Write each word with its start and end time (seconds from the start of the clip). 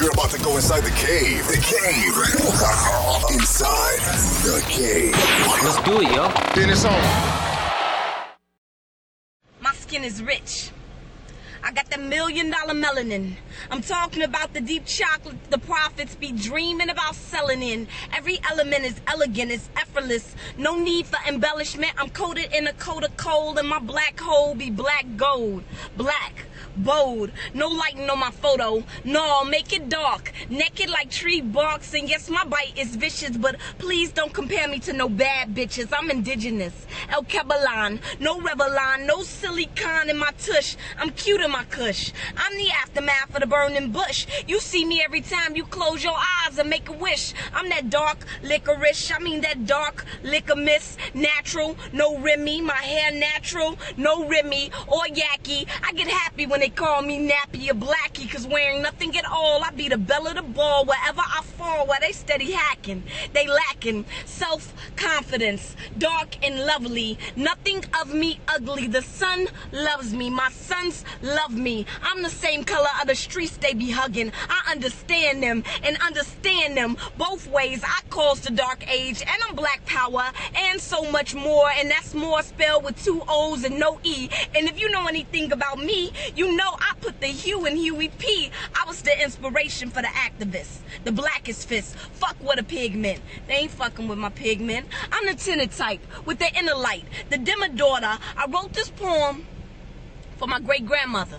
You're 0.00 0.12
about 0.12 0.30
to 0.30 0.42
go 0.42 0.56
inside 0.56 0.80
the 0.80 0.90
cave. 0.92 1.46
The 1.46 1.60
cave. 1.60 2.16
inside 3.36 3.98
the 4.44 4.64
cave. 4.66 5.12
Let's 5.62 5.82
do 5.82 6.00
it, 6.00 6.10
yo. 6.16 6.32
Then 6.54 6.70
it's 6.70 6.86
on. 6.86 6.92
My 9.60 9.74
skin 9.74 10.02
is 10.02 10.22
rich. 10.22 10.70
I 11.62 11.70
got 11.72 11.90
that 11.90 12.00
million 12.00 12.50
dollar 12.50 12.72
melanin. 12.72 13.34
I'm 13.70 13.82
talking 13.82 14.22
about 14.22 14.54
the 14.54 14.62
deep 14.62 14.86
chocolate 14.86 15.36
the 15.50 15.58
prophets 15.58 16.14
be 16.14 16.32
dreaming 16.32 16.88
about 16.88 17.14
selling 17.14 17.62
in. 17.62 17.86
Every 18.14 18.40
element 18.50 18.86
is 18.86 18.98
elegant, 19.06 19.52
it's 19.52 19.68
effortless. 19.76 20.34
No 20.56 20.78
need 20.78 21.04
for 21.08 21.18
embellishment. 21.28 21.92
I'm 21.98 22.08
coated 22.08 22.54
in 22.54 22.66
a 22.66 22.72
coat 22.72 23.04
of 23.04 23.14
coal, 23.18 23.58
and 23.58 23.68
my 23.68 23.80
black 23.80 24.18
hole 24.18 24.54
be 24.54 24.70
black 24.70 25.04
gold. 25.18 25.62
Black 25.98 26.46
bold. 26.76 27.30
No 27.54 27.68
lighting 27.68 28.08
on 28.10 28.18
my 28.18 28.30
photo. 28.30 28.84
No, 29.04 29.44
make 29.44 29.72
it 29.72 29.88
dark. 29.88 30.32
Naked 30.48 30.90
like 30.90 31.10
tree 31.10 31.40
barks. 31.40 31.94
And 31.94 32.08
yes, 32.08 32.28
my 32.28 32.44
bite 32.44 32.76
is 32.76 32.96
vicious, 32.96 33.36
but 33.36 33.56
please 33.78 34.12
don't 34.12 34.32
compare 34.32 34.68
me 34.68 34.78
to 34.80 34.92
no 34.92 35.08
bad 35.08 35.54
bitches. 35.54 35.92
I'm 35.96 36.10
indigenous. 36.10 36.86
El 37.08 37.24
Cabalan. 37.24 38.00
No 38.20 38.38
Revlon. 38.40 39.06
No 39.06 39.22
silicon 39.22 40.10
in 40.10 40.18
my 40.18 40.30
tush. 40.38 40.76
I'm 40.98 41.10
cute 41.10 41.40
in 41.40 41.50
my 41.50 41.64
kush. 41.64 42.12
I'm 42.36 42.56
the 42.56 42.70
aftermath 42.70 43.34
of 43.34 43.40
the 43.40 43.46
burning 43.46 43.90
bush. 43.90 44.26
You 44.46 44.60
see 44.60 44.84
me 44.84 45.02
every 45.02 45.22
time 45.22 45.56
you 45.56 45.64
close 45.64 46.04
your 46.04 46.16
eyes 46.16 46.58
and 46.58 46.68
make 46.68 46.88
a 46.88 46.92
wish. 46.92 47.32
I'm 47.54 47.68
that 47.70 47.90
dark 47.90 48.18
licorice. 48.42 49.10
I 49.10 49.18
mean 49.20 49.40
that 49.40 49.66
dark 49.66 50.04
liquor. 50.22 50.50
Natural. 51.14 51.76
No 51.92 52.18
Remy. 52.18 52.60
My 52.60 52.74
hair 52.74 53.12
natural. 53.12 53.78
No 53.96 54.26
Remy 54.28 54.70
or 54.88 55.04
Yaki. 55.04 55.66
I 55.82 55.92
get 55.92 56.08
happy 56.08 56.46
when 56.50 56.60
they 56.60 56.68
call 56.68 57.00
me 57.00 57.30
nappy 57.30 57.70
or 57.70 57.74
blackie, 57.74 58.28
cause 58.30 58.44
wearing 58.44 58.82
nothing 58.82 59.16
at 59.16 59.24
all, 59.24 59.62
I 59.62 59.70
be 59.70 59.88
the 59.88 59.96
belle 59.96 60.26
of 60.26 60.34
the 60.34 60.42
ball 60.42 60.84
wherever 60.84 61.20
I 61.20 61.42
fall, 61.56 61.86
where 61.86 62.00
they 62.00 62.10
steady 62.10 62.50
hacking. 62.50 63.04
They 63.32 63.46
lacking 63.46 64.04
self-confidence, 64.24 65.76
dark 65.96 66.44
and 66.44 66.66
lovely. 66.66 67.18
Nothing 67.36 67.84
of 68.00 68.12
me 68.12 68.40
ugly. 68.48 68.88
The 68.88 69.02
sun 69.02 69.46
loves 69.70 70.12
me. 70.12 70.28
My 70.28 70.50
sons 70.50 71.04
love 71.22 71.56
me. 71.56 71.86
I'm 72.02 72.22
the 72.22 72.30
same 72.30 72.64
color 72.64 72.88
of 73.00 73.06
the 73.06 73.14
streets 73.14 73.56
they 73.56 73.74
be 73.74 73.90
hugging. 73.90 74.32
I 74.48 74.72
understand 74.72 75.44
them 75.44 75.62
and 75.84 75.96
understand 75.98 76.76
them 76.76 76.96
both 77.16 77.46
ways. 77.46 77.84
I 77.84 78.00
caused 78.10 78.44
the 78.44 78.52
dark 78.52 78.90
age 78.90 79.22
and 79.22 79.42
I'm 79.48 79.54
black 79.54 79.86
power 79.86 80.32
and 80.56 80.80
so 80.80 81.08
much 81.12 81.32
more. 81.34 81.70
And 81.70 81.90
that's 81.90 82.12
more 82.12 82.42
spelled 82.42 82.82
with 82.84 83.02
two 83.04 83.22
O's 83.28 83.62
and 83.62 83.78
no 83.78 84.00
E. 84.02 84.28
And 84.56 84.68
if 84.68 84.80
you 84.80 84.90
know 84.90 85.06
anything 85.06 85.52
about 85.52 85.78
me, 85.78 86.10
you 86.34 86.39
know 86.46 86.76
I 86.78 86.94
put 87.00 87.20
the 87.20 87.26
hue 87.26 87.66
in 87.66 87.76
Huey 87.76 88.08
P. 88.08 88.50
I 88.74 88.84
was 88.86 89.02
the 89.02 89.22
inspiration 89.22 89.90
for 89.90 90.02
the 90.02 90.08
activists. 90.08 90.78
The 91.04 91.12
blackest 91.12 91.68
fist. 91.68 91.96
Fuck 91.96 92.36
with 92.40 92.58
a 92.58 92.62
pigment. 92.62 93.20
They 93.46 93.54
ain't 93.54 93.70
fucking 93.70 94.08
with 94.08 94.18
my 94.18 94.30
pigment. 94.30 94.86
I'm 95.12 95.26
the 95.26 95.34
tinted 95.34 95.72
type 95.72 96.00
with 96.24 96.38
the 96.38 96.48
inner 96.56 96.74
light. 96.74 97.04
The 97.30 97.38
dimmer 97.38 97.68
daughter. 97.68 98.18
I 98.36 98.46
wrote 98.48 98.72
this 98.72 98.90
poem 98.90 99.44
for 100.36 100.46
my 100.46 100.60
great 100.60 100.86
grandmother 100.86 101.38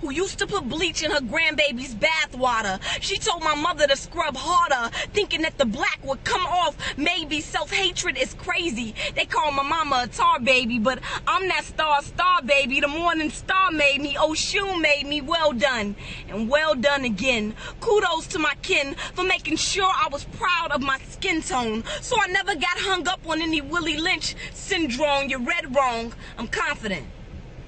who 0.00 0.10
used 0.10 0.38
to 0.38 0.46
put 0.46 0.68
bleach 0.68 1.02
in 1.02 1.10
her 1.10 1.20
grandbaby's 1.20 1.94
bathwater. 1.94 2.80
She 3.00 3.18
told 3.18 3.42
my 3.42 3.54
mother 3.54 3.86
to 3.86 3.96
scrub 3.96 4.36
harder, 4.36 4.94
thinking 5.12 5.42
that 5.42 5.58
the 5.58 5.66
black 5.66 6.00
would 6.02 6.24
come 6.24 6.44
off. 6.46 6.76
Maybe 6.96 7.40
self-hatred 7.40 8.16
is 8.16 8.34
crazy. 8.34 8.94
They 9.14 9.26
call 9.26 9.52
my 9.52 9.62
mama 9.62 10.02
a 10.04 10.08
tar 10.08 10.40
baby, 10.40 10.78
but 10.78 11.00
I'm 11.26 11.48
that 11.48 11.64
star 11.64 12.02
star 12.02 12.42
baby. 12.42 12.80
The 12.80 12.88
morning 12.88 13.30
star 13.30 13.70
made 13.70 14.00
me. 14.00 14.16
Oh, 14.18 14.30
Oshun 14.30 14.80
made 14.80 15.06
me. 15.06 15.20
Well 15.20 15.52
done. 15.52 15.96
And 16.28 16.48
well 16.48 16.74
done 16.74 17.04
again. 17.04 17.54
Kudos 17.80 18.26
to 18.28 18.38
my 18.38 18.54
kin 18.62 18.94
for 19.14 19.24
making 19.24 19.56
sure 19.56 19.84
I 19.84 20.08
was 20.10 20.24
proud 20.24 20.72
of 20.72 20.80
my 20.80 20.98
skin 21.10 21.42
tone. 21.42 21.84
So 22.00 22.16
I 22.20 22.28
never 22.28 22.54
got 22.54 22.78
hung 22.78 23.06
up 23.08 23.20
on 23.26 23.42
any 23.42 23.60
Willie 23.60 23.98
Lynch 23.98 24.34
syndrome. 24.52 25.28
You 25.28 25.38
read 25.38 25.74
wrong. 25.74 26.12
I'm 26.38 26.48
confident 26.48 27.06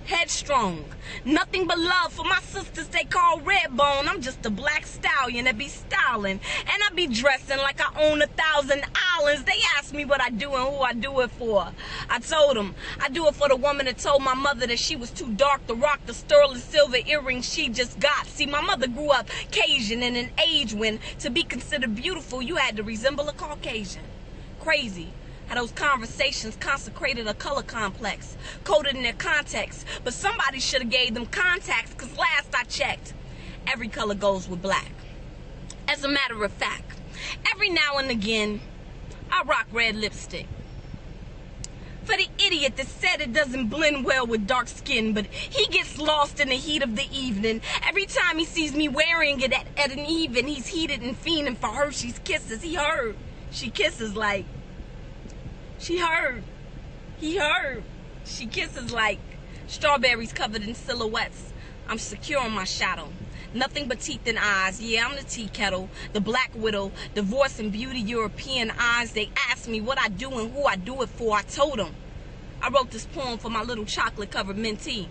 headstrong. 0.06 0.84
Nothing 1.24 1.66
but 1.66 1.78
love 1.78 2.12
for 2.12 2.24
my 2.24 2.38
sisters 2.40 2.88
they 2.88 3.04
call 3.04 3.40
Redbone. 3.40 4.08
I'm 4.08 4.20
just 4.20 4.44
a 4.46 4.50
black 4.50 4.86
stallion 4.86 5.44
that 5.44 5.58
be 5.58 5.68
styling. 5.68 6.40
And 6.60 6.82
I 6.90 6.94
be 6.94 7.06
dressing 7.06 7.58
like 7.58 7.80
I 7.80 8.08
own 8.08 8.22
a 8.22 8.26
thousand 8.26 8.84
islands. 9.18 9.44
They 9.44 9.58
ask 9.78 9.92
me 9.92 10.04
what 10.04 10.20
I 10.20 10.30
do 10.30 10.54
and 10.54 10.68
who 10.68 10.80
I 10.80 10.92
do 10.92 11.20
it 11.20 11.30
for. 11.32 11.68
I 12.08 12.18
told 12.18 12.56
them 12.56 12.74
I 13.00 13.08
do 13.08 13.26
it 13.28 13.34
for 13.34 13.48
the 13.48 13.56
woman 13.56 13.86
that 13.86 13.98
told 13.98 14.22
my 14.22 14.34
mother 14.34 14.66
that 14.66 14.78
she 14.78 14.96
was 14.96 15.10
too 15.10 15.32
dark 15.32 15.66
to 15.66 15.74
rock 15.74 16.00
the 16.06 16.14
sterling 16.14 16.58
silver 16.58 16.98
earrings 17.06 17.52
she 17.52 17.69
just 17.69 17.98
got. 17.98 18.26
See, 18.26 18.46
my 18.46 18.60
mother 18.60 18.88
grew 18.88 19.10
up 19.10 19.28
Cajun 19.50 20.02
in 20.02 20.16
an 20.16 20.30
age 20.48 20.74
when 20.74 21.00
to 21.20 21.30
be 21.30 21.42
considered 21.42 21.94
beautiful 21.94 22.42
you 22.42 22.56
had 22.56 22.76
to 22.76 22.82
resemble 22.82 23.28
a 23.28 23.32
Caucasian. 23.32 24.02
Crazy 24.60 25.12
those 25.54 25.72
conversations 25.72 26.56
consecrated 26.56 27.26
a 27.26 27.34
color 27.34 27.62
complex, 27.62 28.36
coded 28.64 28.96
in 28.96 29.02
their 29.02 29.12
context. 29.12 29.86
But 30.04 30.14
somebody 30.14 30.60
should 30.60 30.82
have 30.82 30.90
gave 30.90 31.14
them 31.14 31.26
context, 31.26 31.96
cause 31.98 32.16
last 32.16 32.54
I 32.54 32.64
checked, 32.64 33.14
every 33.66 33.88
color 33.88 34.14
goes 34.14 34.48
with 34.48 34.62
black. 34.62 34.92
As 35.88 36.04
a 36.04 36.08
matter 36.08 36.42
of 36.44 36.52
fact, 36.52 36.98
every 37.52 37.68
now 37.68 37.98
and 37.98 38.10
again, 38.10 38.60
I 39.30 39.42
rock 39.42 39.66
red 39.72 39.96
lipstick. 39.96 40.46
For 42.04 42.16
the 42.16 42.26
idiot 42.44 42.76
that 42.76 42.88
said 42.88 43.20
it 43.20 43.32
doesn't 43.32 43.69
blend 43.69 44.04
well 44.04 44.26
with 44.26 44.46
dark 44.46 44.66
skin, 44.66 45.12
but 45.12 45.26
he 45.26 45.66
gets 45.66 45.98
lost 45.98 46.40
in 46.40 46.48
the 46.48 46.56
heat 46.56 46.82
of 46.82 46.96
the 46.96 47.06
evening. 47.12 47.60
Every 47.88 48.06
time 48.06 48.38
he 48.38 48.44
sees 48.44 48.74
me 48.74 48.88
wearing 48.88 49.40
it 49.40 49.52
at, 49.52 49.66
at 49.76 49.92
an 49.92 50.00
even, 50.00 50.48
he's 50.48 50.66
heated 50.66 51.00
and 51.00 51.20
fiending 51.20 51.56
for 51.56 51.69
Hershey's 51.69 52.19
kisses. 52.24 52.62
He 52.62 52.74
heard. 52.74 53.16
She 53.52 53.70
kisses 53.70 54.16
like 54.16 54.46
she 55.82 55.98
heard. 55.98 56.44
He 57.19 57.37
heard. 57.37 57.82
She 58.25 58.47
kisses 58.47 58.93
like 58.93 59.19
strawberries 59.66 60.32
covered 60.32 60.62
in 60.62 60.75
silhouettes. 60.75 61.53
I'm 61.88 61.98
secure 61.98 62.41
on 62.41 62.53
my 62.53 62.65
shadow. 62.65 63.09
Nothing 63.53 63.88
but 63.88 64.00
teeth 64.00 64.26
and 64.26 64.38
eyes. 64.38 64.81
Yeah, 64.81 65.06
I'm 65.06 65.16
the 65.16 65.25
tea 65.25 65.48
kettle, 65.48 65.91
the 66.12 66.20
black 66.20 66.53
widow, 66.54 66.93
divorce 67.15 67.59
and 67.59 67.72
beauty 67.72 67.98
European 67.98 68.72
eyes. 68.78 69.12
They 69.12 69.31
asked 69.50 69.69
me 69.69 69.81
what 69.81 69.98
I 69.98 70.09
do 70.09 70.31
and 70.38 70.53
who 70.53 70.65
I 70.65 70.76
do 70.76 71.03
it 71.03 71.09
for. 71.09 71.37
I 71.37 71.43
told 71.43 71.81
them. 71.81 71.94
I 72.62 72.69
wrote 72.69 72.93
this 72.93 73.06
poem 73.06 73.38
for 73.38 73.50
my 73.50 73.62
little 73.62 73.84
chocolate 73.84 74.31
covered 74.31 74.56
mentee. 74.56 75.09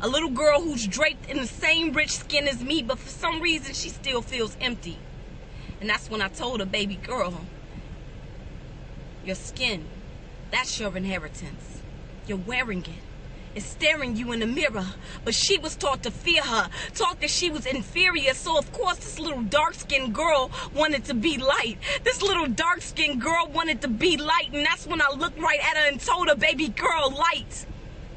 A 0.00 0.08
little 0.08 0.30
girl 0.30 0.62
who's 0.62 0.86
draped 0.86 1.28
in 1.30 1.36
the 1.36 1.46
same 1.46 1.92
rich 1.92 2.16
skin 2.16 2.48
as 2.48 2.62
me, 2.62 2.82
but 2.82 2.98
for 2.98 3.08
some 3.10 3.42
reason 3.42 3.74
she 3.74 3.90
still 3.90 4.22
feels 4.22 4.56
empty. 4.60 4.98
And 5.80 5.90
that's 5.90 6.10
when 6.10 6.22
I 6.22 6.28
told 6.28 6.60
her, 6.60 6.66
baby 6.66 6.96
girl, 6.96 7.42
your 9.26 9.36
skin. 9.36 9.84
That's 10.50 10.78
your 10.78 10.96
inheritance. 10.96 11.82
You're 12.26 12.38
wearing 12.38 12.82
it. 12.82 13.02
It's 13.54 13.66
staring 13.66 14.16
you 14.16 14.32
in 14.32 14.40
the 14.40 14.46
mirror. 14.46 14.86
But 15.24 15.34
she 15.34 15.58
was 15.58 15.76
taught 15.76 16.02
to 16.02 16.10
fear 16.10 16.42
her, 16.42 16.68
taught 16.94 17.20
that 17.20 17.30
she 17.30 17.50
was 17.50 17.64
inferior. 17.64 18.34
So, 18.34 18.58
of 18.58 18.70
course, 18.72 18.98
this 18.98 19.18
little 19.18 19.42
dark 19.42 19.74
skinned 19.74 20.14
girl 20.14 20.50
wanted 20.74 21.06
to 21.06 21.14
be 21.14 21.38
light. 21.38 21.78
This 22.04 22.20
little 22.22 22.46
dark 22.46 22.82
skinned 22.82 23.20
girl 23.20 23.48
wanted 23.52 23.80
to 23.80 23.88
be 23.88 24.18
light. 24.18 24.50
And 24.52 24.64
that's 24.64 24.86
when 24.86 25.00
I 25.00 25.08
looked 25.16 25.40
right 25.40 25.60
at 25.60 25.76
her 25.78 25.88
and 25.88 25.98
told 25.98 26.28
her, 26.28 26.36
baby 26.36 26.68
girl, 26.68 27.10
light 27.10 27.66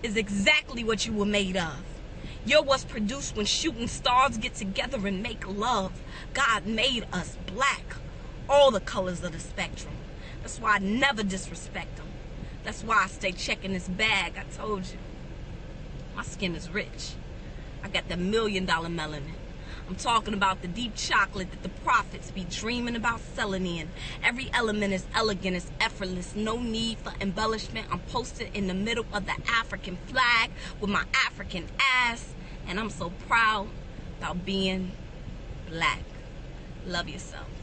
is 0.04 0.18
exactly 0.18 0.84
what 0.84 1.06
you 1.06 1.14
were 1.14 1.26
made 1.26 1.56
of. 1.56 1.84
You're 2.46 2.64
what's 2.64 2.84
produced 2.84 3.36
when 3.36 3.46
shooting 3.46 3.88
stars 3.88 4.38
get 4.38 4.56
together 4.56 5.08
and 5.08 5.24
make 5.24 5.48
love. 5.48 6.02
God 6.34 6.66
made 6.66 7.06
us 7.14 7.38
black, 7.48 7.96
all 8.50 8.72
the 8.72 8.80
colors 8.80 9.24
of 9.24 9.32
the 9.32 9.40
spectrum. 9.40 9.94
That's 10.42 10.60
why 10.60 10.76
I 10.76 10.80
never 10.80 11.24
disrespect 11.24 11.98
them. 11.98 12.08
That's 12.64 12.84
why 12.84 13.04
I 13.04 13.08
stay 13.08 13.32
checking 13.32 13.74
this 13.74 13.88
bag. 13.88 14.34
I 14.38 14.44
told 14.56 14.86
you. 14.88 14.98
My 16.16 16.24
skin 16.24 16.56
is 16.56 16.70
rich. 16.70 17.14
I 17.84 17.90
got 17.90 18.10
the 18.10 18.18
million 18.18 18.66
dollar 18.66 18.90
melanin. 18.90 19.36
I'm 19.88 19.96
talking 19.96 20.36
about 20.36 20.62
the 20.62 20.68
deep 20.68 20.96
chocolate 20.96 21.50
that 21.50 21.64
the 21.64 21.70
prophets 21.70 22.30
be 22.30 22.44
dreaming 22.44 22.96
about 22.96 23.22
selling 23.22 23.66
in. 23.66 23.90
Every 24.24 24.50
element 24.54 24.94
is 24.94 25.08
elegant, 25.16 25.56
it's 25.56 25.72
effortless, 25.80 26.36
no 26.36 26.62
need 26.62 27.00
for 27.00 27.12
embellishment. 27.20 27.88
I'm 27.92 28.00
posted 28.02 28.56
in 28.56 28.68
the 28.68 28.76
middle 28.76 29.06
of 29.12 29.26
the 29.26 29.34
African 29.50 29.98
flag 30.06 30.52
with 30.80 30.92
my 30.92 31.06
African 31.26 31.68
ass, 31.80 32.34
and 32.68 32.80
I'm 32.80 32.92
so 32.92 33.12
proud 33.28 33.70
about 34.20 34.46
being 34.46 34.92
black. 35.68 36.04
Love 36.86 37.10
yourself. 37.10 37.59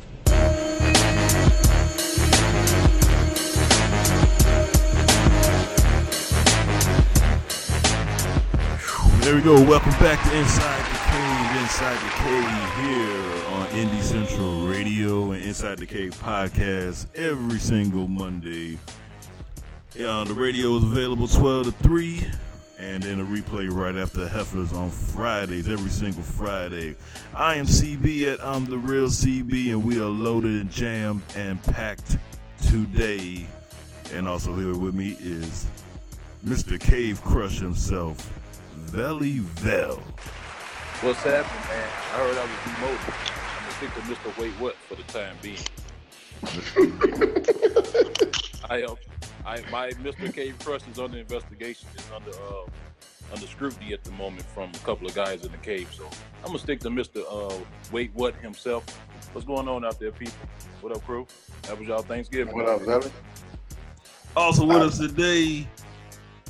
There 9.26 9.34
we 9.34 9.42
go. 9.42 9.54
Welcome 9.54 9.90
back 9.94 10.22
to 10.22 10.38
Inside 10.38 10.84
the 10.84 10.98
Cave. 11.10 11.60
Inside 11.60 11.96
the 11.96 12.10
Cave 12.22 12.74
here 12.84 13.54
on 13.56 13.66
Indie 13.70 14.00
Central 14.00 14.68
Radio 14.68 15.32
and 15.32 15.42
Inside 15.42 15.78
the 15.78 15.86
Cave 15.86 16.14
podcast 16.22 17.06
every 17.16 17.58
single 17.58 18.06
Monday. 18.06 18.78
Yeah, 19.96 20.22
the 20.24 20.32
radio 20.32 20.76
is 20.76 20.84
available 20.84 21.26
12 21.26 21.64
to 21.64 21.72
3 21.72 22.24
and 22.78 23.02
then 23.02 23.18
a 23.18 23.24
replay 23.24 23.68
right 23.68 23.96
after 23.96 24.28
Heifers 24.28 24.72
on 24.72 24.90
Fridays, 24.90 25.68
every 25.68 25.90
single 25.90 26.22
Friday. 26.22 26.94
I 27.34 27.56
am 27.56 27.66
CB 27.66 28.32
at 28.32 28.44
I'm 28.44 28.66
the 28.66 28.78
Real 28.78 29.08
CB, 29.08 29.70
and 29.70 29.84
we 29.84 29.98
are 29.98 30.04
loaded 30.04 30.52
and 30.52 30.70
jammed 30.70 31.22
and 31.34 31.60
packed 31.64 32.16
today. 32.62 33.44
And 34.14 34.28
also 34.28 34.54
here 34.54 34.78
with 34.78 34.94
me 34.94 35.16
is 35.18 35.66
Mr. 36.46 36.78
Cave 36.78 37.20
Crush 37.24 37.58
himself, 37.58 38.32
Velle 38.86 39.40
Vel. 39.60 40.00
What's 41.02 41.22
happening, 41.22 41.68
man? 41.68 41.88
I 42.12 42.16
heard 42.16 42.36
I 42.36 42.42
was 42.42 42.50
demoted. 42.64 43.14
I'm 43.52 43.60
gonna 43.60 43.76
stick 43.76 43.92
to 43.94 44.00
Mr. 44.30 44.38
Wait 44.40 44.52
What 44.52 44.76
for 44.76 44.94
the 44.94 45.02
time 45.04 45.36
being. 45.42 45.58
I 48.70 48.82
uh, 48.82 48.94
I 49.44 49.60
my 49.70 49.90
Mr. 50.02 50.32
Cave 50.32 50.56
Crush 50.60 50.80
is 50.90 50.98
under 50.98 51.18
investigation. 51.18 51.86
Is 51.96 52.10
under 52.14 52.30
uh, 52.30 52.64
under 53.32 53.46
scrutiny 53.46 53.92
at 53.92 54.04
the 54.04 54.10
moment 54.12 54.42
from 54.42 54.70
a 54.70 54.78
couple 54.78 55.06
of 55.06 55.14
guys 55.14 55.44
in 55.44 55.52
the 55.52 55.58
cave. 55.58 55.92
So 55.92 56.08
I'm 56.42 56.46
gonna 56.46 56.58
stick 56.58 56.80
to 56.80 56.88
Mr. 56.88 57.22
Uh, 57.28 57.54
Wait 57.92 58.10
What 58.14 58.34
himself. 58.36 58.84
What's 59.32 59.46
going 59.46 59.68
on 59.68 59.84
out 59.84 59.98
there, 59.98 60.12
people? 60.12 60.34
What 60.80 60.96
up, 60.96 61.04
crew? 61.04 61.26
That 61.62 61.78
was 61.78 61.88
y'all 61.88 62.02
Thanksgiving. 62.02 62.54
What 62.54 62.68
up, 62.68 62.80
Zelly? 62.82 63.10
Also 64.36 64.64
with 64.64 64.82
us 64.82 64.98
today, 64.98 65.66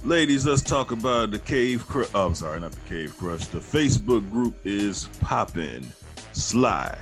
ladies, 0.06 0.46
let's 0.46 0.62
talk 0.62 0.92
about 0.92 1.32
the 1.32 1.38
Cave 1.38 1.86
Crush. 1.86 2.08
Oh, 2.14 2.26
I'm 2.26 2.34
sorry, 2.34 2.60
not 2.60 2.72
the 2.72 2.80
Cave 2.88 3.16
Crush. 3.18 3.46
The 3.46 3.58
Facebook 3.58 4.30
group 4.30 4.54
is 4.64 5.08
popping. 5.20 5.86
Sly. 6.32 6.96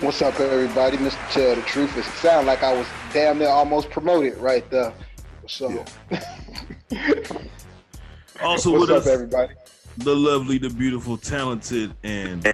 What's 0.00 0.22
up, 0.22 0.38
everybody? 0.38 0.96
Mr. 0.98 1.32
Tell 1.32 1.54
the 1.56 1.62
Truth. 1.62 1.96
It 1.96 2.04
sounded 2.04 2.46
like 2.46 2.62
I 2.62 2.72
was 2.72 2.86
damn 3.12 3.38
near 3.38 3.48
almost 3.48 3.90
promoted 3.90 4.36
right 4.38 4.68
there. 4.70 4.92
So, 5.46 5.84
Also 8.42 8.70
what's 8.70 8.82
with 8.82 8.90
up, 8.90 8.98
us, 8.98 9.06
everybody? 9.08 9.54
the 9.96 10.14
lovely, 10.14 10.58
the 10.58 10.70
beautiful, 10.70 11.16
talented, 11.16 11.92
and 12.04 12.52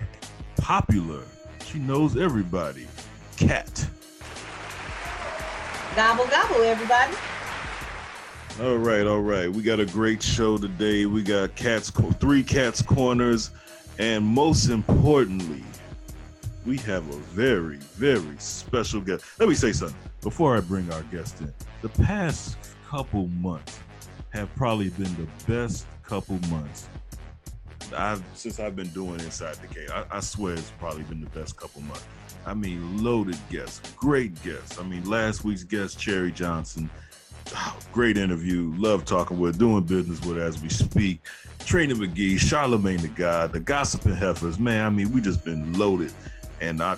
popular. 0.57 1.23
She 1.67 1.79
knows 1.79 2.17
everybody. 2.17 2.87
Kat. 3.37 3.87
Gobble 5.97 6.27
gobble, 6.29 6.63
everybody. 6.63 7.15
All 8.63 8.77
right, 8.77 9.05
all 9.05 9.21
right. 9.21 9.53
We 9.53 9.65
got 9.65 9.81
a 9.81 9.87
great 9.87 10.23
show 10.23 10.59
today. 10.59 11.07
We 11.07 11.25
got 11.25 11.57
cats, 11.57 11.91
three 12.21 12.45
cats 12.45 12.83
corners, 12.83 13.51
and 13.99 14.25
most 14.25 14.69
importantly, 14.69 15.65
we 16.65 16.77
have 16.79 17.09
a 17.11 17.17
very, 17.17 17.79
very 17.79 18.37
special 18.39 19.01
guest. 19.01 19.25
Let 19.41 19.49
me 19.49 19.57
say 19.57 19.73
something 19.73 19.99
before 20.21 20.57
I 20.57 20.61
bring 20.61 20.91
our 20.93 21.03
guest 21.05 21.41
in. 21.41 21.53
The 21.83 21.89
past 21.89 22.57
couple 22.87 23.27
months 23.27 23.81
have 24.31 24.55
probably 24.55 24.91
been 24.91 25.15
the 25.17 25.29
best 25.53 25.87
couple 26.05 26.39
months 26.49 26.89
I've 27.97 28.23
since 28.35 28.61
I've 28.61 28.77
been 28.77 28.89
doing 28.89 29.19
Inside 29.21 29.57
the 29.57 29.67
Cave. 29.67 29.91
I, 29.93 30.05
I 30.13 30.21
swear 30.21 30.55
it's 30.55 30.71
probably 30.79 31.03
been 31.03 31.21
the 31.21 31.31
best 31.31 31.57
couple 31.57 31.81
months. 31.83 32.07
I 32.47 32.55
mean, 32.55 33.03
loaded 33.03 33.39
guests, 33.51 33.81
great 33.97 34.41
guests. 34.45 34.79
I 34.79 34.85
mean, 34.85 35.05
last 35.09 35.45
week's 35.45 35.65
guest, 35.65 35.99
Cherry 35.99 36.31
Johnson, 36.31 36.89
oh, 36.93 37.14
great 37.93 38.17
interview. 38.17 38.73
Love 38.77 39.05
talking 39.05 39.39
with, 39.39 39.59
doing 39.59 39.85
business 39.85 40.25
with 40.25 40.39
as 40.39 40.61
we 40.61 40.69
speak. 40.69 41.21
Trina 41.65 41.95
McGee, 41.95 42.39
Charlemagne 42.39 42.99
the 42.99 43.09
God, 43.09 43.53
the 43.53 43.61
Gossiping 43.61 44.17
Heifers. 44.17 44.59
Man, 44.59 44.85
I 44.85 44.91
mean, 44.91 45.13
we 45.13 45.21
just 45.21 45.45
been 45.45 45.73
loaded, 45.79 46.13
and 46.61 46.83
I, 46.83 46.97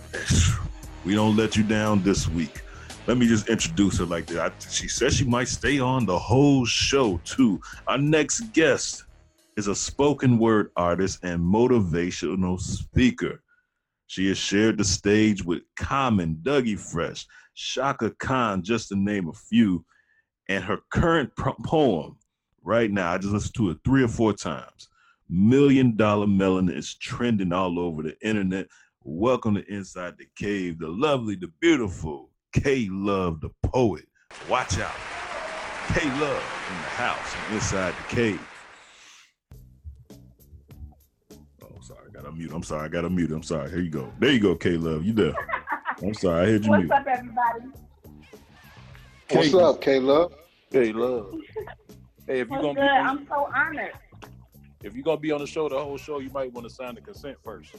we 1.05 1.15
don't 1.15 1.37
let 1.37 1.57
you 1.57 1.63
down 1.63 2.03
this 2.03 2.29
week. 2.29 2.63
Let 3.07 3.19
me 3.19 3.29
just 3.29 3.49
introduce 3.49 3.99
her 3.99 4.05
like 4.05 4.27
that. 4.27 4.53
I, 4.53 4.69
she 4.69 4.89
says 4.89 5.15
she 5.15 5.25
might 5.25 5.49
stay 5.49 5.79
on 5.79 6.07
the 6.07 6.19
whole 6.19 6.65
show 6.65 7.21
too. 7.25 7.61
Our 7.87 7.99
next 7.99 8.41
guest 8.53 9.05
is 9.57 9.69
a 9.69 9.75
spoken 9.75 10.39
word 10.39 10.71
artist 10.77 11.21
and 11.23 11.41
motivational 11.41 12.61
speaker. 12.61 13.43
She 14.09 14.29
has 14.29 14.39
shared 14.39 14.79
the 14.79 14.85
stage 14.85 15.45
with 15.45 15.63
Common, 15.79 16.41
Dougie 16.43 16.79
Fresh, 16.79 17.27
Chaka 17.55 18.11
Khan, 18.19 18.63
just 18.63 18.89
to 18.89 18.97
name 18.97 19.29
a 19.29 19.33
few. 19.33 19.85
And 20.49 20.63
her 20.63 20.79
current 20.91 21.33
poem, 21.37 22.17
right 22.63 22.91
now, 22.91 23.13
I 23.13 23.19
just 23.19 23.33
listened 23.33 23.55
to 23.57 23.71
it 23.71 23.79
three 23.85 24.05
or 24.05 24.09
four 24.09 24.33
times. 24.33 24.89
Million 25.29 25.97
Dollar 25.97 26.27
Melanin 26.27 26.77
is 26.77 26.95
trending 26.95 27.53
all 27.53 27.81
over 27.81 28.03
the 28.03 28.17
internet. 28.23 28.69
Welcome 29.03 29.57
to 29.57 29.65
Inside 29.73 30.15
the 30.19 30.27
Cave, 30.37 30.79
the 30.79 30.87
lovely, 30.87 31.35
the 31.35 31.51
beautiful 31.61 32.31
K 32.53 32.87
Love, 32.91 33.41
the 33.41 33.51
poet. 33.65 34.05
Watch 34.49 34.79
out. 34.79 34.95
K 35.89 36.05
Love 36.21 36.43
in 36.71 36.77
the 36.77 36.91
house, 36.95 37.35
inside 37.53 37.95
the 37.97 38.15
cave. 38.15 38.41
Oh, 41.63 41.81
sorry, 41.81 42.07
I 42.09 42.13
got 42.13 42.23
to 42.25 42.31
mute. 42.33 42.53
I'm 42.53 42.63
sorry, 42.63 42.85
I 42.85 42.89
got 42.89 43.03
to 43.03 43.11
mute. 43.11 43.33
I'm 43.33 43.43
sorry. 43.43 43.69
Here 43.71 43.81
you 43.81 43.91
go. 43.91 44.13
There 44.21 44.31
you 44.31 44.41
go, 44.41 44.55
K 44.55 44.77
Love. 44.77 45.05
You 45.05 45.13
there? 45.13 45.35
I'm 46.03 46.15
sorry, 46.15 46.43
I 46.43 46.51
heard 46.53 46.65
you 46.65 46.71
What's 46.71 46.83
mute. 46.83 46.93
up, 46.93 47.07
everybody? 47.09 47.86
What's 49.31 49.49
Kate. 49.49 49.55
up, 49.57 49.81
K 49.81 49.99
Love? 49.99 50.33
Hey, 50.71 50.93
love. 50.93 51.33
Hey, 52.27 52.41
if 52.41 52.49
you're 52.49 52.61
gonna 52.61 52.75
good? 52.75 52.81
be 52.83 52.87
I'm 52.89 53.27
so 53.29 53.49
honored. 53.55 53.93
if 54.83 54.95
you're 54.95 55.03
gonna 55.05 55.17
be 55.21 55.33
on 55.33 55.41
the 55.41 55.47
show 55.47 55.69
the 55.69 55.79
whole 55.79 55.97
show, 55.97 56.19
you 56.19 56.31
might 56.31 56.53
want 56.53 56.69
to 56.69 56.73
sign 56.73 56.95
the 56.95 57.01
consent 57.01 57.37
first. 57.43 57.75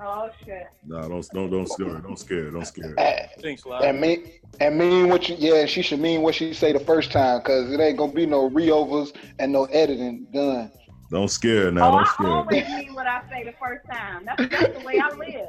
Oh 0.00 0.28
shit. 0.44 0.66
No, 0.86 1.08
don't 1.08 1.28
don't 1.32 1.50
don't 1.50 1.68
scare 1.68 1.88
her. 1.94 2.00
Don't 2.00 2.18
scare 2.18 2.44
her. 2.44 2.50
Don't 2.50 2.66
scare 2.66 2.88
her. 2.90 2.98
And, 2.98 3.28
Thanks, 3.42 3.62
and 3.64 3.80
Sly. 3.80 3.92
mean 3.92 4.30
and 4.60 4.78
mean 4.78 5.08
what 5.08 5.28
you 5.28 5.36
yeah, 5.38 5.66
she 5.66 5.82
should 5.82 6.00
mean 6.00 6.22
what 6.22 6.34
she 6.34 6.52
say 6.54 6.72
the 6.72 6.80
first 6.80 7.10
time, 7.12 7.40
cause 7.42 7.70
it 7.70 7.80
ain't 7.80 7.98
gonna 7.98 8.12
be 8.12 8.26
no 8.26 8.48
reovers 8.50 9.14
and 9.38 9.52
no 9.52 9.64
editing 9.66 10.26
done. 10.32 10.70
Don't 11.10 11.28
scare 11.28 11.64
her 11.64 11.70
now. 11.72 11.88
oh, 11.88 11.96
Don't 11.96 12.06
scare 12.08 12.26
her. 12.26 12.32
always 12.32 12.68
mean 12.68 12.94
what 12.94 13.06
I 13.06 13.22
say 13.30 13.44
the 13.44 13.54
first 13.60 13.86
time. 13.90 14.24
That's, 14.26 14.50
that's 14.50 14.78
the 14.78 14.84
way 14.84 14.98
I 14.98 15.14
live. 15.14 15.48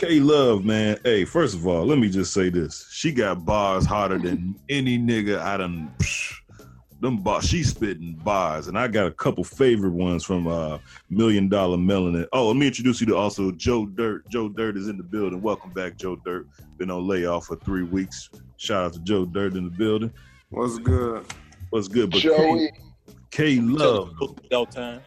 K 0.00 0.18
Love, 0.18 0.64
man. 0.64 0.98
Hey, 1.04 1.26
first 1.26 1.54
of 1.54 1.66
all, 1.66 1.84
let 1.84 1.98
me 1.98 2.08
just 2.08 2.32
say 2.32 2.48
this. 2.48 2.88
She 2.90 3.12
got 3.12 3.44
bars 3.44 3.84
harder 3.84 4.18
than 4.18 4.58
any 4.70 4.98
nigga 4.98 5.38
I 5.38 5.58
done. 5.58 5.94
Psh, 5.98 6.36
them 7.00 7.18
bars, 7.18 7.44
she 7.44 7.62
spitting 7.62 8.14
bars, 8.24 8.68
and 8.68 8.78
I 8.78 8.88
got 8.88 9.08
a 9.08 9.10
couple 9.10 9.44
favorite 9.44 9.92
ones 9.92 10.24
from 10.24 10.46
uh 10.46 10.78
Million 11.10 11.50
Dollar 11.50 11.76
Melanin. 11.76 12.26
Oh, 12.32 12.46
let 12.46 12.56
me 12.56 12.68
introduce 12.68 13.02
you 13.02 13.08
to 13.08 13.16
also 13.16 13.50
Joe 13.50 13.84
Dirt. 13.84 14.26
Joe 14.30 14.48
Dirt 14.48 14.78
is 14.78 14.88
in 14.88 14.96
the 14.96 15.02
building. 15.02 15.42
Welcome 15.42 15.70
back, 15.72 15.98
Joe 15.98 16.16
Dirt. 16.16 16.46
Been 16.78 16.90
on 16.90 17.06
layoff 17.06 17.48
for 17.48 17.56
three 17.56 17.82
weeks. 17.82 18.30
Shout 18.56 18.86
out 18.86 18.92
to 18.94 19.00
Joe 19.00 19.26
Dirt 19.26 19.52
in 19.52 19.64
the 19.64 19.70
building. 19.70 20.10
What's 20.48 20.78
good? 20.78 21.26
What's 21.68 21.88
good? 21.88 22.10
But 22.10 22.22
K, 22.22 22.28
Joey, 22.28 22.70
K 23.30 23.56
Love, 23.60 24.14
though. 24.18 24.34
Without 24.42 24.70
time. 24.70 25.02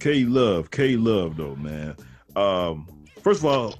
K 0.00 0.24
Love, 0.24 0.70
K 0.70 0.96
Love, 0.96 1.36
though, 1.36 1.56
man. 1.56 1.94
Um, 2.34 2.88
first 3.20 3.40
of 3.40 3.44
all, 3.44 3.74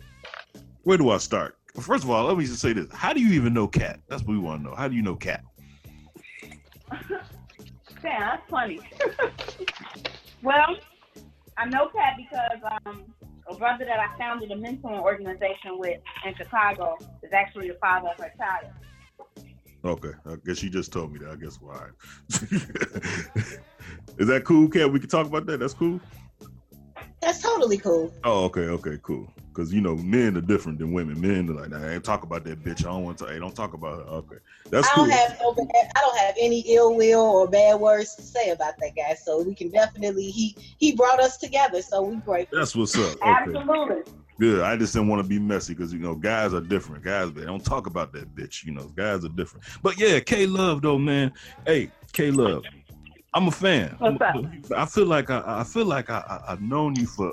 where 0.85 0.97
do 0.99 1.11
I 1.11 1.19
start? 1.19 1.57
First 1.81 2.05
of 2.05 2.11
all, 2.11 2.25
let 2.25 2.39
me 2.39 2.45
just 2.45 2.61
say 2.61 2.73
this: 2.73 2.87
How 2.93 3.13
do 3.13 3.21
you 3.21 3.33
even 3.33 3.53
know 3.53 3.67
Kat? 3.67 4.01
That's 4.09 4.23
what 4.23 4.31
we 4.31 4.39
want 4.39 4.63
to 4.63 4.71
know. 4.71 4.77
How 4.77 4.87
do 4.87 4.95
you 4.95 5.03
know 5.03 5.17
Kat? 5.17 5.43
Damn, 8.03 8.21
that's 8.21 8.43
funny. 8.49 8.81
well, 10.43 10.77
I 11.59 11.67
know 11.67 11.89
Kat 11.89 12.15
because 12.17 12.79
um, 12.87 13.05
a 13.49 13.55
brother 13.57 13.85
that 13.85 13.99
I 13.99 14.17
founded 14.19 14.51
a 14.53 14.57
mentoring 14.57 15.01
organization 15.01 15.79
with 15.79 15.99
in 16.25 16.35
Chicago 16.37 16.97
is 17.23 17.33
actually 17.33 17.69
the 17.69 17.79
father 17.81 18.11
of 18.11 18.19
her 18.19 18.33
child. 18.39 18.73
Okay, 19.85 20.13
I 20.27 20.37
guess 20.47 20.63
you 20.63 20.71
just 20.71 20.93
told 20.93 21.13
me 21.13 21.19
that. 21.21 21.31
I 21.31 21.37
guess 21.37 21.59
why. 21.61 21.89
Is 24.19 24.29
that 24.29 24.45
cool, 24.45 24.69
Kat? 24.69 24.91
We 24.91 25.01
can 25.01 25.09
talk 25.11 25.27
about 25.27 25.45
that. 25.47 25.61
That's 25.61 25.75
cool. 25.75 26.01
That's 27.21 27.43
totally 27.43 27.79
cool. 27.79 28.13
Oh, 28.23 28.45
okay, 28.45 28.63
okay, 28.63 28.99
cool. 29.03 29.31
Because 29.55 29.73
you 29.73 29.81
know, 29.81 29.95
men 29.97 30.37
are 30.37 30.41
different 30.41 30.79
than 30.81 30.93
women. 30.93 31.21
Men 31.21 31.49
are 31.49 31.61
like, 31.61 31.71
nah, 31.71 31.87
I 31.87 31.95
ain't 31.95 32.05
talk 32.05 32.25
about 32.25 32.45
that 32.45 32.65
bitch. 32.65 32.81
I 32.81 32.89
don't 32.89 33.05
want 33.05 33.19
to. 33.19 33.27
Hey, 33.27 33.39
don't 33.39 33.55
talk 33.55 33.73
about 33.73 33.99
her. 33.99 34.15
Okay, 34.15 34.37
that's 34.71 34.89
I 34.89 34.95
cool. 34.95 35.05
don't 35.05 35.13
have 35.13 35.37
no 35.41 35.55
bad, 35.55 35.91
I 35.95 36.01
don't 36.01 36.19
have 36.19 36.35
any 36.41 36.61
ill 36.67 36.97
will 36.97 37.21
or 37.21 37.49
bad 37.49 37.79
words 37.79 38.17
to 38.17 38.23
say 38.23 38.51
about 38.51 38.75
that 38.81 38.97
guy. 38.97 39.15
So 39.15 39.43
we 39.43 39.55
can 39.55 39.71
definitely 39.71 40.31
he 40.31 40.57
he 40.79 40.97
brought 40.97 41.21
us 41.21 41.37
together. 41.37 41.83
So 41.83 42.03
we 42.03 42.17
grateful. 42.17 42.59
That's 42.59 42.75
what's 42.75 42.99
up. 42.99 43.17
Okay. 43.23 43.29
Absolutely. 43.29 44.13
Good. 44.41 44.63
I 44.63 44.77
just 44.77 44.93
didn't 44.93 45.09
want 45.09 45.23
to 45.23 45.29
be 45.29 45.39
messy 45.39 45.75
because 45.75 45.93
you 45.93 46.01
know 46.01 46.17
guys 46.17 46.53
are 46.53 46.61
different. 46.61 47.05
Guys, 47.05 47.33
they 47.33 47.45
don't 47.45 47.65
talk 47.65 47.87
about 47.87 48.13
that 48.15 48.35
bitch. 48.35 48.65
You 48.65 48.73
know, 48.73 48.89
guys 48.89 49.25
are 49.25 49.29
different. 49.29 49.65
But 49.83 49.99
yeah, 50.01 50.19
K 50.19 50.47
Love 50.47 50.83
though, 50.83 50.99
man. 50.99 51.33
Hey, 51.65 51.93
K 52.13 52.33
Love, 52.33 52.65
I'm 53.33 53.47
a 53.47 53.53
fan. 53.53 53.95
What's 54.01 54.17
I'm 54.21 54.45
a- 54.73 54.77
I 54.77 54.87
feel 54.87 55.07
like 55.07 55.31
I, 55.31 55.43
I 55.47 55.65
feel 55.65 55.85
like 55.85 56.11
I, 56.11 56.25
I, 56.29 56.53
I've 56.53 56.63
known 56.63 56.97
you 56.97 57.07
for 57.07 57.33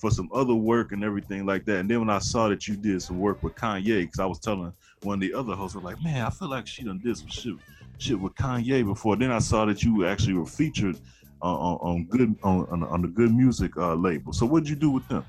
for 0.00 0.10
some 0.10 0.28
other 0.32 0.54
work 0.54 0.92
and 0.92 1.02
everything 1.04 1.44
like 1.46 1.64
that. 1.66 1.78
And 1.78 1.90
then 1.90 2.00
when 2.00 2.10
I 2.10 2.18
saw 2.18 2.48
that 2.48 2.66
you 2.68 2.76
did 2.76 3.02
some 3.02 3.18
work 3.18 3.42
with 3.42 3.54
Kanye, 3.54 4.02
because 4.02 4.20
I 4.20 4.26
was 4.26 4.38
telling 4.38 4.72
one 5.02 5.14
of 5.14 5.20
the 5.20 5.34
other 5.34 5.54
hosts, 5.54 5.76
I 5.76 5.80
was 5.80 5.84
like, 5.84 6.02
man, 6.02 6.24
I 6.24 6.30
feel 6.30 6.48
like 6.48 6.66
she 6.66 6.84
done 6.84 6.98
did 6.98 7.16
some 7.16 7.28
shit 7.28 7.54
shit 7.98 8.18
with 8.18 8.34
Kanye 8.34 8.84
before. 8.84 9.16
Then 9.16 9.30
I 9.32 9.38
saw 9.40 9.64
that 9.66 9.82
you 9.82 10.06
actually 10.06 10.34
were 10.34 10.46
featured 10.46 10.96
on, 11.42 11.54
on, 11.56 11.78
on 11.80 12.04
good 12.04 12.34
on, 12.42 12.66
on 12.70 12.82
on 12.84 13.02
the 13.02 13.08
G.O.O.D. 13.08 13.32
Music 13.32 13.76
uh, 13.76 13.94
label. 13.94 14.32
So 14.32 14.46
what 14.46 14.62
did 14.64 14.70
you 14.70 14.76
do 14.76 14.90
with 14.90 15.06
them? 15.08 15.24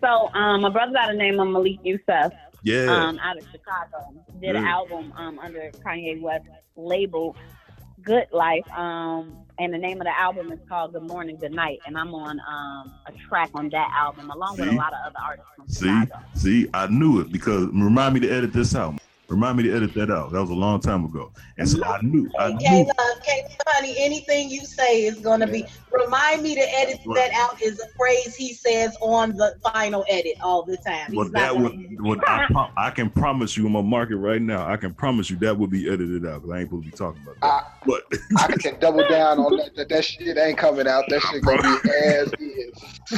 So, 0.00 0.30
um, 0.34 0.64
a 0.64 0.70
brother 0.70 0.92
by 0.92 1.06
the 1.12 1.16
name 1.16 1.40
of 1.40 1.48
Malik 1.48 1.78
Yusef, 1.82 2.32
Yeah. 2.62 3.06
um, 3.06 3.18
out 3.20 3.38
of 3.38 3.44
Chicago, 3.50 4.12
did 4.40 4.54
an 4.56 4.64
album 4.64 5.12
um, 5.16 5.38
under 5.38 5.70
Kanye 5.84 6.20
West 6.20 6.46
label. 6.76 7.36
Good 8.02 8.26
Life. 8.32 8.70
Um, 8.76 9.43
and 9.58 9.72
the 9.72 9.78
name 9.78 10.00
of 10.00 10.04
the 10.04 10.18
album 10.18 10.50
is 10.52 10.58
called 10.68 10.92
Good 10.92 11.04
Morning, 11.04 11.36
Good 11.36 11.52
Night. 11.52 11.80
And 11.86 11.96
I'm 11.96 12.14
on 12.14 12.40
um, 12.40 12.92
a 13.06 13.12
track 13.28 13.50
on 13.54 13.68
that 13.70 13.90
album 13.96 14.30
along 14.30 14.58
with 14.58 14.68
a 14.68 14.72
lot 14.72 14.92
of 14.92 14.98
other 15.06 15.18
artists 15.22 15.50
from 15.56 15.68
See, 15.68 15.86
Chicago. 15.86 16.24
see, 16.34 16.68
I 16.74 16.86
knew 16.88 17.20
it 17.20 17.30
because 17.30 17.66
remind 17.68 18.14
me 18.14 18.20
to 18.20 18.30
edit 18.30 18.52
this 18.52 18.74
out. 18.74 18.94
Remind 19.28 19.56
me 19.56 19.62
to 19.64 19.74
edit 19.74 19.94
that 19.94 20.10
out. 20.10 20.32
That 20.32 20.40
was 20.40 20.50
a 20.50 20.54
long 20.54 20.80
time 20.80 21.06
ago, 21.06 21.32
and 21.56 21.66
so 21.66 21.82
I 21.82 21.98
knew, 22.02 22.30
I 22.38 22.48
Hey, 22.60 22.82
knew. 22.82 22.90
Uh, 22.90 22.94
Kayla, 22.94 23.26
Kayla, 23.26 23.56
honey, 23.68 23.94
anything 23.98 24.50
you 24.50 24.66
say 24.66 25.04
is 25.04 25.18
gonna 25.20 25.46
be. 25.46 25.66
Remind 25.90 26.42
me 26.42 26.54
to 26.54 26.60
edit 26.60 27.00
that 27.14 27.30
out. 27.34 27.60
Is 27.62 27.80
a 27.80 27.86
phrase 27.96 28.36
he 28.36 28.52
says 28.52 28.94
on 29.00 29.30
the 29.30 29.54
final 29.72 30.04
edit 30.10 30.34
all 30.42 30.62
the 30.62 30.76
time. 30.76 31.14
Well, 31.14 31.24
not 31.26 31.32
that 31.32 31.56
would, 31.56 31.72
use- 31.72 31.98
would 32.00 32.20
I, 32.26 32.46
pro- 32.50 32.70
I 32.76 32.90
can 32.90 33.08
promise 33.08 33.56
you, 33.56 33.66
I'm 33.66 33.72
gonna 33.72 33.86
mark 33.88 34.10
it 34.10 34.16
right 34.16 34.42
now. 34.42 34.70
I 34.70 34.76
can 34.76 34.92
promise 34.92 35.30
you 35.30 35.36
that 35.38 35.56
will 35.58 35.68
be 35.68 35.88
edited 35.88 36.26
out 36.26 36.42
because 36.42 36.50
I 36.50 36.60
ain't 36.60 36.68
supposed 36.68 36.84
to 36.84 36.90
be 36.90 36.96
talking 36.96 37.22
about 37.22 37.40
that. 37.40 37.46
I, 37.46 37.62
But 37.86 38.02
I 38.36 38.52
can 38.58 38.78
double 38.78 39.08
down 39.08 39.38
on 39.38 39.56
that. 39.56 39.74
That, 39.76 39.88
that 39.88 40.04
shit 40.04 40.36
ain't 40.36 40.58
coming 40.58 40.86
out. 40.86 41.04
That 41.08 41.22
shit 41.32 41.42
gonna 41.42 41.62
be 41.62 41.78
as 41.90 42.30
is. 42.34 42.72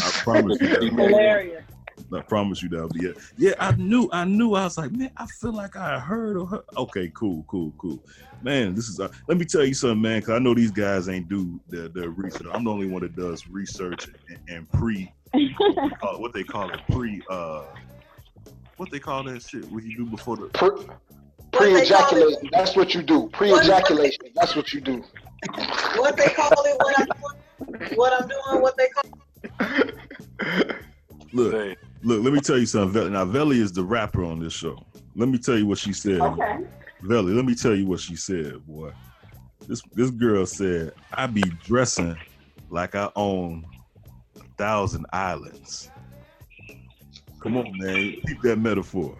I 0.05 0.11
promise 0.23 0.61
you, 0.61 0.69
that. 0.69 0.83
Hilarious. 0.85 1.65
I 2.13 2.21
promise 2.23 2.63
you 2.63 2.69
that'll 2.69 2.89
be 2.89 3.07
it. 3.07 3.17
Yeah, 3.37 3.55
I 3.59 3.75
knew, 3.75 4.09
I 4.13 4.25
knew. 4.25 4.55
I 4.55 4.65
was 4.65 4.79
like, 4.79 4.93
man, 4.93 5.11
I 5.17 5.27
feel 5.27 5.53
like 5.53 5.77
I 5.77 5.99
heard 5.99 6.37
of 6.37 6.51
her. 6.51 6.65
Okay, 6.77 7.11
cool, 7.15 7.45
cool, 7.49 7.73
cool. 7.79 7.99
Man, 8.43 8.75
this 8.75 8.89
is. 8.89 9.01
Uh, 9.01 9.09
let 9.29 9.39
me 9.39 9.45
tell 9.45 9.65
you 9.65 9.75
something, 9.75 10.01
man, 10.01 10.21
because 10.21 10.35
I 10.35 10.39
know 10.39 10.55
these 10.55 10.71
guys 10.71 11.09
ain't 11.09 11.29
do 11.29 11.61
the, 11.69 11.89
the 11.89 12.09
research. 12.09 12.47
I'm 12.53 12.65
the 12.65 12.71
only 12.71 12.87
one 12.87 13.03
that 13.03 13.17
does 13.17 13.47
research 13.49 14.09
and, 14.29 14.39
and 14.49 14.73
pre, 14.73 15.13
uh, 15.35 15.39
what 16.19 16.33
they 16.33 16.45
call 16.45 16.71
it, 16.71 16.81
pre, 16.91 17.23
uh, 17.29 17.65
what 18.77 18.91
they 18.91 18.99
call 18.99 19.25
that 19.25 19.43
shit? 19.43 19.65
What 19.71 19.83
you 19.85 19.97
do 19.97 20.07
before 20.07 20.37
the 20.37 20.47
Pre, 20.49 20.71
pre-ejaculation. 21.53 22.51
That's 22.53 22.77
what 22.77 22.95
you 22.95 23.03
do. 23.03 23.29
Pre-ejaculation. 23.33 24.27
That's 24.35 24.55
what 24.55 24.73
you 24.73 24.81
do. 24.81 25.03
what 25.97 26.17
they 26.17 26.29
call 26.29 26.51
it, 26.51 26.77
what 26.79 26.99
I'm 26.99 27.07
doing, 27.07 27.91
what 27.97 28.13
I'm 28.13 28.29
doing, 28.29 28.63
what 28.63 28.77
they 28.77 28.89
call. 28.89 29.11
look. 31.33 31.79
Look, 32.07 32.23
let 32.23 32.33
me 32.33 32.41
tell 32.41 32.57
you 32.57 32.67
something. 32.67 33.13
Now, 33.13 33.25
Velle 33.25 33.51
is 33.51 33.73
the 33.73 33.83
rapper 33.83 34.23
on 34.25 34.39
this 34.39 34.53
show. 34.53 34.79
Let 35.17 35.29
me 35.29 35.39
tell 35.39 35.59
you 35.59 35.67
what 35.67 35.79
she 35.79 35.93
said. 35.93 36.21
Okay. 36.21 36.59
Velle, 37.03 37.25
let 37.25 37.45
me 37.45 37.57
tell 37.57 37.75
you 37.75 37.85
what 37.85 37.99
she 37.99 38.15
said, 38.15 38.65
boy. 38.65 38.93
This 39.67 39.83
this 39.93 40.11
girl 40.13 40.47
said, 40.47 40.93
I 41.13 41.27
be 41.27 41.43
dressing 41.65 42.17
like 42.71 42.95
I 42.95 43.11
own 43.17 43.67
a 44.37 44.41
thousand 44.57 45.07
islands. 45.13 45.91
Come 47.43 47.57
on, 47.57 47.77
man. 47.77 48.15
Keep 48.25 48.43
that 48.43 48.61
metaphor. 48.61 49.19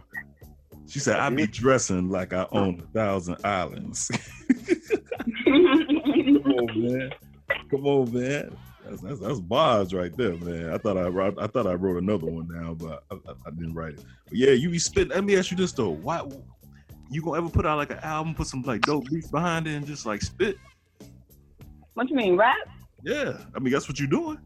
She 0.87 1.01
said, 1.01 1.19
I 1.19 1.29
be 1.31 1.49
dressing 1.49 2.09
like 2.09 2.33
I 2.33 2.47
own 2.53 2.79
a 2.79 2.87
thousand 2.97 3.39
islands. 3.43 4.13
Come 5.45 6.53
on, 6.53 6.83
man. 6.83 7.11
Come 7.69 7.85
on, 7.85 8.13
man. 8.15 8.57
That's, 8.89 9.01
that's, 9.03 9.21
that's 9.21 9.41
bars 9.41 9.93
right 9.93 10.15
there, 10.17 10.37
man. 10.37 10.71
I 10.73 10.79
thought 10.79 10.97
I 10.97 11.09
wrote, 11.09 11.37
I 11.41 11.47
thought 11.47 11.67
I 11.67 11.75
wrote 11.75 12.03
another 12.03 12.27
one 12.27 12.49
now, 12.49 12.75
but 12.75 13.03
I, 13.11 13.15
I, 13.15 13.35
I 13.47 13.51
didn't 13.51 13.75
write 13.75 13.95
it. 13.95 14.05
But 14.29 14.37
yeah, 14.39 14.51
you 14.51 14.71
be 14.71 14.79
spitting. 14.79 15.11
Let 15.11 15.25
me 15.25 15.37
ask 15.37 15.51
you 15.51 15.57
this 15.57 15.73
though: 15.73 15.91
Why 15.91 16.23
you 17.11 17.23
gonna 17.23 17.39
ever 17.39 17.49
put 17.49 17.67
out 17.67 17.77
like 17.79 17.91
an 17.91 17.99
album, 17.99 18.35
put 18.35 18.47
some 18.47 18.63
like 18.63 18.83
dope 18.83 19.09
beats 19.11 19.29
behind 19.29 19.67
it, 19.67 19.75
and 19.75 19.87
just 19.87 20.07
like 20.07 20.23
spit? 20.23 20.57
what 21.95 22.09
you 22.11 22.17
mean, 22.17 22.37
rap? 22.37 22.57
Yeah, 23.03 23.39
I 23.55 23.59
mean 23.59 23.73
that's 23.73 23.89
what 23.89 23.99
you're 23.99 24.09
doing. 24.09 24.39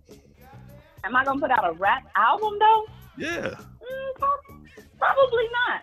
Am 1.05 1.17
I 1.17 1.25
gonna 1.25 1.41
put 1.41 1.51
out 1.51 1.69
a 1.69 1.73
rap 1.73 2.05
album 2.17 2.59
though? 2.59 2.87
Yeah, 3.19 3.55
Mm, 3.83 4.29
probably 4.99 5.45
not. 5.67 5.83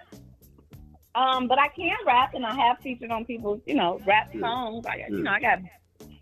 Um, 1.16 1.48
but 1.48 1.60
I 1.60 1.68
can 1.70 1.96
rap, 2.06 2.36
and 2.36 2.46
I 2.46 2.54
have 2.56 2.78
featured 2.80 3.10
on 3.10 3.26
people's, 3.26 3.60
you 3.66 3.74
know, 3.74 4.00
rap 4.06 4.32
songs. 4.40 4.86
I, 4.86 5.00
got- 5.00 5.10
you 5.10 5.24
know, 5.24 5.32
I 5.32 5.40
got 5.40 5.60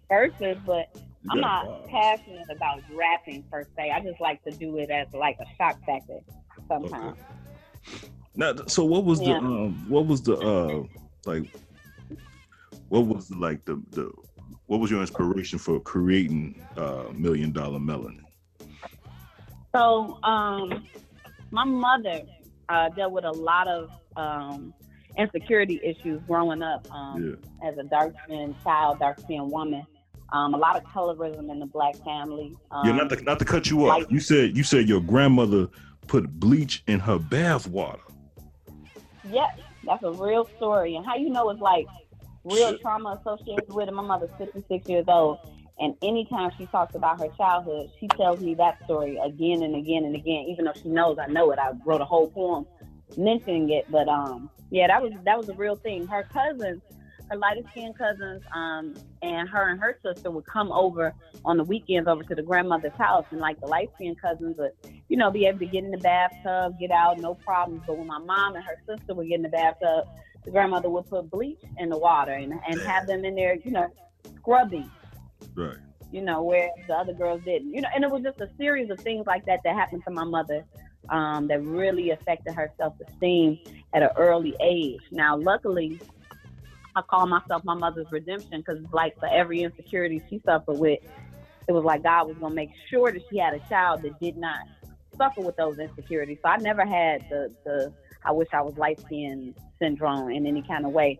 verses, 0.10 0.58
but 0.66 0.96
I'm 1.30 1.40
not 1.40 1.66
bars. 1.66 1.90
passionate 1.90 2.48
about 2.52 2.82
rapping 2.92 3.44
per 3.52 3.66
se. 3.76 3.92
I 3.92 4.00
just 4.02 4.20
like 4.22 4.44
to 4.44 4.52
do 4.52 4.78
it 4.78 4.90
as 4.90 5.08
like 5.14 5.38
a 5.40 5.46
shock 5.58 5.80
factor 5.86 6.20
sometimes. 6.68 7.18
Now, 8.36 8.54
so 8.68 8.84
what 8.86 9.06
was 9.06 9.22
Yeah. 9.22 9.40
the 9.40 9.46
um, 9.46 9.90
what 9.90 10.06
was 10.06 10.22
the 10.22 10.36
uh, 10.38 10.84
like, 11.26 11.44
what 12.90 13.06
was 13.06 13.30
the, 13.30 13.38
like 13.38 13.64
the 13.66 13.82
the 13.92 14.12
what 14.68 14.80
was 14.80 14.92
your 14.92 15.02
inspiration 15.02 15.58
for 15.60 15.80
creating 15.80 16.62
uh, 16.78 17.06
Million 17.14 17.52
Dollar 17.52 17.80
Melanin? 17.80 18.26
So, 19.76 20.22
um, 20.24 20.88
my 21.52 21.66
mother 21.66 22.22
uh, 22.70 22.90
dealt 22.90 23.12
with 23.12 23.26
a 23.26 23.32
lot 23.32 23.68
of 23.68 23.90
um, 24.16 24.74
insecurity 25.18 25.82
issues 25.84 26.22
growing 26.28 26.62
up 26.62 26.88
um, 26.92 27.38
as 27.64 27.78
a 27.78 27.84
dark 27.84 28.14
skinned 28.24 28.56
child, 28.64 29.00
dark 29.00 29.20
skinned 29.20 29.52
woman. 29.52 29.86
Um, 30.32 30.54
a 30.54 30.58
lot 30.58 30.76
of 30.76 30.84
colorism 30.84 31.52
in 31.52 31.60
the 31.60 31.66
black 31.68 31.96
family. 32.04 32.56
Um, 32.72 32.88
yeah, 32.88 32.94
not 32.94 33.10
to 33.10 33.22
not 33.22 33.40
to 33.40 33.46
cut 33.46 33.70
you 33.70 33.84
off. 33.90 34.00
like- 34.00 34.12
you 34.12 34.20
said 34.20 34.58
you 34.58 34.64
said 34.64 34.90
your 34.90 35.02
grandmother 35.02 35.68
put 36.08 36.40
bleach 36.40 36.84
in 36.88 37.00
her 37.00 37.18
bath 37.20 37.68
water. 37.68 38.00
Yes, 39.30 39.58
that's 39.84 40.04
a 40.04 40.12
real 40.12 40.48
story. 40.58 40.96
And 40.96 41.06
how 41.06 41.16
you 41.16 41.30
know 41.30 41.50
it's 41.50 41.62
like 41.62 41.88
real 42.44 42.72
Shit. 42.72 42.82
trauma 42.82 43.20
associated 43.20 43.74
with 43.74 43.88
it. 43.88 43.94
My 43.94 44.04
mother's 44.04 44.30
56 44.38 44.88
years 44.88 45.06
old. 45.08 45.40
And 45.80 45.94
anytime 46.02 46.52
she 46.58 46.66
talks 46.68 46.96
about 46.96 47.20
her 47.20 47.28
childhood, 47.36 47.90
she 48.00 48.08
tells 48.08 48.40
me 48.40 48.54
that 48.56 48.82
story 48.86 49.18
again 49.18 49.62
and 49.62 49.76
again 49.76 50.06
and 50.06 50.16
again, 50.16 50.46
even 50.48 50.66
though 50.66 50.74
she 50.82 50.88
knows 50.88 51.18
I 51.20 51.28
know 51.28 51.52
it. 51.52 51.60
I 51.60 51.72
wrote 51.86 52.02
a 52.02 52.06
whole 52.06 52.30
poem 52.30 52.66
mentioning 53.18 53.70
it. 53.72 53.86
But 53.92 54.08
um, 54.08 54.50
yeah, 54.70 54.88
that 54.88 55.02
was 55.02 55.12
that 55.24 55.38
was 55.38 55.50
a 55.50 55.54
real 55.54 55.76
thing. 55.76 56.08
Her 56.08 56.24
cousins, 56.32 56.82
her 57.30 57.38
lighter 57.38 57.62
skinned 57.72 57.98
cousins, 57.98 58.42
um, 58.54 58.94
and 59.22 59.50
her 59.50 59.70
and 59.70 59.80
her 59.80 59.98
sister 60.04 60.32
would 60.32 60.46
come 60.46 60.72
over 60.72 61.14
on 61.44 61.58
the 61.58 61.64
weekends 61.64 62.08
over 62.08 62.24
to 62.24 62.36
the 62.36 62.44
grandmother's 62.44 62.98
house, 62.98 63.26
and 63.32 63.40
like 63.40 63.60
the 63.60 63.68
light 63.68 63.90
skinned 63.96 64.22
cousins 64.22 64.56
would, 64.58 64.72
you 65.10 65.18
know, 65.18 65.32
be 65.32 65.46
able 65.46 65.60
to 65.60 65.66
get 65.68 65.84
in 65.84 65.92
the 65.92 65.98
bathtub, 65.98 66.78
get 66.80 66.92
out, 66.92 67.20
no 67.20 67.36
problems. 67.36 67.84
But 67.86 67.98
when 67.98 68.08
my 68.08 68.20
mom 68.20 68.56
and 68.56 68.64
her 68.66 68.78
sister 68.88 69.14
would 69.14 69.28
get 69.28 69.36
in 69.36 69.44
the 69.44 69.50
bathtub, 69.50 70.06
the 70.44 70.52
grandmother 70.52 70.90
would 70.90 71.10
put 71.10 71.30
bleach 71.30 71.62
in 71.78 71.90
the 71.90 71.98
water 71.98 72.34
and, 72.34 72.54
and 72.68 72.82
have 72.82 73.08
them 73.08 73.26
in 73.26 73.36
there, 73.36 73.56
you 73.64 73.72
know, 73.72 73.88
scrubbing 74.38 74.92
Right. 75.56 75.78
you 76.12 76.22
know, 76.22 76.44
where 76.44 76.70
the 76.88 76.94
other 76.94 77.14
girls 77.14 77.42
didn't. 77.46 77.74
You 77.74 77.82
know, 77.82 77.90
and 77.94 78.04
it 78.04 78.12
was 78.12 78.24
just 78.24 78.40
a 78.40 78.50
series 78.58 78.90
of 78.90 79.00
things 79.02 79.26
like 79.26 79.46
that 79.46 79.62
that 79.64 79.76
happened 79.76 80.04
to 80.06 80.12
my 80.12 80.24
mother 80.24 80.66
um, 81.10 81.48
that 81.48 81.64
really 81.64 82.12
affected 82.12 82.54
her 82.54 82.72
self 82.78 82.94
esteem 83.08 83.60
at 83.94 84.04
an 84.04 84.10
early 84.18 84.56
age. 84.62 85.02
Now, 85.12 85.38
luckily, 85.38 86.00
I 86.96 87.02
call 87.02 87.28
myself 87.28 87.64
my 87.66 87.74
mother's 87.74 88.12
redemption 88.12 88.64
because 88.66 88.80
like 88.94 89.20
for 89.20 89.28
every 89.28 89.64
insecurity 89.64 90.22
she 90.30 90.42
suffered 90.46 90.78
with, 90.78 91.00
it 91.68 91.72
was 91.72 91.84
like 91.84 92.04
God 92.04 92.28
was 92.28 92.38
going 92.38 92.52
to 92.52 92.56
make 92.56 92.72
sure 92.90 93.12
that 93.12 93.22
she 93.30 93.38
had 93.38 93.54
a 93.54 93.60
child 93.68 94.04
that 94.04 94.20
did 94.20 94.38
not 94.38 94.60
suffer 95.18 95.42
with 95.42 95.58
those 95.58 95.78
insecurities. 95.78 96.38
So 96.42 96.50
I 96.50 96.58
never 96.58 96.86
had 96.86 97.26
the, 97.30 97.54
the 97.66 97.94
I 98.24 98.32
wish 98.32 98.48
I 98.54 98.62
was 98.62 98.78
light 98.78 99.00
skinned 99.02 99.56
syndrome 99.80 100.30
in 100.30 100.46
any 100.46 100.62
kind 100.62 100.86
of 100.86 100.92
way. 100.92 101.20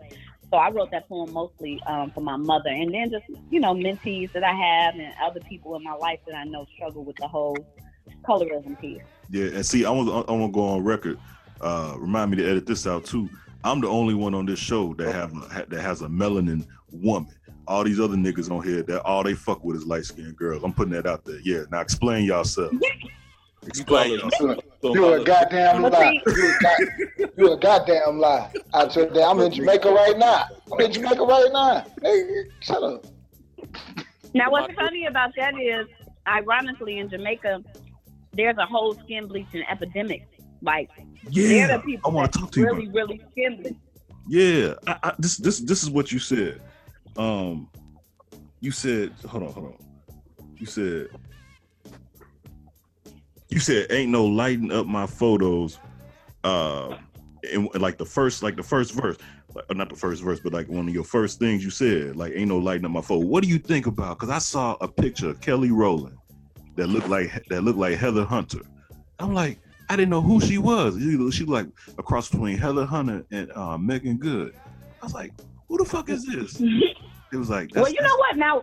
So 0.50 0.58
I 0.58 0.70
wrote 0.70 0.92
that 0.92 1.10
poem 1.10 1.34
mostly 1.34 1.82
um, 1.88 2.12
for 2.12 2.22
my 2.22 2.38
mother, 2.38 2.70
and 2.70 2.94
then 2.94 3.10
just 3.10 3.26
you 3.50 3.60
know 3.60 3.74
mentees 3.74 4.32
that 4.34 4.44
I 4.44 4.54
have 4.54 4.96
and 4.96 5.14
other 5.22 5.40
people 5.42 5.76
in 5.76 5.84
my 5.84 5.94
life 5.94 6.20
that 6.28 6.36
I 6.36 6.44
know 6.46 6.66
struggle 6.76 7.04
with 7.04 7.18
the 7.18 7.28
whole 7.28 7.58
colorism 8.24 8.80
piece. 8.80 9.02
Yeah, 9.30 9.48
and 9.48 9.66
see, 9.66 9.86
I 9.86 9.90
want 9.90 10.28
to 10.28 10.48
go 10.50 10.68
on 10.70 10.84
record. 10.84 11.20
Uh, 11.60 11.96
remind 11.98 12.32
me 12.32 12.38
to 12.38 12.48
edit 12.48 12.66
this 12.68 12.86
out 12.86 13.06
too. 13.06 13.30
I'm 13.66 13.82
the 13.82 13.88
only 13.88 14.14
one 14.14 14.36
on 14.36 14.46
this 14.46 14.60
show 14.60 14.94
that 14.94 15.12
have 15.14 15.34
a, 15.34 15.66
that 15.70 15.82
has 15.82 16.02
a 16.04 16.08
melanin 16.08 16.68
woman. 16.92 17.34
All 17.68 17.84
these 17.84 18.00
other 18.00 18.16
niggas 18.16 18.52
on 18.52 18.64
here, 18.64 18.84
that 18.84 19.02
all 19.02 19.24
they 19.24 19.34
fuck 19.34 19.64
with 19.66 19.76
is 19.78 19.86
light 19.88 20.06
skinned 20.06 20.38
girls. 20.38 20.64
I'm 20.64 20.72
putting 20.72 20.94
that 20.94 21.08
out 21.08 21.26
there. 21.26 21.40
Yeah. 21.44 21.64
Now 21.72 21.82
explain 21.82 22.26
yourself. 22.26 22.72
Explain 23.68 24.12
You 24.12 24.20
call 24.20 24.30
yourself. 24.30 24.58
it- 24.60 24.72
so 24.84 24.94
You 24.94 25.14
a 25.14 25.24
goddamn 25.24 25.82
lie. 25.82 26.22
You 26.28 26.32
a, 26.32 26.58
god, 26.62 27.32
you 27.36 27.52
a 27.54 27.58
goddamn 27.58 28.20
lie. 28.20 28.52
I 28.76 28.86
told 28.86 29.16
you, 29.16 29.24
I'm 29.24 29.40
in 29.40 29.52
Jamaica 29.52 29.90
right 29.90 30.16
now. 30.20 30.46
I'm 30.72 30.82
in 30.82 30.92
Jamaica 30.92 31.24
right 31.24 31.50
now. 31.52 31.84
Hey, 32.04 32.44
shut 32.60 32.84
up. 32.84 33.06
Now, 34.36 34.52
what's 34.52 34.72
funny 34.76 35.08
about 35.08 35.32
that 35.38 35.56
is, 35.60 35.88
ironically, 36.28 37.00
in 37.00 37.10
Jamaica, 37.10 37.64
there's 38.34 38.58
a 38.58 38.68
whole 38.68 38.94
skin 39.00 39.26
bleaching 39.26 39.64
epidemic. 39.68 40.28
Like 40.66 40.90
they're 41.24 41.68
Yeah, 41.68 41.78
the 41.78 41.98
I 42.04 42.10
want 42.10 42.34
to 42.34 42.40
talk 42.40 42.52
to 42.52 42.60
you. 42.60 42.66
really, 42.66 42.88
really 42.88 43.22
bleach. 43.36 43.76
Yeah, 44.28 44.74
I, 44.88 44.98
I, 45.04 45.14
this 45.20 45.38
this 45.38 45.60
this 45.60 45.84
is 45.84 45.90
what 45.90 46.12
you 46.12 46.20
said. 46.20 46.62
Um, 47.16 47.70
you 48.60 48.72
said, 48.72 49.14
hold 49.28 49.44
on, 49.44 49.54
hold 49.54 49.66
on. 49.68 49.78
You 50.58 50.66
said, 50.66 51.08
you 53.50 53.60
said, 53.60 53.88
ain't 53.92 54.12
no 54.12 54.26
lighting 54.26 54.72
up 54.72 54.88
my 54.88 55.06
photos. 55.06 55.80
Uh, 56.44 56.98
in, 57.52 57.70
in 57.74 57.82
like 57.82 57.98
the 57.98 58.06
first, 58.06 58.42
like 58.42 58.56
the 58.56 58.64
first 58.64 58.94
verse, 58.94 59.18
like, 59.54 59.78
not 59.78 59.90
the 59.90 59.96
first 59.96 60.24
verse, 60.24 60.40
but 60.40 60.54
like 60.54 60.68
one 60.68 60.88
of 60.88 60.94
your 60.94 61.04
first 61.04 61.38
things 61.40 61.64
you 61.64 61.70
said, 61.70 62.16
like 62.16 62.34
ain't 62.36 62.50
no 62.50 62.58
lighting 62.58 62.86
up 62.86 62.92
my 62.92 63.02
photo. 63.02 63.26
What 63.26 63.44
do 63.44 63.50
you 63.50 63.60
think 63.60 63.86
about? 63.86 64.18
Because 64.18 64.32
I 64.32 64.40
saw 64.40 64.76
a 64.82 64.88
picture 64.88 65.30
of 65.30 65.42
Kelly 65.42 65.72
Rowland 65.72 66.18
that 66.76 66.88
looked 66.88 67.10
like 67.10 67.46
that 67.50 67.64
looked 67.64 67.80
like 67.80 67.98
Heather 67.98 68.26
Hunter. 68.26 68.62
I'm 69.20 69.34
like, 69.34 69.60
I 69.90 69.96
didn't 69.96 70.10
know 70.10 70.22
who 70.22 70.42
she 70.42 70.58
was. 70.58 70.98
She 70.98 71.32
she 71.32 71.46
like 71.46 71.68
across 71.98 72.30
between 72.30 72.58
Heather 72.58 72.86
Hunter 72.86 73.26
and 73.32 73.52
uh, 73.52 73.78
Meagan 73.78 74.18
Good. 74.18 74.56
I 75.02 75.06
was 75.06 75.14
like, 75.14 75.32
who 75.68 75.78
the 75.78 75.86
fuck 75.86 76.10
is 76.10 76.26
this? 76.26 76.62
It 77.34 77.38
was 77.38 77.50
like, 77.50 77.72
Well, 77.76 77.90
you 77.92 78.02
know 78.02 78.16
what? 78.18 78.38
Now, 78.38 78.62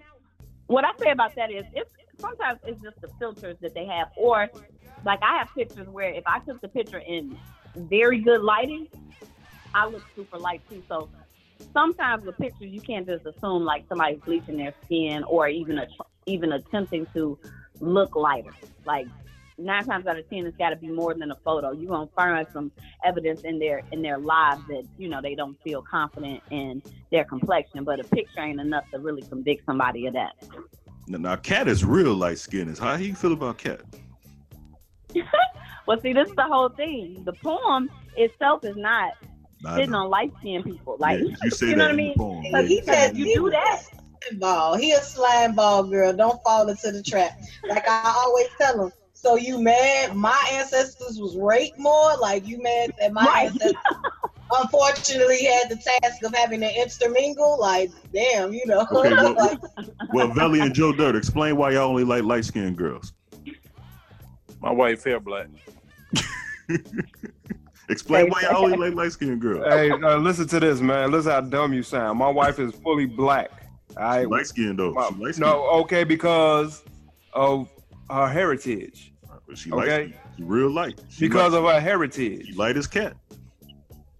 what 0.69 0.85
I 0.85 0.93
say 0.99 1.11
about 1.11 1.35
that 1.35 1.51
is, 1.51 1.65
it's 1.75 1.91
sometimes 2.19 2.59
it's 2.65 2.81
just 2.81 2.99
the 3.03 3.09
filters 3.19 3.57
that 3.61 3.75
they 3.75 3.85
have, 3.85 4.09
or 4.17 4.49
like 5.05 5.19
I 5.23 5.39
have 5.39 5.49
pictures 5.55 5.89
where 5.89 6.09
if 6.09 6.23
I 6.27 6.39
took 6.39 6.61
the 6.61 6.69
picture 6.69 7.01
in 7.01 7.37
very 7.77 8.21
good 8.21 8.41
lighting, 8.41 8.87
I 9.75 9.87
look 9.87 10.05
super 10.15 10.39
light 10.39 10.63
too. 10.71 10.83
So 10.89 11.11
sometimes 11.73 12.25
with 12.25 12.39
pictures, 12.39 12.69
you 12.71 12.81
can't 12.81 13.07
just 13.07 13.27
assume 13.27 13.65
like 13.65 13.85
somebody's 13.89 14.21
bleaching 14.21 14.57
their 14.57 14.75
skin 14.85 15.25
or 15.25 15.49
even 15.49 15.79
a, 15.79 15.87
even 16.27 16.53
attempting 16.53 17.07
to 17.15 17.39
look 17.81 18.15
lighter. 18.17 18.55
Like 18.87 19.09
nine 19.65 19.85
times 19.85 20.07
out 20.07 20.19
of 20.19 20.29
ten, 20.29 20.47
it's 20.47 20.57
got 20.57 20.71
to 20.71 20.77
be 20.77 20.89
more 20.89 21.15
than 21.15 21.31
a 21.31 21.37
photo. 21.45 21.73
You're 21.73 21.91
gonna 21.91 22.09
find 22.17 22.47
some 22.53 22.73
evidence 23.05 23.41
in 23.43 23.59
their 23.59 23.83
in 23.93 24.03
their 24.03 24.19
lives 24.19 24.63
that 24.69 24.85
you 24.99 25.09
know 25.09 25.21
they 25.23 25.35
don't 25.35 25.57
feel 25.63 25.83
confident 25.83 26.43
in 26.51 26.83
their 27.11 27.25
complexion, 27.25 27.85
but 27.85 28.01
a 28.01 28.05
picture 28.05 28.41
ain't 28.41 28.61
enough 28.61 28.85
to 28.93 28.99
really 28.99 29.23
convict 29.23 29.65
somebody 29.65 30.07
of 30.07 30.15
that. 30.15 30.33
now 31.07 31.37
Kat 31.37 31.69
is 31.69 31.85
real 31.85 32.15
light 32.15 32.39
skinned. 32.39 32.77
How 32.79 32.95
you 32.97 33.15
feel 33.15 33.33
about 33.33 33.59
Kat? 33.59 33.81
Well, 35.87 36.01
see, 36.01 36.13
this 36.13 36.29
is 36.29 36.37
the 36.37 36.45
whole 36.45 36.69
thing. 36.69 37.23
The 37.25 37.33
poem 37.33 37.91
itself 38.17 38.65
is 38.65 38.77
not 38.77 39.15
I 39.67 39.77
sitting 39.77 39.91
know. 39.91 40.05
on 40.05 40.11
light 40.11 40.33
skinned 40.39 40.65
people. 40.65 40.97
Like 40.99 41.21
Yeah, 41.21 41.35
you 41.43 41.51
say 41.51 41.67
you 41.69 41.77
know 41.77 41.85
that 41.85 41.91
what 41.91 41.93
I 41.93 41.97
mean? 41.97 42.15
poem. 42.17 42.45
Cause 42.53 42.69
he 42.69 42.83
yeah. 42.87 42.93
said 43.09 43.17
you 43.19 43.25
do 43.35 43.51
that. 43.51 43.83
ball. 44.39 44.77
He 44.77 44.93
a 44.93 45.01
slime 45.01 45.55
ball 45.55 45.83
girl. 45.85 46.13
Don't 46.13 46.41
fall 46.45 46.69
into 46.69 46.93
the 46.93 47.03
trap. 47.03 47.33
Like 47.69 47.89
I 47.89 48.15
always 48.25 48.47
tell 48.61 48.87
him. 48.87 48.93
So 49.23 49.37
you 49.37 49.61
mad? 49.63 50.17
My 50.17 50.49
ancestors 50.53 51.21
was 51.21 51.37
raped 51.37 51.79
more. 51.79 52.17
Like 52.21 52.45
you 52.47 52.61
mad 52.61 52.93
that 52.99 53.13
my 53.13 53.25
Right. 53.25 53.47
ancestors 53.53 53.77
unfortunately 54.53 55.45
had 55.45 55.69
the 55.71 55.77
task 55.77 56.25
of 56.25 56.35
having 56.35 56.59
to 56.61 56.81
intermingle? 56.81 57.57
Like 57.61 57.91
damn, 58.13 58.53
you 58.53 58.67
know. 58.67 58.85
Okay, 58.91 59.11
well- 59.15 59.35
like, 59.37 59.59
Well, 60.13 60.29
Velle 60.33 60.61
and 60.61 60.75
Joe 60.75 60.93
Dirt, 60.93 61.15
explain 61.15 61.57
why 61.57 61.71
y'all 61.71 61.89
only 61.89 62.03
like 62.05 62.25
light 62.25 62.45
skinned 62.45 62.77
girls. 62.77 63.13
My 64.61 64.73
wife 64.73 65.05
hair 65.05 65.21
black. 65.21 65.47
Explain 67.89 68.29
why 68.31 68.43
y'all 68.43 68.65
only 68.65 68.77
like 68.79 68.95
light 68.95 69.13
skinned 69.13 69.41
girls. 69.41 69.65
Hey, 69.69 69.91
uh, 69.91 70.17
listen 70.17 70.47
to 70.49 70.61
this, 70.61 70.81
man. 70.81 71.11
Listen 71.11 71.33
how 71.33 71.41
dumb 71.43 71.73
you 71.73 71.83
sound. 71.83 72.19
My 72.19 72.29
wife 72.29 72.59
is 72.59 72.73
fully 72.77 73.07
black. 73.07 73.51
I 73.97 74.23
Light 74.25 74.47
skinned 74.47 74.79
though. 74.79 74.93
My- 74.93 75.09
She 75.09 75.15
light 75.17 75.35
skinned. 75.35 75.51
no, 75.51 75.65
okay, 75.81 76.03
because 76.05 76.83
of 77.35 77.69
her 78.09 78.27
heritage. 78.29 79.12
She 79.55 79.71
okay. 79.73 80.05
light. 80.07 80.15
She 80.37 80.43
real 80.43 80.71
light. 80.71 81.01
She 81.09 81.29
Because 81.29 81.53
light. 81.53 81.59
of 81.59 81.65
her 81.75 81.81
heritage. 81.81 82.47
She 82.47 82.53
light 82.55 82.77
as 82.77 82.87
Kat. 82.87 83.15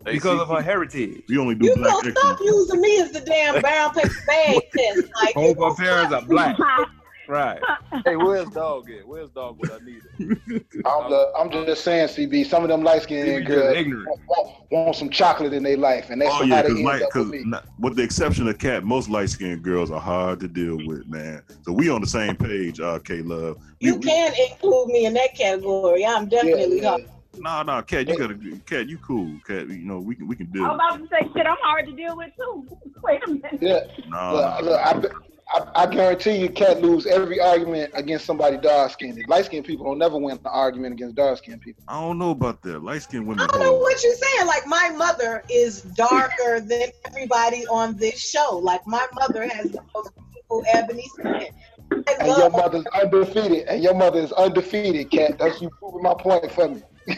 Hey, 0.05 0.15
Because 0.15 0.39
see, 0.39 0.43
of 0.43 0.49
her 0.49 0.61
heritage. 0.63 1.23
We 1.29 1.39
only 1.39 1.55
do 1.55 1.67
you 1.67 1.77
black 1.77 1.93
gonna 2.03 2.11
stop 2.11 2.41
using 2.41 2.81
me 2.81 3.01
as 3.01 3.13
the 3.13 3.21
damn 3.21 3.61
brown 3.61 3.95
paper 3.95 4.11
bag 4.27 4.61
test? 4.77 5.09
Like 5.23 5.35
Both 5.35 5.59
gonna 5.59 5.75
her 5.75 5.75
parents 5.75 6.13
are 6.15 6.23
black. 6.23 6.57
Right. 7.33 7.63
Hey, 8.07 8.17
where's 8.17 8.49
dog 8.51 8.91
at? 8.91 9.07
Where's 9.07 9.31
dog 9.31 9.59
when 9.59 9.71
I 9.71 9.79
need 9.79 10.03
it? 10.19 10.67
I'm, 10.87 11.11
the, 11.11 11.27
I'm 11.39 11.51
just 11.51 11.85
saying, 11.85 12.09
CB. 12.09 12.47
Some 12.47 12.63
of 12.63 12.69
them 12.71 12.83
light 12.83 13.03
skinned 13.03 13.27
You 13.27 13.39
just 13.41 13.49
girls 13.49 13.77
ignorant. 13.77 14.19
want, 14.27 14.55
want 14.71 14.97
some 14.97 15.11
chocolate 15.11 15.53
in 15.53 15.63
their 15.63 15.77
life, 15.77 16.09
and 16.09 16.21
that's 16.21 16.35
Oh 16.35 16.43
yeah, 16.43 16.63
because 16.63 16.77
end 16.79 16.87
light, 16.87 16.99
because 17.01 17.31
with 17.31 17.45
me. 17.45 17.59
with 17.79 17.97
the 17.97 18.03
exception 18.03 18.49
of 18.49 18.59
Kat, 18.59 18.85
most 18.85 19.11
light 19.11 19.29
skinned 19.29 19.63
girls 19.63 19.91
are 19.91 20.01
hard 20.01 20.41
to 20.41 20.49
deal 20.49 20.79
with, 20.87 21.07
man. 21.07 21.43
So 21.63 21.73
we 21.73 21.91
on 21.91 22.01
the 22.01 22.07
same 22.07 22.35
page, 22.35 22.81
uh, 22.81 22.99
K 22.99 23.21
Love. 23.23 23.59
You 23.81 23.99
can 23.99 24.33
include 24.51 24.89
me 24.89 25.05
in 25.05 25.15
that 25.15 25.35
category. 25.37 26.05
I'm 26.07 26.29
definitely 26.29 26.81
yeah, 26.81 26.91
hot. 26.91 27.01
Nah, 27.37 27.63
nah, 27.63 27.83
Kat, 27.83 28.09
you 28.09 28.19
gotta, 28.19 28.39
Kat, 28.67 28.89
you 28.89 28.99
cool, 28.99 29.39
Kat. 29.47 29.69
You 29.69 29.85
know, 29.85 30.01
we 30.01 30.15
can, 30.15 30.27
we 30.27 30.35
can 30.35 30.51
deal. 30.51 30.65
I'm 30.65 30.75
about 30.77 30.97
to 30.99 31.07
say 31.09 31.29
shit. 31.35 31.47
I'm 31.47 31.57
hard 31.63 31.87
to 31.87 31.93
deal 31.93 32.17
with 32.17 32.31
too. 32.37 32.69
Wait 33.05 33.21
a 33.27 33.31
minute. 33.31 33.59
yeah. 33.61 33.81
Nah, 34.09 34.33
Look, 34.33 34.45
nah, 34.45 34.59
look, 34.61 34.81
I, 34.81 34.93
bet- 34.95 35.13
I, 35.53 35.83
I 35.83 35.87
guarantee 35.87 36.37
you 36.37 36.49
can't 36.49 36.81
lose 36.81 37.07
every 37.07 37.39
argument 37.41 37.93
against 37.95 38.25
somebody 38.25 38.57
dark 38.57 38.91
skinned. 38.93 39.23
Light 39.29 39.45
skinned 39.45 39.67
people 39.67 39.85
don't 39.85 39.99
never 39.99 40.17
win 40.17 40.39
the 40.43 40.51
argument 40.51 40.95
against 40.95 41.15
dark 41.15 41.39
skinned 41.39 41.61
people. 41.61 41.85
I 41.89 42.01
don't 42.01 42.19
know 42.19 42.31
about 42.31 42.63
that. 42.63 42.83
Light 42.83 43.03
skinned 43.03 43.27
women. 43.27 43.45
I 43.45 43.49
don't 43.49 43.61
know 43.61 43.75
what 43.75 44.03
you're 44.03 44.15
saying. 44.15 44.47
Like 44.47 44.67
my 44.67 44.91
mother 44.97 45.45
is 45.51 45.83
darker 45.83 46.61
than 46.67 46.89
everybody 47.07 47.67
on 47.67 47.97
this 47.97 48.19
show. 48.19 48.61
Like 48.63 48.87
my 48.87 49.07
mother 49.13 49.47
has 49.47 49.71
the 49.71 49.83
most 49.95 50.11
beautiful 50.17 50.65
ebony 50.73 51.07
skin. 51.09 51.49
I 51.93 52.15
And 52.21 52.29
your 52.29 52.51
love 52.51 52.53
mother's 52.53 52.87
undefeated. 52.87 53.67
And 53.69 53.83
your 53.83 53.95
mother 53.95 54.21
is 54.21 54.33
undefeated, 54.33 55.11
Kat. 55.11 55.39
That's 55.39 55.61
you 55.61 55.71
proving 55.79 56.03
my 56.03 56.15
point 56.15 56.51
for 56.51 56.69
me. 56.69 56.83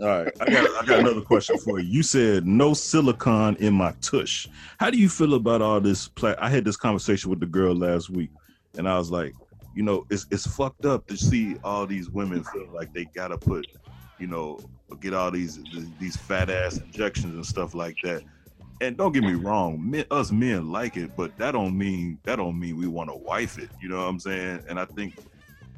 All 0.00 0.08
right, 0.08 0.32
I 0.40 0.46
got 0.46 0.82
I 0.82 0.86
got 0.86 1.00
another 1.00 1.20
question 1.20 1.56
for 1.56 1.78
you. 1.78 1.86
You 1.88 2.02
said 2.02 2.46
no 2.46 2.74
silicon 2.74 3.56
in 3.56 3.74
my 3.74 3.94
tush. 4.00 4.48
How 4.78 4.90
do 4.90 4.98
you 4.98 5.08
feel 5.08 5.34
about 5.34 5.62
all 5.62 5.80
this? 5.80 6.08
Pla- 6.08 6.34
I 6.40 6.50
had 6.50 6.64
this 6.64 6.76
conversation 6.76 7.30
with 7.30 7.38
the 7.40 7.46
girl 7.46 7.74
last 7.74 8.10
week, 8.10 8.30
and 8.76 8.88
I 8.88 8.98
was 8.98 9.10
like, 9.12 9.34
you 9.72 9.84
know, 9.84 10.04
it's 10.10 10.26
it's 10.32 10.46
fucked 10.46 10.84
up 10.84 11.06
to 11.06 11.16
see 11.16 11.56
all 11.62 11.86
these 11.86 12.10
women 12.10 12.42
feel 12.42 12.72
like 12.74 12.92
they 12.92 13.04
gotta 13.04 13.38
put, 13.38 13.66
you 14.18 14.26
know, 14.26 14.58
get 15.00 15.14
all 15.14 15.30
these 15.30 15.60
these 15.98 16.16
fat 16.16 16.50
ass 16.50 16.78
injections 16.78 17.34
and 17.34 17.46
stuff 17.46 17.72
like 17.74 17.96
that. 18.02 18.22
And 18.80 18.96
don't 18.96 19.12
get 19.12 19.22
me 19.22 19.34
wrong, 19.34 19.78
men, 19.88 20.04
us 20.10 20.32
men 20.32 20.70
like 20.72 20.96
it, 20.96 21.14
but 21.16 21.38
that 21.38 21.52
don't 21.52 21.78
mean 21.78 22.18
that 22.24 22.36
don't 22.36 22.58
mean 22.58 22.76
we 22.76 22.88
want 22.88 23.10
to 23.10 23.16
wife 23.16 23.58
it. 23.58 23.70
You 23.80 23.88
know 23.90 23.98
what 23.98 24.08
I'm 24.08 24.18
saying? 24.18 24.62
And 24.68 24.80
I 24.80 24.86
think 24.86 25.14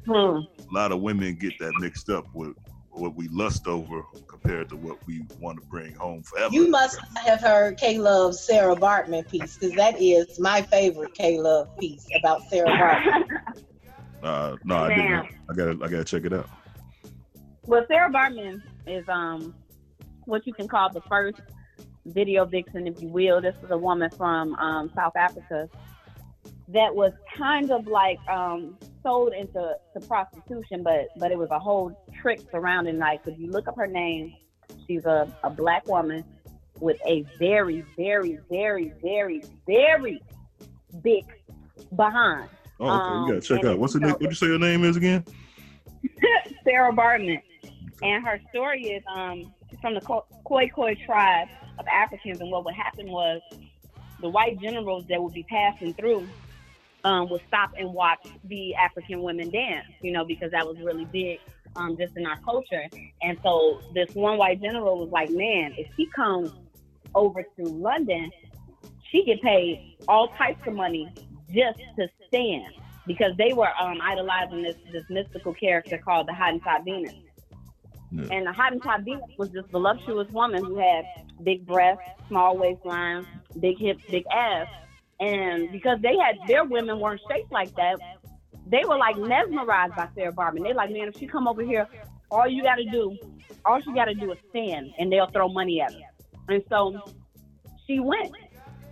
Hmm. 0.07 0.39
a 0.71 0.73
lot 0.73 0.91
of 0.91 1.01
women 1.01 1.35
get 1.35 1.57
that 1.59 1.75
mixed 1.75 2.09
up 2.09 2.25
with 2.33 2.55
what 2.99 3.15
we 3.15 3.27
lust 3.29 3.67
over 3.67 4.03
compared 4.27 4.69
to 4.69 4.75
what 4.75 4.97
we 5.05 5.25
want 5.39 5.59
to 5.59 5.65
bring 5.67 5.93
home 5.95 6.23
forever. 6.23 6.53
You 6.53 6.69
must 6.69 6.99
have 7.25 7.41
heard 7.41 7.77
K 7.77 7.97
Love's 7.97 8.45
Sarah 8.45 8.75
Bartman 8.75 9.29
piece 9.29 9.57
because 9.57 9.75
that 9.75 10.01
is 10.01 10.39
my 10.39 10.61
favorite 10.63 11.13
K 11.13 11.39
Love 11.39 11.67
piece 11.79 12.07
about 12.15 12.41
Sarah 12.49 12.69
Bartman. 12.69 13.23
Uh, 14.23 14.57
no, 14.63 14.77
I 14.77 14.89
Damn. 14.89 14.97
didn't. 14.97 15.27
I 15.47 15.53
gotta, 15.53 15.71
I 15.73 15.87
gotta 15.89 16.03
check 16.03 16.25
it 16.25 16.33
out. 16.33 16.49
Well, 17.67 17.85
Sarah 17.87 18.11
Bartman 18.11 18.63
is 18.87 19.05
um 19.07 19.53
what 20.25 20.47
you 20.47 20.53
can 20.53 20.67
call 20.67 20.91
the 20.91 21.01
first 21.07 21.39
video 22.05 22.45
vixen, 22.45 22.87
if 22.87 23.01
you 23.01 23.09
will. 23.09 23.41
This 23.41 23.55
is 23.63 23.69
a 23.71 23.77
woman 23.77 24.09
from 24.17 24.55
um, 24.55 24.91
South 24.95 25.15
Africa 25.15 25.69
that 26.69 26.93
was 26.93 27.13
kind 27.37 27.71
of 27.71 27.87
like 27.87 28.19
um, 28.29 28.77
sold 29.07 29.31
into 29.33 29.73
to 29.93 29.99
prostitution, 30.05 30.83
but 30.83 31.07
but 31.17 31.31
it 31.31 31.37
was 31.37 31.49
a 31.51 31.59
whole 31.59 31.97
trick 32.21 32.41
surrounding. 32.51 32.97
Like 32.97 33.21
if 33.25 33.39
you 33.39 33.49
look 33.49 33.67
up 33.69 33.77
her 33.77 33.87
name, 33.87 34.35
she's 34.85 35.05
a, 35.05 35.33
a 35.43 35.49
black 35.49 35.87
woman 35.87 36.25
with 36.81 36.97
a 37.07 37.23
very, 37.39 37.85
very, 37.95 38.37
very, 38.49 38.91
very, 39.01 39.41
very 39.65 40.21
big 41.01 41.23
behind. 41.95 42.49
Oh, 42.79 42.85
okay, 42.85 42.93
Um, 42.93 43.23
we 43.23 43.29
gotta 43.31 43.41
check 43.41 43.63
out. 43.63 43.79
What's 43.79 43.93
her 43.93 43.99
so- 43.99 44.05
name? 44.07 44.11
What 44.19 44.21
you 44.21 44.33
say 44.33 44.47
her 44.47 44.59
name 44.59 44.83
is 44.83 44.97
again? 44.97 45.23
Sarah 46.65 46.91
Bartman. 46.93 47.41
And 48.03 48.23
her 48.25 48.39
story 48.49 48.83
is 48.83 49.03
um 49.15 49.53
from 49.81 49.93
the 49.95 50.01
Khoi 50.01 50.67
Khoi 50.69 50.95
tribe 51.05 51.47
of 51.79 51.85
Africans, 51.87 52.41
and 52.41 52.51
what 52.51 52.65
would 52.65 52.75
happen 52.75 53.09
was 53.09 53.41
the 54.19 54.27
white 54.29 54.59
generals 54.59 55.05
that 55.07 55.21
would 55.21 55.33
be 55.33 55.43
passing 55.43 55.93
through 55.93 56.27
um, 57.07 57.29
would 57.29 57.41
stop 57.47 57.71
and 57.77 57.93
watch 57.93 58.27
the 58.43 58.75
African 58.75 59.21
women 59.21 59.49
dance, 59.49 59.87
you 60.01 60.11
know, 60.11 60.25
because 60.25 60.51
that 60.51 60.67
was 60.67 60.77
really 60.79 61.05
big 61.05 61.39
um, 61.77 61.95
just 61.97 62.17
in 62.17 62.25
our 62.25 62.37
culture. 62.41 62.83
And 63.21 63.37
so 63.41 63.79
this 63.93 64.13
one 64.13 64.37
white 64.37 64.61
general 64.61 64.99
was 64.99 65.09
like, 65.09 65.29
man, 65.29 65.73
if 65.77 65.87
she 65.95 66.07
comes 66.13 66.51
over 67.15 67.43
to 67.43 67.63
London, 67.63 68.29
she 69.09 69.23
get 69.23 69.41
paid 69.41 69.95
all 70.09 70.27
types 70.37 70.67
of 70.67 70.73
money 70.73 71.09
just 71.53 71.79
to 71.97 72.09
stand 72.27 72.73
because 73.05 73.31
they 73.37 73.53
were 73.53 73.69
um, 73.79 73.99
idolizing 74.01 74.61
this 74.61 74.75
this 74.91 75.05
mystical 75.09 75.53
character 75.53 75.97
called 75.97 76.27
the 76.27 76.33
Hottentot 76.33 76.83
Venus. 76.83 77.13
Yeah. 78.11 78.27
And 78.31 78.47
the 78.47 78.51
Hottentot 78.51 79.05
Venus 79.05 79.31
was 79.37 79.49
this 79.51 79.63
voluptuous 79.71 80.29
woman 80.31 80.65
who 80.65 80.77
had 80.77 81.05
big 81.41 81.65
breasts, 81.65 82.03
small 82.27 82.57
waistlines, 82.57 83.25
big 83.61 83.77
hips, 83.79 84.03
big 84.09 84.25
ass. 84.29 84.67
And 85.19 85.71
because 85.71 85.99
they 86.01 86.15
had 86.17 86.35
their 86.47 86.63
women 86.63 86.99
weren't 86.99 87.21
shaped 87.29 87.51
like 87.51 87.73
that, 87.75 87.97
they 88.67 88.83
were 88.87 88.97
like 88.97 89.17
mesmerized 89.17 89.95
by 89.95 90.09
Sarah 90.13 90.31
Bartman. 90.31 90.63
They're 90.63 90.73
like, 90.73 90.91
man, 90.91 91.07
if 91.07 91.17
she 91.17 91.27
come 91.27 91.47
over 91.47 91.63
here, 91.63 91.87
all 92.29 92.47
you 92.47 92.63
got 92.63 92.75
to 92.75 92.85
do, 92.85 93.17
all 93.65 93.81
she 93.81 93.93
got 93.93 94.05
to 94.05 94.13
do 94.13 94.31
is 94.31 94.37
stand, 94.49 94.93
and 94.99 95.11
they'll 95.11 95.29
throw 95.29 95.47
money 95.47 95.81
at 95.81 95.93
her. 95.93 95.99
And 96.49 96.63
so 96.69 97.01
she 97.85 97.99
went. 97.99 98.31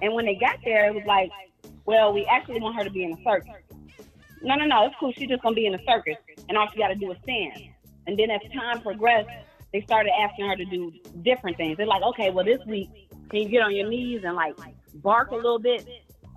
And 0.01 0.13
when 0.13 0.25
they 0.25 0.35
got 0.35 0.57
there, 0.63 0.88
it 0.88 0.93
was 0.93 1.03
like, 1.05 1.29
well, 1.85 2.13
we 2.13 2.25
actually 2.25 2.59
want 2.59 2.75
her 2.77 2.83
to 2.83 2.89
be 2.89 3.03
in 3.03 3.13
a 3.13 3.23
circus. 3.23 3.53
No, 4.41 4.55
no, 4.55 4.65
no, 4.65 4.85
it's 4.85 4.95
cool. 4.99 5.11
She's 5.13 5.27
just 5.27 5.41
gonna 5.41 5.55
be 5.55 5.65
in 5.65 5.75
a 5.75 5.83
circus, 5.88 6.17
and 6.49 6.57
all 6.57 6.67
she 6.71 6.79
got 6.79 6.89
to 6.89 6.95
do 6.95 7.11
is 7.11 7.17
stand. 7.23 7.69
And 8.07 8.17
then 8.17 8.29
as 8.31 8.41
time 8.53 8.81
progressed, 8.81 9.29
they 9.73 9.81
started 9.81 10.11
asking 10.21 10.47
her 10.47 10.55
to 10.55 10.65
do 10.65 10.91
different 11.23 11.57
things. 11.57 11.77
They're 11.77 11.85
like, 11.85 12.03
okay, 12.03 12.29
well, 12.29 12.45
this 12.45 12.59
week, 12.65 12.89
can 13.29 13.41
you 13.41 13.49
get 13.49 13.61
on 13.61 13.75
your 13.75 13.89
knees 13.89 14.21
and 14.23 14.35
like 14.35 14.55
bark 14.95 15.31
a 15.31 15.35
little 15.35 15.59
bit? 15.59 15.88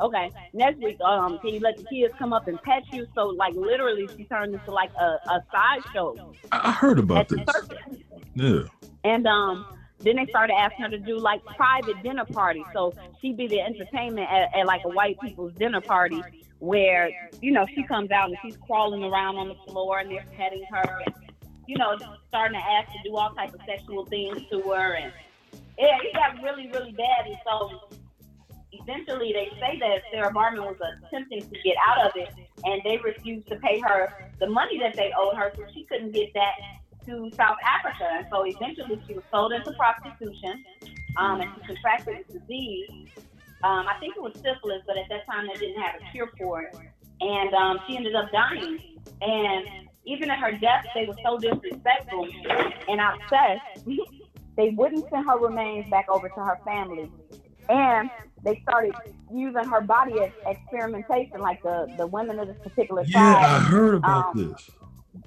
Okay. 0.01 0.31
Next 0.53 0.79
week, 0.79 1.01
um, 1.01 1.39
can 1.41 1.55
you 1.55 1.61
let 1.61 1.77
the 1.77 1.85
kids 1.85 2.15
come 2.19 2.33
up 2.33 2.47
and 2.49 2.61
pet 2.63 2.85
you? 2.93 3.07
So 3.15 3.27
like 3.27 3.55
literally, 3.55 4.09
she 4.17 4.25
turned 4.25 4.55
into 4.55 4.71
like 4.71 4.91
a, 5.01 5.19
a 5.29 5.45
sideshow 5.51 6.33
I, 6.53 6.69
I 6.69 6.73
heard 6.73 6.99
about 6.99 7.29
this. 7.29 7.41
Yeah. 8.35 8.63
And 9.05 9.27
um, 9.27 9.67
then 10.01 10.17
they 10.17 10.27
started 10.27 10.55
asking 10.55 10.85
her 10.85 10.91
to 10.91 10.99
do 10.99 11.19
like 11.19 11.45
private 11.45 12.01
dinner 12.03 12.25
parties. 12.25 12.65
So 12.73 12.95
she'd 13.21 13.37
be 13.37 13.49
the 13.49 13.61
entertainment 13.61 14.29
at, 14.31 14.57
at 14.57 14.67
like 14.67 14.83
a 14.85 14.89
white 14.89 15.21
people's 15.21 15.53
dinner 15.55 15.81
party 15.81 16.23
where, 16.61 17.11
you 17.41 17.53
know, 17.53 17.67
she 17.75 17.83
comes 17.83 18.11
out 18.11 18.29
and 18.29 18.39
she's 18.43 18.57
crawling 18.57 19.03
around 19.03 19.37
on 19.37 19.49
the 19.49 19.55
floor 19.67 19.99
and 20.01 20.11
they're 20.11 20.25
petting 20.37 20.65
her 20.71 21.01
and, 21.07 21.15
you 21.67 21.77
know, 21.77 21.97
starting 22.29 22.59
to 22.59 22.65
ask 22.65 22.89
to 22.93 22.99
do 23.05 23.17
all 23.17 23.33
types 23.35 23.55
of 23.55 23.61
sexual 23.67 24.05
things 24.07 24.41
to 24.51 24.61
her. 24.63 24.95
And 24.95 25.13
yeah, 25.79 25.99
it 26.03 26.15
got 26.15 26.43
really, 26.43 26.69
really 26.69 26.93
bad. 26.93 27.27
And 27.27 27.37
so 27.45 27.89
eventually 28.72 29.33
they 29.33 29.48
say 29.61 29.78
that 29.78 30.02
Sarah 30.12 30.33
Bartman 30.33 30.64
was 30.64 30.76
attempting 31.07 31.42
to 31.42 31.62
get 31.62 31.76
out 31.87 32.07
of 32.07 32.12
it 32.16 32.28
and 32.64 32.81
they 32.85 32.98
refused 32.98 33.48
to 33.48 33.57
pay 33.57 33.81
her 33.81 34.12
the 34.40 34.48
money 34.48 34.78
that 34.78 34.94
they 34.94 35.12
owed 35.16 35.37
her 35.37 35.52
so 35.57 35.62
she 35.72 35.85
couldn't 35.85 36.12
get 36.12 36.33
that 36.35 36.54
to 37.07 37.31
South 37.35 37.57
Africa. 37.64 38.04
And 38.11 38.26
so 38.31 38.44
eventually 38.44 39.00
she 39.07 39.14
was 39.14 39.24
sold 39.33 39.52
into 39.52 39.72
prostitution 39.72 40.64
um, 41.16 41.40
and 41.40 41.50
she 41.57 41.66
contracted 41.66 42.24
a 42.28 42.33
disease. 42.33 43.09
Um, 43.64 43.87
I 43.88 43.96
think 43.98 44.16
it 44.16 44.22
was 44.22 44.35
syphilis, 44.35 44.83
but 44.87 44.96
at 44.96 45.09
that 45.09 45.26
time 45.26 45.48
they 45.52 45.59
didn't 45.59 45.83
have 45.83 45.96
a 45.96 46.12
cure 46.12 46.31
for 46.38 46.62
it. 46.62 46.76
And 47.20 47.52
um, 47.54 47.81
she 47.87 47.96
ended 47.96 48.14
up 48.14 48.31
dying. 48.31 48.78
And 49.20 49.88
even 50.04 50.31
at 50.31 50.38
her 50.38 50.52
death, 50.52 50.85
they 50.94 51.07
were 51.07 51.16
so 51.24 51.38
disrespectful 51.38 52.28
and 52.88 53.00
obsessed. 53.00 53.85
they 54.57 54.70
wouldn't 54.70 55.09
send 55.11 55.26
her 55.26 55.38
remains 55.38 55.88
back 55.90 56.09
over 56.09 56.28
to 56.28 56.40
her 56.40 56.59
family. 56.64 57.11
And 57.68 58.11
they 58.44 58.61
started 58.68 58.94
using 59.33 59.66
her 59.66 59.81
body 59.83 60.22
as 60.22 60.31
experimentation, 60.46 61.40
like 61.40 61.61
the, 61.62 61.88
the 61.96 62.07
women 62.07 62.38
of 62.38 62.48
this 62.48 62.57
particular 62.64 63.05
Yeah, 63.07 63.37
tribe. 63.37 63.44
I 63.44 63.61
heard 63.61 63.94
about 63.94 64.27
um, 64.29 64.35
this. 64.35 64.70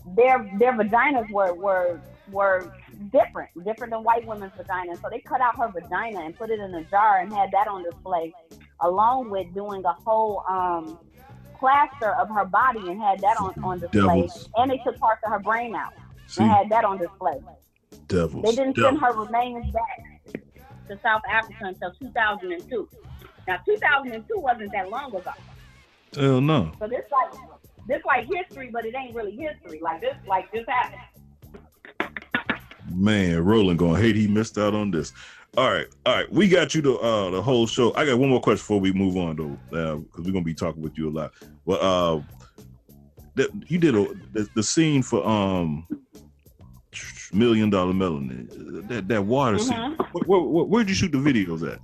their 0.06 0.50
their 0.54 0.74
vaginas 0.78 1.30
were 1.30 1.54
were 1.56 2.02
were 2.28 2.72
different, 3.12 3.50
different 3.66 3.92
than 3.94 4.04
white 4.04 4.26
women's 4.26 4.54
vaginas. 4.54 4.98
So 5.04 5.10
they 5.12 5.22
cut 5.28 5.42
out 5.42 5.56
her 5.60 5.72
vagina 5.72 6.22
and 6.26 6.38
put 6.38 6.50
it 6.52 6.60
in 6.60 6.74
a 6.76 6.84
jar 6.86 7.20
and 7.20 7.34
had 7.34 7.52
that 7.54 7.68
on 7.68 7.84
display, 7.84 8.34
along 8.82 9.30
with 9.30 9.54
doing 9.54 9.84
a 9.86 9.94
whole 10.06 10.44
um, 10.50 11.00
plaster 11.60 12.14
of 12.22 12.30
her 12.30 12.46
body 12.46 12.90
and 12.92 13.02
had 13.02 13.22
that 13.22 13.38
on, 13.38 13.54
on 13.64 13.80
display. 13.80 14.26
Devils. 14.26 14.50
And 14.56 14.72
they 14.72 14.80
took 14.86 15.00
parts 15.00 15.22
of 15.26 15.32
her 15.32 15.40
brain 15.40 15.76
out 15.76 15.94
See, 16.28 16.42
and 16.42 16.52
had 16.52 16.70
that 16.70 16.86
on 16.86 17.00
display. 17.00 17.40
devils. 18.08 18.44
They 18.44 18.52
didn't 18.52 18.76
devils. 18.76 18.78
send 18.82 19.00
her 19.02 19.14
remains 19.14 19.66
back 19.72 20.00
to 20.88 21.00
South 21.02 21.22
Africa 21.30 21.66
until 21.66 21.92
2002. 22.00 22.90
Now 23.48 23.60
2002 23.66 24.40
wasn't 24.40 24.72
that 24.74 24.90
long 24.90 25.16
ago. 25.16 25.32
Hell 26.16 26.42
no. 26.42 26.72
So 26.80 26.88
this 26.88 27.06
like 27.12 27.40
this 27.88 28.02
like 28.06 28.28
history, 28.32 28.70
but 28.72 28.86
it 28.86 28.96
ain't 28.96 29.16
really 29.16 29.36
history. 29.36 29.80
Like 29.82 30.02
this 30.02 30.16
like 30.28 30.52
this 30.52 30.66
happened. 30.68 31.02
Man, 32.94 33.44
Roland 33.44 33.80
gonna 33.80 34.00
hate 34.00 34.16
he 34.16 34.28
missed 34.28 34.58
out 34.58 34.74
on 34.74 34.92
this. 34.92 35.14
All 35.58 35.70
right, 35.70 35.88
all 36.06 36.16
right. 36.16 36.32
We 36.32 36.48
got 36.48 36.76
you 36.76 36.82
the 36.82 36.94
uh 36.96 37.30
the 37.30 37.42
whole 37.42 37.68
show. 37.68 37.94
I 37.96 38.06
got 38.06 38.20
one 38.20 38.30
more 38.30 38.42
question 38.42 38.62
before 38.62 38.80
we 38.80 38.94
move 38.94 39.18
on 39.18 39.36
though, 39.36 39.98
because 40.04 40.26
we're 40.26 40.32
gonna 40.32 40.44
be 40.44 40.54
talking 40.54 40.82
with 40.82 40.98
you 40.98 41.10
a 41.10 41.12
lot. 41.12 41.32
But 41.66 41.82
uh, 41.82 42.22
you 43.68 43.78
did 43.78 43.96
a 43.96 44.08
the, 44.34 44.48
the 44.56 44.64
scene 44.64 45.04
for 45.04 45.26
um 45.28 45.88
million 47.34 47.70
dollar 47.70 47.94
melanin. 47.94 48.88
That 48.88 49.08
that 49.08 49.26
water 49.26 49.60
scene. 49.60 49.78
Mhm. 49.78 49.98
Where, 50.14 50.24
where, 50.26 50.42
where, 50.42 50.66
where'd 50.66 50.90
you 50.90 50.96
shoot 50.96 51.12
the 51.12 51.18
videos 51.18 51.70
at? 51.72 51.80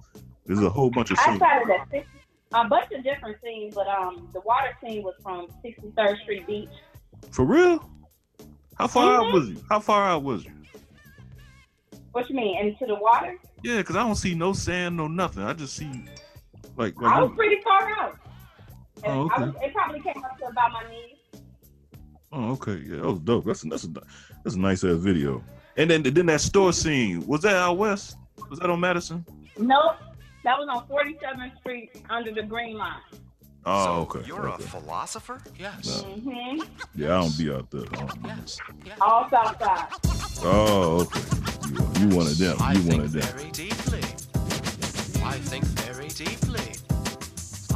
There's 0.46 0.62
a 0.62 0.70
whole 0.70 0.90
bunch 0.90 1.12
of 1.12 1.18
scenes. 1.20 1.42
I 1.42 1.60
shot 1.60 1.70
it 1.70 1.82
at 1.82 1.90
six, 1.92 2.08
a 2.54 2.68
bunch 2.68 2.92
of 2.94 3.04
different 3.04 3.38
scenes, 3.44 3.76
but 3.76 3.88
um, 3.88 4.30
the 4.34 4.42
water 4.42 4.70
scene 4.84 5.04
was 5.04 5.16
from 5.22 5.48
63rd 5.64 6.22
Street 6.22 6.48
Beach. 6.48 6.70
For 7.32 7.44
real? 7.46 7.90
How 8.76 8.88
far 8.88 9.16
out 9.16 9.26
Mhm. 9.26 9.34
was 9.34 9.50
you? 9.50 9.62
How 9.70 9.80
far 9.80 10.04
out 10.04 10.24
was 10.24 10.46
you? 10.46 10.52
What 12.12 12.30
you 12.30 12.36
mean? 12.36 12.58
Into 12.66 12.86
the 12.86 12.96
water? 12.96 13.38
Yeah, 13.64 13.78
because 13.78 13.96
I 13.96 14.00
don't 14.04 14.16
see 14.16 14.34
no 14.36 14.54
sand, 14.54 14.96
no 14.98 15.08
nothing. 15.08 15.44
I 15.44 15.54
just 15.54 15.76
see 15.76 15.90
like, 16.78 17.00
like 17.02 17.14
I 17.14 17.22
was 17.22 17.32
pretty 17.36 17.62
far 17.64 17.90
out. 18.00 18.18
Oh, 19.04 19.10
I 19.30 19.34
okay. 19.34 19.44
was, 19.46 19.56
it 19.62 19.74
probably 19.74 20.00
came 20.02 20.24
up 20.24 20.38
to 20.40 20.46
about 20.48 20.72
my 20.72 20.84
knees. 20.90 21.42
Oh, 22.32 22.52
okay. 22.54 22.82
Yeah, 22.88 22.98
that 22.98 23.06
was 23.10 23.20
dope. 23.20 23.46
That's 23.46 23.62
that's 23.64 23.84
a 23.86 23.90
that's 24.48 24.56
a 24.56 24.60
nice 24.60 24.84
ass 24.86 24.96
video. 24.98 25.44
And 25.76 25.90
then 25.92 26.04
then 26.04 26.26
that 26.28 26.40
store 26.42 26.72
scene 26.72 27.26
was 27.28 27.42
that 27.42 27.56
out 27.56 27.78
west? 27.78 28.16
Was 28.50 28.60
that 28.60 28.70
on 28.70 28.80
Madison? 28.80 29.26
Nope, 29.58 29.98
that 30.46 30.58
was 30.58 30.70
on 30.72 30.88
47th 30.88 31.60
Street 31.60 31.92
under 32.10 32.32
the 32.34 32.44
Green 32.44 32.78
Line. 32.78 33.02
Oh, 33.66 33.84
So 33.84 33.92
okay. 34.18 34.28
You're 34.28 34.48
okay. 34.52 34.64
a 34.64 34.68
philosopher? 34.68 35.42
Yes. 35.60 36.02
hmm 36.04 36.62
Yeah, 36.96 37.18
I 37.18 37.22
don't 37.22 37.38
be 37.38 37.52
out 37.52 37.70
there. 37.70 37.82
I 37.92 37.96
don't 37.96 38.24
be- 38.24 38.30
Yes. 38.30 38.58
yes. 38.86 38.98
All 39.02 39.30
South 39.30 39.60
Side. 39.60 39.88
Oh, 40.44 41.02
okay. 41.02 41.20
You, 42.00 42.10
you 42.10 42.16
one 42.16 42.28
of 42.28 42.38
them. 42.38 42.56
I 42.62 42.74
You 42.74 42.80
think 42.80 42.96
one 42.96 43.06
of 43.06 43.12
them. 43.12 43.24
very 43.24 43.52
deeply. 43.52 44.04
I 45.26 45.34
think 45.40 45.66
very 45.66 46.08
deeply. 46.08 46.72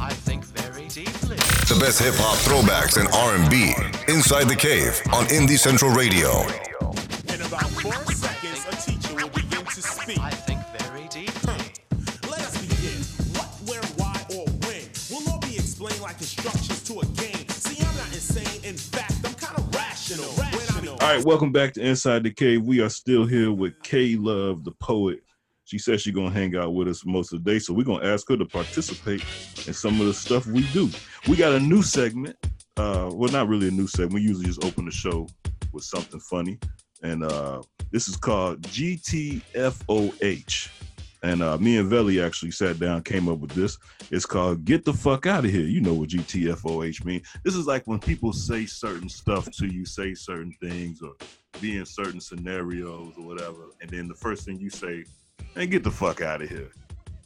I 0.02 0.10
think 0.10 0.44
very 0.46 0.88
deeply. 0.88 1.36
The 1.70 1.78
best 1.78 2.02
hip 2.02 2.14
hop 2.18 2.34
throwbacks 2.42 2.98
and 2.98 3.06
R&B 3.14 3.70
inside 4.12 4.48
the 4.48 4.56
cave 4.56 5.00
on 5.14 5.26
Indie 5.26 5.56
Central 5.56 5.92
Radio. 5.92 6.42
In 7.30 7.40
about 7.46 7.70
four 7.70 7.94
seconds, 8.10 8.66
a 8.66 8.74
teacher 8.82 9.14
will 9.14 9.28
begin 9.28 9.64
to 9.64 9.80
speak. 9.80 10.18
I 10.18 10.30
think 10.30 10.58
very 10.82 11.06
deeply. 11.06 11.54
Let 12.28 12.40
us 12.42 12.58
begin. 12.58 12.98
What, 13.38 13.46
where, 13.70 13.86
why, 13.94 14.18
or 14.34 14.44
when 14.66 14.82
will 15.06 15.30
all 15.30 15.38
be 15.38 15.54
explained 15.54 16.00
like 16.02 16.18
instructions 16.18 16.82
to 16.90 16.98
a 16.98 17.06
game. 17.14 17.46
See, 17.48 17.78
I'm 17.86 17.94
not 17.94 18.10
insane. 18.10 18.64
In 18.64 18.74
fact, 18.74 19.14
I'm 19.24 19.34
kind 19.34 19.56
of 19.56 19.72
rational. 19.72 20.32
rational. 20.34 20.98
All 20.98 21.14
right, 21.14 21.24
welcome 21.24 21.52
back 21.52 21.74
to 21.74 21.80
Inside 21.80 22.24
the 22.24 22.32
Cave. 22.32 22.64
We 22.64 22.80
are 22.80 22.90
still 22.90 23.24
here 23.24 23.52
with 23.52 23.80
K 23.84 24.16
Love, 24.16 24.64
the 24.64 24.72
poet. 24.72 25.22
She 25.72 25.78
says 25.78 26.02
she's 26.02 26.12
gonna 26.12 26.28
hang 26.28 26.54
out 26.54 26.74
with 26.74 26.86
us 26.86 27.06
most 27.06 27.32
of 27.32 27.42
the 27.42 27.50
day, 27.50 27.58
so 27.58 27.72
we're 27.72 27.86
gonna 27.86 28.06
ask 28.06 28.28
her 28.28 28.36
to 28.36 28.44
participate 28.44 29.24
in 29.66 29.72
some 29.72 29.98
of 30.02 30.06
the 30.06 30.12
stuff 30.12 30.44
we 30.44 30.64
do. 30.64 30.90
We 31.26 31.36
got 31.36 31.54
a 31.54 31.60
new 31.60 31.82
segment. 31.82 32.36
Uh, 32.76 33.08
well, 33.10 33.32
not 33.32 33.48
really 33.48 33.68
a 33.68 33.70
new 33.70 33.86
segment. 33.86 34.12
We 34.12 34.20
usually 34.20 34.44
just 34.44 34.62
open 34.66 34.84
the 34.84 34.90
show 34.90 35.26
with 35.72 35.84
something 35.84 36.20
funny, 36.20 36.58
and 37.02 37.24
uh, 37.24 37.62
this 37.90 38.06
is 38.06 38.18
called 38.18 38.60
GTFOH. 38.60 39.40
And 41.22 41.42
uh, 41.42 41.56
me 41.56 41.78
and 41.78 41.88
Velle 41.88 42.22
actually 42.22 42.50
sat 42.50 42.78
down, 42.78 43.02
came 43.02 43.26
up 43.30 43.38
with 43.38 43.52
this. 43.52 43.78
It's 44.10 44.26
called 44.26 44.66
"Get 44.66 44.84
the 44.84 44.92
fuck 44.92 45.24
out 45.24 45.46
of 45.46 45.50
here." 45.50 45.64
You 45.64 45.80
know 45.80 45.94
what 45.94 46.10
GTFOH 46.10 47.02
means? 47.06 47.26
This 47.44 47.54
is 47.54 47.66
like 47.66 47.86
when 47.86 47.98
people 47.98 48.34
say 48.34 48.66
certain 48.66 49.08
stuff 49.08 49.50
to 49.52 49.64
you, 49.64 49.86
say 49.86 50.12
certain 50.12 50.52
things, 50.60 51.00
or 51.00 51.14
be 51.62 51.78
in 51.78 51.86
certain 51.86 52.20
scenarios 52.20 53.14
or 53.16 53.24
whatever, 53.24 53.70
and 53.80 53.88
then 53.88 54.06
the 54.06 54.14
first 54.14 54.44
thing 54.44 54.60
you 54.60 54.68
say, 54.68 55.06
"Man, 55.54 55.68
get 55.68 55.84
the 55.84 55.90
fuck 55.90 56.20
out 56.20 56.42
of 56.42 56.48
here." 56.48 56.70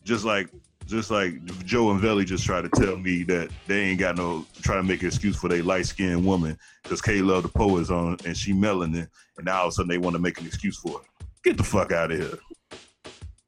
Just 0.05 0.25
like, 0.25 0.49
just 0.87 1.11
like 1.11 1.45
Joe 1.65 1.91
and 1.91 2.01
Velle 2.01 2.23
just 2.23 2.45
try 2.45 2.63
to 2.63 2.69
tell 2.69 2.97
me 2.97 3.25
that 3.25 3.51
they 3.67 3.81
ain't 3.81 3.99
got 3.99 4.17
no 4.17 4.47
try 4.63 4.77
to 4.77 4.83
make 4.83 5.03
an 5.03 5.09
excuse 5.09 5.37
for 5.37 5.49
their 5.49 5.63
light 5.63 5.87
skinned 5.87 6.25
woman 6.25 6.57
because 6.83 7.03
K 7.03 7.21
Love 7.23 7.43
the 7.43 7.49
Poet 7.49 7.81
is 7.81 7.91
on 7.91 8.17
and 8.25 8.37
she 8.37 8.53
melanin, 8.53 9.09
and 9.37 9.47
now 9.47 9.61
all 9.61 9.67
of 9.67 9.69
a 9.71 9.73
sudden 9.73 9.89
they 9.89 9.99
want 9.99 10.15
to 10.15 10.21
make 10.21 10.41
an 10.41 10.47
excuse 10.47 10.79
for 10.79 11.01
it. 11.01 11.07
Get 11.43 11.57
the 11.57 11.65
fuck 11.65 11.93
out 11.93 12.13
of 12.13 12.19
here. 12.19 12.39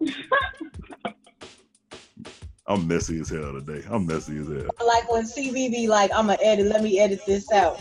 I'm 2.69 2.87
messy 2.87 3.19
as 3.19 3.31
hell 3.31 3.55
today. 3.55 3.83
I'm 3.89 4.07
messy 4.07 4.37
as 4.39 4.47
hell. 4.47 4.69
Like 4.87 5.11
when 5.11 5.25
CB 5.25 5.71
be 5.71 5.89
like, 5.89 6.11
I'm 6.15 6.27
gonna 6.27 6.39
edit, 6.43 6.67
let 6.67 6.83
me 6.83 7.01
edit 7.01 7.21
this 7.27 7.51
out. 7.51 7.81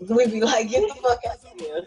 We 0.00 0.26
be 0.26 0.40
like, 0.40 0.68
get 0.68 0.88
the 0.88 0.94
fuck 0.94 1.20
out 1.30 1.36
of 1.36 1.60
here. 1.60 1.84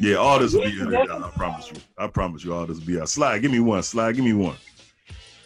Yeah, 0.00 0.16
all 0.16 0.38
this 0.38 0.54
will 0.54 0.62
be 0.62 0.80
edited 0.80 1.10
out. 1.10 1.22
I 1.22 1.30
promise 1.30 1.70
you. 1.70 1.76
I 1.96 2.06
promise 2.08 2.44
you, 2.44 2.54
all 2.54 2.66
this 2.66 2.78
will 2.78 2.86
be 2.86 3.00
out. 3.00 3.08
Slide, 3.08 3.40
give 3.40 3.52
me 3.52 3.60
one. 3.60 3.82
Slide, 3.82 4.16
give 4.16 4.24
me 4.24 4.32
one. 4.32 4.56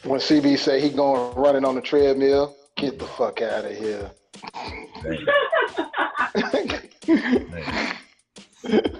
When 0.05 0.21
CB 0.21 0.59
say 0.59 0.81
he 0.81 0.91
going 0.91 1.35
running 1.35 1.65
on 1.65 1.75
the 1.75 1.81
treadmill, 1.81 2.57
get 2.77 2.99
the 2.99 3.07
fuck 3.07 3.43
out 3.43 3.65
of 3.65 3.77
here. 3.77 4.11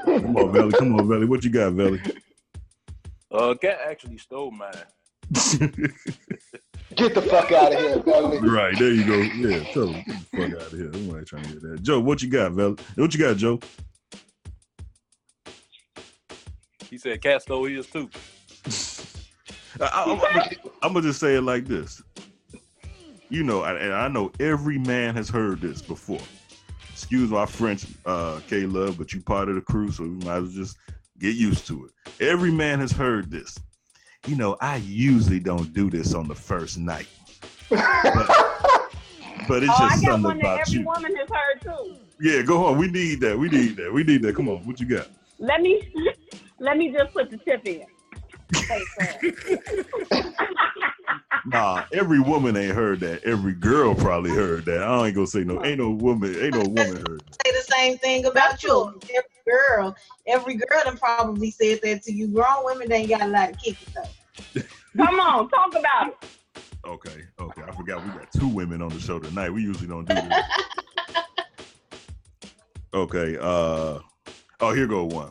Come 0.09 0.37
on, 0.37 0.53
Velle. 0.53 0.71
Come 0.73 0.95
on, 0.97 1.09
Velle. 1.09 1.27
What 1.27 1.45
you 1.45 1.51
got, 1.51 1.73
Velle? 1.73 1.99
Uh, 3.31 3.55
Kat 3.61 3.79
actually 3.87 4.19
stole 4.19 4.51
mine. 4.51 4.73
Get 6.97 7.15
the 7.15 7.21
fuck 7.21 7.53
out 7.53 7.75
of 7.75 7.79
here, 7.79 7.99
Belly. 8.01 8.39
right 8.39 8.77
there, 8.79 8.91
you 8.93 9.05
go. 9.05 9.19
Yeah, 9.19 9.63
tell 9.73 9.89
him. 9.89 10.03
Get 10.07 10.31
the 10.31 10.37
fuck 10.37 10.53
out 10.63 10.73
of 10.73 10.79
here. 10.79 10.89
Nobody 10.91 11.25
trying 11.27 11.45
to 11.45 11.53
get 11.53 11.63
that. 11.63 11.83
Joe, 11.83 12.01
what 12.01 12.23
you 12.23 12.31
got, 12.31 12.53
Velle? 12.53 12.77
What 12.97 13.13
you 13.13 13.21
got, 13.21 13.37
Joe? 13.37 13.61
He 16.88 16.96
said 16.96 17.20
Kat 17.20 17.42
stole 17.42 17.64
his 17.64 17.87
too. 17.87 18.09
I, 19.81 20.57
am 20.83 20.92
gonna 20.92 21.03
just 21.03 21.20
say 21.20 21.37
it 21.37 21.42
like 21.42 21.66
this. 21.66 22.03
You 23.29 23.44
know, 23.44 23.64
and 23.64 23.77
and 23.79 23.92
I 23.92 24.09
know 24.09 24.33
every 24.40 24.79
man 24.79 25.14
has 25.14 25.29
heard 25.29 25.61
this 25.61 25.83
before. 25.83 26.20
Excuse 26.90 27.31
my 27.31 27.46
French, 27.46 27.87
uh, 28.07 28.40
K 28.48 28.66
Love, 28.66 28.98
but 28.98 29.12
you 29.12 29.20
part 29.20 29.48
of 29.48 29.55
the 29.55 29.61
crew, 29.61 29.90
so 29.90 30.05
we 30.05 30.09
might 30.09 30.37
as 30.37 30.42
well 30.44 30.53
just 30.53 30.79
get 31.18 31.37
used 31.37 31.66
to 31.66 31.85
it. 31.85 32.22
Every 32.24 32.51
man 32.51 32.81
has 32.81 32.90
heard 32.90 33.31
this. 33.31 33.59
You 34.27 34.37
know, 34.37 34.57
I 34.61 34.77
usually 34.77 35.40
don't 35.40 35.72
do 35.72 35.90
this 35.90 36.14
on 36.14 36.27
the 36.27 36.35
first 36.35 36.79
night, 36.79 37.07
but, 37.68 37.79
but 39.48 39.62
it's 39.62 39.72
oh, 39.72 39.85
I 39.85 39.88
just 39.90 40.03
got 40.05 40.12
something 40.12 40.22
one 40.22 40.38
that 40.38 40.40
about 40.40 40.61
every 40.61 40.81
you. 40.81 40.87
woman 40.87 41.14
has 41.16 41.29
heard 41.29 41.61
too. 41.62 41.96
Yeah, 42.20 42.42
go 42.42 42.64
on. 42.66 42.79
We 42.79 42.88
need 42.88 43.20
that. 43.20 43.38
We 43.38 43.48
need 43.48 43.77
that. 43.77 43.92
We 43.92 44.03
need 44.03 44.22
that. 44.22 44.35
Come 44.35 44.48
on. 44.48 44.66
What 44.66 44.81
you 44.81 44.87
got? 44.87 45.07
Let 45.38 45.62
me 45.62 45.92
let 46.61 46.77
me 46.77 46.92
just 46.92 47.12
put 47.12 47.31
the 47.31 47.38
tip 47.38 47.66
in. 47.66 47.87
Nah, 51.47 51.85
every 51.92 52.21
woman 52.21 52.57
ain't 52.57 52.75
heard 52.75 53.01
that. 53.01 53.25
Every 53.25 53.55
girl 53.55 53.94
probably 53.94 54.31
heard 54.31 54.64
that. 54.66 54.83
I 54.83 55.07
ain't 55.07 55.14
gonna 55.14 55.27
say 55.27 55.44
no. 55.44 55.64
Ain't 55.64 55.79
no 55.79 55.90
woman. 55.90 56.35
Ain't 56.38 56.55
no 56.55 56.61
woman 56.61 56.97
heard. 56.97 57.21
That. 57.21 57.47
Say 57.47 57.53
the 57.53 57.75
same 57.75 57.99
thing 57.99 58.27
about 58.27 58.62
you. 58.62 59.01
Every 59.14 59.31
girl, 59.47 59.97
every 60.27 60.57
girl 60.57 60.83
done 60.85 60.99
probably 60.99 61.51
said 61.51 61.81
that 61.83 62.03
to 62.03 62.12
you. 62.12 62.29
Grown 62.29 62.64
women 62.64 62.92
ain't 62.92 63.09
got 63.09 63.23
a 63.23 63.29
lot 63.29 63.51
of 63.51 63.59
kick 63.59 63.77
though. 63.94 64.62
Come 65.05 65.21
on, 65.21 65.49
talk 65.49 65.75
about 65.75 66.09
it. 66.09 66.16
Okay, 66.87 67.23
okay. 67.40 67.62
I 67.66 67.73
forgot 67.73 68.05
we 68.05 68.11
got 68.11 68.31
two 68.33 68.49
women 68.49 68.83
on 68.83 68.90
the 68.90 69.01
show 69.01 69.18
tonight. 69.18 69.51
We 69.51 69.62
usually 69.62 69.88
don't 69.88 70.07
do 70.07 70.14
this. 70.14 70.44
okay. 72.94 73.37
Uh. 73.40 74.01
Oh, 74.61 74.73
here 74.75 74.87
go 74.87 75.05
one. 75.05 75.31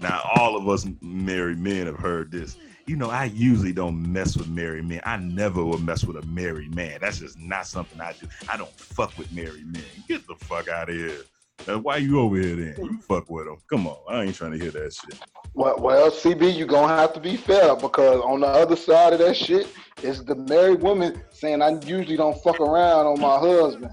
Now, 0.00 0.22
all 0.36 0.56
of 0.56 0.68
us 0.68 0.86
married 1.02 1.58
men 1.58 1.86
have 1.86 1.98
heard 1.98 2.30
this. 2.30 2.56
You 2.86 2.96
know, 2.96 3.10
I 3.10 3.24
usually 3.26 3.72
don't 3.72 4.10
mess 4.10 4.36
with 4.36 4.48
married 4.48 4.86
men. 4.86 5.00
I 5.04 5.18
never 5.18 5.62
will 5.62 5.78
mess 5.78 6.04
with 6.04 6.16
a 6.16 6.26
married 6.26 6.74
man. 6.74 6.98
That's 7.00 7.18
just 7.18 7.38
not 7.38 7.66
something 7.66 8.00
I 8.00 8.14
do. 8.14 8.26
I 8.48 8.56
don't 8.56 8.72
fuck 8.72 9.16
with 9.18 9.30
married 9.32 9.66
men. 9.72 9.84
Get 10.08 10.26
the 10.26 10.34
fuck 10.36 10.68
out 10.68 10.88
of 10.88 10.96
here. 10.96 11.20
Why 11.66 11.98
you 11.98 12.18
over 12.18 12.36
here 12.36 12.56
then? 12.56 12.74
You 12.78 12.98
fuck 13.06 13.30
with 13.30 13.44
them. 13.44 13.58
Come 13.68 13.86
on. 13.86 13.98
I 14.08 14.22
ain't 14.24 14.34
trying 14.34 14.52
to 14.52 14.58
hear 14.58 14.70
that 14.70 14.94
shit. 14.94 15.18
Well, 15.54 15.76
well, 15.78 16.10
CB, 16.10 16.56
you 16.56 16.64
gonna 16.64 16.88
have 16.88 17.12
to 17.12 17.20
be 17.20 17.36
fair 17.36 17.76
because 17.76 18.20
on 18.22 18.40
the 18.40 18.46
other 18.46 18.76
side 18.76 19.12
of 19.12 19.18
that 19.18 19.36
shit 19.36 19.68
is 20.02 20.24
the 20.24 20.34
married 20.34 20.80
woman 20.80 21.22
saying 21.32 21.60
I 21.60 21.78
usually 21.80 22.16
don't 22.16 22.42
fuck 22.42 22.60
around 22.60 23.06
on 23.06 23.20
my 23.20 23.38
husband. 23.38 23.92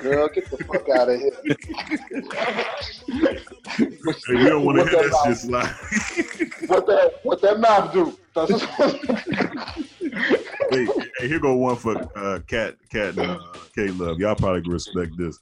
Girl, 0.00 0.28
get 0.28 0.50
the 0.50 0.56
fuck 0.64 0.88
out 0.88 1.08
of 1.08 1.20
here. 1.20 1.30
Hey, 4.26 4.28
you 4.28 4.48
don't 4.48 4.64
want 4.64 4.78
to 4.78 4.84
What 4.84 4.90
hear 4.90 5.02
that 5.02 5.10
that 5.10 5.24
shit 5.26 5.38
slide. 5.38 5.74
What 6.68 6.86
that 6.86 7.20
what 7.22 7.40
that 7.42 7.60
mouth 7.60 7.92
do? 7.92 8.18
That's 8.34 8.50
hey, 10.70 10.86
hey, 11.18 11.28
here 11.28 11.38
go 11.38 11.54
one 11.54 11.76
for 11.76 11.96
uh, 12.16 12.40
Kat, 12.46 12.76
Kat, 12.90 13.16
and 13.16 13.20
uh, 13.20 13.38
K 13.74 13.88
Love. 13.88 14.18
Y'all 14.18 14.34
probably 14.34 14.62
respect 14.70 15.16
this. 15.16 15.38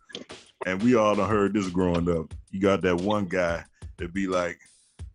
And 0.67 0.83
we 0.83 0.95
all 0.95 1.15
done 1.15 1.29
heard 1.29 1.55
this 1.55 1.69
growing 1.69 2.09
up. 2.11 2.35
You 2.51 2.61
got 2.61 2.83
that 2.83 2.97
one 2.97 3.27
guy 3.27 3.65
that 3.97 4.13
be 4.13 4.27
like, 4.27 4.59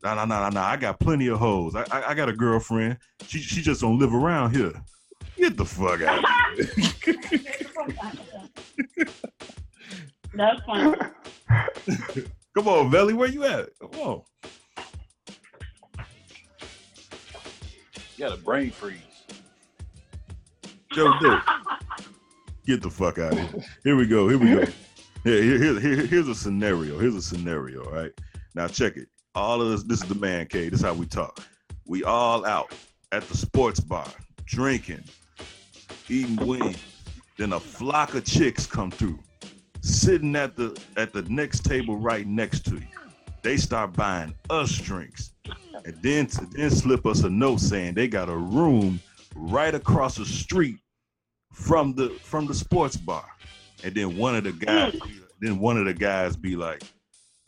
"Nah, 0.03 0.15
nah, 0.15 0.25
nah, 0.25 0.41
nah, 0.41 0.49
nah. 0.49 0.65
I 0.65 0.77
got 0.77 0.99
plenty 0.99 1.27
of 1.27 1.39
hoes. 1.39 1.75
I, 1.75 1.83
I, 1.91 2.11
I 2.11 2.13
got 2.15 2.29
a 2.29 2.33
girlfriend. 2.33 2.97
She, 3.27 3.39
she 3.39 3.61
just 3.61 3.81
don't 3.81 3.99
live 3.99 4.13
around 4.13 4.55
here. 4.55 4.73
Get 5.37 5.57
the 5.57 5.65
fuck 5.65 6.01
out 6.01 6.23
of 6.23 6.57
here. 6.57 8.19
That's 10.33 10.61
funny. 10.65 10.95
Come 12.55 12.67
on, 12.67 12.89
Velle, 12.91 13.13
where 13.15 13.29
you 13.29 13.43
at? 13.43 13.69
Come 13.79 13.91
on. 14.01 14.21
You 18.17 18.19
got 18.19 18.33
a 18.33 18.41
brain 18.41 18.71
freeze. 18.71 18.99
Joe 20.93 21.11
Dick. 21.21 21.39
Get 22.65 22.81
the 22.81 22.89
fuck 22.89 23.19
out 23.19 23.33
of 23.33 23.39
here. 23.39 23.63
Here 23.83 23.95
we 23.95 24.07
go. 24.07 24.27
Here 24.29 24.37
we 24.37 24.45
go. 24.51 24.65
Here, 25.25 25.41
here, 25.43 25.57
here, 25.59 25.79
here- 25.79 26.05
here's 26.05 26.27
a 26.27 26.35
scenario. 26.35 26.97
Here's 26.97 27.15
a 27.15 27.21
scenario, 27.21 27.83
all 27.83 27.91
right? 27.91 28.11
Now 28.55 28.67
check 28.67 28.95
it. 28.95 29.07
All 29.35 29.61
of 29.61 29.69
this, 29.69 29.83
this 29.83 30.01
is 30.01 30.07
the 30.07 30.15
man 30.15 30.45
cave. 30.47 30.71
This 30.71 30.79
is 30.79 30.85
how 30.85 30.93
we 30.93 31.05
talk. 31.05 31.43
We 31.85 32.03
all 32.03 32.45
out 32.45 32.73
at 33.11 33.27
the 33.27 33.35
sports 33.35 33.79
bar, 33.81 34.07
drinking, 34.45 35.03
eating 36.07 36.37
wings. 36.47 36.77
Then 37.37 37.53
a 37.53 37.59
flock 37.59 38.13
of 38.13 38.23
chicks 38.23 38.65
come 38.65 38.91
through, 38.91 39.19
sitting 39.81 40.35
at 40.35 40.55
the 40.55 40.79
at 40.95 41.11
the 41.11 41.23
next 41.23 41.65
table 41.65 41.97
right 41.97 42.25
next 42.25 42.65
to 42.65 42.75
you. 42.75 42.87
They 43.41 43.57
start 43.57 43.93
buying 43.93 44.33
us 44.49 44.71
drinks, 44.77 45.31
and 45.83 45.95
then 46.01 46.29
then 46.51 46.69
slip 46.69 47.05
us 47.05 47.23
a 47.23 47.29
note 47.29 47.59
saying 47.59 47.93
they 47.95 48.07
got 48.07 48.29
a 48.29 48.35
room 48.35 48.99
right 49.35 49.75
across 49.75 50.15
the 50.15 50.25
street 50.25 50.77
from 51.51 51.93
the 51.93 52.09
from 52.21 52.47
the 52.47 52.53
sports 52.53 52.95
bar. 52.95 53.25
And 53.83 53.93
then 53.93 54.17
one 54.17 54.35
of 54.35 54.45
the 54.45 54.53
guys, 54.53 54.97
then 55.41 55.59
one 55.59 55.77
of 55.77 55.85
the 55.85 55.93
guys 55.93 56.35
be 56.37 56.55
like, 56.55 56.83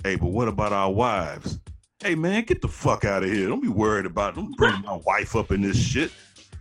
"Hey, 0.04 0.15
but 0.15 0.28
what 0.28 0.50
about 0.50 0.73
our 0.73 0.91
wives? 0.91 1.60
Hey, 2.04 2.13
man, 2.13 2.43
get 2.43 2.62
the 2.62 2.67
fuck 2.67 3.06
out 3.06 3.23
of 3.23 3.32
here! 3.32 3.47
Don't 3.47 3.62
be 3.62 3.69
worried 3.69 4.06
about. 4.06 4.36
Don't 4.36 4.56
bring 4.58 4.82
my 4.82 5.00
wife 5.06 5.36
up 5.36 5.52
in 5.52 5.62
this 5.62 5.78
shit. 5.78 6.12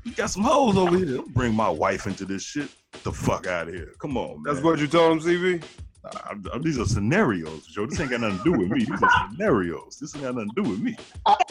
You 0.07 0.13
got 0.13 0.31
some 0.31 0.45
hoes 0.45 0.77
over 0.77 0.97
here. 0.97 1.17
Don't 1.17 1.35
bring 1.35 1.53
my 1.53 1.69
wife 1.69 2.07
into 2.07 2.25
this 2.25 2.43
shit. 2.45 2.69
Get 2.93 3.03
the 3.03 3.11
fuck 3.13 3.49
out 3.49 3.67
of 3.67 3.75
here! 3.75 3.93
Come 4.01 4.17
on, 4.17 4.41
man. 4.41 4.55
That's 4.55 4.65
what 4.65 4.79
you 4.79 4.87
told 4.87 5.13
him, 5.15 5.21
CB. 5.21 5.65
I- 6.05 6.35
I- 6.55 6.59
these 6.59 6.79
are 6.79 6.85
scenarios, 6.85 7.67
Joe. 7.67 7.87
This 7.87 7.99
ain't 7.99 8.11
got 8.11 8.21
nothing 8.21 8.39
to 8.39 8.45
do 8.45 8.53
with 8.53 8.71
me. 8.71 8.85
These 8.85 9.03
are 9.03 9.11
scenarios. 9.33 9.99
This 10.01 10.15
ain't 10.15 10.23
got 10.23 10.37
nothing 10.37 10.51
to 10.55 10.63
do 10.63 10.71
with 10.71 10.79
me. 10.79 10.97
But 11.25 11.43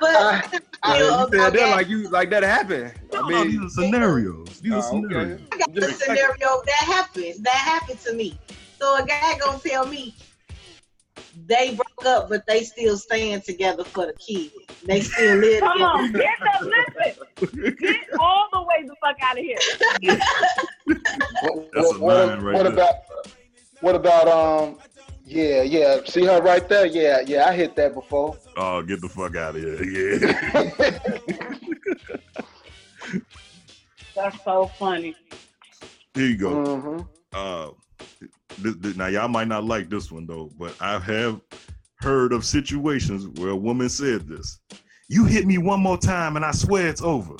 Yeah, 0.86 0.94
you 0.94 1.28
said 1.30 1.52
that 1.52 1.70
like 1.72 1.88
you 1.88 2.08
like 2.08 2.30
that 2.30 2.42
happened. 2.42 2.94
No, 3.12 3.18
I 3.18 3.28
no, 3.28 3.44
mean, 3.44 3.50
these 3.60 3.60
are 3.60 3.68
scenarios. 3.84 4.60
These 4.60 4.72
are 4.72 4.76
Oh, 4.76 4.98
okay. 5.00 5.06
scenarios. 5.08 5.40
I 5.52 5.58
got 5.58 5.74
the 5.74 5.92
scenario 5.92 6.62
that 6.64 6.82
happened. 6.86 7.34
That 7.44 7.54
happened 7.54 8.00
to 8.00 8.14
me. 8.14 8.38
So 8.80 8.96
a 8.96 9.04
guy 9.04 9.36
gonna 9.38 9.58
tell 9.58 9.86
me 9.86 10.14
they 11.46 11.74
broke 11.74 11.87
up, 12.06 12.28
but 12.28 12.46
they 12.46 12.62
still 12.62 12.96
staying 12.96 13.42
together 13.42 13.84
for 13.84 14.06
the 14.06 14.14
kid. 14.14 14.50
They 14.86 15.00
still 15.00 15.36
live 15.36 15.60
Come 15.60 15.82
on, 15.82 16.12
get 16.12 16.30
the 16.60 16.72
listen. 16.96 17.76
Get 17.80 17.96
all 18.18 18.48
the 18.52 18.62
way 18.62 18.86
the 18.86 18.94
fuck 19.00 19.16
out 19.22 19.38
of 19.38 19.44
here. 19.44 19.58
What, 21.42 21.72
That's 21.72 21.92
a 21.92 21.98
what, 21.98 22.00
what, 22.00 22.26
line 22.28 22.40
right 22.40 22.54
what 22.54 22.66
about 22.66 22.94
what 23.80 23.94
about 23.94 24.28
um 24.28 24.78
yeah, 25.24 25.62
yeah. 25.62 25.98
See 26.06 26.24
her 26.24 26.40
right 26.40 26.66
there? 26.70 26.86
Yeah, 26.86 27.20
yeah, 27.26 27.46
I 27.46 27.52
hit 27.52 27.76
that 27.76 27.92
before. 27.92 28.34
Oh, 28.56 28.82
get 28.82 29.02
the 29.02 29.08
fuck 29.10 29.36
out 29.36 29.56
of 29.56 29.62
here. 29.62 29.84
Yeah. 29.84 30.98
That's 34.16 34.42
so 34.42 34.70
funny. 34.78 35.14
Here 36.14 36.26
you 36.26 36.36
go. 36.38 36.54
hmm 36.80 37.00
Uh, 37.34 37.70
th- 38.62 38.82
th- 38.82 38.96
now 38.96 39.08
y'all 39.08 39.28
might 39.28 39.48
not 39.48 39.64
like 39.64 39.90
this 39.90 40.10
one 40.10 40.26
though, 40.26 40.50
but 40.58 40.74
I 40.80 40.98
have 40.98 41.40
heard 42.00 42.32
of 42.32 42.44
situations 42.44 43.26
where 43.40 43.50
a 43.50 43.56
woman 43.56 43.88
said 43.88 44.28
this: 44.28 44.60
"You 45.08 45.24
hit 45.24 45.46
me 45.46 45.58
one 45.58 45.80
more 45.80 45.98
time, 45.98 46.36
and 46.36 46.44
I 46.44 46.52
swear 46.52 46.88
it's 46.88 47.02
over." 47.02 47.36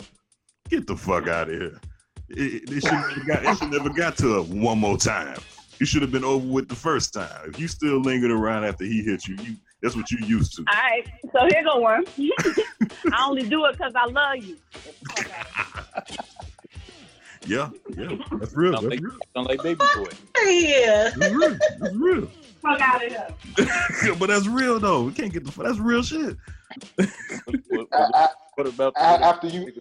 Get 0.69 0.87
the 0.87 0.97
fuck 0.97 1.29
out 1.29 1.49
of 1.49 1.59
here. 1.59 1.81
It, 2.29 2.39
it, 2.39 2.73
it 2.73 2.81
should 2.83 2.93
never 2.93 3.25
got. 3.27 3.45
It 3.45 3.59
should 3.59 3.71
never 3.71 3.91
got 3.91 4.17
to 4.19 4.35
a 4.37 4.43
one 4.43 4.79
more 4.79 4.97
time. 4.99 5.39
You 5.79 5.87
should 5.87 6.03
have 6.03 6.11
been 6.11 6.25
over 6.25 6.47
with 6.47 6.69
the 6.69 6.75
first 6.75 7.15
time. 7.15 7.49
If 7.49 7.59
you 7.59 7.69
still 7.69 8.01
lingered 8.01 8.33
around 8.33 8.65
after 8.65 8.85
he 8.85 9.03
hit 9.03 9.27
you, 9.29 9.37
you 9.43 9.57
that's 9.81 9.95
what 9.95 10.11
you 10.11 10.19
used 10.27 10.57
to. 10.57 10.65
All 10.69 10.81
right, 10.83 11.07
so 11.33 11.47
here 11.53 11.63
go 11.65 11.79
one. 11.79 12.05
I 13.13 13.27
only 13.27 13.49
do 13.49 13.65
it 13.67 13.73
because 13.79 13.93
I 13.95 14.07
love 14.07 14.45
you. 14.45 14.57
Yeah, 17.47 17.71
yeah, 17.97 18.09
that's 18.33 18.55
real. 18.55 18.75
Sound 18.75 18.91
That's 18.91 19.01
like, 19.01 19.01
real. 19.01 19.19
sound 19.35 19.47
like 19.47 19.63
baby 19.63 19.81
boy. 19.97 20.09
Yeah. 20.45 21.11
That's 21.17 21.33
real. 21.33 21.59
That's 21.81 21.95
real. 21.95 22.31
Fuck 22.63 22.81
out 22.81 23.05
of 23.05 23.11
here. 23.11 24.15
but 24.19 24.27
that's 24.27 24.47
real 24.47 24.79
though. 24.79 25.05
We 25.05 25.13
can't 25.13 25.33
get 25.33 25.45
the. 25.45 25.63
That's 25.63 25.79
real 25.79 26.03
shit. 26.03 26.37
What, 26.97 27.61
what, 27.69 27.87
I, 27.93 28.11
I, 28.15 28.29
what 28.55 28.67
about 28.67 28.93
uh, 28.97 29.17
the 29.19 29.25
I, 29.25 29.29
after 29.29 29.47
you 29.49 29.73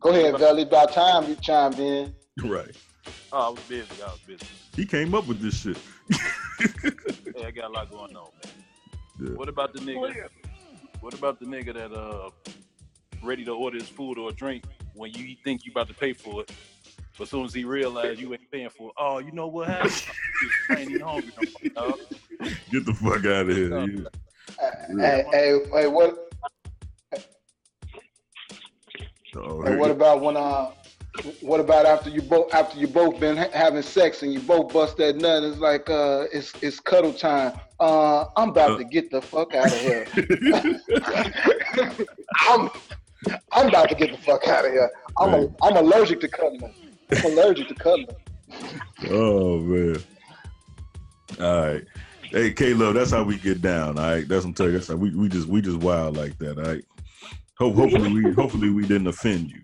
go 0.00 0.10
ahead, 0.10 0.38
Velle. 0.38 0.58
About 0.60 0.92
time 0.92 1.28
you 1.28 1.36
chimed 1.36 1.78
in. 1.78 2.14
Right. 2.44 2.76
Oh, 3.32 3.48
I 3.48 3.50
was 3.50 3.60
busy. 3.68 4.02
I 4.02 4.06
was 4.06 4.20
busy. 4.26 4.46
He 4.74 4.86
came 4.86 5.14
up 5.14 5.26
with 5.26 5.40
this 5.40 5.60
shit. 5.60 5.78
Hey, 7.34 7.46
I 7.46 7.50
got 7.50 7.70
a 7.70 7.72
lot 7.72 7.90
going 7.90 8.14
on, 8.14 8.28
man. 8.44 8.52
Yeah. 9.18 9.36
What 9.36 9.48
about 9.48 9.72
the 9.72 9.80
nigga? 9.80 10.28
What 11.00 11.14
about 11.14 11.40
the 11.40 11.46
nigga 11.46 11.74
that 11.74 11.92
uh 11.92 12.30
ready 13.22 13.44
to 13.44 13.52
order 13.52 13.78
his 13.78 13.88
food 13.88 14.18
or 14.18 14.32
drink 14.32 14.64
when 14.94 15.12
you 15.12 15.36
think 15.42 15.64
you 15.64 15.72
about 15.72 15.88
to 15.88 15.94
pay 15.94 16.12
for 16.12 16.42
it, 16.42 16.52
but 17.18 17.24
as 17.24 17.30
soon 17.30 17.44
as 17.44 17.54
he 17.54 17.64
realized 17.64 18.20
you 18.20 18.32
ain't 18.32 18.50
paying 18.50 18.70
for 18.70 18.88
it, 18.88 18.94
oh, 18.98 19.18
you 19.18 19.32
know 19.32 19.46
what 19.48 19.68
happened? 19.68 20.02
I 20.70 20.80
ain't 20.80 20.90
even 20.90 21.02
hungry 21.02 21.32
no 21.36 21.42
more, 21.52 21.98
dog. 21.98 21.98
Get 22.70 22.84
the 22.86 22.94
fuck 22.94 23.24
out 23.26 23.48
of 23.48 23.56
here. 23.56 23.78
You- 23.80 24.06
Hey, 25.00 25.24
hey, 25.32 25.58
hey, 25.72 25.86
what? 25.88 26.32
Oh, 29.34 29.62
Hey, 29.62 29.76
what 29.76 29.90
about 29.90 30.20
when 30.20 30.36
uh? 30.36 30.70
What 31.40 31.60
about 31.60 31.86
after 31.86 32.10
you 32.10 32.20
both 32.20 32.52
after 32.54 32.78
you 32.78 32.86
both 32.86 33.18
been 33.20 33.36
ha- 33.36 33.48
having 33.52 33.82
sex 33.82 34.22
and 34.22 34.32
you 34.32 34.40
both 34.40 34.72
bust 34.72 34.96
that 34.98 35.16
nut? 35.16 35.42
It's 35.42 35.58
like 35.58 35.88
uh, 35.90 36.26
it's 36.32 36.52
it's 36.62 36.78
cuddle 36.80 37.12
time. 37.12 37.52
Uh, 37.80 38.26
I'm 38.36 38.50
about 38.50 38.72
Uh. 38.72 38.78
to 38.78 38.84
get 38.84 39.10
the 39.10 39.20
fuck 39.22 39.54
out 39.54 39.72
of 39.72 39.80
here. 39.80 40.06
I'm 42.48 42.70
I'm 43.52 43.68
about 43.68 43.88
to 43.88 43.94
get 43.94 44.10
the 44.12 44.18
fuck 44.18 44.46
out 44.48 44.64
of 44.66 44.72
here. 44.72 44.90
I'm 45.18 45.34
a, 45.34 45.46
I'm 45.62 45.76
allergic 45.76 46.20
to 46.20 46.28
cuddling. 46.28 46.74
I'm 47.12 47.32
allergic 47.32 47.68
to 47.68 47.74
cuddling. 47.74 48.06
oh 49.10 49.58
man. 49.60 49.96
All 51.40 51.66
right. 51.66 51.84
Hey, 52.30 52.52
K 52.52 52.72
Love, 52.74 52.94
that's 52.94 53.10
how 53.10 53.22
we 53.24 53.38
get 53.38 53.60
down. 53.60 53.98
All 53.98 54.04
right. 54.04 54.26
That's 54.26 54.44
what 54.44 54.50
I'm 54.50 54.54
telling 54.54 54.72
you. 54.72 54.78
That's 54.78 54.88
how 54.88 54.96
we, 54.96 55.14
we 55.14 55.28
just 55.28 55.48
we 55.48 55.60
just 55.60 55.78
wild 55.78 56.16
like 56.16 56.38
that. 56.38 56.58
All 56.58 56.64
right. 56.64 56.84
Hope 57.58 57.74
hopefully 57.74 58.12
we 58.12 58.32
hopefully 58.32 58.70
we 58.70 58.82
didn't 58.86 59.06
offend 59.06 59.50
you. 59.50 59.60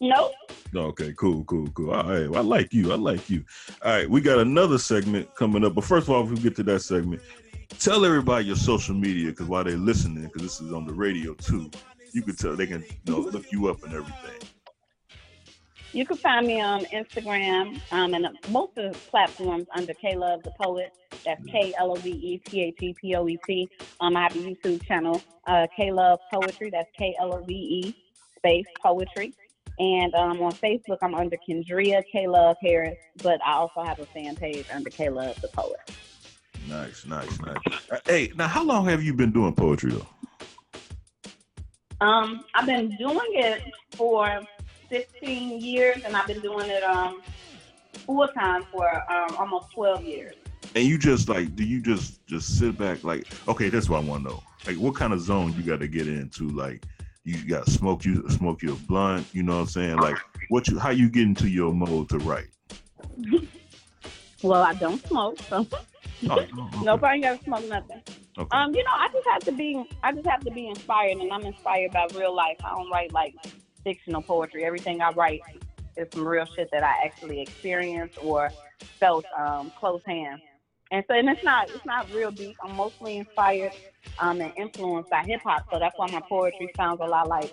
Nope. 0.00 0.32
Okay, 0.74 1.12
cool, 1.16 1.44
cool, 1.44 1.68
cool. 1.68 1.90
All 1.90 2.04
right, 2.04 2.30
well, 2.30 2.42
I 2.42 2.44
like 2.44 2.72
you. 2.72 2.92
I 2.92 2.96
like 2.96 3.28
you. 3.28 3.44
All 3.84 3.92
right, 3.92 4.08
we 4.08 4.20
got 4.20 4.38
another 4.38 4.78
segment 4.78 5.34
coming 5.34 5.64
up. 5.64 5.74
But 5.74 5.84
first 5.84 6.08
of 6.08 6.14
all, 6.14 6.24
if 6.24 6.30
we 6.30 6.38
get 6.38 6.56
to 6.56 6.62
that 6.64 6.80
segment, 6.80 7.20
tell 7.78 8.04
everybody 8.04 8.46
your 8.46 8.56
social 8.56 8.94
media 8.94 9.30
because 9.30 9.46
while 9.46 9.64
they're 9.64 9.76
listening, 9.76 10.24
because 10.24 10.42
this 10.42 10.60
is 10.60 10.72
on 10.72 10.86
the 10.86 10.92
radio 10.92 11.34
too, 11.34 11.70
you 12.12 12.22
can 12.22 12.36
tell 12.36 12.56
they 12.56 12.66
can 12.66 12.82
you 12.82 13.12
know, 13.12 13.18
look 13.20 13.50
you 13.52 13.68
up 13.68 13.82
and 13.82 13.92
everything. 13.92 14.48
You 15.92 16.06
can 16.06 16.16
find 16.16 16.46
me 16.46 16.60
on 16.60 16.84
Instagram 16.86 17.80
um, 17.90 18.14
and 18.14 18.28
most 18.48 18.78
of 18.78 18.92
the 18.92 18.98
platforms 19.10 19.66
under 19.74 19.92
K 19.94 20.14
Love 20.14 20.42
the 20.44 20.52
Poet. 20.52 20.92
That's 21.24 21.44
K 21.46 21.74
L 21.78 21.90
O 21.92 21.94
V 21.96 22.10
E 22.10 22.38
T 22.38 22.62
H 22.62 22.76
E 22.80 22.94
P 22.94 23.16
O 23.16 23.26
E 23.26 23.38
T. 23.44 23.68
Um, 24.00 24.16
I 24.16 24.22
have 24.22 24.36
a 24.36 24.38
YouTube 24.38 24.84
channel, 24.84 25.20
uh, 25.48 25.66
K 25.76 25.90
Love 25.90 26.20
Poetry. 26.32 26.70
That's 26.70 26.88
K 26.96 27.16
L 27.20 27.34
O 27.34 27.42
V 27.42 27.52
E 27.52 27.96
space 28.36 28.66
poetry. 28.80 29.34
And 29.80 30.14
um, 30.14 30.40
on 30.42 30.52
Facebook, 30.52 30.98
I'm 31.02 31.14
under 31.14 31.36
Kendria 31.48 32.02
K 32.12 32.28
Love 32.28 32.56
Harris, 32.62 32.98
but 33.22 33.40
I 33.44 33.54
also 33.54 33.82
have 33.82 33.98
a 33.98 34.06
fan 34.06 34.36
page 34.36 34.66
under 34.72 34.90
K 34.90 35.08
Love 35.08 35.40
the 35.40 35.48
Poet. 35.48 35.80
Nice, 36.68 37.04
nice, 37.04 37.40
nice. 37.40 37.56
Uh, 37.90 37.98
Hey, 38.06 38.30
now 38.36 38.46
how 38.46 38.62
long 38.62 38.86
have 38.86 39.02
you 39.02 39.12
been 39.12 39.32
doing 39.32 39.54
poetry 39.54 39.90
though? 39.90 40.06
Um, 42.00 42.44
I've 42.54 42.66
been 42.66 42.96
doing 42.96 43.18
it 43.32 43.62
for 43.96 44.40
15 44.90 45.60
years, 45.60 46.02
and 46.04 46.16
I've 46.16 46.26
been 46.26 46.40
doing 46.40 46.68
it 46.68 46.82
um, 46.82 47.22
full 48.04 48.28
time 48.28 48.64
for 48.70 48.86
um, 49.10 49.36
almost 49.38 49.72
12 49.72 50.04
years. 50.04 50.34
And 50.74 50.84
you 50.84 50.98
just 50.98 51.28
like, 51.28 51.56
do 51.56 51.64
you 51.64 51.80
just 51.80 52.24
just 52.26 52.58
sit 52.58 52.76
back 52.76 53.02
like, 53.02 53.26
okay, 53.48 53.70
that's 53.70 53.88
what 53.88 54.04
I 54.04 54.06
want 54.06 54.24
to 54.24 54.30
know. 54.30 54.42
Like, 54.66 54.76
what 54.76 54.94
kind 54.94 55.12
of 55.12 55.20
zone 55.20 55.54
you 55.56 55.62
got 55.62 55.80
to 55.80 55.88
get 55.88 56.06
into? 56.06 56.48
Like, 56.48 56.84
you 57.24 57.48
got 57.48 57.66
to 57.66 57.70
smoke 57.70 58.04
you 58.04 58.28
smoke 58.28 58.62
your 58.62 58.76
blunt. 58.86 59.26
You 59.32 59.42
know 59.42 59.54
what 59.54 59.62
I'm 59.62 59.66
saying? 59.68 59.96
Like, 59.96 60.18
what 60.48 60.68
you 60.68 60.78
how 60.78 60.90
you 60.90 61.08
get 61.08 61.22
into 61.22 61.48
your 61.48 61.72
mode 61.72 62.08
to 62.10 62.18
write? 62.18 62.48
Well, 64.42 64.62
I 64.62 64.72
don't 64.72 65.06
smoke, 65.06 65.38
so 65.50 65.66
Oh, 66.30 66.70
nobody 66.82 67.20
got 67.20 67.38
to 67.38 67.44
smoke 67.44 67.68
nothing. 67.68 68.02
Okay. 68.38 68.48
Um, 68.56 68.74
you 68.74 68.84
know, 68.84 68.90
I 68.92 69.08
just 69.12 69.26
have 69.28 69.42
to 69.44 69.52
be, 69.52 69.84
I 70.02 70.12
just 70.12 70.26
have 70.26 70.44
to 70.44 70.50
be 70.50 70.68
inspired, 70.68 71.18
and 71.18 71.32
I'm 71.32 71.42
inspired 71.44 71.92
by 71.92 72.06
real 72.14 72.34
life. 72.34 72.58
I 72.64 72.70
don't 72.70 72.90
write 72.90 73.12
like 73.12 73.34
fictional 73.84 74.22
poetry. 74.22 74.64
Everything 74.64 75.00
I 75.00 75.10
write 75.12 75.40
is 75.96 76.08
some 76.12 76.26
real 76.26 76.44
shit 76.44 76.70
that 76.72 76.82
I 76.82 76.94
actually 77.04 77.40
experienced 77.40 78.18
or 78.22 78.50
felt 78.98 79.24
um, 79.38 79.72
close 79.78 80.02
hand. 80.04 80.40
And 80.90 81.04
so, 81.06 81.14
and 81.14 81.28
it's 81.28 81.44
not, 81.44 81.70
it's 81.70 81.84
not 81.84 82.12
real 82.12 82.30
deep. 82.30 82.56
I'm 82.64 82.74
mostly 82.74 83.18
inspired 83.18 83.72
um, 84.18 84.40
and 84.40 84.52
influenced 84.56 85.10
by 85.10 85.22
hip 85.22 85.40
hop. 85.42 85.66
So 85.70 85.78
that's 85.78 85.96
why 85.96 86.08
my 86.10 86.20
poetry 86.28 86.70
sounds 86.76 87.00
a 87.00 87.06
lot 87.06 87.28
like 87.28 87.52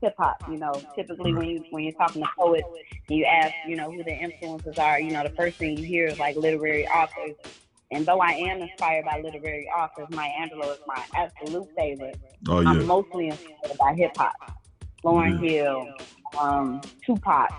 hip 0.00 0.14
hop. 0.16 0.42
You 0.48 0.56
know, 0.58 0.72
typically 0.94 1.34
when 1.34 1.48
you 1.48 1.64
when 1.70 1.84
you're 1.84 1.92
talking 1.92 2.22
to 2.22 2.28
poets, 2.36 2.66
and 3.08 3.18
you 3.18 3.24
ask, 3.24 3.52
you 3.66 3.76
know, 3.76 3.90
who 3.90 4.02
the 4.02 4.14
influences 4.14 4.78
are. 4.78 5.00
You 5.00 5.10
know, 5.10 5.22
the 5.22 5.30
first 5.30 5.58
thing 5.58 5.76
you 5.76 5.84
hear 5.84 6.06
is 6.06 6.18
like 6.18 6.36
literary 6.36 6.86
authors. 6.88 7.36
And 7.90 8.04
though 8.04 8.20
I 8.20 8.32
am 8.32 8.60
inspired 8.60 9.06
by 9.06 9.20
literary 9.20 9.68
authors, 9.68 10.08
Maya 10.10 10.30
Angelou 10.38 10.72
is 10.72 10.78
my 10.86 11.02
absolute 11.14 11.68
favorite. 11.74 12.18
Oh, 12.46 12.60
yeah. 12.60 12.70
I'm 12.70 12.86
mostly 12.86 13.28
inspired 13.28 13.78
by 13.78 13.94
hip 13.94 14.16
hop. 14.16 14.57
Lauryn 15.04 15.38
Hill, 15.38 15.88
um, 16.40 16.80
Tupac, 17.04 17.50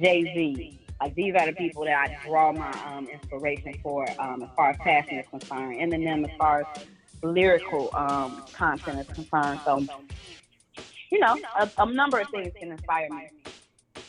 Jay 0.00 0.30
Z. 0.34 0.78
Like 1.00 1.14
these 1.14 1.34
are 1.34 1.46
the 1.46 1.52
people 1.52 1.84
that 1.84 1.94
I 1.94 2.16
draw 2.24 2.52
my 2.52 2.72
um, 2.86 3.06
inspiration 3.12 3.74
for 3.82 4.06
um, 4.20 4.42
as 4.42 4.48
far 4.56 4.70
as 4.70 4.76
fashion 4.78 5.18
is 5.18 5.26
concerned. 5.30 5.78
Eminem 5.80 6.24
as 6.24 6.30
far 6.38 6.60
as 6.60 6.66
lyrical 7.22 7.90
um, 7.94 8.42
content 8.52 9.00
is 9.00 9.14
concerned. 9.14 9.60
So, 9.64 9.84
you 11.10 11.18
know, 11.18 11.38
a, 11.58 11.70
a 11.78 11.86
number 11.92 12.18
of 12.18 12.28
things 12.30 12.52
can 12.58 12.72
inspire 12.72 13.08
me. 13.10 13.28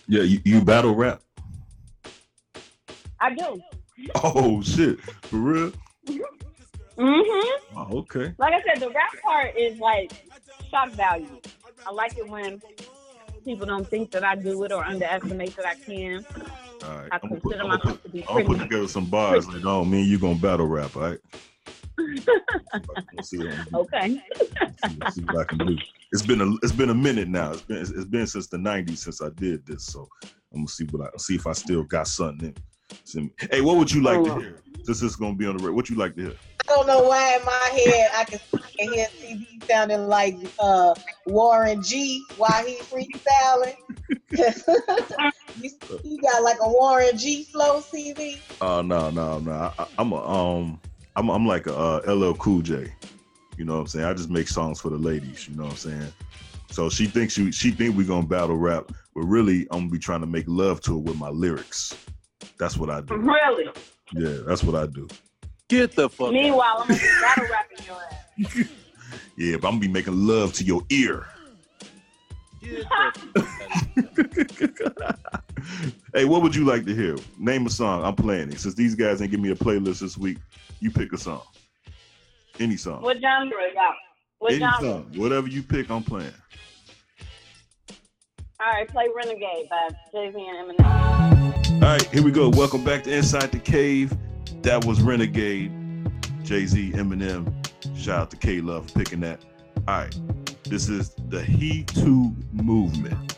Yeah, 0.08 0.24
you, 0.24 0.40
you 0.46 0.62
battle 0.62 0.96
rap. 0.96 1.22
I 3.20 3.34
do. 3.34 3.62
Oh 4.24 4.62
shit, 4.62 5.02
for 5.24 5.38
real? 5.38 5.72
Mm 6.98 7.24
hmm 7.26 7.78
Oh, 7.78 7.98
okay. 8.00 8.34
Like 8.38 8.54
I 8.54 8.62
said, 8.62 8.82
the 8.82 8.90
rap 8.90 9.12
part 9.24 9.58
is 9.58 9.78
like 9.80 10.12
shock 10.70 10.92
value. 10.92 11.40
I 11.86 11.92
like 11.92 12.18
it 12.18 12.28
when 12.28 12.62
people 13.46 13.66
don't 13.66 13.90
think 13.90 14.12
that 14.12 14.24
I 14.24 14.36
do 14.36 14.64
it 14.64 14.72
or 14.72 14.84
underestimate 14.84 15.56
that 15.56 15.66
I 15.66 15.76
can. 15.76 16.26
All 16.84 16.98
right. 16.98 17.08
I 17.12 17.16
I'm 17.16 17.30
gonna 17.30 17.36
put, 17.42 17.52
consider 17.52 17.68
myself 17.68 18.04
to 18.04 18.10
be 18.10 18.24
I'm 18.28 18.36
gonna 18.36 18.46
put 18.46 18.60
together 18.60 18.88
some 18.88 19.06
bars 19.06 19.48
later 19.48 19.68
on. 19.68 19.74
Oh, 19.76 19.86
me 19.86 20.02
and 20.02 20.08
you 20.10 20.20
gonna 20.20 20.36
battle 20.36 20.68
rap, 20.68 20.96
all 20.96 21.04
right? 21.04 21.20
Let's 23.14 23.30
see 23.30 23.38
what 23.38 23.54
I 23.54 23.56
can 23.56 23.66
do. 23.66 23.78
Okay. 23.80 24.22
Let's 25.00 25.16
see 25.16 25.22
what 25.24 25.42
I 25.42 25.44
can 25.46 25.58
do. 25.60 25.78
It's 26.12 26.26
been 26.26 26.42
a 26.42 26.52
it's 26.64 26.72
been 26.72 26.90
a 26.90 26.94
minute 26.96 27.28
now. 27.28 27.52
It's 27.52 27.62
been 27.62 27.78
it's 27.78 28.06
been 28.06 28.28
since 28.28 28.48
the 28.48 28.58
'90s 28.58 28.98
since 28.98 29.22
I 29.22 29.30
did 29.36 29.66
this. 29.66 29.86
So 29.86 30.08
I'm 30.24 30.60
gonna 30.60 30.68
see 30.68 30.86
what 30.86 31.08
I 31.14 31.18
see 31.18 31.36
if 31.36 31.48
I 31.48 31.54
still 31.54 31.84
got 31.84 32.08
something 32.08 32.56
in. 33.16 33.32
Hey, 33.52 33.62
what 33.62 33.78
would 33.78 33.92
you 33.92 34.02
like 34.02 34.24
to 34.24 34.32
Oh. 34.32 34.40
hear? 34.40 34.62
Since 34.88 35.02
this 35.02 35.10
is 35.12 35.16
gonna 35.18 35.36
be 35.36 35.46
on 35.46 35.58
the 35.58 35.64
radio, 35.66 35.76
what 35.76 35.90
you 35.90 35.98
like 35.98 36.16
to 36.16 36.22
hear? 36.22 36.34
I 36.62 36.64
don't 36.74 36.88
know 36.88 37.04
why 37.04 37.36
in 37.36 37.44
my 37.44 37.70
head 37.74 38.10
I 38.16 38.24
can, 38.24 38.40
I 38.64 38.70
can 38.80 38.94
hear 38.94 39.06
TV 39.22 39.46
sounding 39.70 40.08
like 40.08 40.38
uh, 40.60 40.94
Warren 41.26 41.84
G 41.84 42.24
while 42.38 42.66
he 42.66 42.78
freestyling. 42.84 43.76
you, 45.62 45.70
you 46.06 46.22
got 46.22 46.42
like 46.42 46.56
a 46.62 46.70
Warren 46.70 47.18
G 47.18 47.44
flow, 47.44 47.82
CB. 47.82 48.38
Oh 48.62 48.82
no, 48.82 49.10
no, 49.10 49.40
no. 49.40 49.52
I, 49.52 49.74
I- 49.78 49.88
I'm 49.98 50.14
a 50.14 50.26
um 50.26 50.80
I'm 51.18 51.30
I'm 51.32 51.46
like 51.46 51.68
a 51.68 51.76
uh, 51.76 52.02
LL 52.08 52.36
Cool 52.36 52.62
J. 52.62 52.90
You 53.58 53.66
know 53.66 53.74
what 53.74 53.82
I'm 53.82 53.88
saying? 53.88 54.06
I 54.06 54.14
just 54.14 54.30
make 54.30 54.48
songs 54.48 54.80
for 54.80 54.90
the 54.90 54.98
ladies, 54.98 55.50
you 55.50 55.58
know 55.58 55.64
what 55.64 55.72
I'm 55.72 55.78
saying? 55.80 56.14
So 56.72 56.90
she 56.90 57.08
thinks 57.08 57.34
she 57.34 57.52
she 57.52 57.72
think 57.72 57.98
we're 57.98 58.08
gonna 58.08 58.26
battle 58.26 58.56
rap, 58.56 58.90
but 59.14 59.24
really 59.24 59.64
I'm 59.70 59.80
gonna 59.80 59.90
be 59.90 60.00
trying 60.00 60.22
to 60.22 60.28
make 60.28 60.46
love 60.48 60.80
to 60.84 60.94
her 60.94 60.98
with 61.00 61.18
my 61.18 61.28
lyrics. 61.28 61.94
That's 62.58 62.78
what 62.78 62.90
I 62.90 63.02
do. 63.02 63.18
Really? 63.18 63.66
Yeah, 64.14 64.38
that's 64.46 64.64
what 64.64 64.76
I 64.76 64.86
do. 64.88 65.08
Get 65.70 65.96
the 65.96 66.10
fuck 66.10 66.32
Meanwhile, 66.32 66.78
I'm 66.80 66.88
gonna 66.88 67.00
be 67.00 67.08
battle 67.22 67.46
rapping 67.52 67.86
your 67.86 67.98
ass. 68.02 68.70
Yeah, 69.38 69.58
but 69.58 69.68
I'm 69.68 69.74
gonna 69.76 69.82
be 69.82 69.88
making 69.88 70.26
love 70.28 70.54
to 70.54 70.64
your 70.64 70.82
ear. 70.90 71.28
hey, 76.14 76.26
what 76.26 76.42
would 76.42 76.56
you 76.56 76.66
like 76.66 76.86
to 76.86 76.96
hear? 76.96 77.16
Name 77.38 77.66
a 77.68 77.70
song. 77.70 78.04
I'm 78.04 78.16
playing 78.16 78.52
it. 78.52 78.60
Since 78.60 78.74
these 78.76 78.96
guys 78.96 79.22
ain't 79.22 79.30
give 79.32 79.40
me 79.40 79.52
a 79.52 79.56
playlist 79.56 80.00
this 80.00 80.18
week, 80.18 80.38
you 80.80 80.90
pick 80.92 81.14
a 81.14 81.18
song. 81.18 81.44
Any 82.60 82.78
song. 82.78 83.02
What 83.04 83.22
genre 83.22 83.46
is 83.64 83.76
that? 83.76 83.92
What 84.40 84.54
Any 84.54 84.60
genre? 84.60 84.80
song. 84.82 85.12
Whatever 85.16 85.48
you 85.48 85.62
pick, 85.62 85.90
I'm 85.92 86.04
playing. 86.04 86.34
All 88.60 88.72
right, 88.72 88.88
play 88.88 89.08
Renegade 89.16 89.70
by 89.70 89.90
Jay 90.12 90.32
Z 90.32 90.40
and 90.40 90.72
Eminem. 90.72 91.74
All 91.76 91.80
right, 91.80 92.02
here 92.08 92.24
we 92.24 92.32
go. 92.32 92.50
Welcome 92.50 92.84
back 92.84 93.04
to 93.04 93.14
Inside 93.16 93.52
the 93.52 93.60
Cave. 93.60 94.18
That 94.64 94.84
was 94.84 95.00
Renegade, 95.00 95.72
Jay 96.44 96.66
Z, 96.66 96.94
Eminem. 96.94 97.54
Shout 97.96 98.20
out 98.20 98.32
to 98.32 98.38
K 98.38 98.60
Love 98.62 98.90
for 98.90 98.98
picking 98.98 99.20
that. 99.20 99.46
All 99.88 100.00
right, 100.00 100.20
this 100.64 100.90
is 100.90 101.14
the 101.30 101.44
He 101.44 101.84
Too 101.84 102.36
movement. 102.52 103.38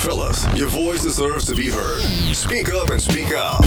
Fellas, 0.00 0.44
your 0.58 0.68
voice 0.70 1.04
deserves 1.04 1.46
to 1.46 1.54
be 1.54 1.70
heard. 1.70 2.02
Speak 2.34 2.72
up 2.74 2.90
and 2.90 3.00
speak 3.00 3.30
out. 3.32 3.60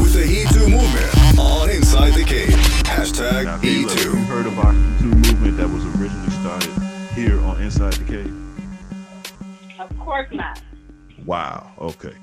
With 0.00 0.14
the 0.14 0.26
He 0.26 0.42
Too 0.52 0.68
movement 0.68 1.38
on 1.38 1.70
Inside 1.70 2.14
the 2.14 2.24
Cave. 2.24 2.48
Hashtag 2.86 3.44
Now, 3.44 3.58
He 3.58 3.84
K 3.84 3.94
Too. 3.94 4.08
you 4.10 4.16
heard 4.24 4.46
of 4.46 4.58
our 4.58 4.72
He 4.72 4.98
Too 4.98 5.14
movement 5.14 5.56
that 5.58 5.68
was 5.70 5.84
originally 6.00 6.30
started 6.30 6.72
here 7.14 7.40
on 7.42 7.62
Inside 7.62 7.92
the 7.92 8.04
Cave? 8.04 8.34
Of 9.82 9.98
course 9.98 10.28
not. 10.30 10.62
Wow. 11.26 11.72
Okay. 11.80 12.14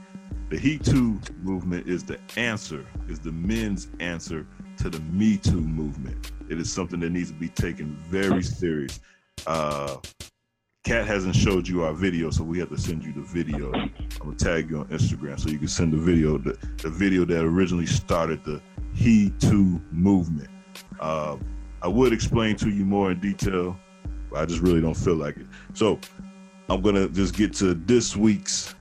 The 0.49 0.57
He 0.57 0.77
Too 0.77 1.19
movement 1.43 1.87
is 1.87 2.03
the 2.05 2.17
answer, 2.37 2.85
is 3.09 3.19
the 3.19 3.33
men's 3.33 3.89
answer 3.99 4.47
to 4.77 4.89
the 4.89 4.99
Me 5.11 5.37
Too 5.37 5.59
movement. 5.59 6.31
It 6.49 6.59
is 6.59 6.71
something 6.71 7.01
that 7.01 7.09
needs 7.09 7.31
to 7.31 7.37
be 7.37 7.49
taken 7.49 7.97
very 8.09 8.41
serious. 8.41 9.01
Uh, 9.45 9.97
Kat 10.85 11.05
hasn't 11.05 11.35
showed 11.35 11.67
you 11.67 11.83
our 11.83 11.93
video, 11.93 12.31
so 12.31 12.43
we 12.43 12.57
have 12.59 12.69
to 12.69 12.77
send 12.77 13.03
you 13.03 13.11
the 13.11 13.21
video. 13.21 13.73
I'm 13.73 13.93
gonna 14.19 14.35
tag 14.35 14.69
you 14.69 14.79
on 14.79 14.85
Instagram 14.85 15.37
so 15.37 15.49
you 15.49 15.59
can 15.59 15.67
send 15.67 15.91
the 15.91 15.97
video, 15.97 16.37
the, 16.37 16.57
the 16.77 16.89
video 16.89 17.25
that 17.25 17.43
originally 17.43 17.85
started 17.85 18.43
the 18.45 18.61
He 18.95 19.31
Too 19.39 19.81
movement. 19.91 20.49
Uh, 20.99 21.35
I 21.81 21.89
would 21.89 22.13
explain 22.13 22.55
to 22.55 22.69
you 22.69 22.85
more 22.85 23.11
in 23.11 23.19
detail, 23.19 23.77
but 24.31 24.39
I 24.39 24.45
just 24.45 24.61
really 24.61 24.81
don't 24.81 24.97
feel 24.97 25.15
like 25.15 25.37
it. 25.37 25.45
So 25.73 25.99
I'm 26.69 26.81
gonna 26.81 27.09
just 27.09 27.35
get 27.35 27.53
to 27.55 27.73
this 27.73 28.15
week's 28.15 28.75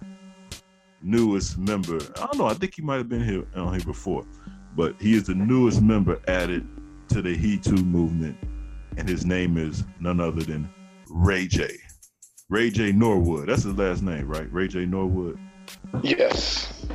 newest 1.03 1.57
member. 1.57 1.97
I 2.17 2.27
don't 2.27 2.39
know. 2.39 2.47
I 2.47 2.53
think 2.53 2.75
he 2.75 2.83
might 2.83 2.97
have 2.97 3.09
been 3.09 3.25
here 3.25 3.47
on 3.57 3.73
here 3.73 3.85
before, 3.85 4.27
but 4.77 4.95
he 5.01 5.17
is 5.17 5.25
the 5.25 5.35
newest 5.35 5.81
member 5.81 6.21
added 6.29 6.69
to 7.09 7.23
the 7.23 7.35
He 7.35 7.57
Too 7.57 7.77
movement, 7.77 8.37
and 8.99 9.09
his 9.09 9.25
name 9.25 9.57
is 9.57 9.85
none 10.01 10.21
other 10.21 10.43
than 10.43 10.69
Ray 11.09 11.47
J. 11.47 11.71
Ray 12.51 12.69
J. 12.71 12.93
Norwood. 12.93 13.49
That's 13.49 13.63
his 13.63 13.75
last 13.75 14.03
name, 14.03 14.29
right? 14.29 14.53
Ray 14.53 14.69
J. 14.69 14.85
Norwood. 14.85 15.39
Yes. 16.03 16.87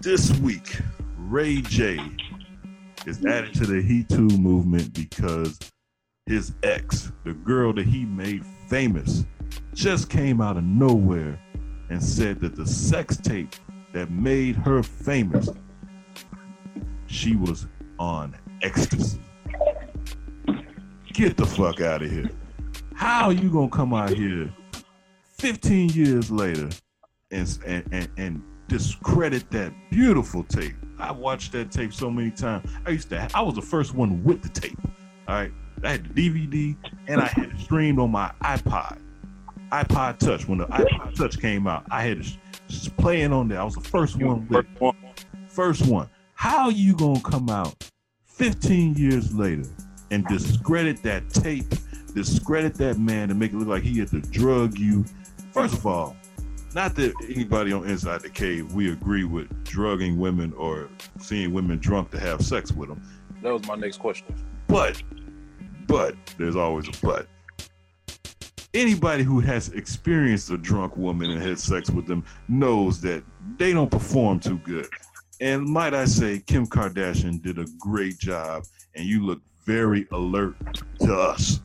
This 0.00 0.30
week, 0.38 0.78
Ray 1.18 1.62
J 1.62 1.98
is 3.06 3.24
added 3.24 3.54
to 3.54 3.66
the 3.66 3.82
He 3.82 4.04
Too 4.04 4.28
movement 4.38 4.92
because 4.92 5.58
his 6.26 6.52
ex, 6.62 7.10
the 7.24 7.32
girl 7.32 7.72
that 7.72 7.86
he 7.86 8.04
made 8.04 8.44
famous, 8.68 9.24
just 9.74 10.10
came 10.10 10.40
out 10.40 10.56
of 10.56 10.64
nowhere 10.64 11.38
and 11.88 12.02
said 12.02 12.40
that 12.40 12.56
the 12.56 12.66
sex 12.66 13.16
tape 13.16 13.54
that 13.92 14.10
made 14.10 14.56
her 14.56 14.82
famous, 14.82 15.48
she 17.06 17.36
was 17.36 17.66
on 17.98 18.36
ecstasy. 18.62 19.20
Get 21.12 21.36
the 21.36 21.46
fuck 21.46 21.80
out 21.80 22.02
of 22.02 22.10
here. 22.10 22.30
How 22.94 23.26
are 23.26 23.32
you 23.32 23.50
gonna 23.50 23.68
come 23.68 23.92
out 23.94 24.10
here 24.10 24.52
15 25.38 25.90
years 25.90 26.30
later 26.30 26.68
and 27.30 27.58
and 27.66 27.84
and, 27.92 28.08
and 28.16 28.42
discredit 28.68 29.50
that 29.50 29.72
beautiful 29.90 30.44
tape? 30.44 30.74
I 30.98 31.12
watched 31.12 31.52
that 31.52 31.72
tape 31.72 31.92
so 31.92 32.10
many 32.10 32.30
times. 32.30 32.70
I 32.86 32.90
used 32.90 33.08
to. 33.10 33.28
I 33.34 33.40
was 33.40 33.54
the 33.54 33.62
first 33.62 33.94
one 33.94 34.22
with 34.22 34.42
the 34.42 34.48
tape. 34.48 34.78
All 35.28 35.34
right, 35.34 35.52
I 35.82 35.92
had 35.92 36.14
the 36.14 36.28
DVD 36.28 36.76
and 37.06 37.20
I 37.20 37.26
had 37.26 37.50
it 37.50 37.58
streamed 37.58 37.98
on 37.98 38.10
my 38.10 38.32
iPod, 38.42 38.98
iPod 39.70 40.18
Touch. 40.18 40.46
When 40.48 40.58
the 40.58 40.66
iPod 40.66 41.14
Touch 41.14 41.38
came 41.40 41.66
out, 41.66 41.84
I 41.90 42.02
had 42.02 42.18
it 42.18 42.26
playing 42.96 43.32
on 43.32 43.48
there. 43.48 43.60
I 43.60 43.64
was 43.64 43.74
the 43.74 43.80
first 43.80 44.16
one 44.20 44.46
with 44.48 44.66
it. 44.80 44.94
First 45.48 45.86
one. 45.86 46.08
How 46.34 46.68
you 46.70 46.94
gonna 46.94 47.20
come 47.20 47.50
out 47.50 47.74
15 48.24 48.94
years 48.94 49.34
later 49.34 49.64
and 50.10 50.26
discredit 50.26 51.02
that 51.02 51.28
tape, 51.30 51.66
discredit 52.14 52.74
that 52.76 52.98
man, 52.98 53.30
and 53.30 53.38
make 53.38 53.52
it 53.52 53.56
look 53.56 53.68
like 53.68 53.82
he 53.82 53.98
had 53.98 54.08
to 54.08 54.20
drug 54.20 54.78
you? 54.78 55.04
First 55.52 55.74
of 55.74 55.86
all, 55.86 56.16
not 56.74 56.94
that 56.94 57.12
anybody 57.28 57.72
on 57.72 57.84
Inside 57.86 58.22
the 58.22 58.30
Cave 58.30 58.72
we 58.72 58.92
agree 58.92 59.24
with 59.24 59.64
drugging 59.64 60.18
women 60.18 60.52
or 60.56 60.88
seeing 61.18 61.52
women 61.52 61.78
drunk 61.78 62.10
to 62.12 62.20
have 62.20 62.40
sex 62.42 62.72
with 62.72 62.88
them, 62.88 63.02
That 63.42 63.52
was 63.52 63.66
my 63.66 63.74
next 63.74 63.98
question. 63.98 64.34
but, 64.68 65.02
but 65.88 66.14
there's 66.38 66.56
always 66.56 66.88
a 66.88 66.92
but. 67.02 67.26
Anybody 68.72 69.24
who 69.24 69.40
has 69.40 69.70
experienced 69.70 70.50
a 70.50 70.56
drunk 70.56 70.96
woman 70.96 71.30
and 71.30 71.42
had 71.42 71.58
sex 71.58 71.90
with 71.90 72.06
them 72.06 72.24
knows 72.48 73.00
that 73.00 73.24
they 73.56 73.72
don't 73.72 73.90
perform 73.90 74.38
too 74.38 74.58
good. 74.58 74.86
And 75.40 75.64
might 75.64 75.92
I 75.92 76.04
say, 76.04 76.38
Kim 76.46 76.68
Kardashian 76.68 77.42
did 77.42 77.58
a 77.58 77.64
great 77.80 78.18
job, 78.18 78.62
and 78.94 79.04
you 79.04 79.26
look 79.26 79.40
very 79.64 80.06
alert 80.12 80.54
to 81.00 81.12
us. 81.12 81.60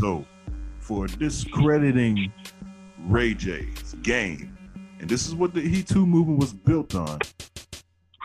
So, 0.00 0.24
for 0.80 1.06
discrediting 1.06 2.32
Ray 3.06 3.34
J's 3.34 3.94
game, 4.02 4.56
and 4.98 5.08
this 5.08 5.28
is 5.28 5.36
what 5.36 5.54
the 5.54 5.60
He 5.60 5.84
Too 5.84 6.06
movement 6.06 6.40
was 6.40 6.52
built 6.52 6.96
on 6.96 7.20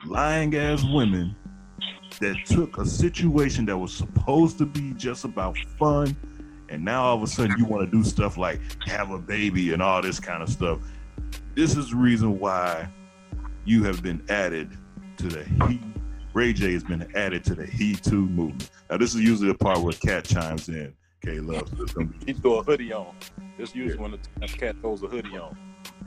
lying 0.08 0.56
ass 0.56 0.84
women 0.92 1.36
that 2.20 2.36
took 2.46 2.80
a 2.80 2.86
situation 2.86 3.66
that 3.66 3.78
was 3.78 3.94
supposed 3.94 4.58
to 4.58 4.66
be 4.66 4.94
just 4.94 5.24
about 5.24 5.56
fun, 5.78 6.16
and 6.70 6.84
now 6.84 7.04
all 7.04 7.16
of 7.16 7.24
a 7.24 7.28
sudden 7.28 7.58
you 7.58 7.66
want 7.66 7.90
to 7.90 7.98
do 7.98 8.04
stuff 8.04 8.38
like 8.38 8.60
have 8.86 9.12
a 9.12 9.18
baby 9.18 9.74
and 9.74 9.82
all 9.82 10.02
this 10.02 10.20
kind 10.20 10.44
of 10.44 10.50
stuff. 10.50 10.80
This 11.56 11.76
is 11.76 11.90
the 11.90 11.96
reason 11.96 12.40
why 12.40 12.88
you 13.66 13.84
have 13.84 14.02
been 14.02 14.24
added 14.30 14.78
to 15.18 15.28
the 15.28 15.44
He. 15.68 15.80
Ray 16.34 16.54
J 16.54 16.74
has 16.74 16.84
been 16.84 17.10
added 17.16 17.44
to 17.46 17.56
the 17.56 17.66
He 17.66 17.96
Too 17.96 18.28
movement. 18.28 18.70
Now 18.90 18.98
this 18.98 19.16
is 19.16 19.22
usually 19.22 19.48
the 19.48 19.58
part 19.58 19.80
where 19.80 19.94
Kat 19.94 20.26
chimes 20.26 20.70
in. 20.70 20.94
K 21.24 21.40
Love. 21.40 21.68
So 21.90 22.04
be- 22.04 22.26
He 22.26 22.34
threw 22.34 22.56
a 22.56 22.64
hoodie 22.64 22.94
on. 22.94 23.16
This 23.58 23.74
usually 23.74 23.98
when 23.98 24.12
the 24.12 24.48
cat 24.48 24.76
throws 24.82 25.02
a 25.04 25.08
hoodie 25.08 25.38
on. 25.38 25.58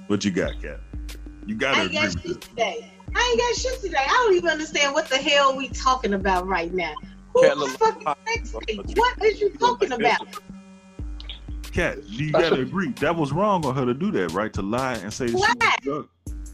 What 0.07 0.25
you 0.25 0.31
got, 0.31 0.61
Kat? 0.63 0.81
You 1.47 1.57
gotta 1.57 1.83
agree 1.83 2.01
with 2.01 2.13
shit 2.13 2.23
this. 2.23 2.49
today. 2.49 2.93
I 3.15 3.29
ain't 3.31 3.41
got 3.41 3.55
shit 3.57 3.81
today. 3.81 3.97
I 3.99 4.09
don't 4.09 4.35
even 4.37 4.51
understand 4.51 4.95
what 4.95 5.09
the 5.09 5.17
hell 5.17 5.57
we 5.57 5.69
talking 5.69 6.15
about 6.15 6.47
right 6.47 6.73
now. 6.73 6.95
Who 7.35 7.43
Kat 7.43 7.55
the 7.55 7.61
look 7.61 7.79
fucking 7.79 8.05
like 8.05 8.19
sex 8.47 8.55
tape? 8.67 8.81
What 8.97 9.25
is 9.25 9.41
you 9.41 9.51
talking 9.51 9.93
about? 9.93 10.21
Kat, 11.81 12.07
you 12.11 12.31
gotta 12.31 12.61
agree. 12.61 12.91
That 13.01 13.17
was 13.17 13.33
wrong 13.33 13.65
on 13.65 13.75
her 13.75 13.87
to 13.87 13.95
do 13.95 14.11
that, 14.11 14.33
right? 14.33 14.53
To 14.53 14.61
lie 14.61 14.97
and 14.97 15.11
say 15.11 15.29
that 15.29 15.31
she 15.31 15.35
was 15.35 15.77
drunk. 15.83 16.09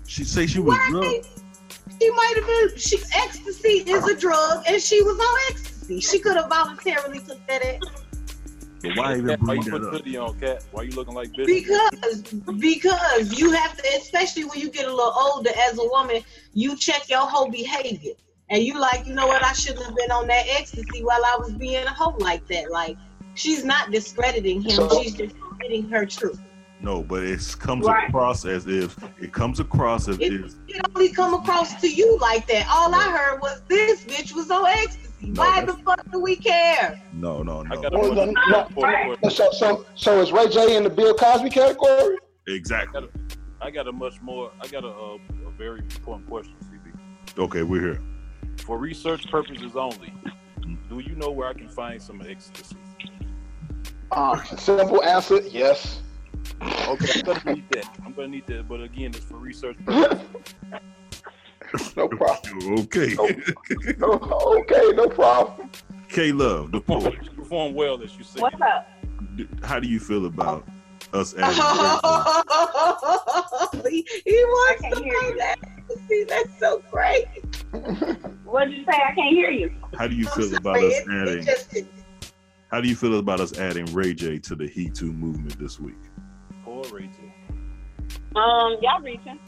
She 0.06 0.22
say 0.22 0.46
she 0.46 0.60
was 0.60 0.78
Why? 0.78 0.88
drunk. 0.88 1.26
She 2.00 2.10
might 2.10 2.34
have 2.36 2.46
been. 2.46 2.78
She 2.78 2.98
ecstasy 3.12 3.90
is 3.90 4.06
a 4.06 4.16
drug, 4.16 4.62
and 4.68 4.80
she 4.80 5.02
was 5.02 5.18
on 5.18 5.38
ecstasy. 5.50 5.98
She 5.98 6.20
could 6.20 6.36
have 6.36 6.48
voluntarily 6.48 7.18
took 7.18 7.44
that 7.48 7.64
in. 7.64 7.80
But 8.82 8.96
why 8.96 9.16
even 9.16 9.26
Kat, 9.26 9.40
why 9.40 9.46
bring 9.46 9.62
you 9.62 9.70
put 9.72 9.82
that 9.82 9.86
a 9.86 9.88
up? 9.88 9.94
hoodie 9.94 10.16
on, 10.16 10.38
cat? 10.38 10.64
Why 10.70 10.82
you 10.84 10.92
looking 10.92 11.14
like 11.14 11.32
business? 11.32 11.64
Because 11.64 12.22
because 12.60 13.36
you 13.36 13.50
have 13.50 13.76
to, 13.76 13.82
especially 13.96 14.44
when 14.44 14.60
you 14.60 14.70
get 14.70 14.86
a 14.86 14.94
little 14.94 15.12
older 15.12 15.50
as 15.58 15.76
a 15.78 15.84
woman, 15.84 16.22
you 16.52 16.76
check 16.76 17.08
your 17.10 17.26
whole 17.26 17.50
behavior. 17.50 18.12
And 18.48 18.62
you 18.62 18.78
like, 18.78 19.04
you 19.08 19.12
know 19.12 19.26
what, 19.26 19.44
I 19.44 19.54
shouldn't 19.54 19.84
have 19.86 19.96
been 19.96 20.12
on 20.12 20.28
that 20.28 20.46
ecstasy 20.50 21.02
while 21.02 21.24
I 21.24 21.36
was 21.36 21.52
being 21.54 21.84
a 21.84 21.90
hoe 21.92 22.16
like 22.20 22.46
that. 22.46 22.70
Like 22.70 22.96
she's 23.36 23.64
not 23.64 23.90
discrediting 23.92 24.62
him, 24.62 24.70
So- 24.70 25.02
she's 25.02 25.14
just 25.14 25.34
admitting 25.52 25.88
her 25.90 26.04
truth. 26.04 26.40
No, 26.80 27.02
but 27.02 27.22
it 27.24 27.56
comes 27.58 27.86
Right. 27.86 28.08
across 28.08 28.44
as 28.44 28.66
if 28.66 28.96
it 29.18 29.32
comes 29.32 29.60
across 29.60 30.08
as 30.08 30.18
It, 30.20 30.32
if 30.34 30.54
it 30.68 30.82
only 30.94 31.10
come 31.10 31.32
across 31.32 31.80
to 31.80 31.88
you 31.88 32.18
like 32.18 32.46
that. 32.48 32.66
All 32.70 32.94
I 32.94 33.02
heard 33.04 33.40
was 33.40 33.62
this 33.66 34.04
bitch 34.04 34.34
was 34.34 34.50
on 34.50 34.66
ecstasy. 34.66 35.02
No, 35.22 35.40
Why 35.42 35.64
the 35.64 35.72
fuck 35.72 36.02
do 36.12 36.20
we 36.20 36.36
care? 36.36 37.00
no, 37.14 37.42
no, 37.42 37.60
I 37.60 37.74
no. 37.74 37.80
got 37.82 37.92
Well, 37.92 38.12
question. 38.12 38.34
no, 38.50 38.66
Important 38.66 39.22
no, 39.22 39.28
So, 39.30 39.50
so, 39.52 39.86
so 39.94 40.20
is 40.20 40.32
Ray 40.32 40.48
J 40.48 40.76
in 40.76 40.84
the 40.84 40.90
Bill 40.90 41.14
Cosby 41.14 41.48
category? 41.48 42.18
Exactly. 42.46 43.08
I 43.62 43.70
got 43.70 43.88
a 43.88 43.92
much 43.92 44.20
more. 44.20 44.52
I 44.60 44.68
got 44.68 44.84
a, 44.84 44.88
a, 44.88 45.14
a 45.14 45.50
very 45.56 45.80
important 45.80 46.28
question, 46.28 46.54
CB. 46.62 47.38
Okay, 47.38 47.62
we're 47.62 47.80
here. 47.80 48.02
For 48.66 48.76
research 48.78 49.30
purposes 49.30 49.76
only, 49.76 50.12
mm-hmm. 50.60 50.74
do 50.90 51.00
you 51.00 51.16
know 51.16 51.30
where 51.30 51.48
I 51.48 51.54
can 51.54 51.70
find 51.70 52.00
some 52.00 52.20
ecstasy? 52.20 52.76
Uh, 54.12 54.40
simple 54.56 55.02
answer, 55.02 55.40
yes. 55.42 56.00
Okay, 56.88 57.20
I'm 57.20 57.24
gonna 57.24 57.54
need 57.54 57.68
that. 57.70 57.96
I'm 58.04 58.12
gonna 58.12 58.28
need 58.28 58.46
that, 58.46 58.68
but 58.68 58.80
again, 58.82 59.10
it's 59.10 59.18
for 59.24 59.36
research 59.36 59.76
purposes. 59.84 60.24
No 61.96 62.06
problem. 62.08 62.78
Okay. 62.84 63.14
No, 63.98 64.12
okay, 64.60 64.92
no 64.94 65.08
problem. 65.08 65.68
K 66.08 66.30
Love, 66.30 66.70
the 66.70 66.80
poet. 66.80 67.14
You 67.24 67.30
perform 67.32 67.74
well, 67.74 68.00
as 68.02 68.16
you 68.16 68.22
say. 68.22 68.38
What's 68.40 68.60
up? 68.62 68.86
How 69.64 69.80
do 69.80 69.88
you 69.88 69.98
feel 69.98 70.26
about 70.26 70.64
us 71.12 71.34
adding 71.36 71.56
he, 73.90 74.06
he 74.24 74.44
wants 74.44 74.82
to 74.96 75.02
hear 75.02 75.36
that. 75.38 75.56
See, 76.08 76.24
that's 76.28 76.56
so 76.60 76.82
great. 76.90 77.26
What 78.44 78.66
did 78.68 78.78
you 78.78 78.84
say? 78.84 78.92
I 79.04 79.12
can't 79.14 79.34
hear 79.34 79.50
you. 79.50 79.72
How 79.98 80.06
do 80.06 80.14
you 80.14 80.26
I'm 80.28 80.32
feel 80.34 80.44
sorry, 80.50 80.56
about 80.58 80.76
us 80.76 80.94
it- 80.94 81.06
it 81.08 81.28
adding 81.28 81.44
just- 81.44 81.74
how 82.70 82.80
do 82.80 82.88
you 82.88 82.96
feel 82.96 83.18
about 83.18 83.40
us 83.40 83.58
adding 83.58 83.86
Ray 83.94 84.14
J 84.14 84.38
to 84.40 84.54
the 84.54 84.66
He 84.66 84.88
Too 84.90 85.12
movement 85.12 85.58
this 85.58 85.78
week? 85.80 85.94
Poor 86.64 86.82
Ray 86.92 87.06
J. 87.08 87.32
Um, 88.34 88.76
y'all 88.82 89.00
reaching, 89.02 89.38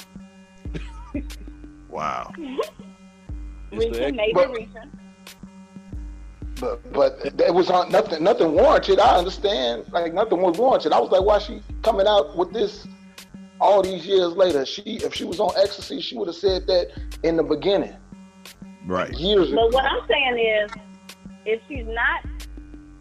Wow. 1.88 2.32
It's 3.70 3.84
reaching, 3.84 4.02
the 4.02 4.12
maybe 4.12 4.32
But- 4.32 4.50
reaching. 4.50 4.90
But 6.60 6.92
but 6.92 7.20
it 7.46 7.54
was 7.54 7.70
on 7.70 7.88
nothing 7.92 8.24
nothing 8.24 8.50
warranted. 8.52 8.98
I 8.98 9.16
understand. 9.16 9.84
Like 9.92 10.12
nothing 10.12 10.40
was 10.40 10.58
warranted. 10.58 10.92
I 10.92 10.98
was 10.98 11.10
like, 11.12 11.22
why 11.22 11.38
she 11.38 11.60
coming 11.82 12.06
out 12.08 12.36
with 12.36 12.52
this 12.52 12.84
all 13.60 13.80
these 13.80 14.04
years 14.06 14.32
later? 14.34 14.66
She 14.66 14.82
if 14.82 15.14
she 15.14 15.22
was 15.24 15.38
on 15.38 15.50
ecstasy, 15.56 16.00
she 16.00 16.16
would 16.16 16.26
have 16.26 16.34
said 16.34 16.66
that 16.66 16.88
in 17.22 17.36
the 17.36 17.44
beginning, 17.44 17.94
Right. 18.86 19.12
years 19.12 19.52
ago. 19.52 19.68
But 19.70 19.74
what 19.74 19.84
I'm 19.84 20.00
saying 20.08 20.38
is, 20.64 20.70
if 21.46 21.60
she's 21.68 21.86
not 21.86 22.24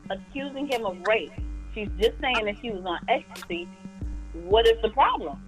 accusing 0.10 0.68
him 0.68 0.86
of 0.86 0.97
rape, 1.08 1.32
she's 1.74 1.89
just 1.99 2.20
saying 2.22 2.45
that 2.45 2.55
she 2.62 2.72
was 2.72 2.84
on 2.86 2.99
ecstasy. 3.08 3.68
What 4.34 4.68
is 4.68 4.82
the 4.82 4.89
problem? 4.89 5.41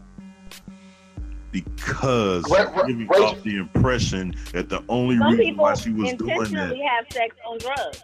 Because 1.51 2.43
Ray- 2.51 2.60
she's 2.60 2.76
Ray- 2.76 2.88
giving 2.88 3.07
Ray- 3.07 3.20
off 3.20 3.41
the 3.43 3.57
impression 3.57 4.36
that 4.53 4.70
the 4.70 4.84
only 4.89 5.18
Some 5.18 5.38
reason 5.38 5.57
why 5.57 5.74
she 5.74 5.89
was 5.91 6.14
doing 6.14 6.28
that. 6.28 6.34
intentionally 6.41 6.82
have 6.82 7.05
sex 7.12 7.36
on 7.47 7.57
drugs. 7.57 8.03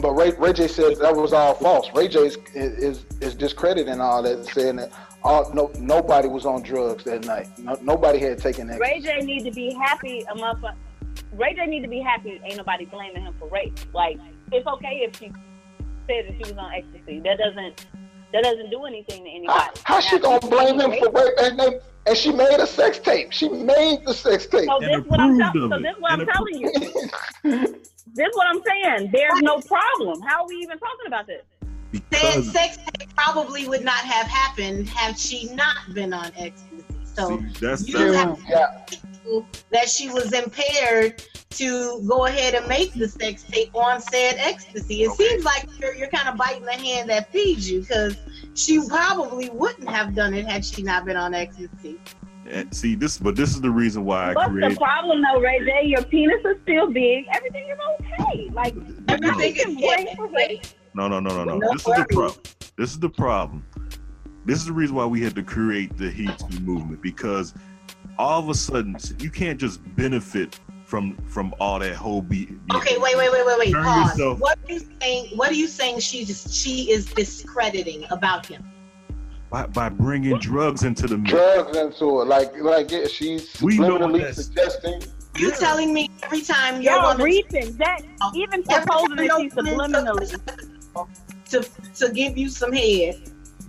But 0.00 0.12
Ray, 0.12 0.30
Ray 0.38 0.52
J 0.52 0.68
said 0.68 0.96
that 1.00 1.16
was 1.16 1.32
all 1.32 1.54
false. 1.54 1.90
Ray 1.92 2.06
J 2.06 2.26
is 2.26 2.38
is, 2.54 3.04
is 3.20 3.34
discrediting 3.34 4.00
all 4.00 4.22
that, 4.22 4.44
saying 4.46 4.76
that 4.76 4.92
all, 5.24 5.52
no 5.52 5.72
nobody 5.80 6.28
was 6.28 6.46
on 6.46 6.62
drugs 6.62 7.02
that 7.04 7.24
night. 7.24 7.48
No, 7.58 7.76
nobody 7.82 8.20
had 8.20 8.38
taken 8.38 8.68
that. 8.68 8.78
Ray 8.78 9.00
J 9.00 9.18
need 9.22 9.42
to 9.44 9.50
be 9.50 9.74
happy. 9.74 10.24
A 10.30 10.36
motherfucker. 10.36 10.76
Ray 11.32 11.54
J 11.54 11.66
need 11.66 11.82
to 11.82 11.88
be 11.88 11.98
happy. 12.00 12.40
Ain't 12.44 12.56
nobody 12.58 12.84
blaming 12.84 13.22
him 13.22 13.34
for 13.40 13.48
rape. 13.48 13.76
Like 13.92 14.18
it's 14.52 14.66
okay 14.66 15.06
if 15.08 15.16
she 15.18 15.32
said 16.06 16.26
that 16.28 16.34
she 16.36 16.52
was 16.52 16.58
on 16.58 16.72
ecstasy. 16.72 17.20
That 17.20 17.38
doesn't 17.38 17.86
that 18.32 18.42
doesn't 18.44 18.70
do 18.70 18.84
anything 18.84 19.24
to 19.24 19.30
anybody. 19.30 19.48
How, 19.84 19.94
how 19.94 20.00
she 20.00 20.18
gonna 20.18 20.40
blame 20.40 20.80
him 20.80 20.92
for 20.92 21.10
rape? 21.10 21.32
And, 21.38 21.58
they, 21.58 21.80
and 22.06 22.16
she 22.16 22.30
made 22.32 22.60
a 22.60 22.66
sex 22.66 22.98
tape. 22.98 23.32
She 23.32 23.48
made 23.48 24.04
the 24.04 24.12
sex 24.12 24.46
tape. 24.46 24.66
So 24.66 24.78
And 24.82 25.02
this 25.02 25.06
what 25.10 25.20
I'm 25.20 25.40
approved 25.40 25.70
tell- 25.70 25.78
so 25.78 25.82
this 25.82 25.96
what 25.98 26.12
I'm 26.12 26.26
telling 26.26 26.60
you. 26.60 27.80
This 28.14 28.28
what 28.32 28.46
I'm 28.48 28.60
saying. 28.66 29.10
There's 29.12 29.40
no 29.42 29.60
problem. 29.60 30.20
How 30.22 30.42
are 30.42 30.48
we 30.48 30.56
even 30.56 30.78
talking 30.78 31.06
about 31.06 31.26
this? 31.26 31.42
Said 31.92 32.02
Because 32.10 32.52
sex 32.52 32.76
tape 32.98 33.14
probably 33.14 33.68
would 33.68 33.84
not 33.84 34.00
have 34.00 34.26
happened 34.26 34.88
had 34.88 35.18
she 35.18 35.54
not 35.54 35.76
been 35.94 36.12
on 36.12 36.32
ecstasy. 36.36 36.84
So 37.04 37.38
see, 37.38 37.46
that's 37.60 37.86
you 37.88 37.98
that's 38.12 38.16
have 38.16 38.38
yeah, 38.48 38.84
that 39.70 39.88
she 39.88 40.08
was 40.08 40.32
impaired 40.32 41.22
to 41.50 42.02
go 42.06 42.26
ahead 42.26 42.54
and 42.54 42.68
make 42.68 42.92
the 42.94 43.08
sex 43.08 43.42
tape 43.44 43.74
on 43.74 44.00
said 44.00 44.34
ecstasy. 44.38 45.02
It 45.02 45.12
seems 45.12 45.44
like 45.44 45.66
you're, 45.78 45.94
you're 45.94 46.08
kind 46.08 46.28
of 46.28 46.36
biting 46.36 46.64
the 46.64 46.72
hand 46.72 47.10
that 47.10 47.32
feeds 47.32 47.70
you 47.70 47.80
because 47.80 48.16
she 48.54 48.80
probably 48.86 49.48
wouldn't 49.50 49.88
have 49.88 50.14
done 50.14 50.34
it 50.34 50.46
had 50.46 50.64
she 50.64 50.82
not 50.82 51.04
been 51.04 51.16
on 51.16 51.34
ecstasy. 51.34 51.98
And 52.50 52.74
see 52.74 52.94
this, 52.94 53.18
but 53.18 53.36
this 53.36 53.50
is 53.50 53.60
the 53.60 53.70
reason 53.70 54.04
why 54.04 54.30
I 54.30 54.34
What's 54.34 54.52
the 54.52 54.76
problem 54.76 55.22
though, 55.22 55.40
Ray 55.40 55.58
J? 55.60 55.86
Your 55.86 56.02
penis 56.02 56.42
is 56.44 56.56
still 56.62 56.90
big. 56.90 57.26
Everything 57.32 57.68
is 57.68 57.78
okay. 58.00 58.48
Like 58.50 58.74
Everything 59.08 59.78
you 59.78 59.90
is 59.92 60.18
wait. 60.32 60.74
No, 60.94 61.08
no, 61.08 61.20
no, 61.20 61.30
no, 61.30 61.44
no. 61.44 61.58
No 61.58 61.72
This 61.72 61.86
is 61.86 61.94
the 61.94 62.06
problem. 62.10 62.40
This 62.76 62.90
is 62.90 62.98
the 62.98 63.10
problem. 63.10 63.64
This 64.46 64.60
is 64.60 64.66
the 64.66 64.72
reason 64.72 64.96
why 64.96 65.04
we 65.04 65.20
had 65.20 65.34
to 65.34 65.42
create 65.42 65.96
the 65.98 66.10
He 66.10 66.26
Too 66.26 66.60
movement 66.60 67.02
because 67.02 67.52
all 68.18 68.40
of 68.40 68.48
a 68.48 68.54
sudden 68.54 68.96
you 69.18 69.30
can't 69.30 69.58
just 69.60 69.80
benefit 69.96 70.58
from 70.84 71.16
from 71.26 71.54
all 71.60 71.78
that 71.78 71.94
whole 71.94 72.22
beat. 72.22 72.50
Okay, 72.74 72.96
wait, 72.98 73.16
wait, 73.16 73.30
wait, 73.30 73.44
wait, 73.46 73.58
wait. 73.58 73.72
Turn 73.72 73.84
Pause. 73.84 74.18
yourself- 74.18 74.38
What 74.40 74.58
are 74.66 74.72
you 74.72 74.80
saying? 75.00 75.36
What 75.36 75.50
are 75.50 75.54
you 75.54 75.66
saying? 75.66 76.00
She 76.00 76.24
just 76.24 76.52
she 76.52 76.90
is 76.90 77.06
discrediting 77.06 78.04
about 78.10 78.46
him. 78.46 78.64
by, 79.50 79.66
by 79.66 79.88
bringing 79.88 80.38
drugs 80.38 80.82
into 80.84 81.06
the 81.06 81.16
mix. 81.18 81.30
Drugs 81.30 81.76
into 81.76 82.20
it, 82.22 82.24
like 82.26 82.56
like 82.60 82.90
yeah, 82.90 83.06
she's 83.06 83.60
We 83.62 83.78
know 83.78 83.98
subliminally 83.98 84.18
that's- 84.20 84.44
suggesting. 84.46 85.02
You 85.36 85.52
telling 85.52 85.94
me 85.94 86.10
every 86.24 86.40
time 86.40 86.82
you're 86.82 86.94
Y'all 86.94 87.10
woman 87.12 87.22
reaching 87.24 87.76
that 87.76 88.02
even 88.34 88.64
supposing 88.64 89.14
that 89.16 89.38
she's 89.40 89.54
subliminally. 89.54 90.40
to 91.50 91.68
to 91.96 92.12
give 92.12 92.36
you 92.36 92.48
some 92.48 92.72
head. 92.72 93.20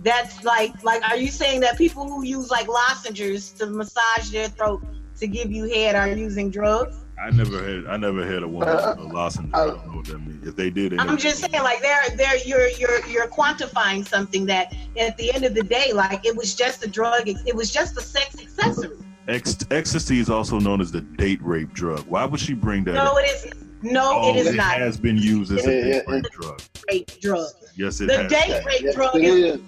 That's 0.02 0.42
like 0.44 0.82
like 0.82 1.02
are 1.08 1.16
you 1.16 1.28
saying 1.28 1.60
that 1.60 1.76
people 1.76 2.08
who 2.08 2.24
use 2.24 2.50
like 2.50 2.68
lozenges 2.68 3.50
to 3.52 3.66
massage 3.66 4.30
their 4.30 4.48
throat 4.48 4.82
to 5.18 5.26
give 5.26 5.50
you 5.52 5.64
head 5.64 5.94
are 5.94 6.08
using 6.08 6.50
drugs? 6.50 6.96
I 7.22 7.30
never 7.30 7.62
had 7.62 7.86
I 7.86 7.96
never 7.98 8.24
had 8.24 8.42
a 8.42 8.48
woman 8.48 8.68
Uh, 8.70 8.96
a 8.98 9.02
lozenge. 9.02 9.50
I 9.52 9.66
don't 9.66 9.86
know 9.88 9.96
what 9.98 10.06
that 10.06 10.18
means. 10.26 10.46
If 10.48 10.56
they 10.56 10.70
did, 10.70 10.94
it 10.94 11.00
I'm 11.00 11.18
just 11.18 11.40
saying 11.40 11.62
like 11.62 11.82
they're 11.82 12.02
they're 12.16 12.38
you're 12.46 12.68
you're 12.70 13.04
you're 13.06 13.26
quantifying 13.28 14.06
something 14.08 14.46
that 14.46 14.74
at 14.98 15.18
the 15.18 15.32
end 15.34 15.44
of 15.44 15.54
the 15.54 15.62
day 15.62 15.92
like 15.92 16.24
it 16.24 16.34
was 16.34 16.54
just 16.54 16.82
a 16.84 16.88
drug 16.88 17.28
it 17.28 17.54
was 17.54 17.70
just 17.70 17.98
a 17.98 18.00
sex 18.00 18.36
accessory. 18.40 18.96
Ex- 19.28 19.58
ecstasy 19.70 20.18
is 20.18 20.30
also 20.30 20.58
known 20.58 20.80
as 20.80 20.90
the 20.90 21.02
date 21.02 21.42
rape 21.42 21.72
drug. 21.74 22.00
Why 22.08 22.24
would 22.24 22.40
she 22.40 22.54
bring 22.54 22.84
that? 22.84 22.94
No, 22.94 23.12
up? 23.12 23.18
it 23.22 23.26
is 23.26 23.54
no, 23.82 24.12
Oh, 24.14 24.30
it 24.30 24.36
is 24.36 24.54
not 24.54 24.76
It 24.78 24.80
has 24.82 24.96
been 24.98 25.16
used 25.18 25.52
as 25.52 25.66
a 25.66 25.82
date 25.92 26.02
rape 26.08 26.24
drug. 26.32 26.60
rape 26.90 27.10
drug. 27.20 27.48
Yes, 27.76 28.00
it 28.00 28.06
The 28.08 28.16
has. 28.24 28.32
date 28.32 28.64
rape 28.64 28.80
Yes, 28.82 28.94
drug 28.94 29.16
it 29.16 29.22
is 29.24 29.54
is. 29.56 29.60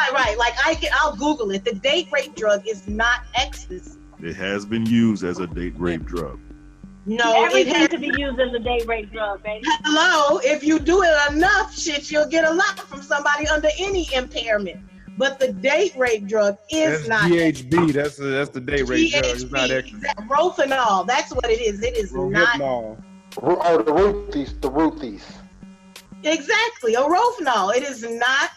Right, 0.00 0.12
right. 0.12 0.38
Like 0.38 0.54
I 0.64 0.74
can 0.74 0.90
I'll 0.94 1.14
Google 1.16 1.50
it. 1.50 1.64
The 1.64 1.74
date 1.74 2.08
rape 2.12 2.34
drug 2.34 2.66
is 2.66 2.86
not 2.88 3.20
ecstasy. 3.34 3.98
It 4.22 4.34
has 4.36 4.64
been 4.66 4.86
used 4.86 5.24
as 5.24 5.38
a 5.38 5.46
date 5.46 5.74
rape 5.78 6.04
drug. 6.04 6.38
No, 7.06 7.42
it 7.42 7.46
Everything 7.46 7.74
has 7.74 7.88
could 7.88 8.00
be 8.00 8.12
used 8.16 8.38
as 8.38 8.52
a 8.52 8.58
date 8.58 8.86
rape 8.86 9.10
drug, 9.10 9.42
baby. 9.42 9.64
Hello, 9.84 10.38
if 10.44 10.62
you 10.62 10.78
do 10.78 11.02
it 11.02 11.32
enough, 11.32 11.76
shit, 11.76 12.10
you'll 12.10 12.28
get 12.28 12.44
a 12.44 12.52
lot 12.52 12.78
from 12.80 13.02
somebody 13.02 13.48
under 13.48 13.68
any 13.78 14.08
impairment. 14.14 14.78
But 15.16 15.38
the 15.38 15.52
date 15.52 15.94
rape 15.96 16.26
drug 16.26 16.58
is 16.70 17.06
That's 17.06 17.08
not 17.08 17.30
GHB. 17.30 17.92
That's 17.94 18.16
the, 18.16 18.26
that's 18.26 18.50
the 18.50 18.60
date 18.60 18.88
rate 18.88 19.10
drug. 19.12 19.24
It's 19.24 19.50
not 19.50 19.68
GHB, 19.70 19.78
extra. 19.78 19.98
exact- 19.98 21.06
That's 21.06 21.32
what 21.34 21.46
it 21.50 21.60
is. 21.60 21.82
It 21.82 21.96
is 21.96 22.12
not 22.12 22.58
Rohypnol. 22.58 23.02
Ru- 23.42 23.58
Oh, 23.60 23.78
the 23.82 23.92
roofies, 23.92 24.60
the 24.60 24.70
roofies. 24.70 25.22
exactly 26.22 26.94
a 26.94 27.00
Rohypnol. 27.00 27.74
It 27.76 27.82
is 27.82 28.02
not. 28.02 28.50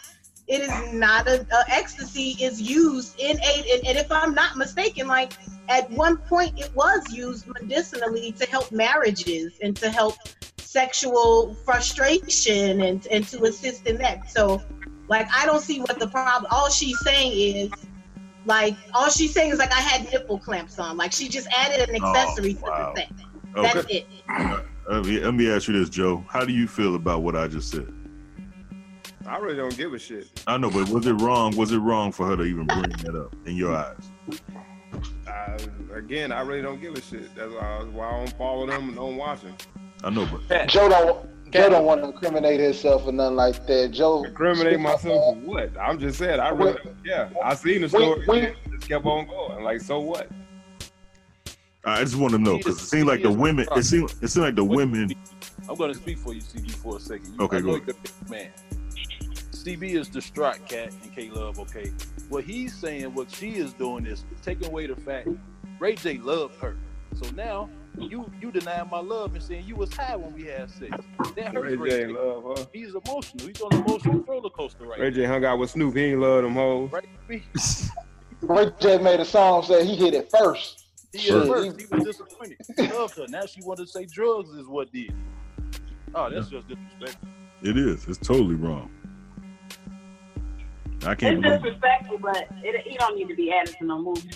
It 0.46 0.60
is 0.60 0.92
not 0.92 1.26
a, 1.26 1.40
a 1.40 1.64
ecstasy. 1.70 2.36
Is 2.40 2.60
used 2.60 3.18
in 3.18 3.38
a 3.38 3.74
and, 3.74 3.86
and 3.86 3.98
if 3.98 4.12
I'm 4.12 4.34
not 4.34 4.56
mistaken, 4.56 5.08
like 5.08 5.32
at 5.68 5.90
one 5.90 6.18
point 6.18 6.58
it 6.58 6.70
was 6.74 7.10
used 7.12 7.46
medicinally 7.46 8.32
to 8.32 8.46
help 8.46 8.70
marriages 8.70 9.54
and 9.62 9.74
to 9.76 9.88
help 9.90 10.14
sexual 10.58 11.54
frustration 11.64 12.82
and 12.82 13.06
and 13.06 13.26
to 13.28 13.44
assist 13.44 13.86
in 13.86 13.96
that. 13.98 14.30
So, 14.30 14.62
like 15.08 15.26
I 15.34 15.46
don't 15.46 15.62
see 15.62 15.80
what 15.80 15.98
the 15.98 16.08
problem. 16.08 16.50
All 16.50 16.68
she's 16.70 16.98
saying 17.00 17.32
is. 17.56 17.70
Like 18.46 18.76
all 18.92 19.08
she's 19.08 19.32
saying 19.32 19.52
is 19.52 19.58
like 19.58 19.72
I 19.72 19.80
had 19.80 20.12
nipple 20.12 20.38
clamps 20.38 20.78
on. 20.78 20.98
Like 20.98 21.12
she 21.12 21.28
just 21.30 21.48
added 21.48 21.88
an 21.88 21.96
Oh, 22.02 22.14
accessory 22.14 22.58
wow. 22.60 22.92
to 22.92 23.00
the 23.00 23.00
thing. 23.00 23.26
Okay. 23.56 23.72
That's 23.72 23.90
it. 23.90 24.06
Let 24.86 25.06
me, 25.06 25.18
let 25.20 25.32
me 25.32 25.50
ask 25.50 25.66
you 25.66 25.78
this, 25.78 25.88
Joe. 25.88 26.22
How 26.28 26.44
do 26.44 26.52
you 26.52 26.68
feel 26.68 26.94
about 26.94 27.22
what 27.22 27.34
I 27.34 27.48
just 27.48 27.70
said? 27.70 27.90
I 29.26 29.38
really 29.38 29.56
don't 29.56 29.76
give 29.76 29.94
a 29.94 29.98
shit. 29.98 30.28
I 30.46 30.56
know, 30.58 30.70
but 30.70 30.88
was 30.90 31.06
it 31.06 31.14
wrong? 31.14 31.56
Was 31.56 31.72
it 31.72 31.78
wrong 31.78 32.12
for 32.12 32.26
her 32.26 32.36
to 32.36 32.42
even 32.42 32.66
bring 32.66 32.82
that 32.82 33.14
up 33.14 33.34
in 33.46 33.56
your 33.56 33.74
eyes? 33.74 34.10
I, 35.26 35.56
again, 35.94 36.30
I 36.30 36.40
really 36.42 36.62
don't 36.62 36.80
give 36.80 36.94
a 36.94 37.00
shit. 37.00 37.34
That's 37.34 37.52
why, 37.52 37.84
why 37.92 38.08
I 38.08 38.24
don't 38.24 38.36
follow 38.36 38.66
them 38.66 38.88
and 38.88 38.96
don't 38.96 39.16
watch 39.16 39.40
them. 39.40 39.56
I 40.02 40.10
know, 40.10 40.28
but 40.48 40.68
Joe 40.68 40.88
don't 40.88 41.50
Joe 41.50 41.70
don't 41.70 41.84
want 41.84 42.02
to 42.02 42.08
incriminate 42.08 42.60
himself 42.60 43.06
or 43.06 43.12
nothing 43.12 43.36
like 43.36 43.66
that. 43.66 43.92
Joe 43.92 44.24
Incriminate 44.24 44.80
myself 44.80 45.02
for 45.02 45.34
what? 45.36 45.70
I'm 45.78 45.98
just 45.98 46.18
saying. 46.18 46.40
I 46.40 46.48
really, 46.48 46.80
yeah. 47.04 47.30
I 47.42 47.54
seen 47.54 47.82
the 47.82 47.88
story. 47.88 48.24
and 48.28 48.56
just 48.72 48.88
kept 48.88 49.06
on 49.06 49.26
going. 49.26 49.62
Like, 49.62 49.80
so 49.80 50.00
what? 50.00 50.28
I 51.84 52.00
just 52.00 52.16
want 52.16 52.32
to 52.32 52.38
know 52.38 52.58
because 52.58 52.82
it 52.82 52.86
seemed 52.86 53.06
like 53.06 53.22
the 53.22 53.30
women. 53.30 53.66
It 53.76 53.84
seemed. 53.84 54.10
it 54.20 54.28
seems 54.28 54.38
like 54.38 54.56
the 54.56 54.64
women. 54.64 55.14
I'm 55.68 55.76
going 55.76 55.92
to 55.92 55.98
speak 55.98 56.18
for 56.18 56.34
you, 56.34 56.40
CB, 56.40 56.72
for 56.72 56.96
a 56.96 57.00
second. 57.00 57.40
Okay, 57.40 57.58
I 57.58 57.60
know 57.60 57.66
go 57.66 57.72
you're 57.76 57.82
a 57.82 57.94
big 57.94 58.30
man. 58.30 58.50
CB 59.64 59.94
is 59.94 60.08
distraught, 60.08 60.58
Kat 60.68 60.92
and 61.02 61.14
K 61.14 61.30
Love. 61.30 61.58
Okay, 61.58 61.90
what 62.28 62.44
he's 62.44 62.74
saying, 62.74 63.14
what 63.14 63.30
she 63.30 63.52
is 63.52 63.72
doing 63.72 64.04
is 64.04 64.22
taking 64.42 64.68
away 64.68 64.86
the 64.86 64.94
fact 64.94 65.28
Ray 65.78 65.94
J 65.94 66.18
loved 66.18 66.60
her. 66.60 66.76
So 67.14 67.30
now 67.30 67.70
you 67.98 68.30
you 68.42 68.52
deny 68.52 68.84
my 68.84 68.98
love 69.00 69.34
and 69.34 69.42
saying 69.42 69.64
you 69.64 69.74
was 69.74 69.90
high 69.94 70.16
when 70.16 70.34
we 70.34 70.42
had 70.42 70.70
sex. 70.70 70.92
That 71.34 71.54
hurts 71.54 71.70
Ray 71.70 71.76
Ray, 71.76 71.90
J 71.90 72.00
J. 72.02 72.06
love 72.08 72.44
her. 72.44 72.66
He's 72.74 72.94
emotional. 72.94 73.46
He's 73.46 73.60
on 73.62 73.72
an 73.72 73.80
emotional 73.80 74.22
roller 74.28 74.50
coaster 74.50 74.84
right 74.84 75.00
Ray 75.00 75.10
J 75.10 75.24
hung 75.24 75.46
out 75.46 75.58
with 75.58 75.70
Snoop. 75.70 75.96
He 75.96 76.04
ain't 76.04 76.20
love 76.20 76.42
them 76.42 76.52
hoes. 76.52 76.90
now. 76.92 77.40
Ray 78.42 78.70
J 78.80 78.98
made 78.98 79.20
a 79.20 79.24
song 79.24 79.62
say 79.62 79.86
he 79.86 79.96
hit 79.96 80.12
it 80.12 80.30
first. 80.30 80.88
He 81.10 81.20
Shit, 81.20 81.36
at 81.36 81.46
first 81.46 81.80
he 81.80 81.86
was 81.86 82.04
disappointed. 82.04 82.58
He 82.76 82.86
loved 82.88 83.16
her. 83.16 83.26
Now 83.28 83.46
she 83.46 83.62
wanted 83.62 83.86
to 83.86 83.90
say 83.90 84.04
drugs 84.04 84.50
is 84.50 84.66
what 84.66 84.92
did. 84.92 85.14
Oh, 86.14 86.28
that's 86.28 86.50
just 86.50 86.68
disrespectful. 86.68 87.28
It 87.62 87.78
is. 87.78 88.06
It's 88.06 88.18
totally 88.18 88.56
wrong. 88.56 88.90
I 91.06 91.14
can't 91.14 91.36
It's 91.38 91.42
believe. 91.42 91.62
disrespectful, 91.62 92.18
but 92.18 92.48
it, 92.62 92.86
you 92.86 92.98
don't 92.98 93.16
need 93.16 93.28
to 93.28 93.34
be 93.34 93.52
added 93.52 93.74
to 93.78 93.84
no 93.86 93.98
movie. 94.02 94.30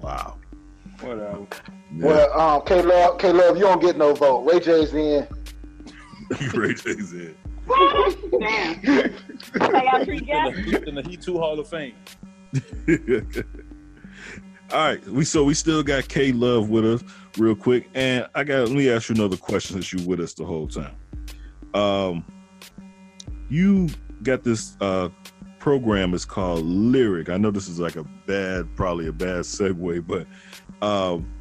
Wow. 0.00 0.36
Whatever. 1.00 1.46
Yeah. 1.96 2.06
Well, 2.06 2.40
um, 2.40 2.62
K 2.66 2.82
Love, 2.82 3.18
K 3.18 3.32
Love, 3.32 3.56
you 3.56 3.62
don't 3.64 3.80
get 3.82 3.96
no 3.96 4.14
vote. 4.14 4.40
Ray 4.50 4.60
J's 4.60 4.94
in. 4.94 5.26
Ray 6.54 6.74
J's 6.74 7.12
in. 7.12 7.34
Damn. 8.40 8.74
Hey, 8.80 9.12
y'all 9.60 10.04
treat 10.04 10.28
In 10.28 10.70
the, 10.70 10.84
in 10.88 10.94
the 10.94 11.02
He 11.08 11.16
Too 11.16 11.38
Hall 11.38 11.58
of 11.58 11.68
Fame. 11.68 11.94
All 14.72 14.78
right, 14.78 15.04
we 15.08 15.24
so 15.24 15.44
we 15.44 15.54
still 15.54 15.82
got 15.82 16.08
K 16.08 16.32
Love 16.32 16.68
with 16.70 16.84
us 16.86 17.02
real 17.38 17.54
quick, 17.54 17.88
and 17.94 18.26
I 18.34 18.44
got 18.44 18.60
let 18.68 18.72
me 18.76 18.90
ask 18.90 19.08
you 19.08 19.14
another 19.14 19.36
question 19.36 19.74
since 19.74 19.92
you 19.92 20.06
with 20.08 20.20
us 20.20 20.34
the 20.34 20.44
whole 20.44 20.66
time. 20.66 20.94
Um, 21.74 22.24
you 23.50 23.88
got 24.24 24.42
this 24.42 24.76
uh 24.80 25.08
program 25.58 26.12
It's 26.12 26.26
called 26.26 26.64
Lyric. 26.64 27.30
I 27.30 27.38
know 27.38 27.50
this 27.50 27.68
is 27.68 27.78
like 27.80 27.96
a 27.96 28.04
bad, 28.26 28.68
probably 28.76 29.06
a 29.06 29.12
bad 29.12 29.44
segue, 29.44 30.06
but 30.06 30.26
um, 30.86 31.32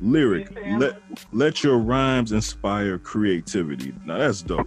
Lyric 0.00 0.54
let 0.78 1.00
let 1.32 1.64
your 1.64 1.78
rhymes 1.78 2.32
inspire 2.32 2.98
creativity. 2.98 3.94
Now 4.04 4.18
that's 4.18 4.42
dope. 4.42 4.66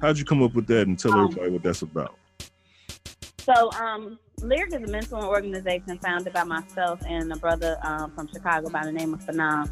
How'd 0.00 0.18
you 0.18 0.24
come 0.24 0.42
up 0.42 0.54
with 0.54 0.66
that, 0.66 0.86
and 0.86 0.98
tell 0.98 1.12
Um, 1.14 1.24
everybody 1.24 1.50
what 1.52 1.62
that's 1.62 1.82
about? 1.82 2.16
So, 3.40 3.72
um, 3.72 4.18
Lyric 4.42 4.74
is 4.74 4.82
a 4.82 4.92
mentoring 4.92 5.24
organization 5.24 5.98
founded 5.98 6.34
by 6.34 6.44
myself 6.44 7.00
and 7.08 7.32
a 7.32 7.36
brother 7.36 7.78
um, 7.82 8.12
from 8.12 8.28
Chicago 8.28 8.68
by 8.68 8.84
the 8.84 8.92
name 8.92 9.14
of 9.14 9.20
Phenom, 9.20 9.70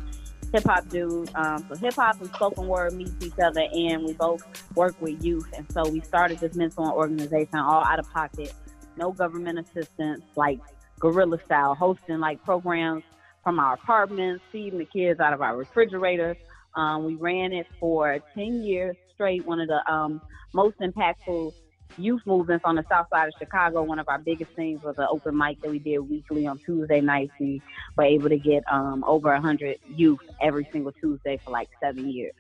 hip 0.53 0.65
hop 0.65 0.89
dude. 0.89 1.35
Um, 1.35 1.65
so 1.69 1.77
hip 1.77 1.95
hop 1.95 2.21
and 2.21 2.33
spoken 2.33 2.67
word 2.67 2.93
meets 2.95 3.15
each 3.23 3.39
other, 3.43 3.63
and 3.73 4.05
we 4.05 4.13
both 4.15 4.43
work 4.75 5.01
with 5.01 5.23
youth. 5.25 5.49
And 5.57 5.71
so 5.73 5.89
we 5.89 6.01
started 6.01 6.39
this 6.39 6.57
mentoring 6.57 6.93
organization 6.93 7.57
all 7.57 7.85
out 7.85 7.99
of 7.99 8.11
pocket, 8.13 8.53
no 8.97 9.13
government 9.13 9.59
assistance, 9.59 10.23
like 10.37 10.61
guerrilla 10.99 11.39
style, 11.45 11.75
hosting 11.75 12.21
like 12.21 12.43
programs 12.45 13.05
from 13.43 13.59
our 13.59 13.75
apartments, 13.75 14.43
feeding 14.51 14.79
the 14.79 14.85
kids 14.85 15.21
out 15.21 15.33
of 15.33 15.41
our 15.41 15.57
refrigerator. 15.57 16.37
Um, 16.75 17.05
we 17.05 17.15
ran 17.15 17.53
it 17.53 17.67
for 17.79 18.19
10 18.35 18.63
years 18.63 18.97
straight, 19.15 19.47
one 19.47 19.61
of 19.61 19.69
the 19.69 19.81
um, 19.91 20.21
most 20.53 20.79
impactful 20.81 21.53
youth 21.99 22.23
movements 22.27 22.65
on 22.65 22.77
the 22.77 22.85
south 22.91 23.07
side 23.11 23.29
of 23.29 23.35
Chicago. 23.39 23.83
One 23.83 23.99
of 23.99 24.09
our 24.09 24.19
biggest 24.19 24.51
things 24.53 24.83
was 24.83 24.97
an 24.99 25.07
open 25.11 25.37
mic 25.37 25.61
that 25.63 25.71
we 25.71 25.79
did 25.79 25.99
weekly 25.99 26.47
on 26.47 26.59
Tuesday 26.59 27.01
nights. 27.01 27.33
We 27.41 27.63
were 27.97 28.05
able 28.05 28.29
to 28.29 28.39
get 28.39 28.65
um, 28.71 29.05
over 29.07 29.33
100 29.33 29.79
youth 29.95 30.21
every 30.41 30.69
single 30.73 30.93
Tuesday 30.93 31.41
for 31.45 31.51
like 31.51 31.69
seven 31.81 32.11
years. 32.11 32.35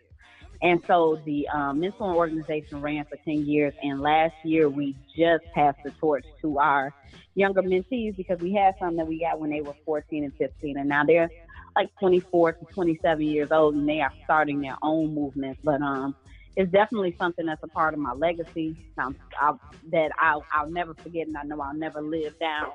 And 0.62 0.80
so 0.86 1.20
the 1.24 1.49
um, 1.49 1.80
mentoring 1.80 2.14
organization 2.14 2.80
ran 2.80 3.05
for 3.05 3.16
10 3.24 3.47
years. 3.47 3.74
And 3.82 4.01
last 4.01 4.34
year 4.44 4.68
we 4.68 4.97
just 5.16 5.44
passed 5.55 5.78
the 5.84 5.90
torch 5.92 6.24
to 6.42 6.59
our 6.59 6.92
younger 7.34 7.62
mentees 7.62 8.16
because 8.16 8.40
we 8.40 8.55
had 8.55 8.74
some 8.78 8.97
that 8.97 9.07
we 9.07 9.20
got 9.20 9.38
when 9.38 9.51
they 9.51 9.61
were 9.61 9.74
14 9.84 10.24
and 10.24 10.34
15. 10.36 10.78
And 10.78 10.88
now 10.88 11.05
they're 11.05 11.30
like 11.74 11.90
24 12.01 12.53
to 12.53 12.64
27 12.72 13.20
years 13.22 13.53
old 13.53 13.74
and 13.74 13.88
they 13.88 14.01
are 14.01 14.12
starting 14.24 14.61
their 14.61 14.76
own 14.82 15.14
movement. 15.14 15.59
But 15.62 15.82
um, 15.82 16.16
it's 16.57 16.73
definitely 16.73 17.15
something 17.19 17.47
that's 17.47 17.63
a 17.63 17.69
part 17.69 17.93
of 17.95 18.01
my 18.01 18.13
legacy 18.13 18.77
um, 18.99 19.15
I'll, 19.41 19.61
that 19.93 20.11
I'll, 20.19 20.45
I'll 20.53 20.71
never 20.71 20.95
forget 20.95 21.27
and 21.27 21.37
I 21.37 21.43
know 21.43 21.61
I'll 21.61 21.75
never 21.75 22.01
live 22.01 22.39
down. 22.39 22.71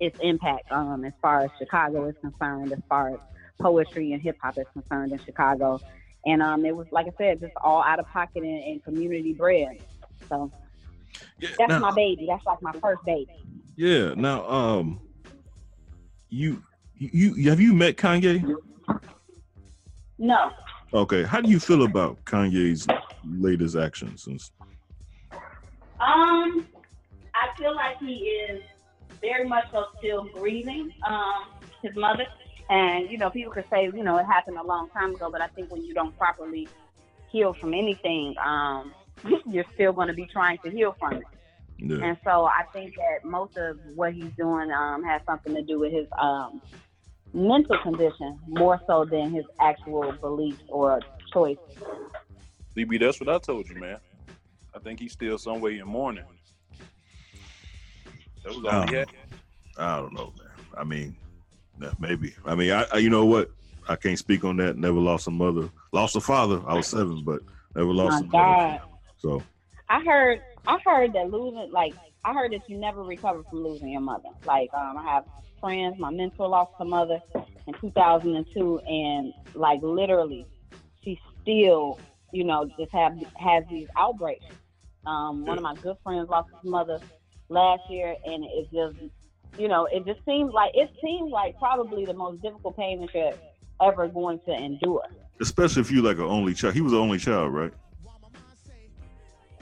its 0.00 0.18
impact 0.20 0.72
um, 0.72 1.04
as 1.04 1.12
far 1.20 1.40
as 1.40 1.50
Chicago 1.58 2.06
is 2.08 2.16
concerned, 2.22 2.72
as 2.72 2.80
far 2.88 3.10
as 3.14 3.20
poetry 3.60 4.12
and 4.12 4.22
hip 4.22 4.38
hop 4.40 4.56
is 4.56 4.64
concerned 4.72 5.12
in 5.12 5.18
Chicago. 5.18 5.78
And 6.24 6.42
um, 6.42 6.64
it 6.64 6.74
was, 6.74 6.86
like 6.90 7.06
I 7.06 7.12
said, 7.18 7.40
just 7.40 7.52
all 7.62 7.82
out 7.82 7.98
of 7.98 8.06
pocket 8.08 8.42
and, 8.42 8.64
and 8.64 8.82
community 8.84 9.34
bred. 9.34 9.78
So 10.28 10.50
that's 11.40 11.68
now- 11.68 11.78
my 11.80 11.92
baby. 11.92 12.26
That's 12.26 12.44
like 12.46 12.62
my 12.62 12.72
first 12.80 13.04
baby. 13.04 13.30
Yeah. 13.76 14.14
Now, 14.14 14.48
um, 14.48 15.00
you 16.30 16.62
you- 16.96 17.48
have 17.50 17.60
you 17.60 17.72
met 17.74 17.96
Kanye? 17.96 18.56
No. 20.18 20.50
Okay. 20.92 21.22
How 21.22 21.40
do 21.40 21.48
you 21.50 21.58
feel 21.60 21.82
about 21.84 22.22
Kanye's 22.24 22.86
latest 23.24 23.76
actions? 23.76 24.24
Since 24.24 24.52
Um, 26.00 26.66
I 27.34 27.48
feel 27.58 27.74
like 27.74 27.98
he 27.98 28.14
is 28.14 28.62
very 29.20 29.46
much 29.46 29.64
so 29.70 29.86
still 29.98 30.24
grieving 30.34 30.92
um, 31.06 31.44
his 31.82 31.94
mother. 31.96 32.26
And, 32.68 33.10
you 33.10 33.18
know, 33.18 33.30
people 33.30 33.52
could 33.52 33.64
say, 33.70 33.84
you 33.84 34.04
know, 34.04 34.16
it 34.18 34.26
happened 34.26 34.56
a 34.56 34.62
long 34.62 34.88
time 34.90 35.14
ago, 35.14 35.28
but 35.30 35.40
I 35.40 35.48
think 35.48 35.70
when 35.72 35.84
you 35.84 35.92
don't 35.92 36.16
properly 36.16 36.68
heal 37.30 37.52
from 37.52 37.74
anything, 37.74 38.34
um, 38.44 38.94
you're 39.46 39.64
still 39.74 39.92
going 39.92 40.08
to 40.08 40.14
be 40.14 40.26
trying 40.26 40.58
to 40.58 40.70
heal 40.70 40.94
from 40.98 41.14
it. 41.14 41.24
yeah. 41.78 42.04
And 42.04 42.16
so 42.24 42.44
I 42.44 42.64
think 42.72 42.94
that 42.96 43.28
most 43.28 43.56
of 43.56 43.78
what 43.94 44.12
he's 44.12 44.32
doing 44.36 44.70
um, 44.70 45.02
has 45.02 45.20
something 45.26 45.54
to 45.54 45.62
do 45.62 45.80
with 45.80 45.92
his 45.92 46.06
um, 46.18 46.62
mental 47.32 47.78
condition 47.78 48.38
more 48.46 48.80
so 48.86 49.04
than 49.04 49.32
his 49.32 49.44
actual 49.60 50.12
beliefs 50.12 50.62
or 50.68 51.00
choice. 51.32 51.58
DB, 52.76 53.00
that's 53.00 53.20
what 53.20 53.28
I 53.28 53.38
told 53.38 53.68
you, 53.68 53.76
man. 53.76 53.98
I 54.74 54.78
think 54.78 55.00
he's 55.00 55.12
still 55.12 55.38
somewhere 55.38 55.72
in 55.72 55.86
mourning. 55.86 56.24
That 58.44 58.54
was 58.54 58.64
all 58.64 58.86
he 58.86 58.94
had. 58.94 59.08
I 59.76 59.96
don't 59.96 60.12
know, 60.12 60.32
man. 60.38 60.66
I 60.76 60.84
mean, 60.84 61.16
maybe. 61.98 62.34
I 62.44 62.54
mean, 62.54 62.70
I, 62.72 62.84
I 62.92 62.98
you 62.98 63.10
know 63.10 63.26
what? 63.26 63.50
I 63.88 63.96
can't 63.96 64.18
speak 64.18 64.44
on 64.44 64.56
that. 64.58 64.76
Never 64.76 64.98
lost 64.98 65.26
a 65.26 65.30
mother. 65.30 65.68
Lost 65.92 66.16
a 66.16 66.20
father. 66.20 66.60
I 66.66 66.74
was 66.74 66.86
seven, 66.86 67.24
but 67.24 67.40
never 67.74 67.92
lost 67.92 68.22
My 68.22 68.28
a 68.28 68.30
God. 68.30 68.72
mother. 68.72 68.82
So 69.18 69.42
I 69.88 70.02
heard 70.04 70.40
I 70.66 70.78
heard 70.84 71.12
that 71.14 71.30
losing 71.30 71.70
like 71.72 71.94
I 72.24 72.32
heard 72.32 72.52
that 72.52 72.68
you 72.68 72.78
never 72.78 73.02
recover 73.02 73.42
from 73.44 73.64
losing 73.64 73.88
your 73.88 74.00
mother. 74.00 74.28
Like 74.44 74.72
um, 74.74 74.96
I 74.96 75.02
have 75.02 75.24
friends, 75.60 75.96
my 75.98 76.10
mentor 76.10 76.48
lost 76.48 76.72
her 76.78 76.84
mother 76.84 77.20
in 77.66 77.74
2002, 77.80 78.78
and 78.80 79.32
like 79.54 79.80
literally, 79.82 80.46
she 81.02 81.18
still 81.42 81.98
you 82.32 82.44
know 82.44 82.70
just 82.78 82.92
have 82.92 83.14
has 83.36 83.64
these 83.70 83.88
outbreaks. 83.96 84.44
Um, 85.06 85.44
one 85.46 85.56
of 85.58 85.62
my 85.64 85.74
good 85.76 85.96
friends 86.04 86.28
lost 86.28 86.48
his 86.60 86.70
mother 86.70 87.00
last 87.48 87.82
year, 87.88 88.14
and 88.24 88.44
it 88.44 88.68
just 88.72 88.96
you 89.58 89.68
know 89.68 89.86
it 89.92 90.04
just 90.06 90.24
seems 90.24 90.52
like 90.52 90.72
it 90.74 90.90
seems 91.02 91.30
like 91.32 91.58
probably 91.58 92.04
the 92.04 92.14
most 92.14 92.42
difficult 92.42 92.76
pain 92.76 93.00
that 93.00 93.14
you're 93.14 93.32
ever 93.82 94.08
going 94.08 94.38
to 94.46 94.52
endure. 94.52 95.02
especially 95.40 95.80
if 95.80 95.90
you 95.90 96.02
like 96.02 96.18
an 96.18 96.24
only 96.24 96.52
child. 96.54 96.74
He 96.74 96.80
was 96.82 96.92
the 96.92 96.98
only 96.98 97.18
child, 97.18 97.52
right? 97.52 97.72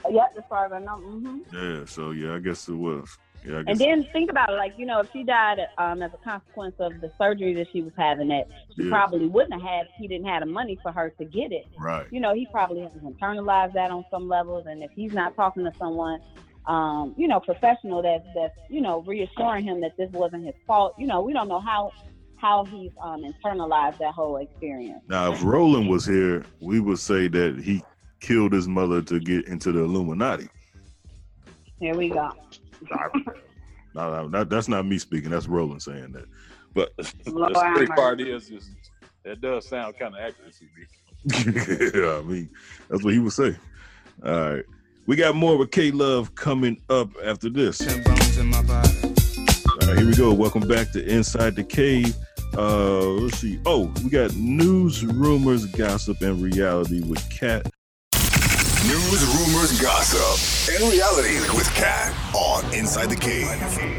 Yep, 0.09 0.33
as 0.37 0.43
far 0.49 0.65
as 0.65 0.71
I 0.71 0.79
know. 0.79 0.95
hmm 0.97 1.39
Yeah. 1.53 1.85
So 1.85 2.11
yeah, 2.11 2.35
I 2.35 2.39
guess 2.39 2.67
it 2.67 2.73
was. 2.73 3.17
Yeah. 3.45 3.63
And 3.65 3.79
then 3.79 4.03
think 4.11 4.29
about 4.29 4.49
it, 4.49 4.57
like 4.57 4.73
you 4.77 4.85
know, 4.85 4.99
if 4.99 5.11
she 5.11 5.23
died 5.23 5.59
um, 5.77 6.01
as 6.01 6.11
a 6.13 6.17
consequence 6.17 6.75
of 6.79 6.99
the 7.01 7.11
surgery 7.17 7.53
that 7.55 7.67
she 7.71 7.81
was 7.81 7.93
having, 7.97 8.27
that 8.29 8.47
she 8.75 8.83
Yeah. 8.83 8.89
probably 8.89 9.27
wouldn't 9.27 9.53
have 9.53 9.61
had 9.61 9.85
if 9.87 9.91
he 9.97 10.07
didn't 10.07 10.27
have 10.27 10.41
the 10.41 10.45
money 10.45 10.77
for 10.81 10.91
her 10.91 11.09
to 11.17 11.25
get 11.25 11.51
it. 11.51 11.67
Right. 11.79 12.05
You 12.11 12.19
know, 12.19 12.33
he 12.33 12.47
probably 12.51 12.81
has 12.81 12.91
internalized 12.93 13.73
that 13.73 13.91
on 13.91 14.05
some 14.11 14.27
levels, 14.27 14.65
and 14.67 14.83
if 14.83 14.91
he's 14.91 15.13
not 15.13 15.35
talking 15.35 15.63
to 15.63 15.71
someone, 15.77 16.19
um, 16.65 17.15
you 17.17 17.27
know, 17.27 17.39
professional 17.39 18.01
that's 18.01 18.27
that's 18.35 18.57
you 18.69 18.81
know 18.81 19.01
reassuring 19.01 19.63
him 19.63 19.81
that 19.81 19.95
this 19.97 20.11
wasn't 20.11 20.45
his 20.45 20.55
fault, 20.67 20.95
you 20.97 21.07
know, 21.07 21.21
we 21.21 21.33
don't 21.33 21.47
know 21.47 21.59
how 21.59 21.91
how 22.35 22.63
he's 22.65 22.91
um, 23.01 23.23
internalized 23.23 23.97
that 23.99 24.13
whole 24.13 24.37
experience. 24.37 25.01
Now, 25.09 25.31
if 25.33 25.43
Roland 25.43 25.89
was 25.89 26.05
here, 26.05 26.45
we 26.61 26.79
would 26.79 26.99
say 26.99 27.27
that 27.27 27.59
he 27.59 27.83
killed 28.21 28.53
his 28.53 28.67
mother 28.67 29.01
to 29.01 29.19
get 29.19 29.47
into 29.47 29.71
the 29.71 29.79
Illuminati. 29.81 30.47
Here 31.79 31.95
we 31.95 32.09
go. 32.09 32.31
No, 33.95 34.11
no, 34.11 34.29
that, 34.29 34.49
that's 34.49 34.67
not 34.67 34.85
me 34.85 34.99
speaking. 34.99 35.31
That's 35.31 35.47
Roland 35.47 35.81
saying 35.81 36.11
that. 36.13 36.25
But 36.73 36.91
Lord 37.27 37.55
the 37.55 37.59
have 37.59 37.75
scary 37.75 37.87
part 37.87 38.21
is, 38.21 38.49
is 38.49 38.69
that 39.23 39.41
does 39.41 39.67
sound 39.67 39.97
kind 39.97 40.15
of 40.15 40.21
accurate, 40.21 40.55
yeah, 41.95 42.17
I 42.17 42.21
mean, 42.21 42.49
that's 42.89 43.03
what 43.03 43.13
he 43.13 43.19
would 43.19 43.33
say. 43.33 43.55
All 44.25 44.53
right. 44.53 44.65
We 45.05 45.15
got 45.15 45.35
more 45.35 45.57
with 45.57 45.71
K 45.71 45.91
Love 45.91 46.33
coming 46.35 46.81
up 46.89 47.09
after 47.23 47.49
this. 47.49 47.81
All 47.81 47.87
right, 49.87 49.97
here 49.97 50.05
we 50.05 50.15
go. 50.15 50.31
Welcome 50.33 50.67
back 50.67 50.91
to 50.91 51.03
Inside 51.05 51.55
the 51.55 51.63
Cave. 51.63 52.15
Uh, 52.55 53.07
let's 53.09 53.39
see. 53.39 53.59
Oh, 53.65 53.91
we 54.03 54.09
got 54.09 54.35
news, 54.35 55.03
rumors, 55.03 55.65
gossip, 55.65 56.21
and 56.21 56.41
reality 56.41 57.01
with 57.01 57.27
Kat. 57.29 57.69
News, 59.09 59.25
rumors, 59.25 59.81
gossip, 59.81 60.69
and 60.71 60.93
reality 60.93 61.39
with 61.57 61.67
Kat 61.73 62.13
on 62.35 62.63
Inside 62.75 63.09
the 63.09 63.15
Cave. 63.15 63.47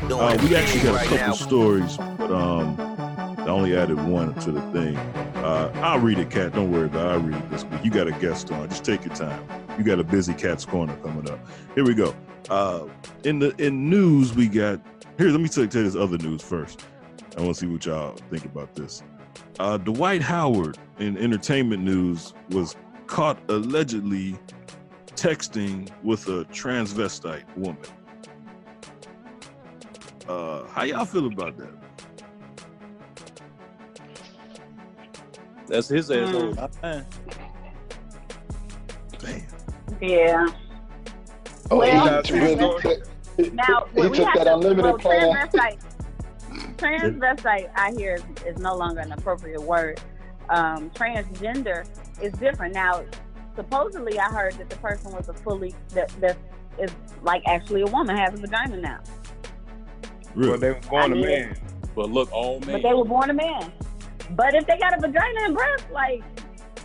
Uh, 0.09 0.39
we 0.41 0.55
actually 0.55 0.83
got 0.83 1.05
a 1.05 1.09
couple 1.09 1.35
stories, 1.35 1.97
but 1.97 2.31
um, 2.31 2.77
I 2.79 3.49
only 3.49 3.77
added 3.77 4.01
one 4.07 4.35
to 4.35 4.53
the 4.53 4.61
thing. 4.71 4.97
Uh, 4.97 5.73
I'll 5.83 5.99
read 5.99 6.21
it, 6.21 6.31
Kat. 6.31 6.53
Don't 6.53 6.71
worry 6.71 6.87
about 6.87 7.07
it. 7.07 7.09
I'll 7.09 7.21
read 7.23 7.43
it 7.43 7.51
this 7.51 7.65
week. 7.65 7.85
You 7.85 7.91
got 7.91 8.07
a 8.07 8.13
guest 8.13 8.53
on. 8.53 8.69
Just 8.69 8.85
take 8.85 9.05
your 9.05 9.13
time. 9.13 9.45
You 9.77 9.83
got 9.83 9.99
a 9.99 10.05
busy 10.05 10.33
Kat's 10.33 10.65
Corner 10.65 10.95
coming 10.99 11.29
up. 11.29 11.41
Here 11.75 11.85
we 11.85 11.95
go. 11.95 12.15
Uh, 12.49 12.87
in 13.25 13.41
the 13.41 13.53
in 13.57 13.91
news, 13.91 14.33
we 14.33 14.47
got 14.47 14.81
here. 15.19 15.31
Let 15.31 15.41
me 15.41 15.49
tell 15.49 15.65
you 15.65 15.71
this 15.71 15.97
other 15.97 16.19
news 16.19 16.41
first. 16.41 16.87
I 17.37 17.41
want 17.41 17.57
to 17.57 17.61
see 17.61 17.67
what 17.67 17.85
y'all 17.85 18.15
think 18.31 18.45
about 18.45 18.77
this. 18.77 19.03
Uh, 19.59 19.77
Dwight 19.77 20.23
Howard 20.23 20.79
in 21.01 21.19
entertainment 21.19 21.83
news 21.83 22.33
was 22.51 22.77
caught 23.09 23.41
allegedly 23.49 24.39
texting 25.21 25.91
with 26.03 26.27
a 26.29 26.45
transvestite 26.47 27.45
woman. 27.55 27.77
Uh, 30.27 30.65
how 30.69 30.85
y'all 30.85 31.05
feel 31.05 31.27
about 31.27 31.57
that? 31.59 31.73
That's 35.67 35.89
his 35.89 36.11
ass. 36.11 36.31
Mm. 36.31 36.57
not 36.57 36.83
mine. 36.83 37.07
Yeah. 40.01 40.47
Oh, 41.71 41.77
Well, 41.77 42.23
he 42.23 42.33
really 42.33 42.81
took, 42.81 43.53
Now, 43.53 43.87
he 43.95 44.07
we 44.09 44.17
took 44.17 44.27
have 44.27 44.39
that 44.39 44.45
to, 44.45 44.55
unlimited 44.55 44.85
well, 44.85 44.99
plan. 44.99 45.49
transvestite, 45.49 45.81
transvestite, 46.79 47.71
I 47.77 47.93
hear 47.93 48.15
is, 48.15 48.25
is 48.47 48.59
no 48.59 48.75
longer 48.75 49.01
an 49.01 49.13
appropriate 49.13 49.61
word. 49.61 50.01
Um, 50.49 50.89
transgender 50.91 51.87
is 52.23 52.33
different. 52.35 52.73
Now, 52.73 53.05
supposedly, 53.57 54.19
I 54.19 54.29
heard 54.31 54.55
that 54.55 54.71
the 54.71 54.77
person 54.77 55.13
was 55.13 55.29
a 55.29 55.35
fully 55.35 55.75
that 55.91 56.11
that 56.21 56.37
is 56.79 56.91
like 57.23 57.43
actually 57.47 57.83
a 57.83 57.87
woman 57.87 58.17
has 58.17 58.35
a 58.35 58.39
vagina 58.39 58.77
now, 58.79 59.01
Well, 60.37 60.59
they 60.59 60.71
were 60.73 60.81
born 60.89 61.13
I 61.13 61.17
a 61.17 61.17
mean, 61.17 61.27
man. 61.27 61.57
But 61.95 62.11
look, 62.11 62.33
all 62.33 62.61
men. 62.61 62.83
but 62.83 62.83
they 62.89 62.95
were 62.95 63.05
born 63.05 63.31
a 63.31 63.35
man. 63.35 63.73
But 64.31 64.55
if 64.55 64.67
they 64.67 64.79
got 64.79 64.97
a 64.97 65.01
vagina 65.01 65.41
and 65.45 65.55
breasts, 65.55 65.87
like 65.93 66.23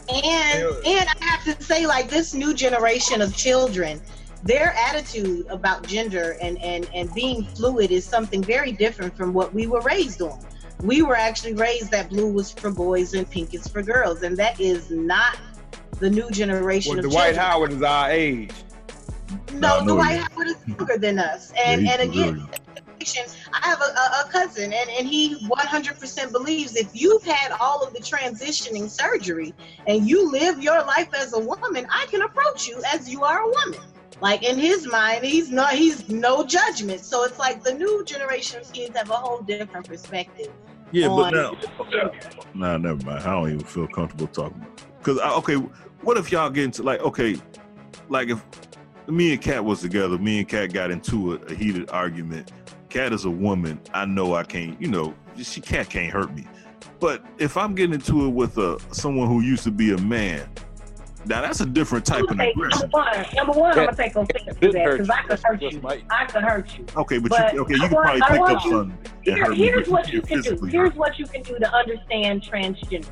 And 0.10 0.66
and 0.86 1.10
I 1.10 1.26
have 1.26 1.44
to 1.46 1.64
say, 1.64 1.86
like 1.88 2.10
this 2.10 2.34
new 2.34 2.54
generation 2.54 3.22
of 3.22 3.36
children, 3.36 4.02
their 4.44 4.74
attitude 4.76 5.48
about 5.50 5.88
gender 5.88 6.38
and 6.42 6.62
and 6.62 6.90
and 6.94 7.14
being 7.14 7.46
fluid 7.46 7.92
is 7.92 8.06
something 8.06 8.44
very 8.44 8.72
different 8.72 9.16
from 9.18 9.34
what 9.34 9.54
we 9.54 9.68
were 9.68 9.82
raised 9.82 10.22
on. 10.22 10.40
We 10.82 11.02
were 11.04 11.16
actually 11.16 11.54
raised 11.54 11.92
that 11.92 12.10
blue 12.10 12.32
was 12.32 12.52
for 12.52 12.70
boys 12.72 13.14
and 13.14 13.30
pink 13.30 13.54
is 13.54 13.68
for 13.68 13.82
girls, 13.82 14.24
and 14.24 14.38
that 14.38 14.60
is 14.60 14.92
not 14.92 15.38
the 16.00 16.10
new 16.10 16.30
generation 16.32 16.96
Well, 16.96 17.06
of 17.06 17.12
Dwight 17.12 17.36
children. 17.36 17.46
Howard 17.46 17.72
is 17.74 17.82
our 17.82 18.12
age. 18.12 18.52
No, 19.54 19.80
No, 19.80 19.84
no, 19.86 19.96
Dwight 19.96 20.16
yeah. 20.16 20.28
Howard 20.32 20.48
is 20.48 20.68
younger 20.68 20.98
than 20.98 21.20
us, 21.20 21.52
and 21.66 21.84
Yeah, 21.84 21.98
and 22.00 22.14
he's 22.14 22.24
again. 22.32 22.50
I 23.54 23.68
have 23.68 23.80
a, 23.82 23.84
a, 23.84 24.28
a 24.28 24.30
cousin, 24.32 24.74
and, 24.74 24.90
and 24.90 25.08
he 25.08 25.36
100% 25.48 26.32
believes 26.32 26.76
if 26.76 26.90
you've 26.94 27.24
had 27.24 27.52
all 27.60 27.84
of 27.84 27.94
the 27.94 28.00
transitioning 28.00 28.90
surgery 28.90 29.54
and 29.86 30.10
you 30.10 30.32
live 30.32 30.62
your 30.62 30.84
life 30.84 31.10
as 31.16 31.34
a 31.34 31.40
woman, 31.40 31.86
I 31.92 32.08
can 32.08 32.24
approach 32.24 32.68
you 32.68 32.82
as 32.92 33.08
you 33.08 33.24
are 33.24 33.42
a 33.42 33.48
woman. 33.48 33.80
Like 34.22 34.44
in 34.44 34.58
his 34.58 34.88
mind, 34.88 35.24
he's 35.24 35.52
not 35.52 35.74
he's 35.74 36.10
no 36.10 36.46
judgment. 36.46 37.02
So 37.02 37.24
it's 37.26 37.38
like 37.38 37.64
the 37.64 37.74
new 37.74 38.04
generation 38.06 38.62
of 38.62 38.72
kids 38.74 38.98
have 38.98 39.10
a 39.12 39.16
whole 39.16 39.42
different 39.42 39.88
perspective. 39.88 40.52
Yeah, 40.92 41.10
but 41.10 41.36
on- 41.36 41.58
now, 41.92 42.12
nah, 42.54 42.78
never 42.78 43.06
mind. 43.06 43.24
I 43.24 43.32
don't 43.34 43.50
even 43.50 43.66
feel 43.66 43.88
comfortable 43.88 44.28
talking 44.28 44.58
about. 44.58 44.82
Because 45.06 45.20
okay, 45.38 45.56
what 46.02 46.18
if 46.18 46.32
y'all 46.32 46.50
get 46.50 46.64
into 46.64 46.82
like 46.82 47.00
okay, 47.02 47.38
like 48.10 48.30
if 48.30 48.44
me 49.08 49.34
and 49.34 49.42
Kat 49.42 49.64
was 49.64 49.82
together, 49.82 50.18
me 50.18 50.40
and 50.40 50.50
Kat 50.50 50.74
got 50.74 50.90
into 50.90 51.34
a, 51.34 51.36
a 51.46 51.54
heated 51.54 51.92
argument. 51.92 52.52
Kat 52.90 53.14
is 53.14 53.26
a 53.26 53.30
woman. 53.30 53.80
I 53.94 54.06
know 54.06 54.34
I 54.34 54.44
can't. 54.44 54.82
You 54.82 54.88
know, 54.88 55.14
she 55.38 55.62
Kat 55.62 55.90
can't 55.92 56.12
hurt 56.12 56.34
me. 56.34 56.48
But 57.00 57.24
if 57.38 57.56
I'm 57.56 57.76
getting 57.76 57.94
into 57.94 58.26
it 58.26 58.30
with 58.30 58.58
a 58.58 58.80
someone 58.92 59.28
who 59.28 59.42
used 59.42 59.64
to 59.66 59.72
be 59.72 59.94
a 59.94 59.98
man, 60.00 60.50
Now 61.28 61.42
that's 61.42 61.60
a 61.60 61.68
different 61.68 62.04
type 62.04 62.24
of 62.24 62.40
aggression. 62.40 62.80
number 62.82 62.98
one, 62.98 63.26
number 63.36 63.54
one, 63.54 63.78
I'm 63.78 63.86
gonna 63.86 63.96
take 63.96 64.16
offense 64.16 64.44
to 64.46 64.54
this 64.60 64.74
that 64.74 64.92
because 64.92 65.10
I 65.12 65.22
could 65.22 65.40
hurt 65.44 65.62
you. 65.62 65.82
I 66.10 66.26
could 66.26 66.44
hurt 66.44 66.78
you. 66.80 66.86
Okay, 66.96 67.20
but, 67.20 67.30
But 67.30 67.54
you 67.54 67.60
okay, 67.62 67.76
you 67.76 67.84
I 67.84 67.88
can 67.90 67.96
want- 67.96 68.06
probably 68.06 68.22
pick 68.40 68.56
up 68.58 68.66
you- 68.66 68.72
something 68.72 68.98
Here, 69.22 69.38
hurt 69.38 69.50
me, 69.52 69.58
here's 69.58 69.88
what 69.88 70.08
you 70.08 70.14
you 70.16 70.22
can't 70.24 70.44
do. 70.44 70.66
Here's 70.66 70.90
hurt. 70.90 70.96
what 70.96 71.20
you 71.20 71.26
can 71.28 71.44
do 71.44 71.60
to 71.60 71.72
understand 71.76 72.42
transgender. 72.42 73.06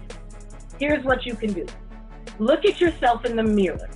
Here's 0.80 1.04
what 1.04 1.26
you 1.26 1.36
can 1.36 1.54
do. 1.54 1.66
Look 2.40 2.66
at 2.66 2.82
yourself 2.82 3.26
in 3.26 3.36
the 3.36 3.44
mirror. 3.44 3.90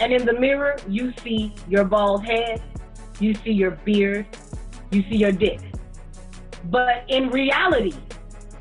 And 0.00 0.12
in 0.12 0.24
the 0.24 0.32
mirror, 0.32 0.76
you 0.88 1.12
see 1.24 1.54
your 1.68 1.84
bald 1.84 2.24
head, 2.24 2.62
you 3.18 3.34
see 3.34 3.52
your 3.52 3.72
beard, 3.72 4.26
you 4.90 5.02
see 5.10 5.16
your 5.16 5.32
dick. 5.32 5.60
But 6.64 7.04
in 7.08 7.30
reality, 7.30 7.94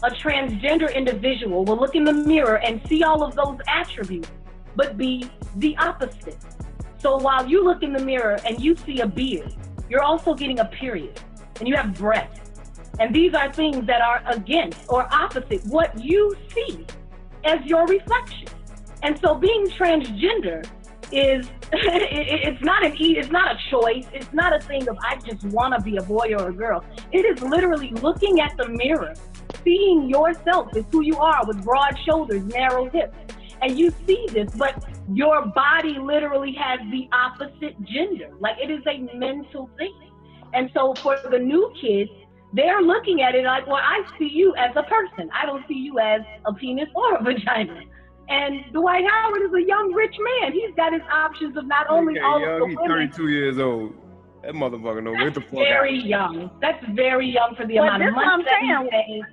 a 0.04 0.10
transgender 0.10 0.94
individual 0.94 1.66
will 1.66 1.78
look 1.78 1.96
in 1.96 2.04
the 2.04 2.14
mirror 2.14 2.58
and 2.58 2.82
see 2.88 3.04
all 3.04 3.24
of 3.24 3.36
those 3.36 3.58
attributes, 3.68 4.30
but 4.76 4.98
be 4.98 5.30
the 5.58 5.76
opposite. 5.78 6.38
So 7.00 7.18
while 7.18 7.48
you 7.48 7.64
look 7.64 7.84
in 7.84 7.94
the 7.94 8.04
mirror 8.04 8.40
and 8.46 8.60
you 8.60 8.76
see 8.76 9.02
a 9.02 9.08
beard, 9.08 9.54
you're 9.90 10.04
also 10.04 10.34
getting 10.34 10.60
a 10.60 10.66
period 10.66 11.20
and 11.60 11.68
you 11.68 11.76
have 11.76 11.98
breasts. 11.98 12.42
And 13.00 13.14
these 13.14 13.34
are 13.34 13.52
things 13.54 13.86
that 13.86 14.02
are 14.02 14.24
against 14.28 14.80
or 14.90 15.08
opposite 15.14 15.64
what 15.66 16.00
you 16.04 16.36
see 16.54 16.86
as 17.44 17.64
your 17.66 17.86
reflection. 17.86 18.48
And 19.08 19.18
so 19.20 19.36
being 19.36 19.68
transgender 19.70 20.68
is 21.14 21.50
it's 21.72 22.62
not 22.62 22.86
an 22.86 22.94
it's 23.00 23.32
not 23.32 23.56
a 23.56 23.58
choice. 23.72 24.06
It's 24.12 24.34
not 24.34 24.54
a 24.54 24.60
thing 24.60 24.86
of 24.90 24.98
I 25.02 25.16
just 25.16 25.46
want 25.46 25.74
to 25.76 25.82
be 25.82 25.96
a 25.96 26.02
boy 26.02 26.34
or 26.38 26.50
a 26.50 26.54
girl. 26.54 26.84
It 27.14 27.20
is 27.20 27.42
literally 27.42 27.92
looking 28.02 28.42
at 28.42 28.58
the 28.58 28.68
mirror, 28.68 29.14
seeing 29.64 30.10
yourself 30.10 30.76
as 30.76 30.84
who 30.92 31.04
you 31.04 31.16
are 31.20 31.48
with 31.48 31.64
broad 31.64 31.98
shoulders, 32.06 32.44
narrow 32.48 32.90
hips. 32.90 33.16
And 33.62 33.80
you 33.80 33.94
see 34.06 34.28
this, 34.34 34.54
but 34.56 34.84
your 35.14 35.46
body 35.46 35.98
literally 36.00 36.54
has 36.60 36.82
the 36.92 37.08
opposite 37.14 37.82
gender. 37.86 38.32
Like 38.42 38.58
it 38.62 38.70
is 38.70 38.84
a 38.88 38.98
mental 39.18 39.70
thing. 39.78 39.98
And 40.54 40.70
so 40.74 40.94
for 40.96 41.18
the 41.32 41.40
new 41.40 41.72
kids, 41.80 42.12
they're 42.52 42.82
looking 42.82 43.22
at 43.22 43.36
it 43.36 43.46
like, 43.46 43.68
well, 43.68 43.78
I 43.82 44.04
see 44.20 44.30
you 44.30 44.54
as 44.58 44.76
a 44.76 44.84
person. 44.84 45.30
I 45.34 45.46
don't 45.46 45.66
see 45.66 45.76
you 45.76 45.98
as 45.98 46.24
a 46.46 46.54
penis 46.54 46.90
or 46.94 47.16
a 47.16 47.24
vagina. 47.32 47.84
And 48.30 48.62
Dwight 48.74 49.06
Howard 49.10 49.42
is 49.44 49.54
a 49.54 49.66
young 49.66 49.94
rich 49.94 50.16
man. 50.42 50.52
He's 50.52 50.74
got 50.76 50.92
his 50.94 51.02
options 51.12 51.56
of 51.58 51.66
not 51.66 51.88
only 51.90 52.14
Okay, 52.14 52.22
all 52.26 52.40
young, 52.42 52.54
of 52.56 52.60
the 52.62 52.68
he's 52.68 52.78
women. 52.78 53.10
32 53.12 53.28
years 53.30 53.58
old. 53.60 53.94
That 54.44 54.54
motherfucker 54.54 55.04
know 55.04 55.16
get 55.16 55.34
the 55.34 55.42
fuck 55.42 55.52
Very 55.54 56.00
out. 56.00 56.06
young. 56.34 56.52
That's 56.62 56.84
very 56.94 57.28
young 57.30 57.56
for 57.56 57.66
the 57.66 57.76
But 57.78 57.84
amount 57.88 58.04
of 58.04 58.16
what 58.16 58.26
I'm 58.28 58.40
money 58.40 58.44
that 58.44 58.62
he 58.62 58.68
saying. 58.68 58.90
pays. 58.92 59.24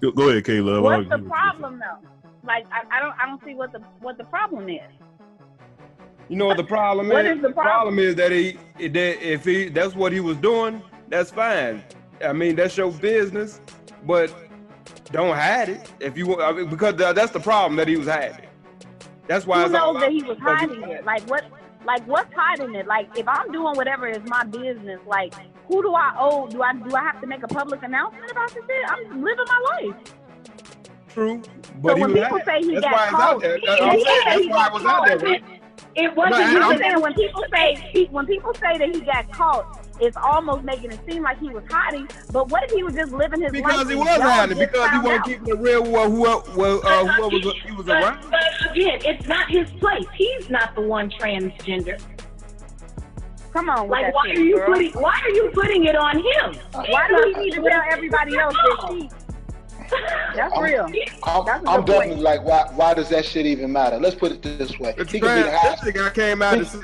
Go, 0.00 0.10
go 0.12 0.28
ahead, 0.30 0.44
Kayla. 0.44 0.82
What's 0.82 1.08
the 1.08 1.10
give 1.10 1.12
it 1.12 1.16
to 1.18 1.22
you. 1.24 1.28
problem 1.30 1.78
though? 1.80 2.08
Like 2.44 2.66
I, 2.72 2.96
I 2.96 3.00
don't 3.00 3.14
I 3.22 3.26
don't 3.26 3.42
see 3.44 3.54
what 3.54 3.72
the 3.72 3.78
what 4.00 4.18
the 4.18 4.24
problem 4.24 4.68
is. 4.68 4.80
You 6.28 6.36
know 6.36 6.46
what 6.46 6.56
the 6.56 6.64
problem 6.64 7.06
is? 7.06 7.12
What 7.12 7.26
is? 7.26 7.36
is 7.36 7.42
the 7.42 7.50
problem 7.52 7.98
is 7.98 8.14
that 8.16 8.32
he 8.32 8.58
that 8.78 9.22
if 9.22 9.44
he 9.44 9.68
that's 9.68 9.94
what 9.94 10.12
he 10.12 10.20
was 10.20 10.36
doing, 10.38 10.82
that's 11.08 11.30
fine. 11.30 11.84
I 12.24 12.32
mean, 12.32 12.56
that's 12.56 12.76
your 12.76 12.90
business, 12.90 13.60
but 14.06 14.34
don't 15.12 15.34
hide 15.36 15.68
it 15.68 15.92
if 16.00 16.16
you 16.16 16.26
want 16.26 16.40
I 16.42 16.52
mean, 16.52 16.68
because 16.68 16.96
tha- 16.96 17.12
that's 17.14 17.32
the 17.32 17.40
problem 17.40 17.76
that 17.76 17.88
he 17.88 17.96
was 17.96 18.08
hiding. 18.08 18.46
That's 19.28 19.46
why 19.46 19.62
Who 19.64 19.68
knows 19.70 20.00
that 20.00 20.10
he 20.10 20.22
was 20.22 20.38
hiding 20.38 20.82
it? 20.90 21.04
Like 21.04 21.22
what? 21.30 21.44
Like 21.84 22.06
what's 22.06 22.32
hiding 22.34 22.74
it? 22.74 22.86
Like 22.86 23.08
if 23.16 23.26
I'm 23.28 23.50
doing 23.52 23.74
whatever 23.76 24.08
is 24.08 24.22
my 24.26 24.44
business, 24.44 25.00
like 25.06 25.34
who 25.68 25.82
do 25.82 25.94
I 25.94 26.14
owe? 26.18 26.48
Do 26.48 26.62
I 26.62 26.72
do 26.74 26.94
I 26.94 27.02
have 27.02 27.20
to 27.20 27.26
make 27.26 27.42
a 27.42 27.48
public 27.48 27.82
announcement 27.82 28.30
about 28.30 28.52
this 28.54 28.64
shit? 28.66 28.84
I'm 28.90 29.22
living 29.22 29.44
my 29.48 29.64
life. 29.72 29.96
True, 31.08 31.42
but 31.82 31.90
so 31.90 31.96
he 31.96 32.00
when 32.02 32.12
people 32.14 32.38
hiding. 32.38 32.44
say 32.46 32.68
he 32.68 32.74
That's 32.80 32.84
got 32.86 32.92
why 32.92 33.04
it's 33.04 33.14
out 33.14 33.20
caught. 33.20 33.42
That's 33.42 33.62
what 33.62 33.82
I'm 33.82 33.98
yeah, 33.98 34.04
saying. 34.04 34.22
That's 34.26 34.40
he 34.42 34.48
why 34.48 34.66
it 34.66 34.72
was 34.72 34.84
out 34.84 35.06
there. 35.06 35.40
It 35.94 36.16
wasn't 36.16 36.32
But 36.36 36.42
I'm 36.42 36.62
I'm- 36.62 36.78
saying 36.78 37.00
when 37.02 37.14
people 37.14 37.44
say 37.54 37.90
he, 37.92 38.04
when 38.06 38.26
people 38.26 38.54
say 38.54 38.78
that 38.78 38.94
he 38.94 39.00
got 39.02 39.30
caught, 39.30 39.81
it's 40.02 40.16
almost 40.16 40.64
making 40.64 40.90
it 40.90 41.00
seem 41.08 41.22
like 41.22 41.38
he 41.38 41.48
was 41.50 41.62
hiding. 41.70 42.08
But 42.32 42.48
what 42.50 42.64
if 42.64 42.70
he 42.72 42.82
was 42.82 42.94
just 42.94 43.12
living 43.12 43.40
his 43.40 43.52
life? 43.52 43.62
Because 43.64 43.88
he 43.88 43.94
was 43.94 44.08
hiding, 44.20 44.58
because 44.58 44.74
he 44.90 44.96
found 44.96 45.04
wasn't 45.04 45.24
keeping 45.26 45.48
it 45.48 45.58
real 45.58 45.82
with 45.82 45.92
whoever, 46.12 46.56
well, 46.56 46.86
uh, 46.86 47.06
whoever 47.06 47.28
was, 47.28 47.54
he 47.64 47.72
was 47.72 47.86
But, 47.86 48.02
around. 48.02 48.30
but 48.30 48.70
again, 48.72 48.98
it's 49.04 49.26
not 49.28 49.48
his 49.50 49.70
place. 49.72 50.04
He's 50.14 50.50
not 50.50 50.74
the 50.74 50.80
one 50.82 51.10
transgender. 51.10 52.00
Come 53.52 53.68
on, 53.68 53.88
Like 53.88 54.14
why 54.14 54.28
shit, 54.28 54.38
are 54.38 54.42
you 54.42 54.56
girl. 54.56 54.66
putting 54.72 54.92
why 54.94 55.20
are 55.22 55.28
you 55.30 55.50
putting 55.52 55.84
it 55.84 55.94
on 55.94 56.16
him? 56.16 56.54
Why 56.72 57.06
do 57.08 57.32
he 57.36 57.44
need 57.44 57.50
to 57.54 57.60
tell 57.62 57.82
everybody 57.90 58.36
else 58.38 58.54
that 58.54 58.92
he? 58.92 59.10
That's 60.34 60.54
I'm- 60.54 60.62
real. 60.62 60.86
I'm, 61.24 61.44
That's 61.44 61.64
a 61.66 61.68
I'm 61.70 61.84
definitely 61.84 62.08
point. 62.14 62.20
like, 62.22 62.44
why? 62.44 62.66
Why 62.74 62.94
does 62.94 63.10
that 63.10 63.26
shit 63.26 63.44
even 63.44 63.70
matter? 63.70 63.98
Let's 63.98 64.14
put 64.16 64.32
it 64.32 64.40
this 64.42 64.78
way: 64.78 64.94
It's 64.96 65.12
he 65.12 65.20
can 65.20 65.36
be 65.36 65.42
the 65.50 65.54
highest, 65.58 65.84
This 65.84 65.94
nigga 65.94 66.14
came 66.14 66.40
out 66.40 66.54
and 66.58 66.66
said, 66.66 66.80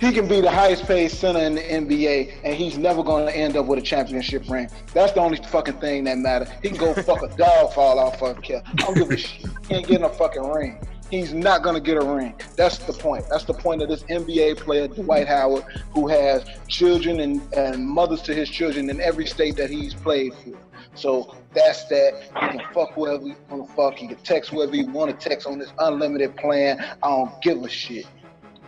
he 0.00 0.12
can 0.12 0.28
be 0.28 0.40
the 0.40 0.50
highest 0.50 0.84
paid 0.86 1.10
center 1.10 1.40
in 1.40 1.54
the 1.54 1.62
NBA, 1.62 2.40
and 2.44 2.54
he's 2.54 2.76
never 2.76 3.02
going 3.02 3.26
to 3.26 3.36
end 3.36 3.56
up 3.56 3.66
with 3.66 3.78
a 3.78 3.82
championship 3.82 4.48
ring. 4.48 4.68
That's 4.92 5.12
the 5.12 5.20
only 5.20 5.38
fucking 5.38 5.80
thing 5.80 6.04
that 6.04 6.18
matters. 6.18 6.48
He 6.62 6.68
can 6.68 6.78
go 6.78 6.94
fuck 7.02 7.22
a 7.22 7.28
dog 7.36 7.72
for 7.72 7.80
all 7.80 7.98
I 7.98 8.14
fucking 8.16 8.42
care. 8.42 8.62
I 8.66 8.72
don't 8.74 8.94
give 8.94 9.10
a 9.10 9.16
shit. 9.16 9.46
He 9.68 9.74
ain't 9.74 9.86
getting 9.86 10.04
a 10.04 10.10
fucking 10.10 10.48
ring. 10.48 10.80
He's 11.10 11.32
not 11.32 11.62
gonna 11.62 11.80
get 11.80 11.96
a 11.96 12.04
ring. 12.04 12.34
That's 12.56 12.78
the 12.78 12.92
point. 12.92 13.26
That's 13.30 13.44
the 13.44 13.54
point 13.54 13.80
of 13.80 13.88
this 13.88 14.02
NBA 14.04 14.58
player, 14.58 14.88
Dwight 14.88 15.28
Howard, 15.28 15.64
who 15.92 16.08
has 16.08 16.44
children 16.66 17.20
and, 17.20 17.54
and 17.54 17.86
mothers 17.86 18.22
to 18.22 18.34
his 18.34 18.50
children 18.50 18.90
in 18.90 19.00
every 19.00 19.24
state 19.26 19.56
that 19.56 19.70
he's 19.70 19.94
played 19.94 20.34
for. 20.34 20.58
So 20.96 21.36
that's 21.54 21.84
that. 21.84 22.22
He 22.40 22.58
can 22.58 22.62
fuck 22.74 22.92
whoever 22.94 23.22
he 23.22 23.34
want 23.48 23.68
to 23.68 23.74
fuck. 23.74 23.94
He 23.94 24.08
can 24.08 24.16
text 24.16 24.50
whoever 24.50 24.72
he 24.72 24.84
want 24.84 25.18
to 25.18 25.28
text 25.28 25.46
on 25.46 25.58
this 25.58 25.72
unlimited 25.78 26.34
plan. 26.36 26.80
I 26.80 27.08
don't 27.08 27.40
give 27.40 27.62
a 27.62 27.68
shit. 27.68 28.06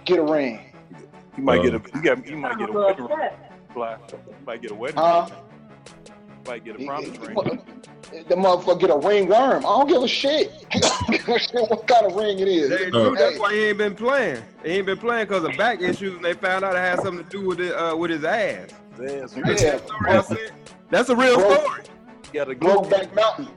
Get 0.05 0.20
a 0.20 0.22
ring. 0.22 0.67
He 1.39 1.45
might 1.45 1.61
Uh, 1.61 1.62
get 1.62 1.74
a 1.74 1.80
he 1.95 2.01
got 2.03 2.26
he 2.26 2.34
might 2.34 2.59
get 2.59 2.68
a 2.68 2.72
I'm 2.72 2.78
wedding 2.84 3.05
ring. 3.05 3.12
upset. 3.12 3.53
Fly. 3.72 3.97
He 4.11 4.45
might 4.45 4.61
get 4.61 4.70
a 4.72 4.74
wedding 4.74 4.97
Huh? 4.99 5.28
ring. 5.30 5.39
He 6.45 6.51
might 6.51 6.64
get 6.64 6.74
a 6.74 6.78
He- 6.80 6.86
promise 6.86 7.11
he- 7.11 7.18
ring. 7.18 7.62
The 8.26 8.34
motherfucker 8.34 8.80
get 8.80 8.91
a 8.91 8.97
ring 8.99 9.28
worm. 9.28 9.59
I 9.59 9.68
don't 9.68 9.86
give 9.89 10.03
a 10.03 10.09
shit. 10.09 10.51
I 10.74 10.78
don't 10.80 11.11
give 11.12 11.28
a 11.28 11.39
shit 11.39 11.70
what 11.70 11.86
kind 11.86 12.07
of 12.07 12.16
ring 12.16 12.41
it 12.41 12.49
is. 12.49 12.70
That 12.70 12.80
ain't 12.86 12.95
Uh. 12.95 13.11
That's 13.11 13.39
why 13.39 13.53
he 13.53 13.66
ain't 13.66 13.78
been 13.78 13.95
playing. 13.95 14.43
He 14.64 14.70
ain't 14.72 14.86
been 14.86 14.99
playing 14.99 15.26
because 15.28 15.45
of 15.45 15.57
back 15.57 15.80
issues, 15.80 16.16
and 16.16 16.24
they 16.24 16.32
found 16.34 16.64
out 16.64 16.74
it 16.74 16.78
had 16.78 17.01
something 17.03 17.24
to 17.24 17.30
do 17.30 17.47
with 17.47 17.61
it, 17.61 17.72
uh, 17.72 17.95
with 17.97 18.11
his 18.11 18.24
ass. 18.24 18.70
Yeah, 19.01 19.07
That's 19.20 19.36
Yeah. 19.36 19.76
the 19.76 20.22
story 20.22 20.39
That's 20.91 21.09
a 21.11 21.14
real 21.16 21.36
Bro. 21.36 21.55
story. 21.55 21.82
you 22.24 22.41
gotta 22.41 22.55
go. 22.57 22.82
Brokeback 22.82 23.14
Mountain. 23.14 23.49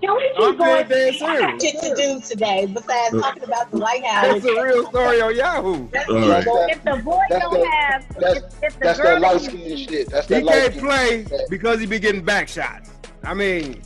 Can 0.00 0.14
we 0.16 0.30
I'm 0.36 0.56
going? 0.56 0.88
dead, 0.88 0.88
dead 0.88 1.22
I 1.22 1.38
got 1.40 1.60
shit 1.62 1.80
to 1.80 1.94
do 1.96 2.20
today 2.20 2.66
besides 2.66 3.20
talking 3.20 3.42
about 3.42 3.70
the 3.72 3.78
White 3.78 4.04
House. 4.04 4.40
That's 4.42 4.44
a 4.44 4.62
real 4.62 4.86
story 4.90 5.20
on 5.20 5.34
Yahoo. 5.34 5.88
That's 5.90 6.08
All 6.08 6.16
it. 6.22 6.28
right. 6.28 6.44
That- 6.44 6.68
If 6.70 6.84
the 6.84 7.02
boy 7.02 7.20
That's 7.28 7.42
don't 7.44 7.54
that- 7.60 7.72
have, 7.92 8.08
that's- 8.20 8.36
if, 8.36 8.62
if 8.62 8.72
the 8.74 8.84
That's 8.84 9.00
girl 9.00 9.20
that 9.20 9.32
light 9.32 9.40
skin 9.40 9.76
shit. 9.76 10.10
That's 10.10 10.28
He 10.28 10.34
that 10.34 10.44
light 10.44 10.70
can't 10.72 10.78
play 10.84 11.24
shit. 11.28 11.50
because 11.50 11.80
he 11.80 11.86
be 11.86 11.98
getting 11.98 12.22
back 12.22 12.48
shots. 12.48 12.90
I 13.24 13.34
mean, 13.34 13.82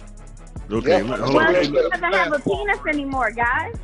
Okay, 0.70 1.02
Yeah. 1.02 1.10
let- 1.10 1.20
hold 1.20 1.34
Well, 1.34 1.46
on. 1.48 1.54
Yeah. 1.54 1.62
she 1.64 1.70
doesn't 1.72 2.02
have 2.02 2.32
a 2.32 2.38
penis 2.38 2.78
anymore, 2.88 3.30
guys. 3.32 3.74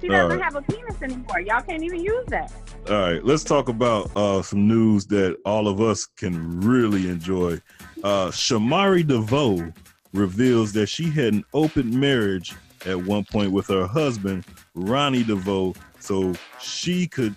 She 0.00 0.08
doesn't 0.08 0.38
right. 0.38 0.42
have 0.44 0.54
a 0.56 0.62
penis 0.62 0.94
anymore. 1.02 1.40
Y'all 1.40 1.62
can't 1.62 1.82
even 1.82 2.00
use 2.02 2.24
that. 2.28 2.52
All 2.88 2.94
right, 3.00 3.24
let's 3.24 3.44
talk 3.44 3.68
about 3.68 4.10
uh, 4.16 4.40
some 4.42 4.66
news 4.68 5.06
that 5.06 5.36
all 5.44 5.68
of 5.68 5.80
us 5.80 6.06
can 6.06 6.60
really 6.60 7.08
enjoy. 7.08 7.60
Uh, 8.04 8.28
Shamari 8.28 9.06
DeVoe 9.06 9.72
reveals 10.12 10.72
that 10.72 10.86
she 10.86 11.10
had 11.10 11.34
an 11.34 11.44
open 11.54 11.98
marriage 11.98 12.54
at 12.86 12.96
one 13.04 13.24
point 13.24 13.52
with 13.52 13.66
her 13.68 13.86
husband, 13.86 14.44
Ronnie 14.74 15.22
DeVoe, 15.22 15.74
so 15.98 16.34
she 16.60 17.06
could 17.06 17.34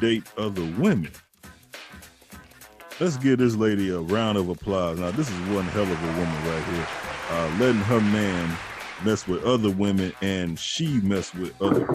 date 0.00 0.24
other 0.36 0.64
women. 0.78 1.10
Let's 2.98 3.16
give 3.16 3.38
this 3.38 3.54
lady 3.54 3.90
a 3.90 4.00
round 4.00 4.38
of 4.38 4.48
applause. 4.48 4.98
Now, 4.98 5.10
this 5.10 5.30
is 5.30 5.38
one 5.48 5.64
hell 5.66 5.82
of 5.82 6.02
a 6.02 6.06
woman 6.06 6.46
right 6.48 6.64
here, 6.64 6.88
uh, 7.30 7.56
letting 7.60 7.82
her 7.82 8.00
man 8.00 8.56
mess 9.04 9.26
with 9.26 9.44
other 9.44 9.70
women 9.70 10.12
and 10.22 10.58
she 10.58 11.00
mess 11.00 11.34
with 11.34 11.60
other. 11.60 11.86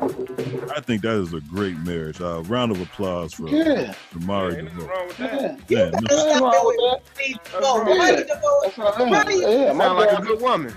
I 0.76 0.80
think 0.82 1.02
that 1.02 1.16
is 1.16 1.34
a 1.34 1.42
great 1.42 1.78
marriage. 1.80 2.22
Uh, 2.22 2.42
round 2.44 2.72
of 2.72 2.82
applause 2.82 3.34
for 3.34 3.48
Yeah. 3.48 3.94
Shamari 4.14 4.58
ain't 4.58 4.74
nothing 4.74 4.88
wrong 4.88 5.08
with 5.08 5.18
that. 5.18 5.42
Yeah. 5.42 5.58
Yeah, 5.68 5.90
no, 5.90 6.16
Nothing 6.16 6.44
wrong 6.44 6.66
with 6.66 6.78
that. 6.78 7.02
Steve, 7.14 7.38
That's 7.44 7.60
go, 7.60 7.82
right. 7.84 7.98
Ronnie 7.98 8.24
DeVoe. 8.24 8.60
That's 8.64 8.78
what 8.78 9.02
I'm 9.02 9.42
Yeah, 9.42 9.74
my 9.74 9.86
Sound 9.86 9.98
like 9.98 10.20
a 10.20 10.22
good 10.22 10.42
woman. 10.42 10.74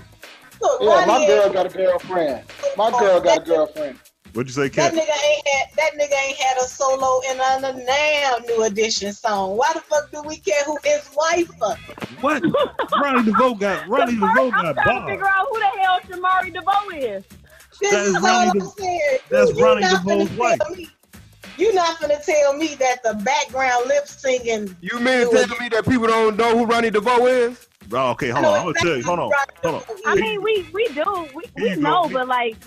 Look, 0.61 0.81
yeah, 0.81 1.05
my 1.05 1.27
girl 1.27 1.49
got 1.53 1.65
a 1.65 1.77
girlfriend. 1.77 2.45
My 2.77 2.91
girl 2.91 3.21
got 3.21 3.41
a 3.41 3.45
girlfriend. 3.45 3.99
What'd 4.35 4.47
you 4.47 4.53
say, 4.53 4.67
That 4.69 4.93
nigga 4.93 4.99
ain't 4.99 5.47
had 5.47 5.67
that 5.77 5.91
nigga 5.93 6.27
ain't 6.27 6.37
had 6.37 6.57
a 6.57 6.67
solo 6.67 7.21
in 7.31 7.39
a 7.39 7.85
now 7.85 8.37
new 8.47 8.63
edition 8.63 9.13
song. 9.13 9.57
Why 9.57 9.71
the 9.73 9.79
fuck 9.81 10.11
do 10.11 10.21
we 10.23 10.37
care 10.37 10.63
who 10.65 10.77
his 10.83 11.09
wife 11.15 11.47
fuck? 11.59 11.79
What? 12.21 12.43
Ronnie 13.01 13.23
DeVoe 13.23 13.55
got 13.55 13.87
Ronnie 13.87 14.17
First, 14.17 14.33
DeVoe 14.35 14.51
I'm 14.51 14.75
got 14.75 14.83
trying 14.83 15.01
to 15.01 15.11
figure 15.11 15.25
out 15.27 15.47
who 15.49 15.59
the 15.59 15.65
hell 15.81 15.99
Shamari 16.01 16.53
DeVoe 16.53 16.89
is. 16.97 17.23
This 17.81 17.91
That 17.91 18.05
is 18.05 18.07
is 18.09 18.15
all 18.17 18.23
Ronnie 18.23 18.49
I'm 18.49 18.59
De- 18.59 18.65
saying. 18.65 19.17
that's 19.29 19.51
you, 19.51 19.57
you 19.57 19.65
Ronnie 19.65 19.81
not 19.81 20.03
DeVoe's 20.05 20.29
finna 20.29 20.37
wife. 20.37 20.59
tell 20.59 20.75
me. 20.75 20.89
You 21.57 21.73
not 21.73 22.01
gonna 22.01 22.19
tell 22.21 22.57
me 22.57 22.75
that 22.75 23.01
the 23.03 23.13
background 23.23 23.87
lip 23.87 24.07
singing. 24.07 24.75
You 24.81 24.99
mean 24.99 25.29
to 25.29 25.45
tell 25.47 25.57
me 25.59 25.69
that 25.69 25.85
people 25.87 26.07
don't 26.07 26.35
know 26.35 26.57
who 26.57 26.65
Ronnie 26.65 26.89
DeVoe 26.89 27.27
is? 27.27 27.67
Oh, 27.93 28.11
okay, 28.11 28.29
hold 28.29 28.45
on. 28.45 28.55
I'm 28.57 28.63
gonna 28.65 28.73
tell 28.73 28.97
you. 28.97 29.03
Hold 29.03 29.19
on. 29.19 29.31
Hold 29.63 29.75
on. 29.75 29.83
I 30.05 30.15
mean, 30.15 30.41
we 30.41 30.65
we 30.73 30.87
do 30.89 31.29
we, 31.33 31.43
we 31.55 31.75
know, 31.77 32.09
but 32.09 32.27
like 32.27 32.57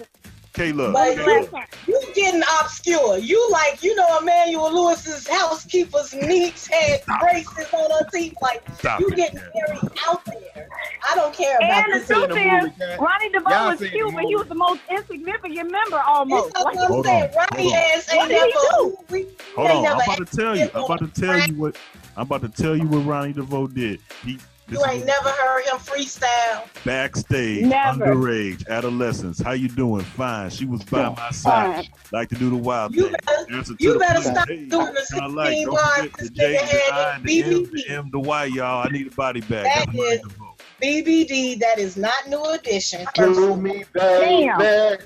K 0.59 0.73
Love. 0.73 0.93
But 0.93 1.17
you, 1.17 1.49
you 1.87 2.03
getting 2.15 2.43
obscure. 2.61 3.19
You 3.19 3.49
like, 3.53 3.83
you 3.83 3.95
know, 3.95 4.19
Emmanuel 4.19 4.73
Lewis's 4.75 5.29
housekeeper's 5.29 6.13
niece 6.13 6.67
had 6.67 7.01
braces 7.21 7.73
on 7.73 7.89
her 7.91 8.11
teeth. 8.13 8.35
Like, 8.43 8.63
Stop 8.79 9.01
you 9.01 9.09
it, 9.11 9.17
getting 9.17 9.39
very 9.39 9.79
out 10.09 10.25
there. 10.27 10.69
I 11.09 11.15
don't 11.15 11.33
care 11.35 11.57
about 11.59 11.85
And 11.85 11.95
the 11.95 11.99
this. 11.99 12.09
truth 12.09 12.31
is, 12.33 12.99
Ronnie 12.99 13.29
DeVoe 13.31 13.69
was 13.69 13.79
cute, 13.79 14.15
but 14.15 14.25
he 14.25 14.35
was 14.35 14.49
the 14.49 14.55
most 14.57 14.81
insignificant 14.91 15.71
member 15.71 16.01
almost. 16.01 16.53
That's 16.55 16.65
what 16.65 16.77
I'm 16.77 16.87
Hold 16.89 17.07
saying. 17.07 17.23
on, 17.23 17.37
Ronnie 17.37 17.63
hold 17.63 17.75
ass 17.75 18.13
ain't 18.13 18.19
What 18.19 18.29
did 18.29 18.37
he 18.37 18.53
never. 18.53 18.67
do? 18.73 18.99
We, 19.11 19.27
Hold 19.55 19.71
on, 19.71 19.87
I'm 19.87 20.01
about 20.01 20.27
to 20.27 20.37
tell 20.37 20.57
you. 20.57 20.71
I'm 20.75 20.85
about 20.85 20.99
to 20.99 21.21
tell 21.21 21.49
you 21.49 21.55
what 21.55 21.77
I'm 22.17 22.23
about 22.23 22.43
to 22.43 22.49
tell 22.49 22.77
you 22.77 22.89
what 22.89 23.07
Ronnie 23.07 23.33
DeVoe 23.33 23.69
did. 23.69 24.01
He 24.25 24.35
this 24.35 24.43
You 24.71 24.85
ain't 24.87 25.07
never 25.07 25.31
heard 25.31 25.65
him 25.65 25.79
freestyle. 25.79 26.65
backstage, 26.85 27.65
Never. 27.65 28.05
underage, 28.07 28.67
adolescence. 28.69 29.41
How 29.41 29.53
you 29.53 29.69
doing? 29.69 30.03
Fine. 30.05 30.51
She 30.51 30.67
was 30.67 30.83
by 30.85 31.09
my 31.09 31.31
side. 31.31 31.89
Like 32.13 32.29
to 32.31 32.35
do 32.35 32.51
the 32.51 32.57
wild 32.57 32.95
You 32.95 33.05
thing. 33.05 33.15
better, 33.25 33.53
Answer 33.57 33.75
to 33.77 33.83
you 33.83 33.99
better 33.99 34.21
stop 34.21 34.47
Hey, 34.49 34.67
doing 34.67 34.93
the 34.93 35.07
kinda 35.11 35.29
like, 35.29 35.49
16 35.57 35.71
bars 35.71 36.09
this 36.19 36.29
the 36.29 36.35
J, 36.35 36.57
nigga 36.57 36.71
the 36.71 36.95
I, 36.95 37.03
had 37.13 37.21
in 37.31 37.45
M, 37.45 37.65
BBD. 37.65 37.71
the 37.73 37.89
M, 37.95 38.11
the 38.13 38.21
Y, 38.21 38.45
y'all. 38.47 38.87
I 38.87 38.91
need 38.91 39.07
a 39.07 39.11
body 39.11 39.41
bag. 39.41 39.65
That's 39.65 39.87
Ronnie 39.87 40.01
is 40.01 40.21
DeVoe. 40.21 40.55
BBD. 40.83 41.59
That 41.61 41.79
is 41.79 41.97
not 41.97 42.29
New 42.29 42.45
Edition. 42.53 43.07
Do 43.15 43.57
me, 43.57 43.85
Damn. 43.95 44.59
baby. 44.59 45.03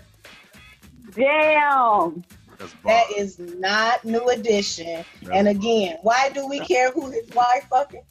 Damn. 1.15 2.25
That 2.85 3.05
is 3.17 3.39
not 3.39 4.05
New 4.05 4.29
Edition. 4.29 5.05
And 5.33 5.49
again, 5.49 5.99
why 6.03 6.31
do 6.31 6.47
we 6.49 6.61
care 6.61 6.91
who 6.93 7.11
his 7.11 7.29
wife 7.35 7.67
fucking? 7.71 8.03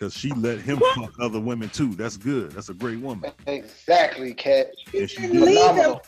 Because 0.00 0.16
she 0.16 0.30
let 0.32 0.58
him 0.62 0.80
fuck 0.94 1.12
other 1.20 1.38
women 1.38 1.68
too. 1.68 1.94
That's 1.94 2.16
good. 2.16 2.52
That's 2.52 2.70
a 2.70 2.74
great 2.74 3.00
woman. 3.00 3.30
Exactly, 3.46 4.32
Kat. 4.32 4.68
And 4.94 5.10
she 5.10 5.24
And 5.24 5.32
did 5.34 5.42
leave 5.42 5.74
them 5.76 5.98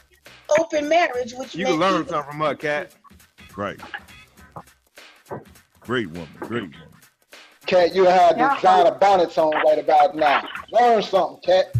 open 0.58 0.88
marriage, 0.88 1.34
which 1.34 1.54
You 1.54 1.64
makes 1.64 1.72
can 1.72 1.80
learn 1.80 1.94
even- 1.96 2.08
something 2.08 2.30
from 2.30 2.40
her, 2.40 2.54
cat. 2.54 2.94
Right. 3.54 3.78
Great 5.80 6.08
woman. 6.08 6.28
Great 6.40 6.62
woman. 6.62 6.88
Kat, 7.66 7.94
you 7.94 8.04
had 8.04 8.38
Yeah. 8.38 8.54
designer 8.54 8.92
bonnets 8.92 9.36
on 9.36 9.50
right 9.66 9.78
about 9.78 10.16
now. 10.16 10.48
Learn 10.70 11.02
something, 11.02 11.40
Kat. 11.44 11.74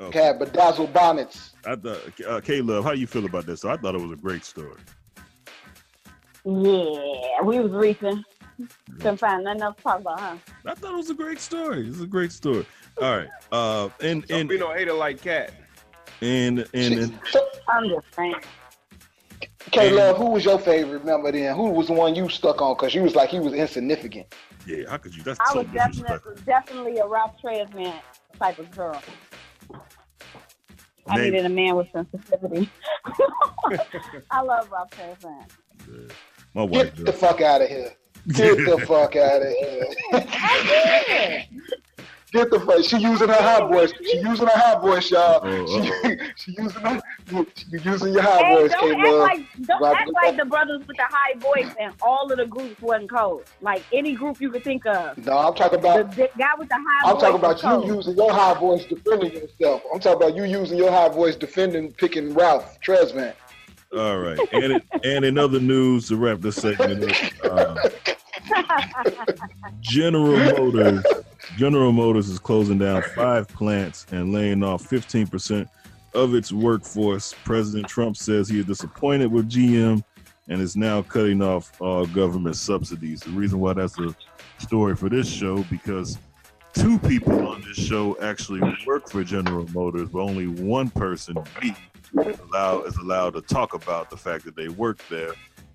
Okay. 0.00 0.18
Kat, 0.18 0.40
bedazzled 0.40 0.92
bonnets. 0.92 1.52
I 1.64 1.76
thought, 1.76 2.20
uh, 2.26 2.40
K 2.40 2.60
Love, 2.60 2.82
how 2.82 2.90
you 2.90 3.06
feel 3.06 3.24
about 3.24 3.46
this? 3.46 3.60
So 3.60 3.70
I 3.70 3.76
thought 3.76 3.94
it 3.94 4.00
was 4.00 4.10
a 4.10 4.16
great 4.20 4.44
story. 4.44 4.80
Yeah, 6.44 7.40
we 7.44 7.60
was 7.60 7.70
reaching. 7.70 8.24
Couldn't 8.98 9.18
find 9.18 9.44
nothing 9.44 9.62
else 9.62 9.76
to 9.76 9.82
talk 9.82 10.00
about, 10.00 10.20
huh? 10.20 10.36
I 10.64 10.74
thought 10.74 10.92
it 10.94 10.96
was 10.96 11.10
a 11.10 11.14
great 11.14 11.38
story. 11.40 11.88
It's 11.88 12.00
a 12.00 12.06
great 12.06 12.32
story. 12.32 12.66
All 13.00 13.16
right. 13.16 13.28
Uh, 13.52 13.88
and 14.00 14.28
and 14.30 14.48
We 14.48 14.56
don't 14.58 14.76
hate 14.76 14.88
her 14.88 14.94
like 14.94 15.20
cat. 15.22 15.52
and 16.22 16.60
and, 16.72 16.94
and 16.94 17.20
I'm 17.68 17.88
just 17.88 18.06
saying. 18.14 18.34
K 19.72 19.90
Love, 19.90 20.16
who 20.16 20.30
was 20.30 20.44
your 20.44 20.58
favorite 20.58 21.04
member 21.04 21.30
then? 21.32 21.54
Who 21.56 21.70
was 21.70 21.88
the 21.88 21.92
one 21.92 22.14
you 22.14 22.28
stuck 22.28 22.62
on? 22.62 22.74
Because 22.76 22.94
you 22.94 23.02
was 23.02 23.14
like 23.16 23.30
he 23.30 23.40
was 23.40 23.52
insignificant. 23.52 24.32
yeah, 24.66 24.88
how 24.88 24.96
could 24.96 25.14
you? 25.14 25.22
That's 25.24 25.40
I 25.40 25.52
so 25.52 25.58
was 25.62 25.66
definitely 25.72 26.34
definitely 26.46 26.98
a 26.98 27.06
Ralph 27.06 27.34
Tresvant 27.42 28.00
type 28.38 28.58
of 28.58 28.70
girl. 28.70 29.02
I 31.08 31.18
needed 31.20 31.44
a 31.44 31.48
man 31.48 31.76
with 31.76 31.88
sensitivity. 31.92 32.70
I 34.30 34.40
love 34.42 34.70
Ralph 34.70 34.90
Tresvant. 34.90 35.50
My 36.54 36.62
wife. 36.62 36.94
Get 36.96 37.06
the 37.06 37.12
fuck 37.12 37.40
out 37.40 37.60
of 37.62 37.68
here. 37.68 37.92
Get 38.28 38.56
the 38.58 38.78
fuck 38.86 39.16
out 39.16 39.42
of 39.42 39.48
here. 39.48 41.44
Get 42.32 42.50
the 42.50 42.58
fuck. 42.60 42.84
She 42.84 42.98
using 42.98 43.28
her 43.28 43.34
hot 43.34 43.70
voice. 43.70 43.92
She 44.02 44.18
using 44.18 44.46
her 44.48 44.52
hot 44.58 44.82
voice, 44.82 45.10
y'all. 45.12 45.40
Oh, 45.44 45.66
She, 45.66 45.90
oh. 46.04 46.16
she 46.36 46.52
using 46.58 46.82
her. 46.82 47.00
She 47.54 47.78
using 47.88 48.12
your 48.12 48.22
hot 48.22 48.42
Hey, 48.44 48.54
voice, 48.62 48.72
don't 48.72 48.80
K 48.80 48.90
act 49.00 49.08
Love. 49.08 49.20
like 49.20 49.40
don't 49.62 49.82
Rob- 49.82 49.96
act 49.96 50.10
like 50.12 50.36
the 50.36 50.44
brothers 50.44 50.86
with 50.88 50.96
the 50.96 51.06
high 51.08 51.38
voice 51.38 51.72
and 51.80 51.94
all 52.02 52.30
of 52.30 52.36
the 52.36 52.46
groups 52.46 52.80
wasn't 52.82 53.10
cold. 53.10 53.44
Like 53.62 53.82
any 53.92 54.14
group 54.14 54.40
you 54.40 54.50
could 54.50 54.64
think 54.64 54.84
of. 54.86 55.16
No, 55.24 55.38
I'm 55.38 55.54
talking 55.54 55.78
about. 55.78 56.10
the 56.16 56.28
guy 56.36 56.48
with 56.58 56.68
the 56.68 56.74
high 56.74 57.12
voice. 57.12 57.12
I'm 57.12 57.12
voice 57.12 57.20
talking 57.22 57.40
was 57.40 57.62
about 57.62 57.70
cold. 57.70 57.86
you 57.86 57.94
using 57.94 58.16
your 58.16 58.32
high 58.32 58.54
voice 58.58 58.84
defending 58.86 59.32
yourself. 59.32 59.82
I'm 59.94 60.00
talking 60.00 60.22
about 60.22 60.36
you 60.36 60.44
using 60.44 60.78
your 60.78 60.90
high 60.90 61.08
voice 61.08 61.36
defending 61.36 61.92
picking 61.92 62.34
Ralph 62.34 62.78
Tresvant. 62.80 63.34
All 63.92 64.18
right. 64.18 64.38
And 64.52 64.72
it, 64.74 64.82
and 65.04 65.24
in 65.24 65.38
other 65.38 65.60
news 65.60 66.08
to 66.08 66.16
wrap 66.16 66.40
this 66.40 66.56
segment 66.56 67.12
uh, 67.44 67.76
General 69.80 70.36
Motors 70.36 71.04
General 71.56 71.92
Motors 71.92 72.28
is 72.28 72.38
closing 72.38 72.78
down 72.78 73.02
five 73.14 73.48
plants 73.48 74.06
and 74.10 74.32
laying 74.32 74.62
off 74.62 74.82
15% 74.82 75.66
of 76.14 76.34
its 76.34 76.52
workforce. 76.52 77.34
President 77.44 77.88
Trump 77.88 78.16
says 78.16 78.48
he 78.48 78.60
is 78.60 78.66
disappointed 78.66 79.32
with 79.32 79.48
GM 79.48 80.04
and 80.48 80.60
is 80.60 80.76
now 80.76 81.02
cutting 81.02 81.40
off 81.42 81.80
all 81.80 82.06
government 82.06 82.56
subsidies. 82.56 83.20
The 83.20 83.30
reason 83.30 83.58
why 83.58 83.72
that's 83.72 83.98
a 83.98 84.14
story 84.58 84.96
for 84.96 85.08
this 85.08 85.28
show 85.28 85.62
because 85.64 86.18
two 86.74 86.98
people 87.00 87.48
on 87.48 87.62
this 87.62 87.76
show 87.76 88.18
actually 88.20 88.60
work 88.86 89.08
for 89.08 89.24
General 89.24 89.66
Motors, 89.72 90.10
but 90.10 90.20
only 90.20 90.46
one 90.46 90.90
person, 90.90 91.36
me, 91.62 91.74
is 92.14 92.38
allowed, 92.40 92.86
is 92.86 92.96
allowed 92.96 93.34
to 93.34 93.40
talk 93.40 93.74
about 93.74 94.10
the 94.10 94.16
fact 94.16 94.44
that 94.44 94.56
they 94.56 94.68
work 94.68 94.98
there. 95.08 95.32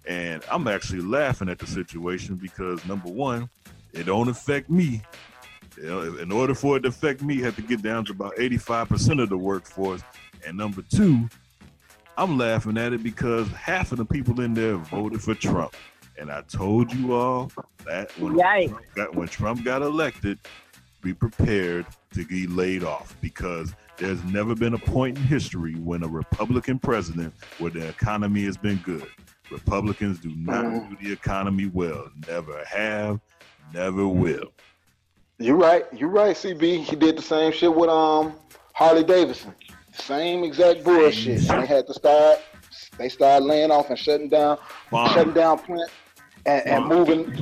And 0.08 0.44
I'm 0.50 0.68
actually 0.68 1.02
laughing 1.02 1.50
at 1.50 1.60
the 1.60 1.68
situation 1.68 2.36
because 2.36 2.84
number 2.86 3.10
one, 3.10 3.50
it 3.94 4.06
don't 4.06 4.30
affect 4.30 4.70
me. 4.70 5.02
You 5.78 5.84
know, 5.84 6.02
in 6.18 6.32
order 6.32 6.54
for 6.54 6.78
it 6.78 6.82
to 6.82 6.90
affect 6.90 7.22
me, 7.22 7.36
you 7.36 7.46
have 7.46 7.56
to 7.56 7.62
get 7.62 7.82
down 7.82 8.06
to 8.06 8.12
about 8.12 8.36
85% 8.36 9.22
of 9.22 9.30
the 9.30 9.38
workforce. 9.38 10.02
And 10.46 10.58
number 10.58 10.82
two, 10.82 11.30
I'm 12.18 12.38
laughing 12.38 12.78
at 12.78 12.94
it 12.94 13.04
because 13.04 13.48
half 13.50 13.92
of 13.92 13.98
the 13.98 14.06
people 14.06 14.42
in 14.42 14.54
there 14.54 14.78
voted 14.78 15.22
for 15.22 15.36
Trump. 15.36 15.76
And 16.20 16.32
I 16.32 16.42
told 16.42 16.94
you 16.94 17.14
all 17.14 17.52
that 17.86 18.12
when 18.20 18.38
Trump 18.38 18.86
got 18.96 19.16
when 19.16 19.28
Trump 19.28 19.64
got 19.64 19.82
elected, 19.82 20.40
be 21.02 21.14
prepared 21.14 21.86
to 22.14 22.26
be 22.26 22.48
laid 22.48 22.84
off 22.84 23.16
because 23.22 23.74
there's 24.02 24.24
never 24.24 24.56
been 24.56 24.74
a 24.74 24.80
point 24.80 25.16
in 25.18 25.24
history 25.24 25.76
when 25.76 26.04
a 26.04 26.08
Republican 26.08 26.80
president 26.80 27.34
where 27.60 27.70
the 27.70 27.88
economy 27.88 28.44
has 28.46 28.58
been 28.58 28.78
good. 28.78 29.06
Republicans 29.52 30.20
do 30.20 30.34
not 30.36 30.90
do 30.90 30.98
the 31.02 31.14
economy 31.14 31.70
well. 31.72 32.10
Never 32.28 32.64
have, 32.66 33.20
never 33.74 34.08
will. 34.08 34.52
You're 35.38 35.56
right. 35.56 35.86
You're 35.94 36.10
right, 36.10 36.36
CB. 36.36 36.84
He 36.84 36.96
did 36.96 37.18
the 37.18 37.22
same 37.22 37.52
shit 37.52 37.74
with 37.74 37.90
um 37.90 38.34
Harley 38.74 39.04
Davidson. 39.04 39.54
Same 39.94 40.44
exact 40.44 40.84
bullshit. 40.84 41.42
They 41.42 41.66
had 41.66 41.86
to 41.88 41.94
start. 41.94 42.40
They 42.98 43.10
started 43.10 43.46
laying 43.46 43.72
off 43.72 43.90
and 43.90 44.00
shutting 44.00 44.30
down, 44.30 44.58
Fine. 44.90 45.14
shutting 45.14 45.34
down 45.34 45.60
plants 45.60 45.92
and, 46.46 46.66
and 46.66 46.86
moving, 46.88 47.40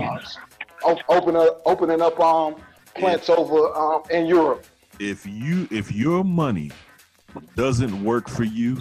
op- 0.84 1.00
open 1.08 1.36
up, 1.36 1.62
opening 1.66 2.02
up 2.02 2.20
um 2.20 2.56
plants 2.96 3.30
over 3.30 3.74
um 3.76 4.04
in 4.10 4.26
Europe. 4.26 4.66
If 5.00 5.26
you 5.26 5.68
if 5.72 5.92
your 5.92 6.24
money 6.24 6.72
doesn't 7.56 8.04
work 8.04 8.28
for 8.28 8.44
you, 8.44 8.78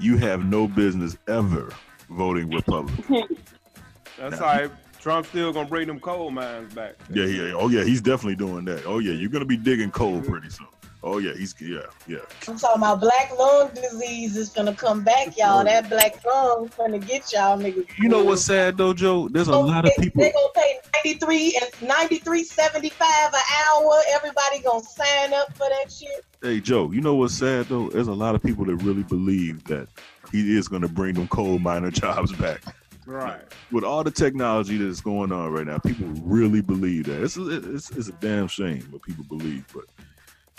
you 0.00 0.16
have 0.16 0.46
no 0.46 0.66
business 0.66 1.18
ever 1.28 1.70
voting 2.08 2.50
Republican. 2.50 3.36
That's 4.18 4.40
all 4.40 4.46
right. 4.46 4.70
Trump's 5.00 5.28
still 5.28 5.52
gonna 5.52 5.68
bring 5.68 5.86
them 5.86 6.00
coal 6.00 6.30
mines 6.30 6.74
back. 6.74 6.94
Yeah, 7.12 7.26
yeah. 7.26 7.52
Oh 7.54 7.68
yeah, 7.68 7.84
he's 7.84 8.00
definitely 8.00 8.36
doing 8.36 8.64
that. 8.64 8.84
Oh 8.86 8.98
yeah, 8.98 9.12
you're 9.12 9.30
gonna 9.30 9.44
be 9.44 9.56
digging 9.56 9.90
coal 9.90 10.20
pretty 10.22 10.50
soon. 10.50 10.66
Oh 11.02 11.18
yeah, 11.18 11.32
he's 11.34 11.54
yeah, 11.60 11.82
yeah. 12.08 12.18
I'm 12.48 12.58
talking 12.58 12.82
about 12.82 13.00
black 13.00 13.36
lung 13.38 13.70
disease 13.72 14.36
is 14.36 14.48
gonna 14.48 14.74
come 14.74 15.04
back, 15.04 15.36
y'all. 15.38 15.62
That 15.64 15.88
black 15.88 16.24
lung 16.24 16.70
gonna 16.76 16.98
get 16.98 17.32
y'all 17.32 17.56
niggas. 17.56 17.86
You 17.96 18.08
know 18.08 18.24
what's 18.24 18.42
sad 18.42 18.76
though, 18.76 18.92
Joe? 18.92 19.28
There's 19.28 19.46
a 19.46 19.56
lot 19.56 19.84
of 19.84 19.92
people. 19.98 20.22
They 20.22 20.32
gonna 20.32 20.48
pay 20.54 20.80
93 21.04 21.60
and 21.62 21.88
93.75 21.88 22.92
an 23.00 23.40
hour. 23.66 24.02
Everybody 24.10 24.60
gonna 24.64 24.82
sign 24.82 25.34
up 25.34 25.56
for 25.56 25.68
that 25.68 25.92
shit. 25.92 26.24
Hey 26.42 26.60
Joe, 26.60 26.90
you 26.90 27.00
know 27.00 27.14
what's 27.14 27.34
sad 27.34 27.66
though? 27.66 27.90
There's 27.90 28.08
a 28.08 28.12
lot 28.12 28.34
of 28.34 28.42
people 28.42 28.64
that 28.64 28.76
really 28.76 29.04
believe 29.04 29.62
that 29.64 29.86
he 30.32 30.56
is 30.56 30.66
gonna 30.66 30.88
bring 30.88 31.14
them 31.14 31.28
coal 31.28 31.60
miner 31.60 31.90
jobs 31.92 32.32
back. 32.32 32.62
Right. 33.06 33.40
With 33.70 33.84
all 33.84 34.04
the 34.04 34.10
technology 34.10 34.76
that's 34.76 35.00
going 35.00 35.32
on 35.32 35.50
right 35.50 35.66
now, 35.66 35.78
people 35.78 36.08
really 36.24 36.60
believe 36.60 37.06
that. 37.06 37.22
It's 37.22 37.38
a, 37.38 37.74
it's, 37.74 37.90
it's 37.92 38.08
a 38.08 38.12
damn 38.12 38.48
shame 38.48 38.86
what 38.90 39.00
people 39.00 39.24
believe. 39.24 39.64
But 39.72 39.84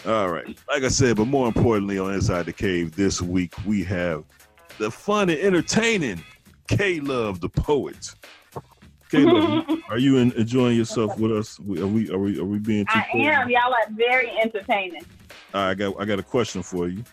all 0.06 0.30
right, 0.30 0.46
like 0.70 0.84
I 0.84 0.88
said, 0.88 1.18
but 1.18 1.26
more 1.26 1.48
importantly, 1.48 2.00
on 2.00 2.14
Inside 2.14 2.46
the 2.46 2.54
Cave 2.54 2.96
this 2.96 3.22
week, 3.22 3.54
we 3.66 3.84
have 3.84 4.24
the 4.78 4.90
fun 4.90 5.30
and 5.30 5.40
entertaining 5.40 6.24
K 6.68 7.00
Love, 7.00 7.42
the 7.42 7.50
poet. 7.50 8.14
K 9.10 9.20
Love, 9.20 9.66
are 9.90 9.98
you 9.98 10.18
en- 10.18 10.32
enjoying 10.34 10.78
yourself 10.78 11.18
with 11.20 11.32
us? 11.32 11.60
Are 11.60 11.64
we 11.64 12.10
are 12.12 12.18
we 12.18 12.40
are 12.40 12.46
we 12.46 12.60
being 12.60 12.86
too? 12.86 13.00
I 13.00 13.08
am. 13.18 13.50
Y'all 13.50 13.74
are 13.74 13.90
very 13.92 14.30
entertaining. 14.40 15.04
All 15.54 15.62
right, 15.62 15.72
I 15.72 15.74
got 15.74 16.00
I 16.00 16.06
got 16.06 16.20
a 16.20 16.24
question 16.24 16.64
for 16.64 16.88
you. 16.88 17.04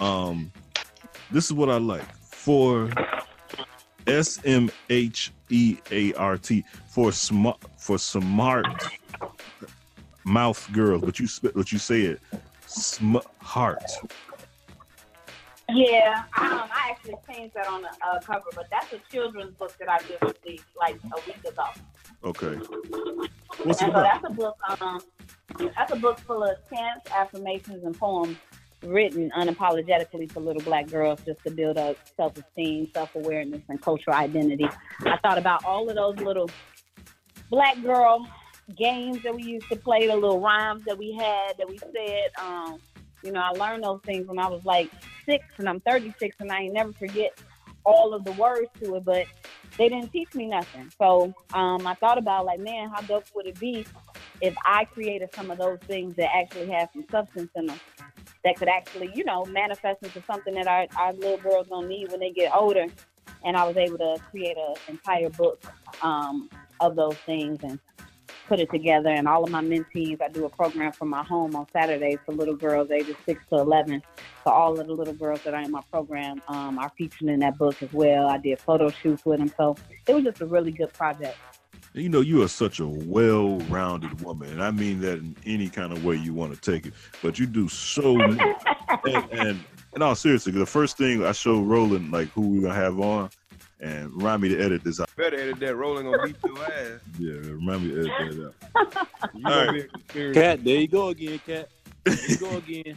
Um, 0.00 0.52
this 1.30 1.46
is 1.46 1.52
what 1.52 1.68
I 1.68 1.78
like 1.78 2.14
for 2.14 2.90
S 4.06 4.38
M 4.44 4.70
H 4.88 5.32
E 5.48 5.78
A 5.90 6.12
R 6.14 6.36
T 6.36 6.64
for 6.88 7.12
smart 7.12 7.58
for 7.76 7.98
smart 7.98 8.66
mouth 10.24 10.70
girls. 10.72 11.02
But 11.02 11.18
you 11.18 11.28
but 11.54 11.72
you 11.72 11.78
say 11.78 12.02
it 12.02 12.20
smart. 12.66 13.82
Yeah, 15.72 16.24
um, 16.36 16.68
I 16.72 16.90
actually 16.90 17.14
changed 17.28 17.54
that 17.54 17.68
on 17.68 17.82
the 17.82 17.88
uh, 18.04 18.20
cover, 18.20 18.46
but 18.54 18.66
that's 18.70 18.92
a 18.92 18.98
children's 19.10 19.54
book 19.54 19.72
that 19.78 19.88
I 19.88 19.98
just 19.98 20.20
released 20.20 20.64
like 20.76 20.96
a 20.96 21.16
week 21.26 21.38
ago. 21.44 21.64
Okay. 22.24 22.56
What's 22.56 23.30
it 23.58 23.62
and 23.62 23.76
so 23.76 23.86
about? 23.90 24.02
that's 24.02 24.24
a 24.24 24.30
book. 24.30 24.56
Um, 24.80 25.00
that's 25.76 25.92
a 25.92 25.96
book 25.96 26.18
full 26.20 26.42
of 26.42 26.56
chants, 26.68 27.10
affirmations, 27.12 27.84
and 27.84 27.96
poems 27.96 28.36
written 28.82 29.30
unapologetically 29.36 30.30
for 30.32 30.40
little 30.40 30.62
black 30.62 30.88
girls, 30.88 31.20
just 31.24 31.40
to 31.44 31.50
build 31.50 31.78
up 31.78 31.96
self-esteem, 32.16 32.88
self-awareness, 32.92 33.62
and 33.68 33.80
cultural 33.80 34.16
identity. 34.16 34.66
I 35.02 35.18
thought 35.18 35.38
about 35.38 35.64
all 35.64 35.88
of 35.88 35.94
those 35.94 36.16
little 36.16 36.50
black 37.48 37.80
girl 37.82 38.26
games 38.76 39.22
that 39.22 39.34
we 39.34 39.42
used 39.42 39.68
to 39.68 39.76
play, 39.76 40.06
the 40.06 40.14
little 40.14 40.40
rhymes 40.40 40.84
that 40.84 40.98
we 40.98 41.12
had 41.12 41.56
that 41.58 41.68
we 41.68 41.78
said. 41.78 42.30
Um, 42.40 42.78
you 43.22 43.32
know, 43.32 43.40
I 43.40 43.50
learned 43.50 43.84
those 43.84 44.00
things 44.04 44.26
when 44.26 44.38
I 44.38 44.48
was 44.48 44.64
like 44.64 44.90
six, 45.26 45.44
and 45.58 45.68
I'm 45.68 45.80
36, 45.80 46.36
and 46.40 46.50
I 46.50 46.62
ain't 46.62 46.72
never 46.72 46.92
forget 46.92 47.38
all 47.84 48.14
of 48.14 48.24
the 48.24 48.32
words 48.32 48.68
to 48.82 48.96
it, 48.96 49.04
but 49.04 49.26
they 49.76 49.88
didn't 49.88 50.10
teach 50.10 50.34
me 50.34 50.46
nothing. 50.46 50.90
So 50.98 51.34
um, 51.54 51.86
I 51.86 51.94
thought 51.94 52.18
about 52.18 52.44
like, 52.44 52.60
man, 52.60 52.90
how 52.90 53.00
dope 53.02 53.24
would 53.34 53.46
it 53.46 53.58
be 53.58 53.86
if 54.40 54.54
I 54.64 54.84
created 54.84 55.30
some 55.34 55.50
of 55.50 55.58
those 55.58 55.78
things 55.86 56.14
that 56.16 56.34
actually 56.34 56.70
have 56.70 56.88
some 56.92 57.04
substance 57.10 57.50
in 57.54 57.66
them, 57.66 57.80
that 58.44 58.56
could 58.56 58.68
actually, 58.68 59.10
you 59.14 59.24
know, 59.24 59.44
manifest 59.46 60.02
into 60.02 60.22
something 60.22 60.54
that 60.54 60.66
our, 60.66 60.86
our 60.96 61.12
little 61.12 61.36
girls 61.36 61.68
gonna 61.68 61.86
need 61.86 62.10
when 62.10 62.20
they 62.20 62.30
get 62.30 62.54
older. 62.54 62.86
And 63.44 63.56
I 63.56 63.66
was 63.66 63.76
able 63.76 63.98
to 63.98 64.16
create 64.30 64.56
an 64.56 64.74
entire 64.88 65.30
book 65.30 65.62
um, 66.02 66.48
of 66.80 66.96
those 66.96 67.16
things 67.26 67.58
and 67.62 67.78
put 68.50 68.58
it 68.58 68.68
together. 68.68 69.10
And 69.10 69.28
all 69.28 69.44
of 69.44 69.50
my 69.50 69.62
mentees, 69.62 70.20
I 70.20 70.28
do 70.28 70.44
a 70.44 70.48
program 70.48 70.90
from 70.90 71.08
my 71.08 71.22
home 71.22 71.54
on 71.54 71.66
Saturdays 71.72 72.18
for 72.26 72.32
little 72.32 72.56
girls 72.56 72.90
ages 72.90 73.14
six 73.24 73.40
to 73.50 73.60
eleven. 73.60 74.02
So 74.44 74.50
all 74.50 74.78
of 74.78 74.88
the 74.88 74.92
little 74.92 75.14
girls 75.14 75.40
that 75.44 75.54
are 75.54 75.62
in 75.62 75.70
my 75.70 75.82
program 75.92 76.42
um, 76.48 76.76
are 76.76 76.90
featured 76.98 77.28
in 77.28 77.38
that 77.40 77.56
book 77.56 77.80
as 77.80 77.92
well. 77.92 78.26
I 78.26 78.38
did 78.38 78.58
photo 78.58 78.90
shoots 78.90 79.24
with 79.24 79.38
them, 79.38 79.52
so 79.56 79.76
it 80.08 80.14
was 80.14 80.24
just 80.24 80.40
a 80.40 80.46
really 80.46 80.72
good 80.72 80.92
project. 80.92 81.38
You 81.92 82.08
know, 82.08 82.20
you 82.20 82.42
are 82.42 82.48
such 82.48 82.80
a 82.80 82.86
well-rounded 82.86 84.20
woman, 84.20 84.50
and 84.50 84.62
I 84.62 84.72
mean 84.72 85.00
that 85.00 85.18
in 85.18 85.36
any 85.46 85.68
kind 85.68 85.92
of 85.92 86.04
way 86.04 86.16
you 86.16 86.34
want 86.34 86.52
to 86.52 86.60
take 86.60 86.86
it. 86.86 86.94
But 87.22 87.38
you 87.38 87.46
do 87.46 87.68
so 87.68 88.14
much. 88.16 88.40
and, 89.04 89.32
and 89.32 89.64
in 89.94 90.02
all 90.02 90.16
seriously, 90.16 90.52
the 90.52 90.66
first 90.66 90.96
thing 90.96 91.24
I 91.24 91.32
showed 91.32 91.62
Roland 91.62 92.10
like 92.10 92.28
who 92.30 92.48
we're 92.48 92.62
gonna 92.62 92.74
have 92.74 92.98
on, 92.98 93.30
and 93.80 94.12
remind 94.12 94.42
me 94.42 94.48
to 94.50 94.60
edit 94.62 94.84
this 94.84 95.00
out. 95.00 95.08
Better 95.16 95.36
edit 95.36 95.58
that. 95.60 95.74
Rolling 95.76 96.10
gonna 96.10 96.22
beat 96.26 96.36
your 96.44 96.62
ass. 96.64 97.00
Yeah, 97.18 97.32
remind 97.32 97.82
me 97.84 97.94
to 97.94 98.00
edit 98.00 98.12
that 98.18 98.46
out. 98.46 99.34
You 99.34 99.42
All 99.46 99.50
gonna 99.50 99.66
right. 99.66 99.72
be 99.74 99.80
a 99.80 99.84
conspiracy. 99.88 100.40
Kat, 100.40 100.64
there 100.64 100.76
you 100.76 100.88
go 100.88 101.08
again, 101.08 101.40
Kat. 101.46 101.68
There 102.04 102.16
you 102.28 102.36
go 102.36 102.56
again. 102.56 102.96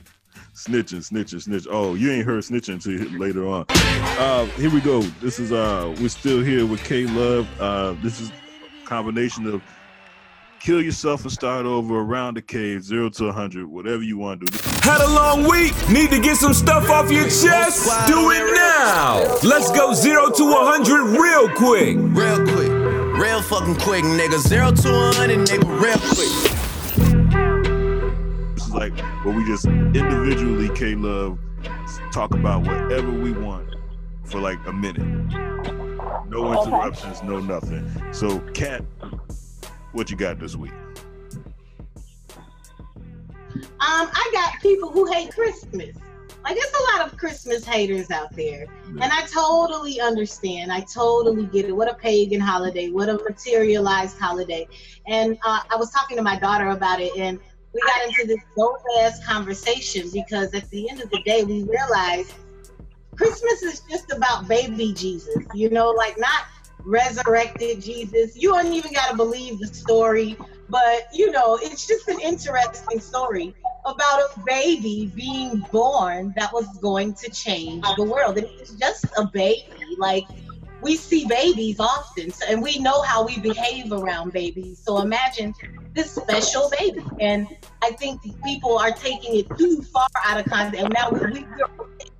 Snitching, 0.55 0.99
snitching, 1.09 1.47
snitching. 1.47 1.67
Oh, 1.69 1.95
you 1.95 2.11
ain't 2.11 2.25
heard 2.25 2.43
snitching 2.43 2.73
until 2.73 3.19
later 3.19 3.47
on. 3.47 3.65
Uh, 3.69 4.45
here 4.57 4.69
we 4.71 4.81
go. 4.81 5.01
This 5.21 5.39
is 5.39 5.51
uh, 5.51 5.93
we're 5.99 6.09
still 6.09 6.41
here 6.41 6.65
with 6.65 6.83
K 6.83 7.05
Love. 7.05 7.47
Uh, 7.59 7.95
this 8.01 8.19
is 8.19 8.29
a 8.29 8.85
combination 8.85 9.47
of 9.47 9.61
kill 10.63 10.81
yourself 10.81 11.23
and 11.23 11.31
start 11.31 11.65
over 11.65 11.99
around 11.99 12.37
the 12.37 12.41
cave, 12.41 12.83
zero 12.83 13.09
to 13.09 13.31
hundred, 13.33 13.67
whatever 13.67 14.01
you 14.01 14.17
want 14.17 14.39
to 14.39 14.45
do. 14.47 14.57
Had 14.81 15.01
a 15.01 15.09
long 15.09 15.43
week? 15.43 15.73
Need 15.89 16.09
to 16.11 16.19
get 16.19 16.37
some 16.37 16.53
stuff 16.53 16.89
off 16.89 17.11
your 17.11 17.25
chest? 17.25 17.85
Do 18.07 18.31
it 18.31 18.53
now! 18.55 19.37
Let's 19.43 19.69
go 19.71 19.93
zero 19.93 20.29
to 20.29 20.43
100 20.43 21.19
real 21.19 21.49
quick. 21.49 21.97
Real 21.99 22.41
quick. 22.45 22.71
Real 23.19 23.41
fucking 23.41 23.75
quick, 23.75 24.05
nigga. 24.05 24.39
Zero 24.39 24.71
to 24.71 24.89
100, 24.89 25.47
nigga. 25.47 25.81
Real 25.81 25.97
quick. 25.99 26.31
This 28.55 28.65
is 28.65 28.73
like 28.73 28.97
where 29.25 29.35
we 29.35 29.45
just 29.45 29.65
individually, 29.65 30.69
K 30.69 30.95
Love, 30.95 31.39
talk 32.13 32.33
about 32.33 32.61
whatever 32.65 33.11
we 33.11 33.33
want 33.33 33.67
for 34.23 34.39
like 34.39 34.59
a 34.65 34.71
minute. 34.73 35.05
No 36.29 36.45
Okay. 36.45 36.61
interruptions, 36.63 37.21
no 37.21 37.39
nothing. 37.39 37.85
So, 38.11 38.39
Kat, 38.53 38.81
what 39.93 40.11
you 40.11 40.17
got 40.17 40.39
this 40.39 40.55
week? 40.55 40.73
Um, 43.55 44.09
I 44.11 44.29
got 44.33 44.61
people 44.61 44.91
who 44.91 45.11
hate 45.11 45.31
Christmas. 45.33 45.95
Like, 46.43 46.55
there's 46.55 46.73
a 46.73 46.97
lot 46.97 47.07
of 47.07 47.17
Christmas 47.17 47.63
haters 47.63 48.11
out 48.11 48.35
there. 48.35 48.65
And 48.87 49.03
I 49.03 49.25
totally 49.27 50.01
understand. 50.01 50.73
I 50.73 50.81
totally 50.81 51.45
get 51.45 51.65
it. 51.65 51.71
What 51.71 51.89
a 51.89 51.93
pagan 51.93 52.41
holiday. 52.41 52.89
What 52.89 53.07
a 53.07 53.13
materialized 53.13 54.17
holiday. 54.17 54.67
And 55.07 55.37
uh, 55.45 55.61
I 55.69 55.75
was 55.77 55.91
talking 55.91 56.17
to 56.17 56.23
my 56.23 56.37
daughter 56.37 56.69
about 56.69 56.99
it, 56.99 57.15
and 57.17 57.39
we 57.73 57.81
got 57.81 58.07
into 58.07 58.27
this 58.27 58.43
dope 58.57 58.81
ass 58.99 59.25
conversation 59.25 60.09
because 60.11 60.53
at 60.53 60.69
the 60.69 60.89
end 60.89 61.01
of 61.01 61.09
the 61.09 61.21
day, 61.23 61.43
we 61.43 61.63
realized 61.63 62.33
Christmas 63.15 63.63
is 63.63 63.81
just 63.89 64.11
about 64.11 64.47
baby 64.47 64.93
Jesus, 64.93 65.43
you 65.53 65.69
know, 65.69 65.89
like 65.89 66.17
not 66.17 66.45
resurrected 66.85 67.81
Jesus. 67.81 68.35
You 68.35 68.53
don't 68.53 68.73
even 68.73 68.93
got 68.93 69.11
to 69.11 69.17
believe 69.17 69.59
the 69.59 69.67
story, 69.67 70.37
but 70.69 71.07
you 71.13 71.31
know, 71.31 71.57
it's 71.61 71.87
just 71.87 72.07
an 72.07 72.19
interesting 72.19 72.99
story 72.99 73.55
about 73.85 74.19
a 74.19 74.39
baby 74.45 75.11
being 75.15 75.63
born 75.71 76.33
that 76.37 76.53
was 76.53 76.67
going 76.79 77.13
to 77.15 77.29
change 77.29 77.83
the 77.97 78.03
world. 78.03 78.37
And 78.37 78.47
it's 78.59 78.73
just 78.73 79.05
a 79.17 79.25
baby. 79.25 79.65
Like, 79.97 80.25
we 80.83 80.97
see 80.97 81.25
babies 81.25 81.79
often, 81.79 82.31
so, 82.31 82.45
and 82.49 82.61
we 82.61 82.77
know 82.79 83.01
how 83.01 83.25
we 83.25 83.39
behave 83.39 83.91
around 83.91 84.33
babies. 84.33 84.79
So 84.79 84.99
imagine 84.99 85.53
this 85.93 86.11
special 86.11 86.69
baby. 86.77 87.03
And 87.19 87.47
I 87.81 87.91
think 87.91 88.21
people 88.43 88.77
are 88.77 88.91
taking 88.91 89.37
it 89.37 89.57
too 89.57 89.81
far 89.81 90.07
out 90.25 90.39
of 90.39 90.45
context. 90.45 90.83
And 90.83 90.93
now 90.93 91.09
we, 91.09 91.19
we, 91.19 91.45
we're 91.57 91.67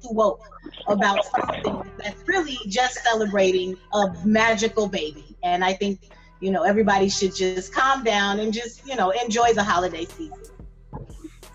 too 0.02 0.10
woke 0.12 0.42
about 0.88 1.26
something 1.26 1.92
that's 1.98 2.28
really 2.28 2.58
just 2.68 3.04
celebrating 3.04 3.78
a 3.94 4.14
magical 4.24 4.88
baby. 4.88 5.36
And 5.44 5.64
I 5.64 5.74
think, 5.74 6.00
you 6.40 6.52
know, 6.52 6.64
everybody 6.64 7.10
should 7.10 7.36
just 7.36 7.74
calm 7.74 8.04
down 8.04 8.40
and 8.40 8.54
just, 8.54 8.88
you 8.88 8.96
know, 8.96 9.12
enjoy 9.12 9.54
the 9.54 9.64
holiday 9.64 10.06
season. 10.06 10.40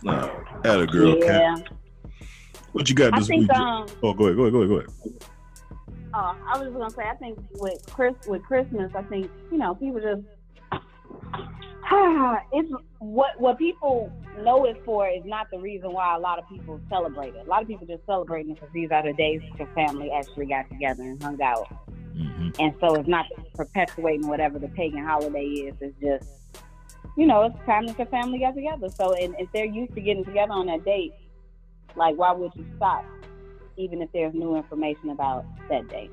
Uh, 0.06 0.28
at 0.64 0.80
a 0.80 0.86
girl, 0.86 1.16
yeah. 1.18 1.56
Kat. 1.56 1.72
What 2.72 2.88
you 2.88 2.94
got 2.94 3.14
I 3.14 3.18
this 3.18 3.28
think 3.28 3.50
week? 3.50 3.58
um 3.58 3.86
oh, 4.02 4.12
go 4.12 4.26
ahead, 4.26 4.36
go 4.36 4.42
ahead, 4.42 4.52
go 4.52 4.58
ahead, 4.58 4.68
go 4.68 4.76
ahead. 4.76 5.24
Uh, 6.14 6.34
I 6.46 6.58
was 6.58 6.68
just 6.68 6.74
gonna 6.74 6.90
say 6.90 7.02
I 7.02 7.16
think 7.16 7.38
with 7.54 7.84
Chris 7.90 8.14
with 8.26 8.42
Christmas 8.42 8.90
I 8.94 9.02
think 9.02 9.30
you 9.50 9.58
know 9.58 9.74
people 9.74 10.00
just 10.00 10.22
it's 12.52 12.70
what 12.98 13.40
what 13.40 13.58
people 13.58 14.12
know 14.42 14.64
it 14.66 14.80
for 14.84 15.08
is 15.08 15.22
not 15.24 15.50
the 15.50 15.58
reason 15.58 15.92
why 15.92 16.14
a 16.14 16.18
lot 16.18 16.38
of 16.38 16.48
people 16.48 16.80
celebrate 16.88 17.34
it. 17.34 17.46
A 17.46 17.48
lot 17.48 17.62
of 17.62 17.68
people 17.68 17.86
just 17.86 18.04
celebrate 18.06 18.46
it 18.46 18.54
because 18.54 18.68
these 18.74 18.90
are 18.90 19.02
the 19.02 19.14
days 19.14 19.40
that 19.50 19.58
your 19.58 19.68
family 19.74 20.10
actually 20.10 20.46
got 20.46 20.68
together 20.68 21.02
and 21.02 21.22
hung 21.22 21.40
out. 21.40 21.66
And 22.58 22.74
so 22.80 22.94
it's 22.96 23.08
not 23.08 23.26
perpetuating 23.54 24.26
whatever 24.26 24.58
the 24.58 24.68
pagan 24.68 25.04
holiday 25.04 25.44
is. 25.44 25.74
It's 25.80 25.94
just, 26.00 26.62
you 27.16 27.26
know, 27.26 27.44
it's 27.44 27.56
time 27.64 27.86
that 27.86 27.96
your 27.96 28.08
family 28.08 28.40
got 28.40 28.54
together. 28.54 28.88
So 28.88 29.14
and 29.14 29.34
if 29.38 29.48
they're 29.52 29.64
used 29.64 29.94
to 29.94 30.00
getting 30.00 30.24
together 30.24 30.52
on 30.52 30.66
that 30.66 30.84
date, 30.84 31.14
like 31.96 32.16
why 32.16 32.32
would 32.32 32.52
you 32.54 32.66
stop? 32.76 33.04
Even 33.78 34.02
if 34.02 34.10
there's 34.12 34.34
new 34.34 34.56
information 34.56 35.10
about 35.10 35.46
that 35.70 35.88
date. 35.88 36.10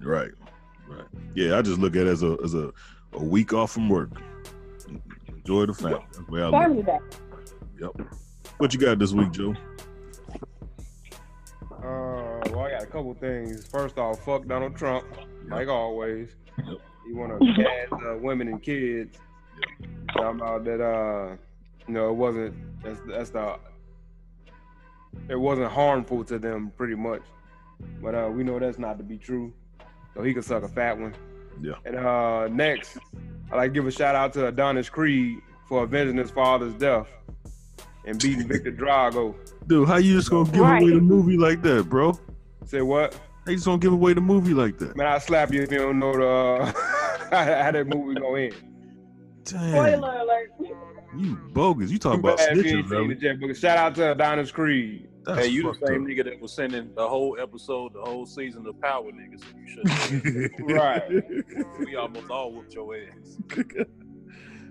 Right, 0.00 0.30
right. 0.88 1.04
Yeah, 1.34 1.58
I 1.58 1.62
just 1.62 1.78
look 1.78 1.96
at 1.96 2.06
it 2.06 2.10
as 2.10 2.22
a 2.22 2.38
as 2.42 2.54
a, 2.54 2.72
a 3.12 3.22
week 3.22 3.52
off 3.52 3.72
from 3.72 3.88
work. 3.88 4.10
Enjoy 5.28 5.66
the 5.66 5.74
family. 5.74 5.98
That's 6.12 6.18
the 6.18 6.32
way 6.32 6.44
I. 6.44 6.50
Family 6.50 6.82
day. 6.82 6.98
Yep. 7.80 7.90
What 8.58 8.72
you 8.72 8.78
got 8.78 8.98
this 9.00 9.12
week, 9.12 9.32
Joe? 9.32 9.54
Uh, 11.72 12.38
well, 12.50 12.60
I 12.60 12.70
got 12.70 12.82
a 12.84 12.86
couple 12.86 13.12
things. 13.14 13.66
First 13.66 13.98
off, 13.98 14.24
fuck 14.24 14.46
Donald 14.46 14.76
Trump, 14.76 15.04
like 15.48 15.66
always. 15.66 16.36
He 17.04 17.12
want 17.12 17.40
to 17.40 17.54
gas 17.54 17.88
uh, 17.90 18.16
women 18.18 18.46
and 18.46 18.62
kids. 18.62 19.18
Talking 20.14 20.40
about 20.40 20.64
that, 20.64 20.80
uh, 20.80 21.36
you 21.88 21.94
know, 21.94 22.10
it 22.10 22.14
wasn't. 22.14 22.54
That's 22.84 23.00
that's 23.08 23.30
the. 23.30 23.58
It 25.28 25.36
wasn't 25.36 25.70
harmful 25.70 26.24
to 26.24 26.38
them, 26.38 26.72
pretty 26.76 26.94
much. 26.94 27.22
But 28.00 28.14
uh, 28.14 28.30
we 28.32 28.44
know 28.44 28.58
that's 28.58 28.78
not 28.78 28.98
to 28.98 29.04
be 29.04 29.18
true. 29.18 29.52
So 30.14 30.22
he 30.22 30.34
could 30.34 30.44
suck 30.44 30.62
a 30.62 30.68
fat 30.68 30.98
one. 30.98 31.14
Yeah. 31.60 31.74
And 31.84 31.96
uh, 31.96 32.48
next, 32.48 32.98
I 33.50 33.56
like 33.56 33.70
to 33.70 33.74
give 33.74 33.86
a 33.86 33.90
shout 33.90 34.14
out 34.14 34.32
to 34.34 34.48
Adonis 34.48 34.88
Creed 34.88 35.38
for 35.68 35.84
avenging 35.84 36.16
his 36.16 36.30
father's 36.30 36.74
death 36.74 37.08
and 38.06 38.20
beating 38.20 38.48
Viktor 38.48 38.72
Drago. 38.72 39.34
Dude, 39.66 39.88
how 39.88 39.96
you 39.96 40.16
just 40.16 40.30
gonna 40.30 40.50
give 40.50 40.60
away 40.60 40.90
the 40.90 41.00
movie 41.00 41.36
like 41.36 41.62
that, 41.62 41.88
bro? 41.88 42.18
Say 42.64 42.82
what? 42.82 43.14
How 43.44 43.50
you 43.50 43.56
just 43.56 43.66
gonna 43.66 43.78
give 43.78 43.92
away 43.92 44.12
the 44.12 44.20
movie 44.20 44.54
like 44.54 44.78
that? 44.78 44.96
Man, 44.96 45.06
I 45.06 45.18
slap 45.18 45.52
you 45.52 45.62
if 45.62 45.70
you 45.70 45.78
don't 45.78 45.98
know 45.98 46.12
the 46.12 46.28
uh, 46.28 46.72
how 47.30 47.70
that 47.70 47.86
movie 47.86 48.20
go 48.20 48.34
in. 48.36 48.52
Damn, 49.44 49.70
Spoiler 49.70 50.18
alert. 50.18 50.52
You 51.16 51.36
bogus. 51.52 51.90
You 51.90 51.98
talking 51.98 52.20
about 52.20 52.38
bad 52.38 52.56
if 52.56 52.66
you 52.66 52.72
snitching, 52.72 52.76
ain't 52.78 53.20
seen 53.20 53.38
bro? 53.38 53.48
but 53.48 53.56
shout 53.56 53.78
out 53.78 53.94
to 53.96 54.12
Adonis 54.12 54.50
Creed. 54.50 55.08
That's 55.24 55.46
hey, 55.46 55.46
you 55.48 55.62
the 55.62 55.74
same 55.86 56.02
up. 56.02 56.08
nigga 56.08 56.24
that 56.24 56.40
was 56.40 56.52
sending 56.52 56.92
the 56.94 57.06
whole 57.08 57.36
episode, 57.40 57.92
the 57.94 58.00
whole 58.00 58.26
season 58.26 58.66
of 58.66 58.80
Power 58.80 59.10
niggas. 59.12 59.40
So 59.40 59.46
you 59.56 60.48
should 60.48 60.60
Right. 60.60 61.22
We 61.78 61.94
almost 61.96 62.28
all 62.30 62.52
whooped 62.52 62.74
your 62.74 62.96
ass. 62.96 63.36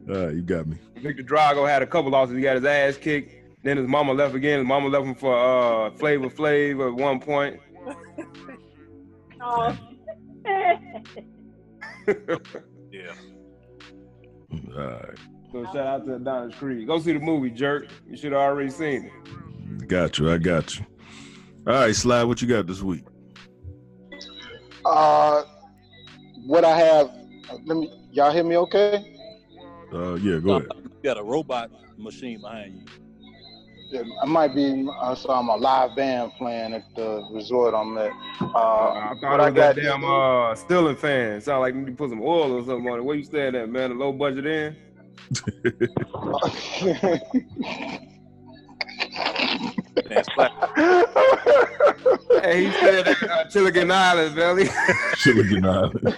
All 0.10 0.16
right, 0.16 0.34
you 0.34 0.42
got 0.42 0.66
me. 0.66 0.78
Viktor 0.98 1.22
Drago 1.22 1.70
had 1.70 1.84
a 1.84 1.88
couple 1.88 2.10
losses. 2.10 2.36
He 2.36 2.42
got 2.42 2.56
his 2.56 2.66
ass 2.66 2.98
kicked 2.98 3.64
Then 3.64 3.78
his 3.78 3.88
mama 3.88 4.14
left 4.14 4.34
again. 4.34 4.58
His 4.60 4.68
mama 4.68 4.88
left 4.88 5.06
him 5.06 5.14
for 5.14 5.38
uh 5.38 5.92
Flavor 5.92 6.28
Flav 6.28 6.88
at 6.88 6.96
one 6.96 7.20
point. 7.20 7.60
Oh. 9.40 9.78
Yeah. 12.92 13.14
All 14.76 14.84
right. 14.84 15.18
So 15.52 15.66
shout 15.66 15.78
out 15.78 16.06
to 16.06 16.16
Adonis 16.16 16.56
Creed. 16.56 16.88
Go 16.88 17.00
see 17.00 17.14
the 17.14 17.20
movie, 17.20 17.50
jerk. 17.50 17.88
You 18.10 18.16
should 18.16 18.32
have 18.32 18.42
already 18.42 18.70
seen 18.70 19.12
it. 19.12 19.88
Got 19.88 20.18
you. 20.18 20.32
I 20.32 20.38
got 20.38 20.78
you. 20.80 20.86
All 21.68 21.74
right, 21.74 21.96
Sly, 21.96 22.24
what 22.24 22.42
you 22.42 22.48
got 22.48 22.68
this 22.68 22.82
week? 22.82 23.04
Uh, 24.86 25.44
what 26.46 26.66
I 26.66 26.78
have, 26.78 27.12
let 27.66 27.78
me, 27.78 27.92
y'all 28.12 28.32
hear 28.32 28.44
me 28.44 28.58
okay? 28.58 29.18
Uh, 29.94 30.16
yeah, 30.16 30.40
go 30.40 30.54
ahead. 30.56 30.70
You 30.76 30.90
got 31.04 31.18
a 31.20 31.24
robot 31.24 31.70
machine 31.98 32.42
behind 32.42 32.74
you. 32.76 32.86
Yeah, 33.92 34.04
I 34.22 34.26
might 34.26 34.56
be, 34.56 34.88
I 35.02 35.14
saw 35.16 35.42
my 35.42 35.56
live 35.56 35.96
band 35.98 36.32
playing 36.38 36.74
at 36.74 36.84
the 36.96 37.28
resort 37.34 37.74
I'm 37.76 37.98
at. 37.98 38.12
Uh, 38.40 38.46
I 38.46 39.14
thought 39.22 39.40
I 39.42 39.48
it 39.48 39.52
was 39.52 39.54
that 39.56 39.76
this 39.76 39.86
damn 39.86 40.02
week- 40.02 40.10
uh 40.10 40.56
Stilling 40.56 40.96
fan. 40.96 41.42
Sound 41.42 41.60
like 41.62 41.76
you 41.76 41.94
put 41.94 42.10
some 42.10 42.22
oil 42.22 42.54
or 42.54 42.64
something 42.66 42.90
on 42.90 43.00
it. 43.00 43.04
Where 43.04 43.18
you 43.18 43.24
staying 43.24 43.54
at, 43.54 43.70
man? 43.70 43.92
A 43.92 43.94
low 43.94 44.14
budget 44.14 44.46
in? 45.30 47.20
hey, 52.42 52.66
he 52.66 52.72
said 52.72 53.08
at 53.08 53.24
uh, 53.24 53.46
Chilligan 53.46 53.92
Island, 53.92 54.36
Valley. 54.36 54.66
Chilligan 55.16 55.66
Island. 55.66 56.18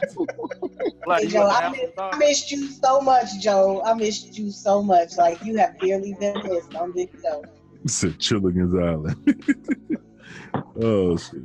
Hey, 1.08 1.28
Joe, 1.28 1.48
I, 1.48 1.70
miss, 1.70 1.92
I 1.98 2.18
missed 2.18 2.52
you 2.52 2.68
so 2.68 3.02
much, 3.02 3.40
Joe. 3.40 3.82
I 3.84 3.94
missed 3.94 4.38
you 4.38 4.52
so 4.52 4.82
much. 4.82 5.18
Like 5.18 5.44
you 5.44 5.58
have 5.58 5.78
barely 5.80 6.16
been 6.20 6.42
missed 6.44 6.76
on 6.76 6.94
this 6.94 7.10
show. 7.22 7.44
Said 7.88 8.20
Chilligan's 8.20 8.74
Island. 8.76 9.98
oh 10.82 11.18
shit. 11.18 11.42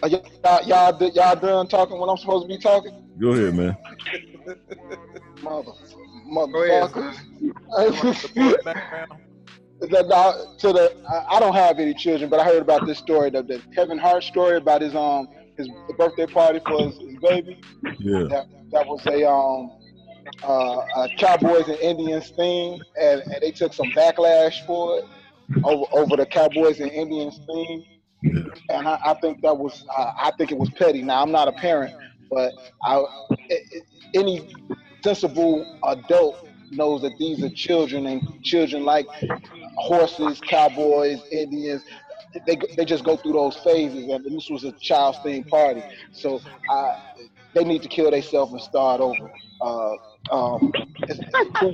Are 0.00 0.08
y'all, 0.08 0.62
y'all, 0.64 1.10
y'all 1.10 1.36
done 1.36 1.66
talking 1.66 1.98
when 1.98 2.08
I'm 2.08 2.16
supposed 2.16 2.48
to 2.48 2.48
be 2.48 2.60
talking? 2.60 2.92
Go 3.20 3.32
ahead, 3.32 3.56
man. 3.56 3.76
Mother, 5.42 5.72
motherfuckers. 6.28 7.16
The- 9.80 9.88
the- 9.88 10.54
to 10.58 10.72
the, 10.72 10.96
I- 11.08 11.36
I 11.36 11.40
don't 11.40 11.54
have 11.54 11.78
any 11.78 11.94
children, 11.94 12.28
but 12.30 12.40
I 12.40 12.44
heard 12.44 12.62
about 12.62 12.86
this 12.86 12.98
story, 12.98 13.30
the, 13.30 13.42
the 13.42 13.62
Kevin 13.74 13.98
Hart 13.98 14.24
story 14.24 14.56
about 14.56 14.82
his 14.82 14.94
um 14.94 15.28
his 15.56 15.68
birthday 15.96 16.26
party 16.26 16.60
for 16.66 16.84
his, 16.86 16.96
his 16.98 17.16
baby. 17.20 17.60
Yeah. 17.98 18.24
That, 18.30 18.46
that 18.72 18.86
was 18.86 19.04
a 19.06 19.28
um 19.28 19.70
uh, 20.42 20.80
a 20.96 21.08
Cowboys 21.18 21.68
and 21.68 21.78
Indians 21.78 22.30
theme, 22.36 22.80
and, 23.00 23.22
and 23.22 23.36
they 23.40 23.50
took 23.50 23.72
some 23.72 23.90
backlash 23.92 24.64
for 24.66 24.98
it 24.98 25.04
over 25.64 25.84
over 25.92 26.16
the 26.16 26.26
Cowboys 26.26 26.80
and 26.80 26.90
Indians 26.90 27.38
theme. 27.46 27.84
And 28.70 28.86
I, 28.88 28.98
I 29.04 29.14
think 29.14 29.40
that 29.42 29.56
was 29.56 29.84
uh, 29.96 30.12
I 30.20 30.32
think 30.36 30.50
it 30.52 30.58
was 30.58 30.70
petty. 30.70 31.02
Now 31.02 31.22
I'm 31.22 31.30
not 31.32 31.48
a 31.48 31.52
parent, 31.52 31.94
but 32.30 32.52
I 32.84 32.98
it, 33.48 33.62
it, 33.72 33.82
any 34.14 34.52
sensible 35.02 35.78
adult 35.84 36.46
knows 36.70 37.02
that 37.02 37.16
these 37.18 37.42
are 37.42 37.50
children, 37.50 38.06
and 38.06 38.42
children 38.42 38.84
like 38.84 39.06
horses, 39.76 40.40
cowboys, 40.40 41.20
Indians. 41.30 41.82
They, 42.46 42.58
they 42.76 42.84
just 42.84 43.04
go 43.04 43.16
through 43.16 43.32
those 43.32 43.56
phases, 43.56 44.06
and 44.08 44.24
this 44.24 44.50
was 44.50 44.64
a 44.64 44.72
child's 44.72 45.18
theme 45.20 45.44
party. 45.44 45.82
So 46.12 46.40
I, 46.68 47.14
they 47.54 47.64
need 47.64 47.82
to 47.82 47.88
kill 47.88 48.10
themselves 48.10 48.52
and 48.52 48.60
start 48.60 49.00
over. 49.00 49.32
Uh, 49.60 49.94
um, 50.30 50.72
it's, 51.08 51.20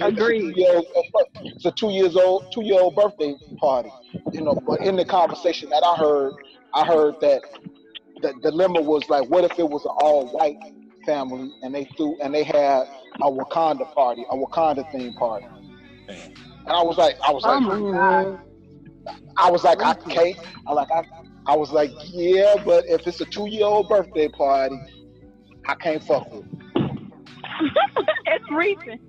Agreed. 0.01 0.55
It's 0.57 1.65
a 1.65 1.73
two 1.73 1.91
years 1.91 2.17
old, 2.17 2.53
two 2.53 2.63
year 2.63 2.81
old 2.81 2.95
birthday 2.95 3.35
party. 3.59 3.91
You 4.33 4.43
know, 4.43 4.55
but 4.55 4.81
in 4.81 4.97
the 4.97 5.05
conversation 5.05 5.71
that 5.71 5.83
I 5.85 5.97
heard, 5.97 6.35
I 6.73 6.87
heard 6.87 7.21
that 7.21 7.43
the 8.23 8.33
dilemma 8.43 8.81
was 8.81 9.09
like, 9.09 9.29
what 9.29 9.45
if 9.45 9.59
it 9.59 9.69
was 9.69 9.85
an 9.85 9.93
all 10.01 10.29
white 10.29 10.57
family 11.05 11.53
and 11.63 11.75
they 11.75 11.85
threw 11.97 12.17
and 12.23 12.35
they 12.35 12.45
had 12.45 12.85
a 13.23 13.31
Wakanda 13.31 13.93
party, 13.95 14.25
a 14.31 14.37
Wakanda 14.37 14.91
theme 14.93 15.15
party. 15.15 15.47
And 16.09 16.73
I 16.73 16.83
was 16.83 16.97
like, 16.99 17.17
I 17.27 17.31
was 17.33 17.43
like, 17.45 17.63
Oh. 17.65 18.41
I 19.37 19.51
was 19.51 19.65
like, 19.65 19.83
I 19.83 19.95
can't. 19.95 20.39
I 20.67 20.73
like, 20.73 20.91
I, 20.91 21.03
I 21.47 21.57
was 21.57 21.71
like, 21.73 21.91
yeah, 22.11 22.55
but 22.65 22.85
if 22.89 23.07
it's 23.07 23.21
a 23.21 23.27
two 23.27 23.49
year 23.49 23.67
old 23.67 23.89
birthday 23.89 24.29
party, 24.29 24.79
I 25.67 25.75
can't 25.75 26.03
fuck 26.03 26.33
with. 26.33 26.45
it. 26.45 26.51
it's 28.27 28.51
recent. 28.51 29.01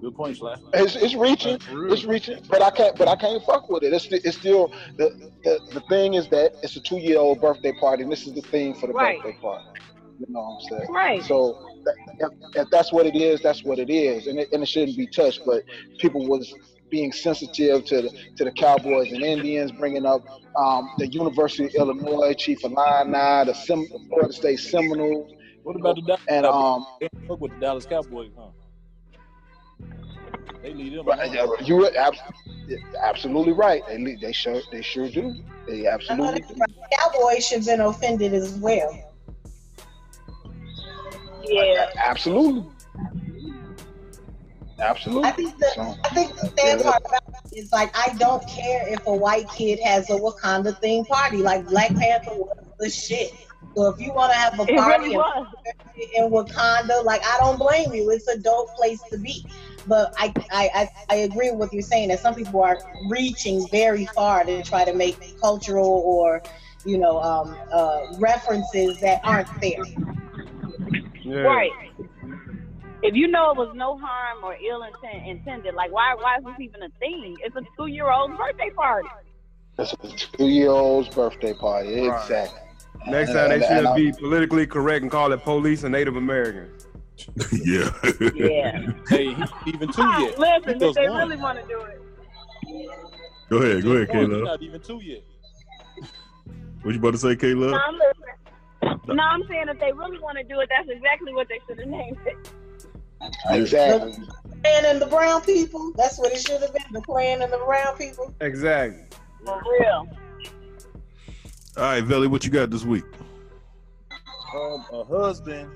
Good 0.00 0.14
point, 0.14 0.38
Sly. 0.38 0.56
It's, 0.72 0.96
it's 0.96 1.14
reaching, 1.14 1.58
it's 1.90 2.04
reaching, 2.04 2.42
but 2.48 2.62
I 2.62 2.70
can't, 2.70 2.96
but 2.96 3.06
I 3.06 3.16
can't 3.16 3.42
fuck 3.44 3.68
with 3.68 3.82
it. 3.82 3.92
It's, 3.92 4.06
it's 4.06 4.38
still 4.38 4.72
the, 4.96 5.30
the 5.44 5.60
the 5.74 5.80
thing 5.90 6.14
is 6.14 6.26
that 6.30 6.52
it's 6.62 6.74
a 6.76 6.80
two 6.80 6.96
year 6.98 7.18
old 7.18 7.40
birthday 7.40 7.72
party, 7.78 8.02
and 8.04 8.10
this 8.10 8.26
is 8.26 8.32
the 8.32 8.40
theme 8.40 8.74
for 8.74 8.86
the 8.86 8.94
Right. 8.94 9.22
birthday 9.22 9.36
party. 9.42 9.64
You 10.18 10.26
know 10.30 10.40
what 10.40 10.54
I'm 10.54 10.60
saying? 10.78 10.92
Right. 10.92 11.22
So 11.22 11.52
that, 11.52 11.69
if, 12.18 12.30
if 12.54 12.70
that's 12.70 12.92
what 12.92 13.06
it 13.06 13.16
is, 13.16 13.40
that's 13.40 13.64
what 13.64 13.78
it 13.78 13.90
is, 13.90 14.26
and 14.26 14.38
it, 14.38 14.48
and 14.52 14.62
it 14.62 14.66
shouldn't 14.66 14.96
be 14.96 15.06
touched. 15.06 15.40
But 15.46 15.62
people 15.98 16.26
was 16.26 16.52
being 16.90 17.12
sensitive 17.12 17.84
to 17.86 18.02
the 18.02 18.10
to 18.36 18.44
the 18.44 18.52
Cowboys 18.52 19.12
and 19.12 19.22
Indians, 19.22 19.72
bringing 19.72 20.06
up 20.06 20.22
um, 20.56 20.90
the 20.98 21.06
University 21.08 21.64
of 21.64 21.74
Illinois, 21.74 22.34
Chief 22.34 22.62
Illini, 22.64 23.44
the, 23.46 23.54
Sem- 23.54 23.88
the 23.90 24.00
Florida 24.08 24.32
State 24.32 24.58
Seminoles. 24.58 25.32
What 25.62 25.76
about 25.76 25.96
the 25.96 26.02
Dallas 26.02 26.20
and 26.28 26.46
um, 26.46 26.86
They 27.00 27.08
with 27.28 27.52
the 27.52 27.60
Dallas 27.60 27.86
Cowboys, 27.86 28.30
huh? 28.36 28.48
They 30.62 30.74
lead 30.74 30.94
them. 30.94 31.06
Right, 31.06 31.32
yeah, 31.32 31.46
you 31.62 31.76
were 31.76 31.90
abs- 31.96 32.18
absolutely 33.02 33.52
right. 33.52 33.82
They 33.86 33.98
le- 33.98 34.16
they 34.20 34.32
sure 34.32 34.60
they 34.72 34.82
sure 34.82 35.08
do. 35.08 35.34
They 35.66 35.86
absolutely 35.86 36.40
do. 36.42 36.54
Cowboys 36.98 37.46
should 37.46 37.58
have 37.58 37.66
been 37.66 37.80
offended 37.80 38.34
as 38.34 38.52
well. 38.58 39.09
Yeah. 41.50 41.90
Absolutely. 41.96 42.70
Absolutely. 44.78 45.28
I 45.28 45.32
think 45.32 45.58
the 45.58 45.70
So, 45.74 45.96
I 46.04 46.08
think 46.08 46.34
the 46.36 46.52
sad 46.56 46.82
part 46.82 47.02
about 47.06 47.22
it 47.52 47.58
is 47.58 47.70
like 47.72 47.90
I 47.96 48.14
don't 48.18 48.46
care 48.48 48.88
if 48.88 49.06
a 49.06 49.14
white 49.14 49.48
kid 49.50 49.78
has 49.80 50.08
a 50.08 50.14
Wakanda 50.14 50.80
themed 50.80 51.06
party. 51.08 51.38
Like 51.38 51.66
Black 51.66 51.94
Panther 51.94 52.32
was 52.32 52.56
the 52.78 52.88
shit. 52.88 53.32
So 53.76 53.88
if 53.88 54.00
you 54.00 54.12
want 54.12 54.32
to 54.32 54.38
have 54.38 54.58
a 54.58 54.66
party 54.66 55.08
really 55.10 55.46
in- 55.96 56.24
in 56.24 56.30
Wakanda, 56.30 57.04
like 57.04 57.22
I 57.24 57.36
don't 57.40 57.58
blame 57.58 57.92
you. 57.92 58.10
It's 58.10 58.26
a 58.26 58.38
dope 58.38 58.74
place 58.74 59.02
to 59.10 59.18
be. 59.18 59.44
But 59.86 60.12
I, 60.18 60.32
I, 60.50 60.70
I, 60.74 60.88
I 61.08 61.14
agree 61.16 61.50
with 61.50 61.58
what 61.58 61.72
you're 61.72 61.82
saying 61.82 62.08
that 62.08 62.20
some 62.20 62.34
people 62.34 62.62
are 62.62 62.78
reaching 63.08 63.66
very 63.68 64.06
far 64.06 64.44
to 64.44 64.62
try 64.62 64.84
to 64.84 64.94
make 64.94 65.38
cultural 65.40 66.02
or, 66.04 66.42
you 66.84 66.98
know, 66.98 67.20
um, 67.20 67.56
uh, 67.72 68.00
references 68.18 68.98
that 69.00 69.20
aren't 69.24 69.48
there. 69.60 69.82
Right. 71.38 71.70
If 73.02 73.14
you 73.14 73.28
know 73.28 73.50
it 73.52 73.56
was 73.56 73.72
no 73.74 73.96
harm 73.98 74.44
or 74.44 74.54
ill 74.56 74.82
intent 74.82 75.26
intended, 75.26 75.74
like 75.74 75.90
why 75.90 76.14
why 76.14 76.36
is 76.36 76.44
this 76.44 76.54
even 76.60 76.82
a 76.82 76.88
thing? 76.98 77.36
It's 77.42 77.56
a 77.56 77.62
two 77.76 77.86
year 77.86 78.10
old's 78.10 78.36
birthday 78.36 78.70
party. 78.70 79.08
It's 79.78 79.92
a 79.92 80.36
two 80.36 80.48
year 80.48 80.70
old's 80.70 81.08
birthday 81.08 81.54
party. 81.54 82.08
Right. 82.08 82.20
Exactly. 82.22 82.60
Next 83.06 83.32
time 83.32 83.48
they 83.48 83.66
should 83.66 83.94
be 83.94 84.12
politically 84.12 84.66
correct 84.66 85.02
and 85.02 85.10
call 85.10 85.32
it 85.32 85.42
police 85.42 85.84
and 85.84 85.92
Native 85.92 86.16
Americans. 86.16 86.86
yeah. 87.52 87.90
Yeah. 88.34 88.92
hey, 89.08 89.34
he 89.34 89.70
even 89.72 89.92
two 89.92 90.02
yet. 90.02 90.38
Listen, 90.38 90.54
if 90.56 90.64
they 90.64 90.74
just 90.78 90.98
really 90.98 91.36
want 91.36 91.58
to 91.60 91.66
do 91.66 91.80
it. 91.80 92.00
Go 93.48 93.56
ahead, 93.58 93.82
go 93.82 93.92
ahead, 93.92 94.08
He 94.10 94.14
just 94.14 94.14
won. 94.14 94.30
He 94.30 94.36
Kayla. 94.36 94.44
Not 94.44 94.62
even 94.62 94.80
two 94.80 95.00
yet. 95.02 95.22
What 96.82 96.94
you 96.94 97.00
about 97.00 97.12
to 97.12 97.18
say, 97.18 97.28
No, 97.28 97.36
Kayla? 97.36 97.80
I'm 97.86 97.94
listening. 97.94 98.29
No, 99.14 99.22
I'm 99.22 99.46
saying 99.48 99.64
if 99.68 99.78
they 99.80 99.92
really 99.92 100.18
want 100.18 100.38
to 100.38 100.44
do 100.44 100.60
it, 100.60 100.68
that's 100.70 100.88
exactly 100.88 101.34
what 101.34 101.48
they 101.48 101.60
should 101.66 101.78
have 101.78 101.88
named 101.88 102.18
it. 102.26 102.36
Exactly. 103.50 104.14
Playing 104.62 104.84
in 104.86 104.98
the 104.98 105.06
brown 105.06 105.42
people, 105.42 105.92
that's 105.96 106.18
what 106.18 106.32
it 106.32 106.38
should 106.38 106.60
have 106.60 106.72
been. 106.72 106.82
The 106.92 107.02
playing 107.02 107.42
in 107.42 107.50
the 107.50 107.58
brown 107.58 107.96
people. 107.96 108.34
Exactly. 108.40 109.04
For 109.44 109.60
real. 109.78 110.08
All 111.76 111.84
right, 111.84 112.04
Velle, 112.04 112.28
what 112.28 112.44
you 112.44 112.50
got 112.50 112.70
this 112.70 112.84
week? 112.84 113.04
Um, 114.54 114.84
a 114.92 115.04
husband 115.04 115.70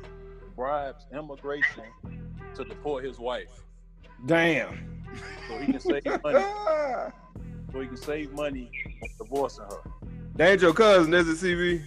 bribes 0.57 1.07
immigration 1.13 1.85
to 2.55 2.65
deport 2.65 3.05
his 3.05 3.19
wife 3.19 3.63
Damn. 4.27 5.05
so 5.49 5.59
he 5.59 5.67
can 5.73 5.81
save 5.81 6.05
money. 6.25 6.45
so 7.73 7.81
he 7.81 7.87
can 7.87 7.97
save 7.97 8.33
money 8.33 8.71
divorcing 9.19 9.65
her. 9.65 9.91
That 10.37 10.51
ain't 10.53 10.63
your 10.63 10.73
cousin, 10.75 11.15
is 11.15 11.29
it, 11.43 11.47
CB? 11.47 11.83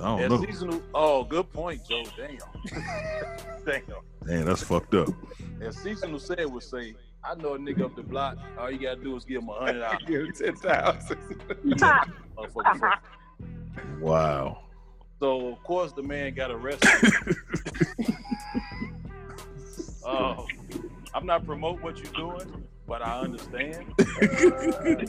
I 0.00 0.04
don't 0.04 0.20
As 0.20 0.30
know. 0.30 0.44
seasonal, 0.44 0.82
oh, 0.94 1.24
good 1.24 1.52
point, 1.52 1.82
Joe. 1.86 2.04
Damn. 2.16 2.38
Damn. 3.66 3.82
Damn, 4.26 4.44
that's 4.46 4.62
fucked 4.62 4.94
up. 4.94 5.08
As 5.60 5.76
seasonal 5.76 6.18
said 6.18 6.50
would 6.50 6.62
say, 6.62 6.94
I 7.22 7.34
know 7.34 7.54
a 7.54 7.58
nigga 7.58 7.84
up 7.84 7.94
the 7.96 8.02
block. 8.02 8.38
All 8.58 8.70
you 8.70 8.78
gotta 8.78 9.00
do 9.00 9.14
is 9.16 9.24
give 9.24 9.42
him 9.42 9.50
a 9.50 9.52
hundred 9.52 9.80
dollars. 9.80 10.02
Give 10.06 10.22
him 10.22 10.32
ten 10.32 10.56
thousand. 10.56 11.18
Wow. 14.00 14.62
So 15.20 15.48
of 15.48 15.62
course 15.62 15.92
the 15.92 16.02
man 16.02 16.34
got 16.34 16.50
arrested. 16.50 17.12
oh, 20.06 20.46
I'm 21.12 21.26
not 21.26 21.44
promoting 21.44 21.82
what 21.82 21.98
you're 21.98 22.12
doing, 22.12 22.64
but 22.90 23.06
I 23.06 23.20
understand. 23.20 23.94
Uh, 24.20 25.06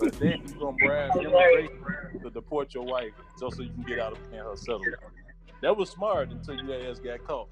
but 0.00 0.12
then 0.18 0.42
you 0.46 0.54
gonna 0.58 0.76
brag 0.84 1.10
immigration 1.16 2.20
to 2.22 2.30
deport 2.30 2.74
your 2.74 2.84
wife 2.84 3.12
just 3.38 3.56
so 3.56 3.62
you 3.62 3.70
can 3.70 3.82
get 3.84 3.98
out 3.98 4.12
of 4.12 4.30
paying 4.30 4.42
her 4.42 4.56
settlement. 4.56 4.96
That 5.62 5.76
was 5.76 5.90
smart 5.90 6.30
until 6.30 6.54
your 6.56 6.90
ass 6.90 6.98
got 6.98 7.26
caught. 7.26 7.48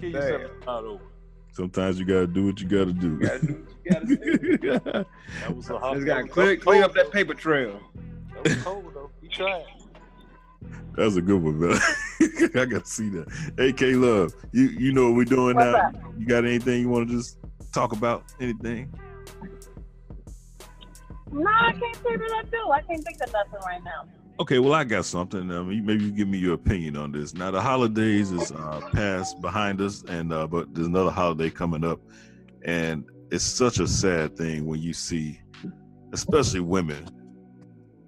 Kill 0.00 0.10
yourself 0.10 0.50
out 0.68 0.84
over. 0.84 1.04
Sometimes 1.52 1.98
you 1.98 2.04
gotta 2.04 2.26
do 2.26 2.46
what 2.46 2.60
you 2.60 2.68
gotta 2.68 2.92
do. 2.92 3.18
That 3.84 5.56
was 5.56 5.70
a 5.70 5.78
hot. 5.78 5.94
Just 5.94 6.06
gotta 6.06 6.22
that 6.22 6.24
was 6.24 6.30
clean, 6.32 6.60
clean 6.60 6.82
up 6.82 6.94
that 6.94 7.10
paper 7.10 7.34
trail. 7.34 7.80
That 8.34 8.44
was 8.44 8.62
cold 8.62 8.92
though. 8.94 9.10
He 9.20 9.28
tried. 9.28 9.64
That's 10.96 11.16
a 11.16 11.22
good 11.22 11.42
one, 11.42 11.58
man. 11.58 11.78
I 12.54 12.66
gotta 12.66 12.86
see 12.86 13.08
that. 13.10 13.52
Hey, 13.56 13.72
K 13.72 13.94
Love, 13.94 14.34
you 14.52 14.64
you 14.64 14.92
know 14.92 15.06
what 15.08 15.16
we're 15.16 15.24
doing 15.24 15.56
What's 15.56 15.72
now? 15.72 15.88
up? 15.88 15.94
You 16.18 16.26
got 16.26 16.44
anything 16.44 16.82
you 16.82 16.88
want 16.88 17.08
to 17.08 17.16
just 17.16 17.38
talk 17.72 17.92
about? 17.92 18.24
Anything? 18.40 18.92
No, 21.30 21.50
I 21.50 21.72
can't 21.72 21.96
say 21.96 22.16
that 22.16 22.30
I 22.30 22.42
do. 22.50 22.70
I 22.70 22.80
can't 22.82 23.02
think 23.04 23.18
of 23.22 23.32
nothing 23.32 23.60
right 23.66 23.82
now. 23.82 24.04
Okay, 24.40 24.58
well, 24.58 24.74
I 24.74 24.84
got 24.84 25.04
something. 25.04 25.50
Um, 25.50 25.68
maybe 25.86 26.04
you 26.04 26.10
give 26.10 26.28
me 26.28 26.38
your 26.38 26.54
opinion 26.54 26.96
on 26.96 27.12
this. 27.12 27.34
Now, 27.34 27.50
the 27.50 27.60
holidays 27.60 28.30
is 28.30 28.50
uh, 28.52 28.80
past 28.92 29.40
behind 29.40 29.80
us, 29.80 30.02
and 30.08 30.32
uh, 30.32 30.46
but 30.46 30.74
there's 30.74 30.86
another 30.86 31.10
holiday 31.10 31.48
coming 31.50 31.84
up, 31.84 32.00
and 32.64 33.04
it's 33.30 33.44
such 33.44 33.78
a 33.78 33.86
sad 33.86 34.36
thing 34.36 34.66
when 34.66 34.80
you 34.80 34.92
see, 34.92 35.40
especially 36.12 36.60
women, 36.60 37.08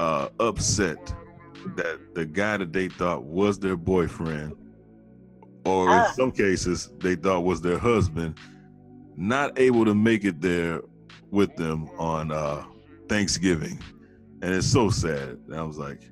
uh, 0.01 0.29
upset 0.41 1.15
that 1.77 2.15
the 2.15 2.27
guy 2.27 2.57
that 2.59 2.73
they 2.73 2.89
thought 2.89 3.23
was 3.25 3.59
their 3.59 3.77
boyfriend, 3.77 4.55
or 5.65 5.85
in 5.87 5.99
Ah. 5.99 6.13
some 6.15 6.31
cases 6.33 6.91
they 7.01 7.15
thought 7.17 7.45
was 7.45 7.61
their 7.61 7.79
husband, 7.79 8.39
not 9.17 9.59
able 9.59 9.85
to 9.85 9.95
make 9.95 10.25
it 10.25 10.41
there 10.41 10.81
with 11.31 11.55
them 11.57 11.89
on 11.99 12.33
uh, 12.33 12.65
Thanksgiving, 13.09 13.81
and 14.43 14.55
it's 14.55 14.67
so 14.67 14.91
sad. 14.91 15.39
And 15.47 15.55
I 15.55 15.63
was 15.63 15.79
like, 15.79 16.03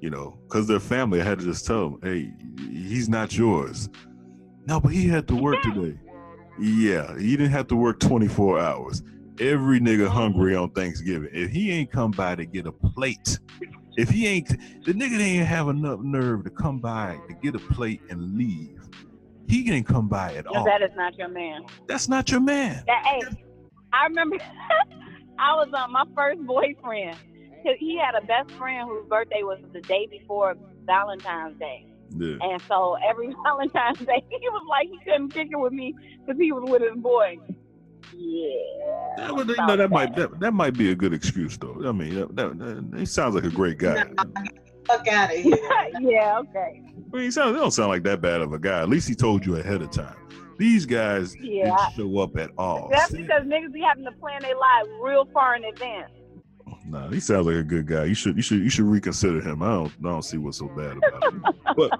you 0.00 0.10
know, 0.10 0.38
because 0.44 0.66
their 0.66 0.80
family, 0.80 1.20
I 1.20 1.24
had 1.24 1.38
to 1.38 1.44
just 1.44 1.66
tell 1.66 1.90
them, 1.90 2.00
hey, 2.02 2.32
he's 2.70 3.08
not 3.08 3.36
yours. 3.36 3.88
No, 4.66 4.80
but 4.80 4.92
he 4.92 5.06
had 5.08 5.28
to 5.28 5.36
work 5.36 5.62
today. 5.62 5.98
Yeah, 6.58 7.18
he 7.18 7.36
didn't 7.36 7.52
have 7.52 7.66
to 7.68 7.76
work 7.76 8.00
24 8.00 8.58
hours. 8.58 9.02
Every 9.40 9.80
nigga 9.80 10.08
hungry 10.08 10.54
on 10.54 10.70
Thanksgiving. 10.70 11.30
If 11.32 11.50
he 11.50 11.72
ain't 11.72 11.90
come 11.90 12.12
by 12.12 12.36
to 12.36 12.46
get 12.46 12.66
a 12.66 12.72
plate, 12.72 13.38
if 13.96 14.08
he 14.08 14.26
ain't, 14.26 14.48
the 14.84 14.92
nigga 14.92 15.18
ain't 15.18 15.46
have 15.46 15.68
enough 15.68 16.00
nerve 16.00 16.44
to 16.44 16.50
come 16.50 16.78
by 16.78 17.18
to 17.28 17.34
get 17.42 17.54
a 17.54 17.58
plate 17.58 18.00
and 18.10 18.36
leave. 18.36 18.80
He 19.48 19.62
didn't 19.64 19.86
come 19.86 20.08
by 20.08 20.34
at 20.34 20.46
all. 20.46 20.64
that 20.64 20.82
is 20.82 20.90
not 20.96 21.16
your 21.16 21.28
man. 21.28 21.62
That's 21.88 22.08
not 22.08 22.30
your 22.30 22.40
man. 22.40 22.82
That 22.86 23.04
hey, 23.04 23.20
I 23.92 24.04
remember 24.06 24.36
I 25.38 25.54
was 25.54 25.68
on 25.74 25.92
my 25.92 26.04
first 26.14 26.40
boyfriend. 26.46 27.16
He- 27.62 27.76
He 27.78 27.98
had 27.98 28.14
a 28.14 28.24
best 28.26 28.50
friend 28.52 28.88
whose 28.88 29.06
birthday 29.08 29.42
was 29.42 29.58
the 29.72 29.80
day 29.80 30.06
before 30.10 30.54
Valentine's 30.86 31.58
Day. 31.58 31.86
Yeah. 32.16 32.36
And 32.42 32.62
so 32.68 32.96
every 33.08 33.34
Valentine's 33.44 33.98
Day, 33.98 34.22
he 34.30 34.48
was 34.48 34.66
like 34.68 34.88
he 34.88 34.98
couldn't 35.04 35.30
kick 35.30 35.48
it 35.50 35.56
with 35.58 35.72
me 35.72 35.94
because 36.20 36.38
he 36.40 36.52
was 36.52 36.68
with 36.70 36.82
his 36.82 36.96
boy. 37.00 37.38
Yeah. 38.16 38.48
Yeah, 39.16 39.30
well, 39.32 39.46
you 39.46 39.56
know, 39.56 39.76
that 39.76 39.90
might 39.90 40.14
that, 40.16 40.38
that 40.40 40.52
might 40.52 40.74
be 40.76 40.90
a 40.90 40.94
good 40.94 41.12
excuse 41.14 41.56
though. 41.56 41.76
I 41.86 41.92
mean, 41.92 42.14
that, 42.14 42.36
that, 42.36 42.58
that- 42.58 42.98
he 42.98 43.06
sounds 43.06 43.34
like 43.34 43.44
a 43.44 43.50
great 43.50 43.78
guy. 43.78 44.04
Fuck 44.86 45.08
out 45.08 45.30
of 45.34 45.36
here. 45.38 45.56
yeah, 46.00 46.38
okay. 46.40 46.82
He 47.14 47.30
sounds, 47.30 47.54
they 47.54 47.60
don't 47.60 47.70
sound 47.70 47.88
like 47.88 48.02
that 48.04 48.20
bad 48.20 48.40
of 48.40 48.52
a 48.52 48.58
guy. 48.58 48.80
At 48.80 48.88
least 48.88 49.08
he 49.08 49.14
told 49.14 49.46
you 49.46 49.56
ahead 49.56 49.82
of 49.82 49.90
time. 49.90 50.16
These 50.58 50.86
guys 50.86 51.34
Yeah. 51.40 51.64
didn't 51.64 52.12
show 52.12 52.18
up 52.20 52.36
at 52.36 52.50
all. 52.58 52.88
That's 52.90 53.12
because 53.12 53.42
niggas 53.44 53.72
be 53.72 53.80
having 53.80 54.04
to 54.04 54.12
plan 54.12 54.42
their 54.42 54.56
lives 54.56 54.88
real 55.02 55.24
far 55.32 55.56
in 55.56 55.64
advance. 55.64 56.10
Nah, 56.86 57.08
he 57.10 57.20
sounds 57.20 57.46
like 57.46 57.56
a 57.56 57.62
good 57.62 57.86
guy. 57.86 58.04
You 58.04 58.14
should 58.14 58.36
you 58.36 58.42
should 58.42 58.58
you 58.60 58.68
should 58.70 58.84
reconsider 58.84 59.40
him. 59.40 59.62
I 59.62 59.68
don't 59.68 59.92
I 60.00 60.08
don't 60.08 60.22
see 60.22 60.38
what's 60.38 60.58
so 60.58 60.68
bad 60.68 60.96
about 60.98 61.32
him. 61.32 61.44
but 61.76 61.98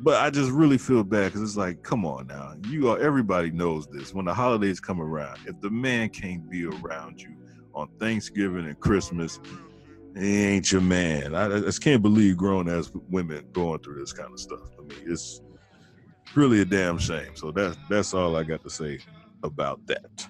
but 0.00 0.20
I 0.22 0.30
just 0.30 0.50
really 0.50 0.78
feel 0.78 1.02
bad 1.04 1.26
because 1.32 1.42
it's 1.42 1.56
like, 1.56 1.82
come 1.82 2.04
on 2.04 2.26
now. 2.26 2.54
You 2.68 2.90
are 2.90 2.98
everybody 2.98 3.50
knows 3.50 3.86
this. 3.88 4.14
When 4.14 4.24
the 4.24 4.34
holidays 4.34 4.80
come 4.80 5.00
around, 5.00 5.38
if 5.46 5.60
the 5.60 5.70
man 5.70 6.08
can't 6.10 6.48
be 6.50 6.64
around 6.66 7.20
you 7.20 7.30
on 7.74 7.88
Thanksgiving 8.00 8.66
and 8.66 8.78
Christmas, 8.80 9.38
he 10.16 10.44
ain't 10.44 10.72
your 10.72 10.80
man. 10.80 11.34
I, 11.34 11.56
I 11.56 11.60
just 11.60 11.82
can't 11.82 12.02
believe 12.02 12.36
grown 12.36 12.68
ass 12.68 12.90
women 13.10 13.46
going 13.52 13.80
through 13.80 14.00
this 14.00 14.12
kind 14.12 14.32
of 14.32 14.40
stuff. 14.40 14.60
I 14.78 14.82
mean, 14.82 15.00
it's 15.06 15.42
really 16.34 16.60
a 16.60 16.64
damn 16.64 16.98
shame. 16.98 17.34
So 17.34 17.50
that's 17.50 17.76
that's 17.88 18.14
all 18.14 18.36
I 18.36 18.42
got 18.42 18.62
to 18.64 18.70
say 18.70 18.98
about 19.42 19.86
that. 19.86 20.26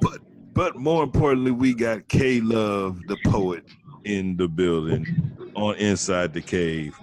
But 0.00 0.20
but 0.52 0.76
more 0.76 1.02
importantly, 1.02 1.50
we 1.50 1.74
got 1.74 2.08
K 2.08 2.40
Love, 2.40 3.00
the 3.06 3.16
poet, 3.26 3.64
in 4.04 4.36
the 4.36 4.48
building 4.48 5.06
on 5.54 5.76
Inside 5.76 6.32
the 6.32 6.40
Cave. 6.40 6.98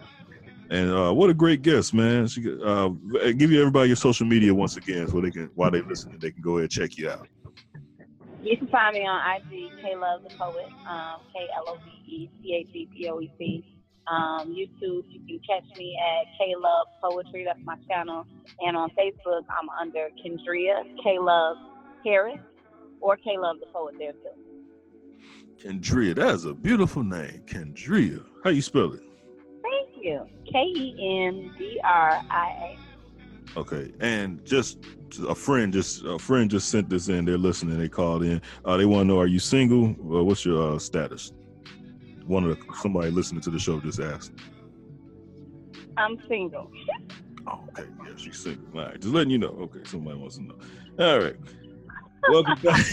And 0.69 0.89
uh, 0.89 1.11
what 1.11 1.29
a 1.29 1.33
great 1.33 1.63
guest, 1.63 1.93
man! 1.93 2.27
She, 2.27 2.41
uh, 2.63 2.89
give 3.35 3.51
you 3.51 3.59
everybody 3.59 3.89
your 3.89 3.97
social 3.97 4.25
media 4.25 4.53
once 4.53 4.77
again, 4.77 5.07
so 5.09 5.19
they 5.19 5.31
can 5.31 5.49
while 5.55 5.69
they 5.69 5.81
listen, 5.81 6.17
they 6.19 6.31
can 6.31 6.41
go 6.41 6.51
ahead 6.57 6.63
and 6.63 6.71
check 6.71 6.97
you 6.97 7.09
out. 7.09 7.27
You 8.41 8.57
can 8.57 8.67
find 8.67 8.95
me 8.95 9.05
on 9.05 9.21
IG, 9.35 9.69
K 9.81 9.95
Love 9.95 10.23
the 10.23 10.35
Poet, 10.35 10.67
um, 10.89 11.21
K 11.31 11.47
L 11.55 11.63
O 11.67 11.77
V 11.85 12.11
E 12.11 12.29
C 12.41 12.53
H 12.55 12.67
E 12.73 12.89
P 12.91 13.09
O 13.09 13.21
E 13.21 13.31
T. 13.37 13.65
Um, 14.07 14.49
YouTube, 14.49 15.05
you 15.07 15.21
can 15.27 15.39
catch 15.47 15.77
me 15.77 15.97
at 15.97 16.25
K 16.37 16.55
Love 16.57 16.87
Poetry. 17.03 17.45
That's 17.45 17.59
my 17.63 17.75
channel. 17.87 18.25
And 18.61 18.75
on 18.75 18.89
Facebook, 18.91 19.43
I'm 19.49 19.69
under 19.79 20.09
Kendria 20.25 20.83
K 21.03 21.19
Love 21.19 21.57
Harris 22.03 22.39
or 22.99 23.15
K 23.17 23.37
Love 23.37 23.57
the 23.59 23.67
Poet 23.67 23.95
there 23.99 24.13
too. 24.13 24.29
Kendria, 25.63 26.15
that 26.15 26.33
is 26.33 26.45
a 26.45 26.53
beautiful 26.55 27.03
name, 27.03 27.43
Kendria. 27.45 28.25
How 28.43 28.49
you 28.49 28.63
spell 28.63 28.91
it? 28.93 29.03
Thank 29.61 30.03
you. 30.03 30.25
K 30.51 30.59
E 30.59 31.27
N 31.27 31.53
D 31.59 31.79
R 31.83 32.23
I 32.31 32.75
Okay, 33.57 33.91
and 33.99 34.43
just 34.45 34.79
a 35.27 35.35
friend, 35.35 35.73
just 35.73 36.05
a 36.05 36.17
friend 36.17 36.49
just 36.49 36.69
sent 36.69 36.89
this 36.89 37.09
in. 37.09 37.25
They're 37.25 37.37
listening. 37.37 37.77
They 37.77 37.89
called 37.89 38.23
in. 38.23 38.41
Uh, 38.63 38.77
they 38.77 38.85
want 38.85 39.01
to 39.01 39.07
know: 39.13 39.19
Are 39.19 39.27
you 39.27 39.39
single? 39.39 39.93
Well, 39.99 40.23
what's 40.25 40.45
your 40.45 40.75
uh, 40.75 40.79
status? 40.79 41.33
One 42.25 42.45
of 42.45 42.57
the, 42.57 42.65
somebody 42.81 43.11
listening 43.11 43.41
to 43.41 43.49
the 43.49 43.59
show 43.59 43.81
just 43.81 43.99
asked. 43.99 44.31
I'm 45.97 46.17
single. 46.29 46.71
Oh, 47.45 47.59
okay, 47.69 47.89
yeah, 48.05 48.13
she's 48.15 48.39
single. 48.39 48.79
All 48.79 48.85
right, 48.85 49.01
just 49.01 49.13
letting 49.13 49.31
you 49.31 49.37
know. 49.37 49.49
Okay, 49.49 49.79
somebody 49.83 50.17
wants 50.17 50.37
to 50.37 50.43
know. 50.43 50.55
All 50.99 51.19
right, 51.19 51.35
welcome 52.29 52.57
back. 52.63 52.85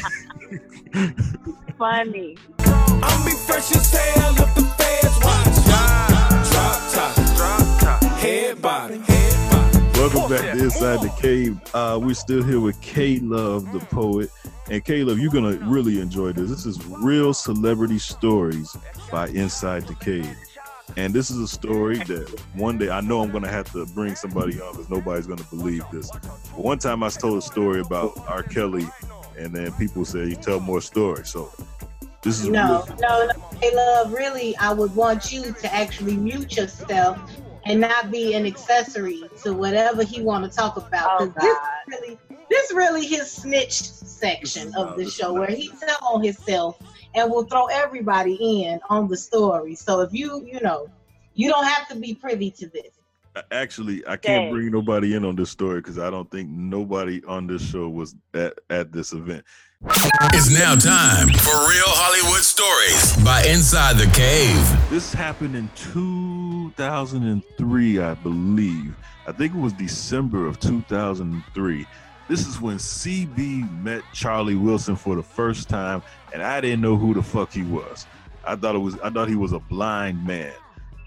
Funny. 1.79 2.37
I'll 2.59 3.25
be 3.25 3.33
fresh 3.47 3.71
as 3.77 3.93
hell 3.93 4.33
if 4.33 4.55
the 4.57 4.63
feds 4.77 5.19
watch. 5.23 5.55
Drop 6.51 6.91
top, 6.91 7.15
drop 7.37 7.81
top, 7.81 8.03
head 8.19 8.61
body, 8.61 8.99
head 8.99 9.07
body. 9.07 9.38
Welcome 10.15 10.37
back 10.37 10.57
to 10.57 10.65
Inside 10.65 11.03
the 11.03 11.15
Cave. 11.21 11.61
Uh, 11.75 12.01
we're 12.03 12.15
still 12.15 12.43
here 12.43 12.61
with 12.61 12.81
K 12.81 13.19
Love, 13.19 13.71
the 13.73 13.81
poet. 13.81 14.31
And 14.71 14.83
K 14.83 15.05
Love, 15.05 15.19
you're 15.19 15.31
gonna 15.31 15.59
really 15.71 16.01
enjoy 16.01 16.33
this. 16.33 16.49
This 16.49 16.65
is 16.65 16.83
real 16.87 17.35
celebrity 17.35 17.99
stories 17.99 18.75
by 19.13 19.29
Inside 19.29 19.87
the 19.87 19.95
Cave. 19.97 20.35
And 20.97 21.13
this 21.13 21.31
is 21.31 21.37
a 21.39 21.47
story 21.47 21.99
that 22.05 22.27
one 22.55 22.79
day 22.79 22.89
I 22.89 23.03
know 23.03 23.21
I'm 23.21 23.31
gonna 23.31 23.51
have 23.51 23.71
to 23.73 23.85
bring 23.85 24.15
somebody 24.15 24.59
on 24.63 24.73
because 24.73 24.89
nobody's 24.89 25.27
gonna 25.27 25.45
believe 25.51 25.85
this. 25.93 26.11
But 26.11 26.25
one 26.59 26.79
time 26.79 27.03
I 27.03 27.11
told 27.11 27.37
a 27.37 27.43
story 27.43 27.81
about 27.81 28.19
R. 28.27 28.43
Kelly, 28.43 28.89
and 29.37 29.55
then 29.55 29.73
people 29.73 30.07
said 30.07 30.29
you 30.31 30.37
tell 30.37 30.59
more 30.59 30.81
stories. 30.81 31.29
So 31.29 31.53
this 32.23 32.41
is 32.41 32.49
No, 32.49 32.83
real- 32.89 32.97
no, 33.03 33.27
no. 33.27 33.59
Hey, 33.61 33.77
love, 33.77 34.11
really, 34.15 34.57
I 34.57 34.73
would 34.73 34.97
want 34.97 35.31
you 35.31 35.53
to 35.53 35.75
actually 35.75 36.17
mute 36.17 36.57
yourself 36.57 37.19
and 37.69 37.81
not 37.81 38.11
be 38.11 38.35
an 38.35 38.47
accessory 38.47 39.23
to 39.43 39.53
whatever 39.53 40.03
he 40.03 40.23
want 40.23 40.51
to 40.51 40.57
talk 40.57 40.77
about. 40.77 41.21
Oh, 41.21 41.29
'Cause 41.29 41.35
this 41.41 41.59
really, 42.01 42.19
this 42.51 42.73
really 42.75 43.07
his 43.07 43.31
snitch 43.31 43.83
section 43.83 44.75
of 44.75 44.97
the 44.97 45.09
show 45.09 45.33
where 45.35 45.51
he 45.51 45.69
tell 45.69 45.99
on 46.03 46.25
himself 46.25 46.79
and 47.15 47.31
will 47.31 47.45
throw 47.45 47.67
everybody 47.67 48.35
in 48.65 48.81
on 48.89 49.09
the 49.09 49.17
story. 49.17 49.75
So 49.75 50.01
if 50.01 50.13
you, 50.13 50.45
you 50.47 50.61
know, 50.61 50.89
you 51.35 51.49
don't 51.49 51.65
have 51.67 51.87
to 51.89 51.97
be 51.97 52.15
privy 52.15 52.51
to 52.53 52.67
this. 52.69 52.93
Actually, 53.53 54.05
I 54.07 54.17
can't 54.17 54.47
Dang. 54.47 54.53
bring 54.53 54.71
nobody 54.73 55.15
in 55.15 55.25
on 55.25 55.37
this 55.37 55.51
story 55.51 55.81
because 55.81 55.99
I 55.99 56.11
don't 56.11 56.29
think 56.31 56.49
nobody 56.49 57.23
on 57.25 57.47
this 57.47 57.63
show 57.63 57.89
was 57.89 58.17
at, 58.35 58.59
at 58.69 58.91
this 58.93 59.13
event. 59.13 59.45
It's 60.33 60.51
now 60.51 60.75
time 60.75 61.29
for 61.29 61.51
Real 61.51 61.87
Hollywood 61.87 62.43
Stories 62.43 63.17
by 63.25 63.45
Inside 63.45 63.97
the 63.97 64.11
Cave. 64.13 64.91
This 64.91 65.13
happened 65.13 65.55
in 65.55 65.71
2003, 66.77 67.99
I 68.01 68.15
believe. 68.15 68.95
I 69.27 69.33
think 69.33 69.55
it 69.55 69.59
was 69.59 69.73
December 69.73 70.47
of 70.47 70.61
2003. 70.61 71.87
This 72.29 72.47
is 72.47 72.61
when 72.61 72.77
CB 72.77 73.83
met 73.83 74.03
Charlie 74.13 74.55
Wilson 74.55 74.97
for 74.97 75.17
the 75.17 75.23
first 75.23 75.69
time, 75.69 76.03
and 76.33 76.43
I 76.43 76.61
didn't 76.61 76.83
know 76.83 76.97
who 76.97 77.15
the 77.15 77.23
fuck 77.23 77.53
he 77.53 77.63
was. 77.63 78.07
I 78.45 78.55
thought 78.55 78.75
it 78.75 78.81
was 78.81 78.99
I 79.01 79.11
thought 79.11 79.29
he 79.29 79.37
was 79.37 79.53
a 79.53 79.59
blind 79.59 80.27
man. 80.27 80.53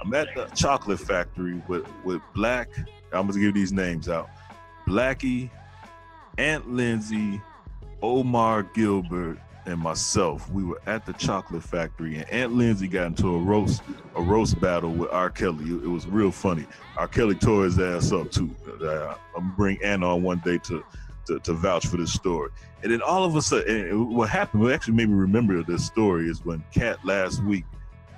I'm 0.04 0.14
at 0.16 0.34
the 0.36 0.46
chocolate 0.56 1.00
factory 1.00 1.62
with 1.68 1.86
with 2.04 2.22
Black. 2.34 2.70
I'm 3.14 3.28
gonna 3.28 3.40
give 3.40 3.54
these 3.54 3.72
names 3.72 4.10
out: 4.10 4.30
Blackie, 4.88 5.52
Aunt 6.40 6.72
Lindsay, 6.72 7.40
Omar 8.02 8.64
Gilbert, 8.64 9.38
and 9.66 9.80
myself. 9.80 10.50
We 10.52 10.64
were 10.64 10.82
at 10.86 11.06
the 11.06 11.14
chocolate 11.14 11.64
factory, 11.64 12.18
and 12.18 12.30
Aunt 12.30 12.54
Lindsay 12.54 12.88
got 12.88 13.08
into 13.08 13.28
a 13.28 13.38
roast 13.38 13.82
a 14.16 14.22
roast 14.22 14.60
battle 14.60 14.92
with 14.92 15.10
R. 15.12 15.30
Kelly. 15.30 15.66
It, 15.66 15.88
was 15.88 16.08
real 16.08 16.32
funny. 16.32 16.66
R. 16.98 17.08
Kelly 17.08 17.36
tore 17.36 17.66
his 17.66 17.80
ass 17.80 18.12
up 18.12 18.32
too. 18.32 18.50
Uh, 18.82 19.16
I'm 19.36 19.52
bring 19.56 19.82
Aunt 19.84 20.04
on 20.04 20.24
one 20.24 20.42
day 20.44 20.58
to, 20.60 20.84
to 21.28 21.40
to 21.40 21.54
vouch 21.54 21.88
for 21.88 21.98
this 21.98 22.14
story. 22.14 22.50
And 22.84 22.92
then 22.92 23.02
all 23.02 23.24
of 23.24 23.36
a 23.36 23.42
sudden, 23.42 24.14
what 24.14 24.30
happened? 24.30 24.64
What 24.64 24.74
actually 24.74 24.96
made 24.96 25.10
me 25.10 25.16
remember 25.16 25.62
this 25.64 25.86
story 25.86 26.28
is 26.28 26.44
when 26.44 26.64
Kat 26.74 27.04
last 27.06 27.44
week. 27.44 27.66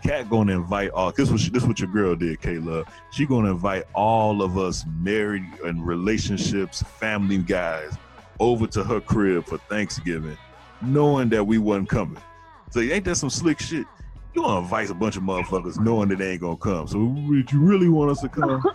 Kat 0.03 0.29
gonna 0.29 0.53
invite 0.53 0.91
all. 0.91 1.13
This 1.13 1.29
was 1.29 1.49
this 1.49 1.63
what 1.63 1.79
your 1.79 1.89
girl 1.89 2.13
did, 2.15 2.41
Kayla. 2.41 2.85
She 3.11 3.25
gonna 3.25 3.51
invite 3.51 3.85
all 3.93 4.41
of 4.41 4.57
us 4.57 4.83
married 4.99 5.45
and 5.63 5.85
relationships, 5.85 6.83
family 6.83 7.37
guys, 7.37 7.95
over 8.39 8.67
to 8.67 8.83
her 8.83 8.99
crib 8.99 9.45
for 9.45 9.57
Thanksgiving, 9.57 10.37
knowing 10.83 11.29
that 11.29 11.45
we 11.45 11.57
wasn't 11.57 11.89
coming. 11.89 12.21
So 12.71 12.79
ain't 12.79 13.05
that 13.05 13.15
some 13.15 13.29
slick 13.29 13.59
shit? 13.59 13.85
You 14.33 14.41
wanna 14.41 14.61
invite 14.61 14.89
a 14.89 14.93
bunch 14.93 15.15
of 15.15 15.23
motherfuckers 15.23 15.79
knowing 15.79 16.09
that 16.09 16.17
they 16.17 16.31
ain't 16.31 16.41
gonna 16.41 16.57
come. 16.57 16.87
So 16.87 16.99
would 16.99 17.51
you 17.51 17.59
really 17.59 17.89
want 17.89 18.11
us 18.11 18.21
to 18.21 18.29
come? 18.29 18.63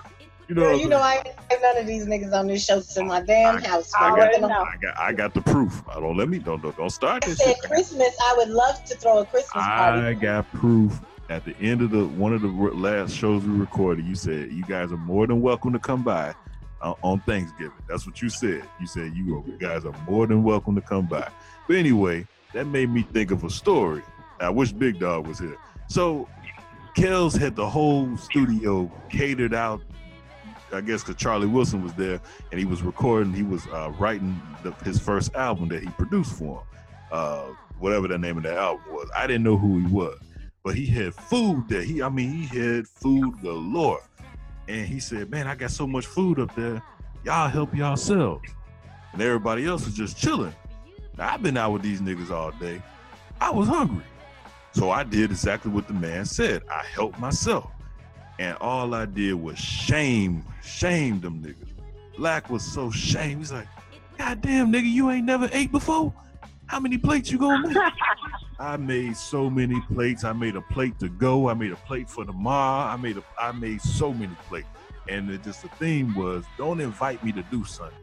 You 0.49 0.55
know, 0.55 0.73
you 0.73 0.89
know 0.89 0.97
I 0.97 1.17
ain't 1.17 1.27
have 1.51 1.61
none 1.61 1.77
of 1.77 1.87
these 1.87 2.07
niggas 2.07 2.33
on 2.33 2.47
this 2.47 2.65
show 2.65 2.81
to 2.81 3.05
my 3.05 3.21
damn 3.21 3.63
house. 3.63 3.93
I 3.95 4.17
man. 4.17 4.41
got, 4.41 4.51
I 4.51 4.77
got, 4.81 4.99
I 4.99 5.13
got 5.13 5.35
the 5.35 5.43
proof. 5.43 5.83
I 5.91 6.01
don't 6.01 6.17
let 6.17 6.31
me 6.31 6.39
don't 6.39 6.63
don't, 6.63 6.75
don't 6.75 6.89
start 6.89 7.23
I 7.25 7.29
this 7.29 7.39
said 7.39 7.57
shit. 7.57 7.71
Christmas. 7.71 8.17
I 8.25 8.35
would 8.39 8.49
love 8.49 8.83
to 8.87 8.95
throw 8.97 9.19
a 9.19 9.27
Christmas 9.27 9.63
party. 9.63 10.07
I 10.07 10.15
got 10.15 10.51
proof 10.53 10.99
at 11.29 11.45
the 11.45 11.55
end 11.59 11.83
of 11.83 11.91
the 11.91 12.07
one 12.07 12.33
of 12.33 12.41
the 12.41 12.49
last 12.49 13.15
shows 13.15 13.45
we 13.45 13.59
recorded. 13.59 14.07
You 14.07 14.15
said 14.15 14.51
you 14.51 14.65
guys 14.65 14.91
are 14.91 14.97
more 14.97 15.27
than 15.27 15.43
welcome 15.43 15.75
to 15.75 15.79
come 15.79 16.03
by 16.03 16.35
uh, 16.81 16.95
on 17.03 17.21
Thanksgiving. 17.21 17.83
That's 17.87 18.07
what 18.07 18.23
you 18.23 18.31
said. 18.31 18.65
You 18.81 18.87
said 18.87 19.13
you, 19.15 19.45
you 19.47 19.59
guys 19.59 19.85
are 19.85 19.95
more 20.09 20.27
than 20.27 20.43
welcome 20.43 20.75
to 20.77 20.81
come 20.81 21.07
by. 21.07 21.29
But 21.69 21.77
anyway, 21.77 22.27
that 22.55 22.67
made 22.67 22.91
me 22.91 23.03
think 23.03 23.31
of 23.31 23.45
a 23.45 23.51
story. 23.51 24.03
I 24.41 24.49
wish 24.49 24.73
Big 24.73 24.99
Dog 24.99 25.27
was 25.27 25.39
here. 25.39 25.59
So 25.89 26.27
Kells 26.97 27.37
had 27.37 27.55
the 27.55 27.69
whole 27.69 28.17
studio 28.17 28.91
catered 29.11 29.55
out. 29.55 29.83
I 30.73 30.81
guess 30.81 31.03
because 31.03 31.17
Charlie 31.17 31.47
Wilson 31.47 31.83
was 31.83 31.95
there 31.95 32.21
and 32.51 32.59
he 32.59 32.67
was 32.67 32.83
recording, 32.83 33.33
he 33.33 33.43
was 33.43 33.67
uh, 33.69 33.93
writing 33.99 34.41
the, 34.63 34.73
his 34.85 34.99
first 34.99 35.35
album 35.35 35.69
that 35.69 35.83
he 35.83 35.89
produced 35.91 36.33
for 36.33 36.59
him, 36.59 36.67
uh, 37.13 37.43
whatever 37.79 38.09
the 38.09 38.19
name 38.19 38.37
of 38.37 38.43
that 38.43 38.57
album 38.57 38.85
was. 38.91 39.09
I 39.17 39.27
didn't 39.27 39.45
know 39.45 39.57
who 39.57 39.79
he 39.79 39.87
was, 39.87 40.19
but 40.63 40.75
he 40.75 40.87
had 40.87 41.15
food 41.15 41.69
there. 41.69 41.83
He, 41.83 42.03
I 42.03 42.09
mean, 42.09 42.31
he 42.31 42.59
had 42.59 42.87
food 42.87 43.41
galore, 43.41 44.03
and 44.69 44.87
he 44.87 45.01
said, 45.01 45.31
"Man, 45.31 45.47
I 45.47 45.55
got 45.55 45.71
so 45.71 45.87
much 45.87 46.07
food 46.07 46.39
up 46.39 46.55
there. 46.55 46.83
Y'all 47.25 47.49
help 47.49 47.75
yourselves." 47.75 48.51
And 49.15 49.23
everybody 49.23 49.65
else 49.65 49.87
was 49.87 49.95
just 49.95 50.19
chilling. 50.19 50.55
I've 51.21 51.43
been 51.43 51.57
out 51.57 51.73
with 51.73 51.83
these 51.83 52.01
niggas 52.01 52.31
all 52.31 52.53
day. 52.53 52.83
I 53.41 53.51
was 53.51 53.69
hungry, 53.69 54.05
so 54.73 54.91
I 54.91 55.05
did 55.05 55.31
exactly 55.31 55.71
what 55.71 55.87
the 55.87 55.95
man 55.95 56.25
said. 56.25 56.63
I 56.71 56.85
helped 56.85 57.19
myself. 57.19 57.71
And 58.39 58.57
all 58.61 58.95
I 58.95 59.07
did 59.07 59.35
was 59.35 59.59
shame, 59.59 60.45
shame 60.63 61.21
them 61.21 61.43
niggas. 61.43 61.73
Black 62.17 62.51
was 62.51 62.65
so 62.65 62.91
shamed. 62.91 63.39
He's 63.39 63.53
like, 63.53 63.67
God 64.17 64.41
damn, 64.41 64.73
nigga, 64.73 64.91
you 64.91 65.11
ain't 65.11 65.27
never 65.27 65.49
ate 65.53 65.73
before? 65.73 66.13
How 66.67 66.79
many 66.81 66.99
plates 66.99 67.31
you 67.31 67.39
gonna 67.39 67.67
make? 67.67 67.77
I 68.61 68.77
made 68.77 69.17
so 69.17 69.49
many 69.49 69.81
plates. 69.93 70.25
I 70.25 70.33
made 70.33 70.57
a 70.57 70.61
plate 70.61 70.99
to 70.99 71.09
go. 71.09 71.49
I 71.49 71.55
made 71.55 71.73
a 71.73 71.77
plate 71.77 72.11
for 72.11 72.25
tomorrow. 72.25 72.89
I 72.89 72.97
made 72.97 73.17
a 73.17 73.23
I 73.39 73.53
made 73.53 73.81
so 73.81 74.13
many 74.13 74.35
plates. 74.49 74.69
And 75.09 75.31
it 75.31 75.43
just 75.43 75.63
the 75.63 75.69
theme 75.69 76.15
was 76.15 76.45
don't 76.57 76.81
invite 76.81 77.25
me 77.25 77.33
to 77.33 77.43
do 77.45 77.65
something 77.65 77.97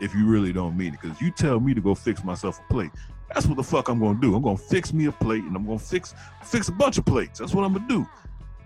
if 0.00 0.14
you 0.14 0.26
really 0.26 0.52
don't 0.52 0.76
mean 0.76 0.94
it. 0.94 1.00
Because 1.00 1.20
you 1.20 1.30
tell 1.30 1.60
me 1.60 1.74
to 1.74 1.80
go 1.80 1.94
fix 1.94 2.24
myself 2.24 2.60
a 2.60 2.72
plate. 2.72 2.90
That's 3.32 3.46
what 3.46 3.56
the 3.56 3.62
fuck 3.62 3.88
I'm 3.88 3.98
gonna 3.98 4.20
do. 4.20 4.34
I'm 4.34 4.42
gonna 4.42 4.56
fix 4.56 4.92
me 4.92 5.06
a 5.06 5.12
plate 5.12 5.44
and 5.44 5.54
I'm 5.54 5.66
gonna 5.66 5.78
fix 5.78 6.14
fix 6.44 6.68
a 6.68 6.72
bunch 6.72 6.98
of 6.98 7.04
plates. 7.04 7.38
That's 7.38 7.54
what 7.54 7.64
I'm 7.64 7.74
gonna 7.74 7.88
do. 7.88 8.06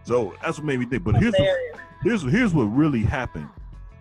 So 0.04 0.34
that's 0.42 0.58
what 0.58 0.66
made 0.66 0.78
me 0.78 0.86
think. 0.86 1.04
But 1.04 1.16
here's 1.16 1.34
the, 1.34 1.56
here's 2.02 2.22
here's 2.22 2.54
what 2.54 2.64
really 2.64 3.02
happened, 3.02 3.48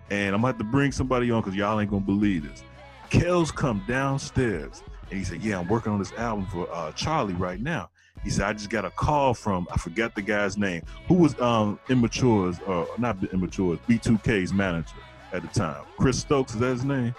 and 0.10 0.36
I'm 0.36 0.42
gonna 0.42 0.54
have 0.54 0.58
to 0.60 0.64
bring 0.64 0.92
somebody 0.92 1.32
on 1.32 1.42
because 1.42 1.56
y'all 1.56 1.80
ain't 1.80 1.90
gonna 1.90 2.06
believe 2.06 2.48
this. 2.48 2.64
Kells 3.10 3.52
come 3.52 3.84
downstairs 3.88 4.84
and 5.10 5.20
he 5.20 5.26
said, 5.26 5.42
"Yeah, 5.42 5.60
I'm 5.60 5.68
working 5.68 5.92
on 5.92 6.00
this 6.00 6.14
album 6.14 6.46
for 6.48 6.72
uh, 6.72 6.92
Charlie 6.92 7.34
right 7.34 7.60
now." 7.60 7.90
He 8.24 8.30
said, 8.30 8.46
"I 8.46 8.54
just 8.54 8.70
got 8.70 8.86
a 8.86 8.92
call 8.92 9.34
from 9.34 9.68
I 9.72 9.78
forgot 9.78 10.16
the 10.16 10.22
guy's 10.22 10.58
name 10.58 10.84
who 11.08 11.16
was 11.16 11.40
um 11.42 11.80
Immature's 11.90 12.60
or 12.68 12.88
not 13.00 13.18
Immature's 13.34 13.80
B2K's 13.90 14.54
manager 14.54 14.96
at 15.34 15.42
the 15.42 15.48
time. 15.48 15.84
Chris 15.98 16.20
Stokes 16.20 16.54
is 16.54 16.60
that 16.60 16.68
his 16.68 16.86
name? 16.86 17.14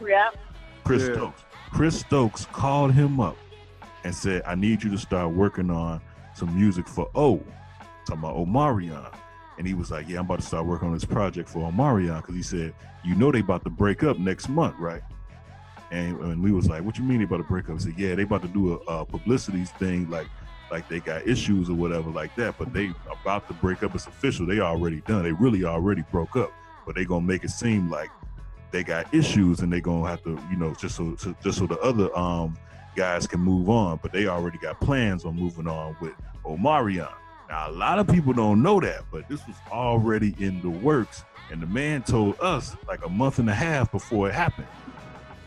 Yep. 0.00 0.36
Chris 0.84 1.02
Yeah. 1.02 1.14
Stokes. 1.14 1.42
Chris 1.70 2.00
Stokes 2.00 2.46
called 2.46 2.92
him 2.92 3.20
up 3.20 3.36
and 4.04 4.14
said, 4.14 4.42
I 4.46 4.54
need 4.54 4.82
you 4.82 4.90
to 4.90 4.98
start 4.98 5.32
working 5.32 5.70
on 5.70 6.00
some 6.34 6.54
music 6.54 6.86
for 6.88 7.08
O. 7.14 7.42
Talking 8.06 8.24
about 8.24 8.36
Omarion. 8.36 9.12
And 9.58 9.66
he 9.66 9.74
was 9.74 9.90
like, 9.90 10.08
Yeah, 10.08 10.18
I'm 10.18 10.24
about 10.24 10.40
to 10.40 10.46
start 10.46 10.66
working 10.66 10.88
on 10.88 10.94
this 10.94 11.04
project 11.04 11.48
for 11.48 11.70
Omarion. 11.70 12.16
Because 12.20 12.34
he 12.34 12.42
said, 12.42 12.74
You 13.04 13.14
know 13.14 13.30
they 13.30 13.40
about 13.40 13.64
to 13.64 13.70
break 13.70 14.02
up 14.02 14.18
next 14.18 14.48
month, 14.48 14.76
right? 14.78 15.02
And, 15.90 16.18
and 16.20 16.42
we 16.42 16.52
was 16.52 16.68
like, 16.68 16.82
What 16.82 16.98
you 16.98 17.04
mean 17.04 17.18
they 17.18 17.24
about 17.24 17.38
to 17.38 17.42
break 17.44 17.68
up? 17.68 17.74
He 17.76 17.84
said, 17.84 17.94
Yeah, 17.96 18.14
they 18.14 18.22
about 18.22 18.42
to 18.42 18.48
do 18.48 18.74
a, 18.88 19.00
a 19.00 19.04
publicity 19.06 19.64
thing 19.64 20.10
like 20.10 20.26
like 20.70 20.88
they 20.88 21.00
got 21.00 21.26
issues 21.28 21.68
or 21.68 21.74
whatever 21.74 22.10
like 22.10 22.34
that, 22.34 22.56
but 22.58 22.72
they 22.72 22.90
about 23.10 23.46
to 23.46 23.52
break 23.54 23.82
up. 23.82 23.94
It's 23.94 24.06
official. 24.06 24.46
They 24.46 24.60
already 24.60 25.02
done. 25.02 25.22
They 25.22 25.32
really 25.32 25.64
already 25.64 26.02
broke 26.10 26.34
up, 26.34 26.50
but 26.86 26.94
they 26.94 27.04
gonna 27.04 27.26
make 27.26 27.44
it 27.44 27.50
seem 27.50 27.90
like 27.90 28.10
they 28.70 28.82
got 28.82 29.12
issues 29.14 29.60
and 29.60 29.72
they 29.72 29.80
gonna 29.80 30.08
have 30.08 30.22
to, 30.24 30.38
you 30.50 30.56
know, 30.56 30.74
just 30.74 30.96
so, 30.96 31.14
so 31.16 31.34
just 31.42 31.58
so 31.58 31.66
the 31.66 31.78
other 31.80 32.16
um 32.16 32.56
guys 32.96 33.26
can 33.26 33.40
move 33.40 33.68
on. 33.70 33.98
But 34.02 34.12
they 34.12 34.26
already 34.26 34.58
got 34.58 34.80
plans 34.80 35.24
on 35.24 35.36
moving 35.36 35.68
on 35.68 35.96
with 36.00 36.12
Omarion. 36.44 37.12
Now 37.48 37.70
a 37.70 37.72
lot 37.72 37.98
of 37.98 38.08
people 38.08 38.32
don't 38.32 38.62
know 38.62 38.80
that, 38.80 39.04
but 39.10 39.28
this 39.28 39.46
was 39.46 39.56
already 39.70 40.34
in 40.38 40.60
the 40.62 40.70
works, 40.70 41.24
and 41.50 41.60
the 41.60 41.66
man 41.66 42.02
told 42.02 42.40
us 42.40 42.76
like 42.88 43.04
a 43.04 43.08
month 43.08 43.38
and 43.38 43.48
a 43.48 43.54
half 43.54 43.92
before 43.92 44.28
it 44.28 44.34
happened. 44.34 44.68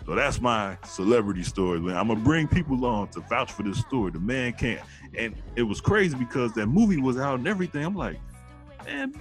So 0.05 0.13
that's 0.13 0.39
my 0.39 0.77
celebrity 0.85 1.41
story. 1.41 1.77
I'm 1.77 2.07
gonna 2.07 2.19
bring 2.19 2.47
people 2.47 2.85
on 2.85 3.07
to 3.09 3.21
vouch 3.21 3.51
for 3.51 3.63
this 3.63 3.79
story. 3.79 4.11
The 4.11 4.19
man 4.19 4.53
can't, 4.53 4.81
and 5.17 5.35
it 5.55 5.63
was 5.63 5.81
crazy 5.81 6.15
because 6.15 6.53
that 6.53 6.67
movie 6.67 7.01
was 7.01 7.17
out 7.17 7.39
and 7.39 7.47
everything. 7.47 7.83
I'm 7.83 7.95
like, 7.95 8.19
man, 8.85 9.15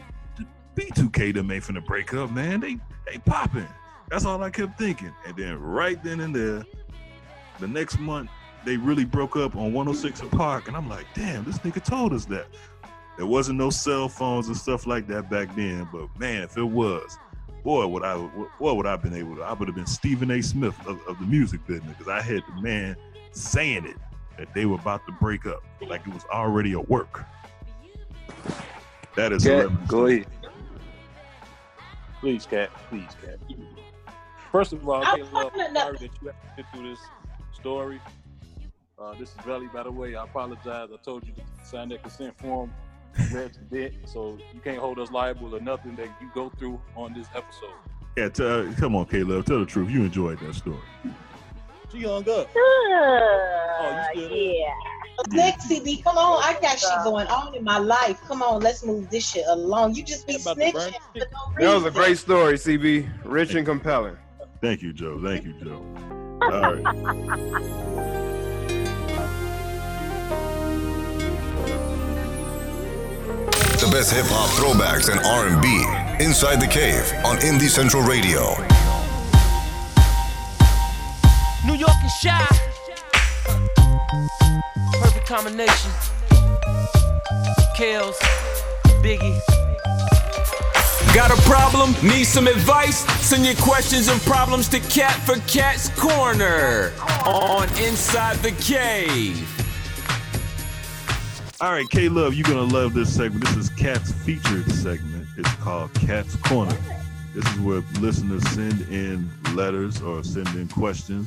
B2K 0.74 1.34
them 1.34 1.50
ain't 1.50 1.64
finna 1.64 1.84
break 1.84 2.14
up, 2.14 2.30
man. 2.30 2.60
They 2.60 2.78
they 3.06 3.18
popping. 3.18 3.68
That's 4.10 4.24
all 4.24 4.42
I 4.42 4.50
kept 4.50 4.78
thinking. 4.78 5.12
And 5.26 5.36
then 5.36 5.60
right 5.60 6.02
then 6.02 6.20
and 6.20 6.34
there, 6.34 6.64
the 7.60 7.68
next 7.68 7.98
month 7.98 8.30
they 8.64 8.76
really 8.76 9.04
broke 9.04 9.36
up 9.36 9.56
on 9.56 9.72
106 9.72 10.20
and 10.20 10.30
Park, 10.30 10.68
and 10.68 10.76
I'm 10.76 10.88
like, 10.88 11.06
damn, 11.14 11.44
this 11.44 11.58
nigga 11.58 11.84
told 11.84 12.12
us 12.12 12.24
that. 12.26 12.46
There 13.16 13.26
wasn't 13.26 13.58
no 13.58 13.70
cell 13.70 14.08
phones 14.08 14.48
and 14.48 14.56
stuff 14.56 14.86
like 14.86 15.06
that 15.08 15.30
back 15.30 15.54
then, 15.54 15.88
but 15.92 16.08
man, 16.18 16.42
if 16.42 16.56
it 16.56 16.64
was, 16.64 17.16
boy, 17.62 17.86
would 17.86 18.02
I, 18.02 18.16
boy, 18.58 18.74
would 18.74 18.86
I 18.86 18.92
have 18.92 19.02
been 19.02 19.14
able 19.14 19.36
to? 19.36 19.42
I 19.42 19.52
would 19.52 19.68
have 19.68 19.76
been 19.76 19.86
Stephen 19.86 20.30
A. 20.30 20.42
Smith 20.42 20.74
of, 20.86 21.00
of 21.06 21.18
the 21.20 21.26
music 21.26 21.64
business 21.66 21.96
because 21.96 22.08
I 22.08 22.20
had 22.20 22.42
the 22.48 22.60
man 22.60 22.96
saying 23.32 23.84
it 23.86 23.96
that 24.38 24.52
they 24.52 24.66
were 24.66 24.76
about 24.76 25.06
to 25.06 25.12
break 25.12 25.46
up, 25.46 25.62
like 25.80 26.06
it 26.06 26.12
was 26.12 26.24
already 26.24 26.72
a 26.72 26.80
work. 26.80 27.24
That 29.14 29.32
is 29.32 29.44
celebrity 29.44 29.86
go 29.86 30.06
ahead. 30.06 30.26
Please, 32.24 32.46
Kat. 32.46 32.70
Please, 32.88 33.10
Kat. 33.22 33.38
First 34.50 34.72
of 34.72 34.88
all, 34.88 35.04
I'm 35.04 35.20
I 35.20 35.30
love 35.30 35.52
fine 35.52 35.68
enough. 35.68 35.82
sorry 35.82 35.98
that 35.98 36.10
you 36.22 36.28
have 36.28 36.40
to 36.40 36.62
get 36.62 36.72
through 36.72 36.88
this 36.88 36.98
story. 37.52 38.00
Uh, 38.98 39.12
this 39.18 39.28
is 39.28 39.36
Belly, 39.44 39.66
by 39.74 39.82
the 39.82 39.92
way. 39.92 40.14
I 40.14 40.24
apologize. 40.24 40.88
I 40.90 40.96
told 41.04 41.26
you 41.26 41.34
to 41.34 41.66
sign 41.66 41.90
that 41.90 42.02
consent 42.02 42.38
form. 42.38 42.72
Read 43.30 43.52
to 43.52 43.60
bit, 43.60 43.92
so 44.06 44.38
you 44.54 44.60
can't 44.60 44.78
hold 44.78 44.98
us 45.00 45.10
liable 45.10 45.54
or 45.54 45.60
nothing 45.60 45.96
that 45.96 46.08
you 46.18 46.30
go 46.34 46.48
through 46.48 46.80
on 46.96 47.12
this 47.12 47.26
episode. 47.34 47.74
Yeah, 48.16 48.30
tell, 48.30 48.72
come 48.78 48.96
on, 48.96 49.04
Caleb, 49.04 49.44
tell 49.44 49.60
the 49.60 49.66
truth. 49.66 49.90
You 49.90 50.04
enjoyed 50.04 50.38
that 50.40 50.54
story. 50.54 50.78
She 51.94 52.02
hung 52.02 52.28
up. 52.28 52.50
Oh, 52.56 54.10
you 54.14 54.22
still 54.24 54.36
yeah. 54.36 54.74
Next, 55.28 55.70
CB, 55.70 56.02
come 56.02 56.18
on. 56.18 56.42
I 56.42 56.58
got 56.60 56.76
shit 56.76 56.90
going 57.04 57.28
on 57.28 57.54
in 57.54 57.62
my 57.62 57.78
life. 57.78 58.20
Come 58.22 58.42
on, 58.42 58.62
let's 58.62 58.84
move 58.84 59.08
this 59.10 59.30
shit 59.30 59.44
along. 59.46 59.94
You 59.94 60.02
just 60.02 60.26
be 60.26 60.34
about 60.34 60.58
to 60.58 60.72
burn 60.72 60.90
snitching 60.90 61.30
no 61.60 61.66
That 61.66 61.74
was 61.74 61.84
a 61.84 61.92
great 61.92 62.18
story, 62.18 62.54
CB. 62.54 63.08
Rich 63.24 63.54
and 63.54 63.64
compelling. 63.64 64.16
Thank 64.60 64.82
you, 64.82 64.92
Joe. 64.92 65.20
Thank 65.22 65.44
you, 65.44 65.52
Joe. 65.52 65.84
All 66.42 66.74
right. 66.74 66.82
The 73.78 73.90
best 73.92 74.12
hip 74.12 74.26
hop 74.26 74.50
throwbacks 74.58 75.10
and 75.10 75.20
R&B 75.24 76.24
inside 76.24 76.60
the 76.60 76.66
cave 76.66 77.12
on 77.24 77.36
Indie 77.36 77.68
Central 77.68 78.02
Radio. 78.02 78.56
New 81.66 81.74
York 81.74 81.96
and 82.02 82.10
Shy. 82.10 82.46
Perfect 85.00 85.26
combination. 85.26 85.90
Kills, 87.74 88.16
Biggie. 89.02 89.40
Got 91.14 91.30
a 91.30 91.40
problem? 91.42 91.94
Need 92.02 92.24
some 92.24 92.46
advice? 92.48 92.98
Send 93.24 93.46
your 93.46 93.54
questions 93.56 94.08
and 94.08 94.20
problems 94.22 94.68
to 94.68 94.80
Kat 94.80 95.14
for 95.22 95.36
Kat's 95.48 95.88
Corner 95.90 96.92
on 97.24 97.68
Inside 97.78 98.36
the 98.38 98.50
Cave. 98.62 99.50
All 101.60 101.72
right, 101.72 101.88
K 101.88 102.08
Love, 102.08 102.34
you're 102.34 102.44
gonna 102.44 102.62
love 102.62 102.94
this 102.94 103.14
segment. 103.14 103.44
This 103.46 103.56
is 103.56 103.68
Kat's 103.70 104.12
featured 104.12 104.70
segment. 104.72 105.26
It's 105.38 105.54
called 105.54 105.94
Kat's 105.94 106.36
Corner. 106.36 106.76
This 107.34 107.44
is 107.52 107.58
where 107.58 107.82
listeners 108.00 108.48
send 108.50 108.80
in 108.92 109.28
letters 109.56 110.00
or 110.00 110.22
send 110.22 110.46
in 110.50 110.68
questions, 110.68 111.26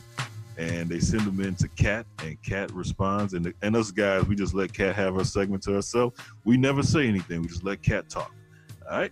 and 0.57 0.87
they 0.87 1.01
send 1.01 1.23
them 1.23 1.41
in 1.41 1.53
to 1.55 1.67
Kat, 1.67 2.05
and 2.23 2.41
Kat 2.43 2.71
responds. 2.71 3.33
And 3.33 3.53
and 3.61 3.75
us 3.75 3.91
guys, 3.91 4.25
we 4.25 4.33
just 4.33 4.53
let 4.53 4.73
Kat 4.73 4.95
have 4.95 5.15
her 5.15 5.25
segment 5.25 5.63
to 5.63 5.73
herself. 5.73 6.13
We 6.45 6.55
never 6.55 6.81
say 6.81 7.09
anything. 7.09 7.41
We 7.41 7.49
just 7.49 7.65
let 7.65 7.83
Kat 7.83 8.09
talk. 8.09 8.33
All 8.89 8.99
right. 8.99 9.11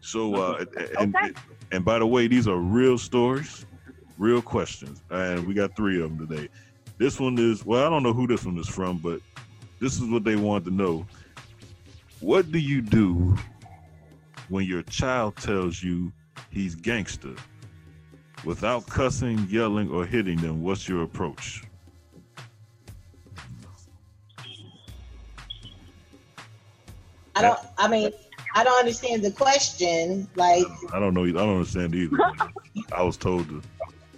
So, 0.00 0.34
uh, 0.34 0.64
and, 0.98 1.14
and 1.20 1.36
and 1.72 1.84
by 1.84 1.98
the 1.98 2.06
way, 2.06 2.26
these 2.26 2.48
are 2.48 2.56
real 2.56 2.96
stories, 2.96 3.66
real 4.16 4.40
questions, 4.40 5.02
and 5.10 5.46
we 5.46 5.52
got 5.52 5.76
three 5.76 6.02
of 6.02 6.16
them 6.16 6.26
today. 6.26 6.48
This 6.96 7.20
one 7.20 7.38
is 7.38 7.66
well, 7.66 7.86
I 7.86 7.90
don't 7.90 8.02
know 8.02 8.14
who 8.14 8.26
this 8.26 8.46
one 8.46 8.56
is 8.56 8.68
from, 8.68 8.96
but 8.96 9.20
this 9.78 10.00
is 10.00 10.08
what 10.08 10.24
they 10.24 10.36
wanted 10.36 10.64
to 10.66 10.70
know. 10.70 11.06
What 12.20 12.50
do 12.50 12.58
you 12.58 12.80
do 12.80 13.36
when 14.48 14.66
your 14.66 14.82
child 14.82 15.36
tells 15.36 15.82
you 15.82 16.12
he's 16.50 16.74
gangster 16.74 17.34
without 18.44 18.86
cussing, 18.86 19.46
yelling, 19.48 19.90
or 19.90 20.04
hitting 20.04 20.36
them? 20.38 20.62
What's 20.62 20.88
your 20.88 21.02
approach? 21.02 21.64
I 27.36 27.42
don't. 27.42 27.58
I 27.78 27.88
mean, 27.88 28.10
I 28.54 28.62
don't 28.62 28.78
understand 28.78 29.22
the 29.22 29.32
question. 29.32 30.28
Like, 30.36 30.64
I 30.92 31.00
don't 31.00 31.14
know. 31.14 31.24
I 31.24 31.32
don't 31.32 31.56
understand 31.56 31.94
either. 31.94 32.16
I 32.92 33.02
was 33.02 33.16
told 33.16 33.48
to. 33.48 33.62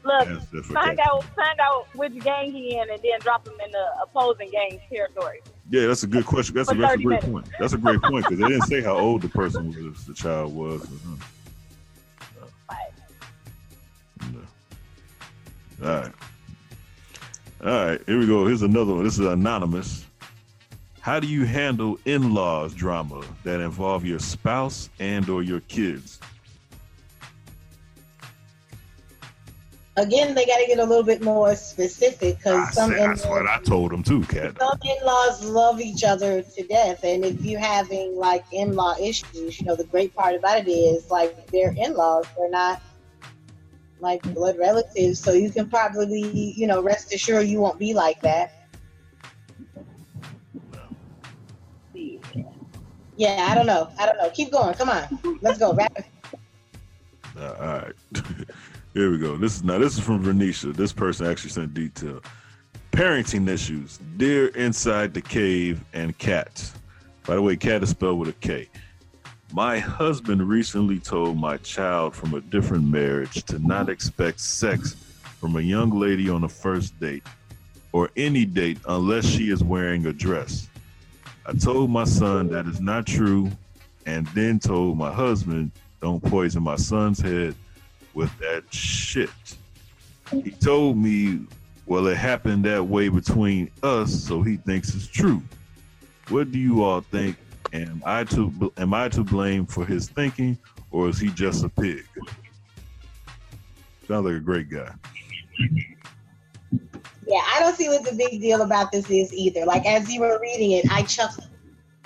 Look, 0.06 0.64
find 0.66 1.00
out 1.00 1.24
find 1.34 1.60
out 1.60 1.88
which 1.94 2.16
gang 2.20 2.52
he 2.52 2.76
in, 2.76 2.88
and 2.88 3.00
then 3.02 3.18
drop 3.20 3.46
him 3.46 3.54
in 3.64 3.72
the 3.72 3.86
opposing 4.02 4.50
gang's 4.50 4.80
territory. 4.88 5.40
Yeah, 5.68 5.88
that's 5.88 6.04
a 6.04 6.06
good 6.06 6.24
question. 6.24 6.54
That's 6.54 6.70
a, 6.70 6.76
that's 6.76 6.94
a 6.94 6.98
great 6.98 7.22
minutes. 7.22 7.26
point. 7.26 7.48
That's 7.58 7.72
a 7.72 7.78
great 7.78 8.00
point 8.02 8.24
because 8.24 8.38
they 8.38 8.48
didn't 8.48 8.68
say 8.68 8.82
how 8.82 8.96
old 8.96 9.22
the 9.22 9.28
person 9.28 9.68
was, 9.68 10.04
the 10.06 10.14
child 10.14 10.54
was. 10.54 10.84
Uh-huh. 10.84 11.16
No. 15.80 15.88
All 15.88 16.00
right. 16.00 16.12
All 17.64 17.86
right, 17.86 18.00
here 18.06 18.18
we 18.18 18.26
go. 18.26 18.46
Here's 18.46 18.62
another 18.62 18.94
one. 18.94 19.02
This 19.02 19.18
is 19.18 19.26
anonymous. 19.26 20.06
How 21.00 21.18
do 21.18 21.26
you 21.26 21.44
handle 21.44 21.98
in-laws 22.04 22.74
drama 22.74 23.24
that 23.44 23.60
involve 23.60 24.04
your 24.04 24.18
spouse 24.18 24.88
and 25.00 25.28
or 25.28 25.42
your 25.42 25.60
kids? 25.60 26.20
Again, 29.98 30.34
they 30.34 30.44
got 30.44 30.58
to 30.58 30.66
get 30.66 30.78
a 30.78 30.84
little 30.84 31.02
bit 31.02 31.22
more 31.22 31.56
specific 31.56 32.36
because 32.36 32.74
some 32.74 32.90
Say- 32.90 32.98
That's 32.98 33.24
what 33.24 33.46
I 33.46 33.58
told 33.60 33.90
him 33.92 34.02
too, 34.02 34.22
Kat. 34.24 34.58
some 34.58 34.78
in-laws 34.84 35.42
love 35.44 35.80
each 35.80 36.04
other 36.04 36.42
to 36.42 36.66
death 36.66 37.02
and 37.02 37.24
if 37.24 37.40
you're 37.42 37.58
having 37.60 38.14
like 38.16 38.44
in-law 38.52 38.94
issues 39.00 39.58
you 39.58 39.66
know 39.66 39.74
the 39.74 39.84
great 39.84 40.14
part 40.14 40.34
about 40.34 40.58
it 40.58 40.68
is 40.70 41.10
like 41.10 41.46
they're 41.50 41.74
in-laws 41.78 42.26
they're 42.36 42.50
not 42.50 42.82
like 44.00 44.22
blood 44.34 44.58
relatives 44.58 45.18
so 45.18 45.32
you 45.32 45.50
can 45.50 45.68
probably 45.68 46.20
you 46.56 46.66
know 46.66 46.82
rest 46.82 47.14
assured 47.14 47.46
you 47.46 47.58
won't 47.60 47.78
be 47.78 47.94
like 47.94 48.20
that 48.20 48.52
yeah 53.16 53.46
i 53.50 53.54
don't 53.54 53.66
know 53.66 53.88
i 53.98 54.04
don't 54.04 54.18
know 54.18 54.28
keep 54.30 54.50
going 54.52 54.74
come 54.74 54.90
on 54.90 55.38
let's 55.40 55.58
go 55.58 55.72
Wrap 55.72 55.92
it. 55.98 56.04
Uh, 57.38 57.54
all 57.60 57.66
right. 57.66 57.94
Here 58.96 59.10
we 59.10 59.18
go. 59.18 59.36
This 59.36 59.56
is 59.56 59.62
now 59.62 59.76
this 59.76 59.98
is 59.98 60.02
from 60.02 60.24
Vernisha. 60.24 60.74
This 60.74 60.90
person 60.90 61.26
actually 61.26 61.50
sent 61.50 61.74
detail. 61.74 62.22
Parenting 62.92 63.46
issues. 63.46 63.98
Dear 64.16 64.46
Inside 64.46 65.12
the 65.12 65.20
Cave 65.20 65.84
and 65.92 66.16
Cats. 66.16 66.72
By 67.26 67.34
the 67.34 67.42
way, 67.42 67.56
cat 67.56 67.82
is 67.82 67.90
spelled 67.90 68.18
with 68.18 68.30
a 68.30 68.32
K. 68.32 68.70
My 69.52 69.78
husband 69.78 70.48
recently 70.48 70.98
told 70.98 71.36
my 71.36 71.58
child 71.58 72.14
from 72.14 72.32
a 72.32 72.40
different 72.40 72.84
marriage 72.84 73.44
to 73.44 73.58
not 73.58 73.90
expect 73.90 74.40
sex 74.40 74.94
from 75.40 75.56
a 75.56 75.60
young 75.60 75.90
lady 75.90 76.30
on 76.30 76.44
a 76.44 76.48
first 76.48 76.98
date 76.98 77.26
or 77.92 78.08
any 78.16 78.46
date 78.46 78.78
unless 78.88 79.26
she 79.26 79.50
is 79.50 79.62
wearing 79.62 80.06
a 80.06 80.12
dress. 80.14 80.70
I 81.44 81.52
told 81.52 81.90
my 81.90 82.04
son 82.04 82.48
that 82.48 82.64
is 82.64 82.80
not 82.80 83.04
true 83.04 83.50
and 84.06 84.26
then 84.28 84.58
told 84.58 84.96
my 84.96 85.12
husband 85.12 85.72
don't 86.00 86.22
poison 86.22 86.62
my 86.62 86.76
son's 86.76 87.20
head 87.20 87.54
with 88.16 88.36
that 88.38 88.64
shit. 88.72 89.30
He 90.30 90.50
told 90.50 90.96
me, 90.96 91.46
well, 91.84 92.08
it 92.08 92.16
happened 92.16 92.64
that 92.64 92.82
way 92.82 93.08
between 93.10 93.70
us, 93.82 94.10
so 94.10 94.42
he 94.42 94.56
thinks 94.56 94.94
it's 94.94 95.06
true. 95.06 95.42
What 96.30 96.50
do 96.50 96.58
you 96.58 96.82
all 96.82 97.02
think? 97.02 97.36
Am 97.72 98.02
I 98.04 98.24
to 98.24 98.72
am 98.78 98.94
I 98.94 99.08
to 99.10 99.22
blame 99.22 99.66
for 99.66 99.84
his 99.84 100.08
thinking, 100.08 100.56
or 100.90 101.08
is 101.08 101.18
he 101.18 101.28
just 101.28 101.62
a 101.62 101.68
pig? 101.68 102.04
Sounds 104.08 104.24
like 104.24 104.36
a 104.36 104.40
great 104.40 104.70
guy. 104.70 104.90
Yeah, 107.26 107.42
I 107.54 107.58
don't 107.60 107.76
see 107.76 107.88
what 107.88 108.04
the 108.04 108.14
big 108.16 108.40
deal 108.40 108.62
about 108.62 108.92
this 108.92 109.10
is 109.10 109.32
either. 109.34 109.64
Like 109.64 109.84
as 109.84 110.10
you 110.12 110.20
were 110.20 110.40
reading 110.40 110.72
it, 110.72 110.90
I 110.90 111.02
chuckled. 111.02 111.48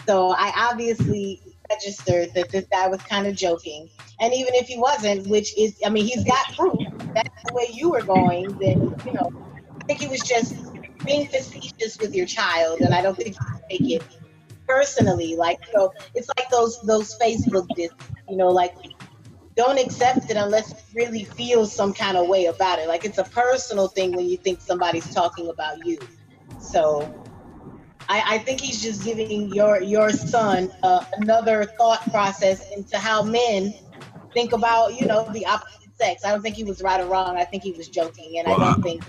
So 0.06 0.30
I 0.30 0.52
obviously 0.56 1.40
registered 1.70 2.34
that 2.34 2.50
this 2.50 2.66
guy 2.70 2.88
was 2.88 3.00
kind 3.02 3.26
of 3.26 3.34
joking. 3.36 3.88
And 4.20 4.34
even 4.34 4.54
if 4.54 4.66
he 4.66 4.78
wasn't, 4.78 5.26
which 5.28 5.56
is, 5.56 5.76
I 5.84 5.90
mean, 5.90 6.04
he's 6.04 6.24
got 6.24 6.54
proof. 6.56 6.78
That's 7.14 7.42
the 7.44 7.54
way 7.54 7.68
you 7.72 7.90
were 7.90 8.02
going. 8.02 8.58
Then 8.58 8.94
you 9.06 9.12
know, 9.12 9.32
I 9.80 9.84
think 9.84 10.00
he 10.00 10.08
was 10.08 10.20
just 10.20 10.54
being 11.04 11.26
facetious 11.26 11.98
with 11.98 12.14
your 12.14 12.26
child, 12.26 12.80
and 12.80 12.94
I 12.94 13.02
don't 13.02 13.16
think 13.16 13.36
you 13.36 13.78
take 13.78 13.90
it 13.90 14.02
personally. 14.66 15.36
Like, 15.36 15.58
you 15.66 15.78
know, 15.78 15.92
it's 16.14 16.28
like 16.36 16.48
those 16.50 16.80
those 16.82 17.18
Facebook 17.18 17.66
discs. 17.74 17.96
You 18.28 18.36
know, 18.36 18.48
like 18.48 18.74
don't 19.56 19.78
accept 19.78 20.30
it 20.30 20.36
unless 20.36 20.70
you 20.70 21.02
really 21.02 21.24
feel 21.24 21.66
some 21.66 21.92
kind 21.92 22.16
of 22.16 22.28
way 22.28 22.46
about 22.46 22.78
it. 22.78 22.88
Like 22.88 23.04
it's 23.04 23.18
a 23.18 23.24
personal 23.24 23.88
thing 23.88 24.12
when 24.12 24.26
you 24.26 24.36
think 24.36 24.60
somebody's 24.60 25.12
talking 25.12 25.48
about 25.48 25.84
you. 25.84 25.98
So 26.60 27.12
I, 28.10 28.22
I 28.34 28.38
think 28.38 28.60
he's 28.60 28.82
just 28.82 29.04
giving 29.04 29.54
your 29.54 29.80
your 29.80 30.10
son 30.10 30.70
uh, 30.82 31.04
another 31.18 31.64
thought 31.78 32.02
process 32.10 32.68
into 32.76 32.98
how 32.98 33.22
men 33.22 33.72
think 34.34 34.52
about 34.52 35.00
you 35.00 35.06
know 35.06 35.28
the 35.32 35.46
opposite 35.46 35.94
sex. 35.96 36.24
I 36.24 36.32
don't 36.32 36.42
think 36.42 36.56
he 36.56 36.64
was 36.64 36.82
right 36.82 37.00
or 37.00 37.06
wrong. 37.06 37.36
I 37.36 37.44
think 37.44 37.62
he 37.62 37.70
was 37.72 37.88
joking, 37.88 38.38
and 38.38 38.48
Well, 38.48 38.60
I 38.60 38.72
don't 38.72 38.80
I- 38.80 38.82
think. 38.82 39.02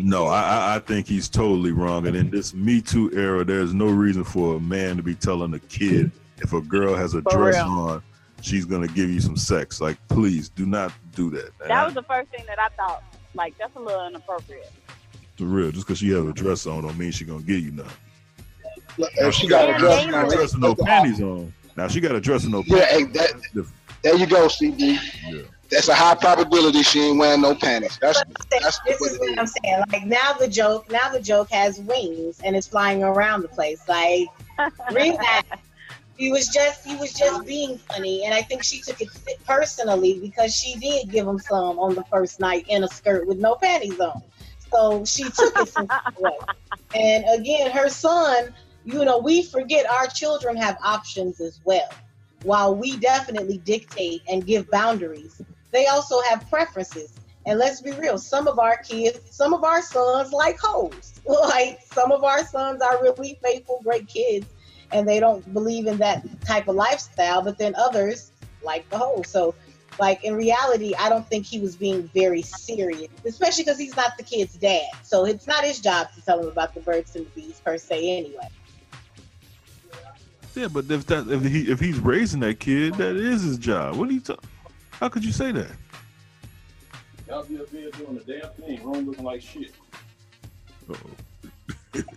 No, 0.00 0.26
I, 0.26 0.40
I- 0.42 0.74
I 0.76 0.78
think 0.80 1.06
he's 1.06 1.28
totally 1.28 1.70
wrong. 1.72 2.06
And 2.08 2.16
in 2.16 2.28
this 2.28 2.52
Me 2.52 2.80
Too 2.82 3.10
era, 3.14 3.44
there's 3.44 3.72
no 3.72 3.86
reason 3.86 4.24
for 4.24 4.56
a 4.56 4.60
man 4.60 4.96
to 4.96 5.02
be 5.02 5.14
telling 5.14 5.54
a 5.54 5.60
kid 5.60 6.10
if 6.38 6.52
a 6.52 6.60
girl 6.60 6.94
has 6.96 7.14
a 7.14 7.22
For 7.22 7.36
dress 7.36 7.54
real. 7.54 7.64
on, 7.66 8.02
she's 8.42 8.64
gonna 8.66 8.88
give 8.88 9.08
you 9.10 9.20
some 9.20 9.36
sex. 9.36 9.80
Like, 9.80 9.96
please 10.08 10.48
do 10.50 10.66
not 10.66 10.92
do 11.14 11.30
that. 11.30 11.52
And 11.60 11.70
That 11.70 11.82
I- 11.82 11.84
was 11.86 11.94
the 11.94 12.02
first 12.02 12.28
thing 12.30 12.44
that 12.48 12.58
I 12.58 12.68
thought. 12.76 13.02
Like 13.34 13.56
that's 13.58 13.74
a 13.76 13.80
little 13.80 14.06
inappropriate. 14.06 14.70
For 15.36 15.44
real. 15.44 15.70
Just 15.70 15.86
because 15.86 15.98
she 15.98 16.10
has 16.10 16.24
a 16.24 16.32
dress 16.32 16.66
on, 16.66 16.82
don't 16.82 16.96
mean 16.98 17.10
she 17.12 17.24
gonna 17.24 17.42
get 17.42 17.62
you 17.62 17.72
nothing. 17.72 17.92
If 18.98 19.34
she 19.34 19.46
got 19.48 19.68
a 19.68 19.78
dress 19.78 20.02
dangerous. 20.04 20.34
dress 20.34 20.52
and 20.52 20.62
no 20.62 20.74
panties 20.74 21.20
on. 21.20 21.52
Now 21.76 21.88
she 21.88 22.00
got 22.00 22.14
a 22.14 22.20
dress 22.20 22.44
and 22.44 22.52
no 22.52 22.62
Yeah, 22.66 22.86
panties. 22.86 23.06
hey, 23.06 23.12
that, 23.54 23.66
there 24.02 24.16
you 24.16 24.26
go, 24.26 24.48
CD. 24.48 24.98
Yeah. 25.28 25.42
That's 25.70 25.88
a 25.88 25.94
high 25.94 26.14
probability 26.14 26.82
she 26.82 27.00
ain't 27.00 27.18
wearing 27.18 27.40
no 27.42 27.54
panties. 27.54 27.98
That's 28.00 28.22
that's 28.50 28.78
this 28.86 29.00
what 29.00 29.10
is 29.10 29.16
it 29.16 29.20
what 29.20 29.30
is. 29.30 29.38
I'm 29.38 29.46
saying. 29.46 29.84
Like 29.92 30.06
now 30.06 30.32
the 30.34 30.48
joke, 30.48 30.90
now 30.90 31.10
the 31.10 31.20
joke 31.20 31.50
has 31.50 31.80
wings 31.80 32.40
and 32.44 32.54
it's 32.56 32.68
flying 32.68 33.02
around 33.02 33.42
the 33.42 33.48
place. 33.48 33.82
Like 33.88 34.28
relax. 34.92 35.46
He 36.16 36.30
was 36.30 36.48
just 36.48 36.86
he 36.86 36.96
was 36.96 37.12
just 37.12 37.44
being 37.44 37.76
funny, 37.76 38.24
and 38.24 38.32
I 38.32 38.40
think 38.40 38.62
she 38.62 38.80
took 38.80 39.00
it 39.02 39.08
personally 39.44 40.18
because 40.18 40.54
she 40.56 40.78
did 40.78 41.10
give 41.10 41.26
him 41.26 41.38
some 41.38 41.78
on 41.78 41.94
the 41.94 42.04
first 42.04 42.40
night 42.40 42.64
in 42.68 42.84
a 42.84 42.88
skirt 42.88 43.26
with 43.26 43.38
no 43.38 43.56
panties 43.56 44.00
on. 44.00 44.22
So 44.76 45.04
she 45.06 45.24
took 45.24 45.56
it 45.56 45.68
some 45.68 45.88
way. 46.18 46.36
And 46.94 47.24
again, 47.40 47.70
her 47.70 47.88
son, 47.88 48.54
you 48.84 49.04
know, 49.06 49.18
we 49.18 49.42
forget 49.42 49.88
our 49.90 50.06
children 50.06 50.54
have 50.56 50.76
options 50.84 51.40
as 51.40 51.60
well. 51.64 51.88
While 52.42 52.76
we 52.76 52.98
definitely 52.98 53.56
dictate 53.58 54.20
and 54.28 54.46
give 54.46 54.70
boundaries, 54.70 55.40
they 55.70 55.86
also 55.86 56.20
have 56.28 56.48
preferences. 56.50 57.14
And 57.46 57.58
let's 57.58 57.80
be 57.80 57.92
real, 57.92 58.18
some 58.18 58.46
of 58.46 58.58
our 58.58 58.76
kids, 58.76 59.20
some 59.30 59.54
of 59.54 59.64
our 59.64 59.80
sons 59.80 60.32
like 60.32 60.58
hoes. 60.60 61.14
Like 61.26 61.80
some 61.92 62.12
of 62.12 62.22
our 62.22 62.44
sons 62.44 62.82
are 62.82 63.02
really 63.02 63.36
faithful, 63.42 63.80
great 63.82 64.06
kids, 64.06 64.46
and 64.92 65.08
they 65.08 65.18
don't 65.18 65.52
believe 65.52 65.86
in 65.86 65.96
that 65.98 66.24
type 66.44 66.68
of 66.68 66.76
lifestyle, 66.76 67.42
but 67.42 67.58
then 67.58 67.74
others 67.74 68.30
like 68.62 68.88
the 68.90 68.98
hoe. 68.98 69.22
So 69.22 69.54
like 69.98 70.24
in 70.24 70.34
reality, 70.34 70.94
I 70.98 71.08
don't 71.08 71.26
think 71.28 71.46
he 71.46 71.60
was 71.60 71.76
being 71.76 72.08
very 72.14 72.42
serious, 72.42 73.08
especially 73.24 73.64
because 73.64 73.78
he's 73.78 73.96
not 73.96 74.16
the 74.16 74.24
kid's 74.24 74.54
dad. 74.54 74.88
So 75.02 75.24
it's 75.24 75.46
not 75.46 75.64
his 75.64 75.80
job 75.80 76.08
to 76.14 76.24
tell 76.24 76.40
him 76.40 76.48
about 76.48 76.74
the 76.74 76.80
birds 76.80 77.16
and 77.16 77.26
the 77.26 77.30
bees 77.30 77.60
per 77.64 77.78
se 77.78 78.18
anyway. 78.18 78.48
Yeah, 80.54 80.68
but 80.68 80.90
if 80.90 81.06
that 81.06 81.28
if 81.28 81.44
he 81.44 81.70
if 81.70 81.80
he's 81.80 81.98
raising 81.98 82.40
that 82.40 82.60
kid, 82.60 82.94
that 82.94 83.16
is 83.16 83.42
his 83.42 83.58
job. 83.58 83.96
What 83.96 84.08
are 84.08 84.12
you 84.12 84.20
talking? 84.20 84.48
How 84.90 85.10
could 85.10 85.24
you 85.24 85.32
say 85.32 85.52
that? 85.52 85.70
Y'all 87.28 87.44
be 87.44 87.58
up 87.58 87.68
here 87.70 87.90
doing 87.90 88.14
the 88.14 88.32
damn 88.32 88.50
thing, 88.52 88.82
room 88.82 89.06
looking 89.06 89.24
like 89.24 89.42
shit. 89.42 89.72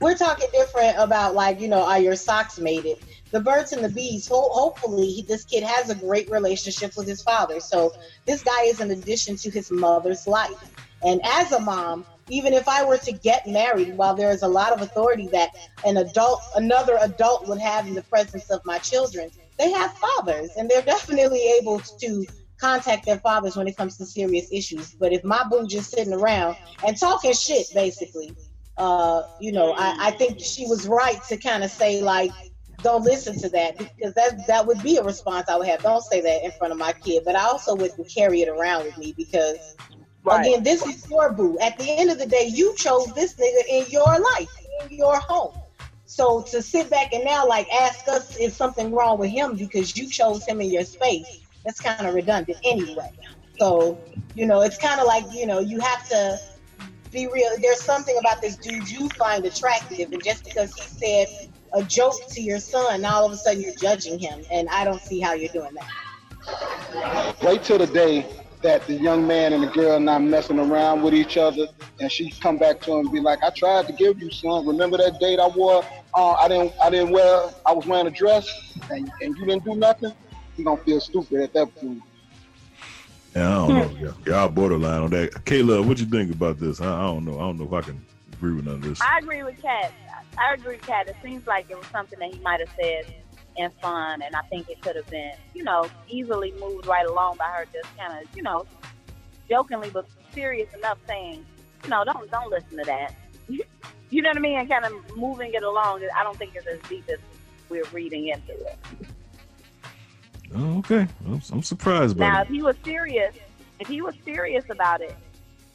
We're 0.02 0.16
talking 0.16 0.48
different 0.54 0.98
about 0.98 1.36
like 1.36 1.60
you 1.60 1.68
know, 1.68 1.84
are 1.84 2.00
your 2.00 2.16
socks 2.16 2.60
mated? 2.60 2.98
The 3.32 3.40
birds 3.40 3.74
and 3.74 3.84
the 3.84 3.90
bees. 3.90 4.28
Ho- 4.28 4.50
hopefully, 4.52 5.26
this 5.28 5.46
kid 5.46 5.64
has 5.64 5.90
a 5.90 5.96
great 5.96 6.30
relationship 6.30 6.94
with 6.98 7.08
his 7.08 7.22
father. 7.22 7.60
So 7.60 7.94
this 8.26 8.44
guy 8.44 8.64
is 8.64 8.80
an 8.80 8.92
addition 8.92 9.36
to 9.38 9.52
his 9.52 9.72
mother's 9.72 10.26
life. 10.28 10.58
And 11.04 11.22
as 11.24 11.52
a 11.52 11.60
mom, 11.60 12.06
even 12.30 12.54
if 12.54 12.68
I 12.68 12.84
were 12.86 12.98
to 12.98 13.12
get 13.12 13.48
married, 13.48 13.96
while 13.96 14.16
there 14.16 14.32
is 14.32 14.44
a 14.44 14.48
lot 14.48 14.74
of 14.74 14.82
authority 14.82 15.30
that 15.32 15.50
an 15.86 15.98
adult, 15.98 16.42
another 16.56 16.98
adult 17.02 17.48
would 17.48 17.60
have 17.60 17.88
in 17.88 17.94
the 17.94 18.04
presence 18.04 18.50
of 18.50 18.62
my 18.66 18.78
children, 18.80 19.30
they 19.58 19.72
have 19.72 19.94
fathers, 19.94 20.52
and 20.58 20.70
they're 20.70 20.82
definitely 20.96 21.42
able 21.60 21.80
to 22.00 22.26
contact 22.60 23.06
their 23.06 23.20
fathers 23.20 23.56
when 23.56 23.68
it 23.68 23.78
comes 23.78 23.98
to 23.98 24.06
serious 24.06 24.48
issues. 24.52 24.94
But 25.00 25.14
if 25.14 25.24
my 25.24 25.44
boo 25.50 25.66
just 25.66 25.92
sitting 25.92 26.14
around 26.14 26.58
and 26.86 26.98
talking 26.98 27.34
shit, 27.34 27.68
basically, 27.74 28.36
uh, 28.80 29.24
you 29.40 29.52
know, 29.52 29.74
I, 29.78 29.94
I 30.00 30.12
think 30.12 30.40
she 30.40 30.66
was 30.66 30.88
right 30.88 31.22
to 31.24 31.38
kind 31.38 31.64
of 31.64 31.70
say 31.70 32.02
like, 32.02 32.32
don't 32.82 33.04
listen 33.04 33.38
to 33.40 33.50
that 33.50 33.78
because 33.78 34.14
that 34.14 34.48
that 34.48 34.66
would 34.66 34.82
be 34.82 34.96
a 34.96 35.04
response 35.04 35.50
I 35.50 35.58
would 35.58 35.68
have. 35.68 35.84
Don't 35.84 36.02
say 36.02 36.22
that 36.22 36.46
in 36.46 36.52
front 36.52 36.72
of 36.72 36.80
my 36.80 36.94
kid, 36.94 37.24
but 37.26 37.36
I 37.36 37.44
also 37.44 37.76
wouldn't 37.76 38.08
carry 38.08 38.42
it 38.42 38.48
around 38.48 38.86
with 38.86 38.98
me 38.98 39.14
because 39.18 39.76
again, 40.32 40.64
this 40.64 40.86
is 40.86 41.10
your 41.10 41.34
boo. 41.34 41.58
At 41.60 41.78
the 41.78 41.92
end 41.92 42.10
of 42.10 42.18
the 42.18 42.26
day, 42.26 42.50
you 42.50 42.74
chose 42.78 43.14
this 43.14 43.36
nigga 43.36 43.64
in 43.70 43.86
your 43.92 44.18
life, 44.38 44.48
in 44.82 44.98
your 44.98 45.20
home. 45.20 45.54
So 46.06 46.42
to 46.44 46.62
sit 46.62 46.90
back 46.90 47.14
and 47.14 47.26
now 47.26 47.46
like 47.46 47.68
ask 47.74 48.08
us 48.08 48.38
is 48.38 48.56
something 48.56 48.92
wrong 48.92 49.20
with 49.20 49.30
him 49.30 49.58
because 49.58 49.96
you 49.98 50.08
chose 50.08 50.46
him 50.46 50.62
in 50.62 50.72
your 50.72 50.86
space, 50.86 51.42
that's 51.66 51.82
kind 51.82 52.08
of 52.08 52.14
redundant 52.14 52.58
anyway. 52.64 53.12
So, 53.60 54.00
you 54.36 54.46
know, 54.46 54.62
it's 54.62 54.78
kind 54.78 55.02
of 55.02 55.06
like, 55.06 55.26
you 55.34 55.46
know, 55.46 55.60
you 55.60 55.80
have 55.82 56.08
to 56.10 56.40
be 57.12 57.28
real. 57.28 57.50
There's 57.62 57.82
something 57.82 58.16
about 58.20 58.42
this 58.42 58.58
dude 58.58 58.90
you 58.90 59.10
find 59.10 59.46
attractive, 59.46 60.12
and 60.12 60.24
just 60.24 60.44
because 60.44 60.74
he 60.76 60.82
said 60.84 61.28
a 61.74 61.84
joke 61.84 62.16
to 62.30 62.42
your 62.42 62.60
son, 62.60 63.06
all 63.06 63.26
of 63.26 63.32
a 63.32 63.38
sudden 63.38 63.62
you're 63.62 63.76
judging 63.76 64.20
him, 64.20 64.44
and 64.52 64.68
I 64.70 64.84
don't 64.84 65.02
see 65.02 65.20
how 65.20 65.34
you're 65.34 65.52
doing 65.52 65.76
that. 65.76 67.38
Wait 67.42 67.64
till 67.64 67.78
the 67.78 67.88
day 67.88 68.26
that 68.62 68.86
the 68.88 68.94
young 68.94 69.26
man 69.26 69.54
and 69.54 69.64
the 69.64 69.68
girl 69.68 70.00
not 70.00 70.22
messing 70.22 70.60
around 70.60 71.02
with 71.02 71.14
each 71.14 71.38
other, 71.38 71.68
and 72.00 72.12
she 72.12 72.32
come 72.32 72.58
back 72.58 72.82
to 72.82 72.94
him 72.94 73.00
and 73.00 73.12
be 73.12 73.20
like, 73.20 73.40
"I 73.44 73.52
tried 73.52 73.88
to 73.88 73.94
give 73.94 74.22
you 74.22 74.30
son. 74.32 74.66
Remember 74.66 74.98
that 74.98 75.20
date 75.20 75.40
I 75.40 75.48
wore? 75.48 75.84
Uh, 76.14 76.32
I 76.34 76.48
didn't. 76.48 76.74
I 76.84 76.90
didn't 76.90 77.12
wear. 77.12 77.50
I 77.66 77.74
was 77.74 77.86
wearing 77.86 78.08
a 78.08 78.12
dress, 78.12 78.48
and, 78.90 79.10
and 79.22 79.38
you 79.38 79.46
didn't 79.46 79.64
do 79.64 79.76
nothing." 79.76 80.14
He 80.58 80.64
gonna 80.64 80.82
feel 80.84 81.00
stupid 81.00 81.42
at 81.42 81.54
that 81.54 81.74
point. 81.76 82.02
Yeah, 83.36 83.50
I 83.50 83.68
don't 83.68 84.02
know. 84.02 84.14
Y'all 84.26 84.50
borderline 84.50 85.04
on 85.04 85.10
that. 85.12 85.32
Kayla, 85.46 85.86
what 85.86 86.00
you 86.00 86.06
think 86.06 86.32
about 86.32 86.60
this? 86.60 86.82
I, 86.82 86.86
I 86.86 87.02
don't 87.04 87.26
know. 87.26 87.36
I 87.36 87.42
don't 87.42 87.60
know 87.60 87.66
if 87.66 87.74
I 87.74 87.82
can 87.82 88.04
agree 88.34 88.54
with 88.54 88.66
none 88.66 88.76
of 88.76 88.82
this. 88.82 89.02
I 89.02 89.20
agree 89.20 89.44
with 89.44 89.62
Kat. 89.62 89.92
I 90.38 90.54
agree 90.54 90.76
with 90.76 90.86
Kat. 90.86 91.08
It 91.08 91.16
seems 91.24 91.46
like 91.46 91.70
it 91.70 91.78
was 91.78 91.86
something 91.88 92.18
that 92.20 92.34
he 92.34 92.40
might 92.40 92.60
have 92.60 92.70
said 92.82 93.06
in 93.58 93.70
fun, 93.82 94.22
and 94.22 94.36
I 94.36 94.42
think 94.44 94.70
it 94.70 94.82
could 94.82 94.96
have 94.96 95.08
been, 95.10 95.34
you 95.54 95.64
know, 95.64 95.88
easily 96.08 96.54
moved 96.60 96.88
right 96.88 97.06
along 97.06 97.38
by 97.38 97.46
her 97.46 97.66
just 97.72 97.96
kind 97.98 98.14
of, 98.14 98.36
you 98.36 98.42
know, 98.42 98.66
jokingly 99.50 99.90
but 99.90 100.08
serious 100.34 100.74
enough 100.74 100.98
saying, 101.08 101.46
you 101.84 101.90
know, 101.90 102.04
don't 102.04 102.30
don't 102.32 102.50
listen 102.50 102.78
to 102.78 102.84
that. 102.86 103.14
you 104.10 104.22
know 104.22 104.30
what 104.30 104.38
I 104.38 104.42
mean? 104.42 104.58
And 104.58 104.70
kind 104.70 104.86
of 104.86 104.94
moving 105.18 105.54
it 105.54 105.64
along. 105.64 106.02
I 106.18 106.24
don't 106.24 106.38
think 106.38 106.56
it's 106.56 106.68
as 106.68 106.80
deep 106.90 107.08
as 107.10 107.20
we're 107.70 107.84
reading 107.92 108.30
into 108.30 108.54
it. 108.54 108.78
Oh, 110.56 110.80
okay. 110.80 111.08
I'm, 111.28 111.42
I'm 111.52 111.64
surprised 111.64 112.18
by 112.18 112.28
Now, 112.28 112.34
that. 112.38 112.48
if 112.48 112.54
he 112.54 112.62
was 112.62 112.76
serious, 112.84 113.36
if 113.80 113.88
he 113.88 114.02
was 114.02 114.16
serious 114.26 114.66
about 114.70 115.02
it, 115.02 115.16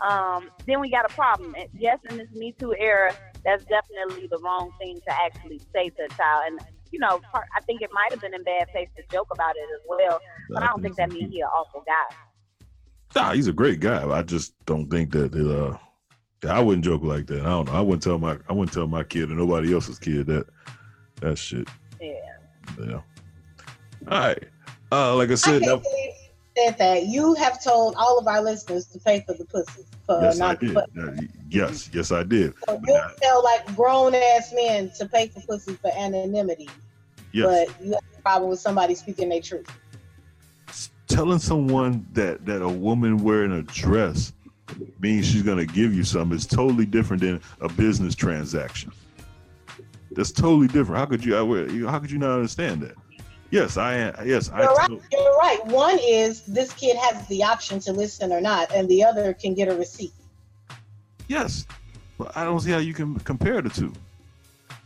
um, 0.01 0.51
then 0.67 0.81
we 0.81 0.91
got 0.91 1.11
a 1.11 1.15
problem. 1.15 1.55
And 1.57 1.69
yes, 1.79 1.99
in 2.11 2.19
this 2.19 2.31
Me 2.33 2.55
Too 2.59 2.75
era, 2.79 3.15
that's 3.45 3.65
definitely 3.65 4.27
the 4.31 4.39
wrong 4.39 4.73
thing 4.81 5.01
to 5.07 5.15
actually 5.15 5.61
say 5.73 5.91
to 5.91 6.05
a 6.05 6.09
child. 6.09 6.45
And 6.47 6.61
you 6.91 6.99
know, 7.01 7.21
part, 7.33 7.47
I 7.57 7.61
think 7.63 7.83
it 7.83 7.91
might 7.93 8.11
have 8.11 8.21
been 8.21 8.35
in 8.35 8.45
bad 8.45 8.69
faith 8.73 8.89
to 8.97 9.03
joke 9.11 9.29
about 9.33 9.57
it 9.57 9.69
as 9.75 9.81
well. 9.89 10.21
But 10.51 10.63
I 10.63 10.67
don't 10.67 10.81
think 10.81 10.97
that 10.97 11.11
means 11.11 11.33
he's 11.33 11.41
an 11.41 11.49
awful 11.49 11.85
guy. 11.87 12.17
Nah, 13.17 13.33
he's 13.33 13.49
a 13.49 13.53
great 13.53 13.81
guy. 13.81 14.09
I 14.09 14.23
just 14.23 14.55
don't 14.65 14.89
think 14.89 15.13
that 15.13 15.35
it, 15.35 15.47
uh 15.47 15.77
I 16.49 16.61
wouldn't 16.61 16.85
joke 16.85 17.03
like 17.03 17.27
that. 17.29 17.41
I 17.41 17.45
don't 17.49 17.67
know. 17.67 17.73
I 17.73 17.81
wouldn't 17.81 18.03
tell 18.03 18.19
my 18.19 18.39
I 18.49 18.53
wouldn't 18.53 18.73
tell 18.73 18.87
my 18.87 19.03
kid 19.03 19.31
or 19.31 19.35
nobody 19.35 19.73
else's 19.73 19.99
kid 19.99 20.27
that 20.27 20.47
that 21.21 21.39
shit. 21.39 21.69
Yeah. 22.01 22.13
Yeah. 22.79 23.01
All 24.09 24.19
right. 24.19 24.45
Uh 24.95 25.16
like 25.16 25.31
I 25.31 25.33
I 25.33 25.35
said, 25.37 25.62
can't 25.62 25.83
that, 25.83 26.12
said 26.57 26.79
that. 26.79 27.07
You 27.07 27.35
have 27.35 27.62
told 27.62 27.95
all 27.97 28.19
of 28.19 28.27
our 28.29 28.41
listeners 28.43 28.87
to 28.87 28.99
pay 29.01 29.25
for 29.27 29.35
the 29.35 29.45
pussy. 29.47 29.83
For 30.07 30.21
yes, 30.23 30.41
I 30.41 30.55
did. 30.55 30.75
But, 30.75 30.91
Uh, 30.99 31.11
yes, 31.51 31.91
yes, 31.93 32.12
I 32.12 32.23
did. 32.23 32.55
so 32.69 32.81
you 32.87 33.01
tell 33.23 33.43
like 33.43 33.75
grown 33.75 34.15
ass 34.15 34.53
men 34.55 34.91
to 34.99 35.07
pay 35.09 35.29
for 35.29 35.41
pussy 35.41 35.75
for 35.75 35.91
anonymity, 35.97 36.69
Yes. 37.33 37.47
but 37.69 37.85
you 37.85 37.93
have 37.93 38.03
a 38.19 38.23
problem 38.23 38.51
with 38.51 38.61
somebody 38.61 38.95
speaking 38.95 39.31
their 39.31 39.41
truth. 39.41 39.66
Telling 41.09 41.39
someone 41.39 42.07
that 42.12 42.45
that 42.47 42.62
a 42.62 42.69
woman 42.69 43.19
wearing 43.19 43.53
a 43.53 43.62
dress 43.62 44.33
means 45.01 45.27
she's 45.27 45.43
gonna 45.43 45.66
give 45.66 45.93
you 45.95 46.05
something 46.05 46.37
is 46.37 46.47
totally 46.47 46.87
different 46.87 47.23
than 47.23 47.41
a 47.61 47.69
business 47.69 48.15
transaction. 48.15 48.93
That's 50.12 50.33
totally 50.33 50.69
different. 50.69 50.99
How 50.99 51.07
could 51.07 51.25
you? 51.25 51.37
I 51.37 51.43
wear- 51.43 51.69
you- 51.69 51.89
How 51.89 51.99
could 51.99 52.11
you 52.11 52.19
not 52.19 52.31
understand 52.31 52.83
that? 52.83 52.95
Yes, 53.55 53.77
I 53.77 53.95
am. 53.95 54.15
Yes, 54.27 54.51
I. 54.51 54.63
You're 54.63 54.75
right. 54.75 54.89
tell- 54.89 55.01
You're 55.13 55.37
right. 55.37 55.65
One 55.67 55.97
is 56.03 56.43
this 56.43 56.73
kid 56.73 56.97
has 56.97 57.25
the 57.29 57.45
option 57.45 57.79
to 57.81 57.93
listen 57.93 58.33
or 58.33 58.41
not, 58.41 58.75
and 58.75 58.89
the 58.89 59.05
other 59.05 59.33
can 59.33 59.55
get 59.55 59.69
a 59.69 59.77
receipt. 59.77 60.13
Yes, 61.29 61.65
but 62.19 62.37
I 62.37 62.43
don't 62.43 62.59
see 62.59 62.73
how 62.73 62.79
you 62.79 62.93
can 62.93 63.15
compare 63.21 63.63
the 63.63 63.71
two. 63.71 63.93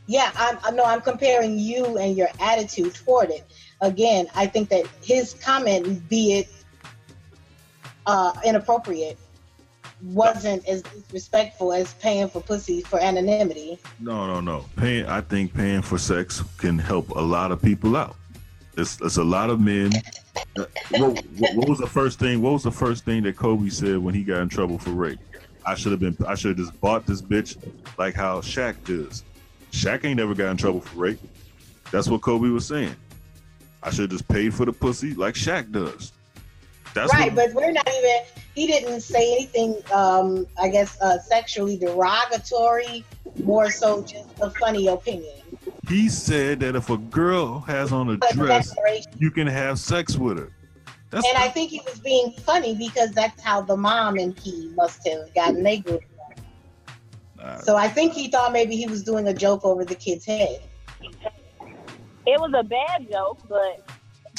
Yeah, 0.06 0.30
I'm 0.36 0.58
I 0.62 0.70
know 0.72 0.84
I'm 0.84 1.00
comparing 1.00 1.58
you 1.58 1.96
and 1.96 2.14
your 2.14 2.28
attitude 2.40 2.94
toward 2.94 3.30
it. 3.30 3.46
Again, 3.80 4.26
I 4.34 4.46
think 4.46 4.68
that 4.68 4.86
his 5.02 5.32
comment, 5.32 6.06
be 6.10 6.34
it 6.40 6.48
uh, 8.04 8.34
inappropriate, 8.44 9.16
wasn't 10.02 10.68
as 10.68 10.82
disrespectful 10.82 11.72
as 11.72 11.94
paying 11.94 12.28
for 12.28 12.42
pussy 12.42 12.82
for 12.82 13.00
anonymity. 13.00 13.78
No, 13.98 14.26
no, 14.26 14.42
no. 14.42 14.66
Paying, 14.76 15.06
I 15.06 15.22
think 15.22 15.54
paying 15.54 15.80
for 15.80 15.96
sex 15.96 16.42
can 16.58 16.78
help 16.78 17.08
a 17.10 17.20
lot 17.20 17.50
of 17.50 17.62
people 17.62 17.96
out. 17.96 18.14
It's, 18.78 19.00
it's 19.00 19.16
a 19.16 19.24
lot 19.24 19.50
of 19.50 19.60
men. 19.60 19.90
Uh, 20.56 20.64
what, 20.90 21.24
what, 21.36 21.56
what 21.56 21.68
was 21.68 21.78
the 21.78 21.86
first 21.86 22.20
thing? 22.20 22.40
What 22.40 22.52
was 22.52 22.62
the 22.62 22.70
first 22.70 23.04
thing 23.04 23.24
that 23.24 23.36
Kobe 23.36 23.68
said 23.70 23.98
when 23.98 24.14
he 24.14 24.22
got 24.22 24.40
in 24.40 24.48
trouble 24.48 24.78
for 24.78 24.90
rape? 24.90 25.18
I 25.66 25.74
should 25.74 25.90
have 25.90 26.00
been. 26.00 26.16
I 26.26 26.36
should 26.36 26.56
have 26.56 26.66
just 26.66 26.80
bought 26.80 27.04
this 27.04 27.20
bitch 27.20 27.58
like 27.98 28.14
how 28.14 28.40
Shaq 28.40 28.76
does. 28.84 29.24
Shaq 29.72 30.04
ain't 30.04 30.16
never 30.16 30.34
got 30.34 30.52
in 30.52 30.56
trouble 30.56 30.80
for 30.80 30.96
rape. 30.96 31.18
That's 31.90 32.08
what 32.08 32.22
Kobe 32.22 32.48
was 32.48 32.66
saying. 32.66 32.94
I 33.82 33.90
should 33.90 34.02
have 34.02 34.10
just 34.10 34.28
paid 34.28 34.54
for 34.54 34.64
the 34.64 34.72
pussy 34.72 35.12
like 35.14 35.34
Shaq 35.34 35.72
does. 35.72 36.12
That's 36.94 37.12
right, 37.12 37.34
what, 37.34 37.52
but 37.52 37.54
we're 37.54 37.72
not 37.72 37.88
even. 37.88 38.20
He 38.54 38.66
didn't 38.66 39.00
say 39.00 39.34
anything. 39.34 39.82
Um, 39.92 40.46
I 40.60 40.68
guess 40.68 41.00
uh, 41.00 41.18
sexually 41.18 41.76
derogatory. 41.76 43.04
More 43.42 43.70
so, 43.70 44.02
just 44.02 44.28
a 44.40 44.50
funny 44.50 44.86
opinion. 44.86 45.34
He 45.88 46.08
said 46.08 46.60
that 46.60 46.76
if 46.76 46.90
a 46.90 46.98
girl 46.98 47.60
has 47.60 47.92
on 47.92 48.10
a 48.10 48.16
But 48.18 48.32
dress, 48.32 48.74
you 49.18 49.30
can 49.30 49.46
have 49.46 49.78
sex 49.78 50.16
with 50.16 50.38
her. 50.38 50.52
That's 51.10 51.26
and 51.26 51.38
I 51.38 51.48
think 51.48 51.70
he 51.70 51.80
was 51.86 51.98
being 52.00 52.32
funny 52.32 52.74
because 52.74 53.12
that's 53.12 53.40
how 53.40 53.62
the 53.62 53.76
mom 53.76 54.18
and 54.18 54.38
he 54.38 54.70
must 54.76 55.06
have 55.08 55.34
gotten 55.34 55.62
they 55.62 55.78
grew. 55.78 56.00
up. 57.40 57.62
So 57.62 57.76
I 57.76 57.88
think 57.88 58.12
he 58.12 58.28
thought 58.28 58.52
maybe 58.52 58.76
he 58.76 58.86
was 58.86 59.02
doing 59.02 59.26
a 59.28 59.34
joke 59.34 59.64
over 59.64 59.84
the 59.84 59.94
kid's 59.94 60.26
head. 60.26 60.60
It 62.26 62.38
was 62.38 62.52
a 62.54 62.62
bad 62.62 63.10
joke, 63.10 63.38
but 63.48 63.88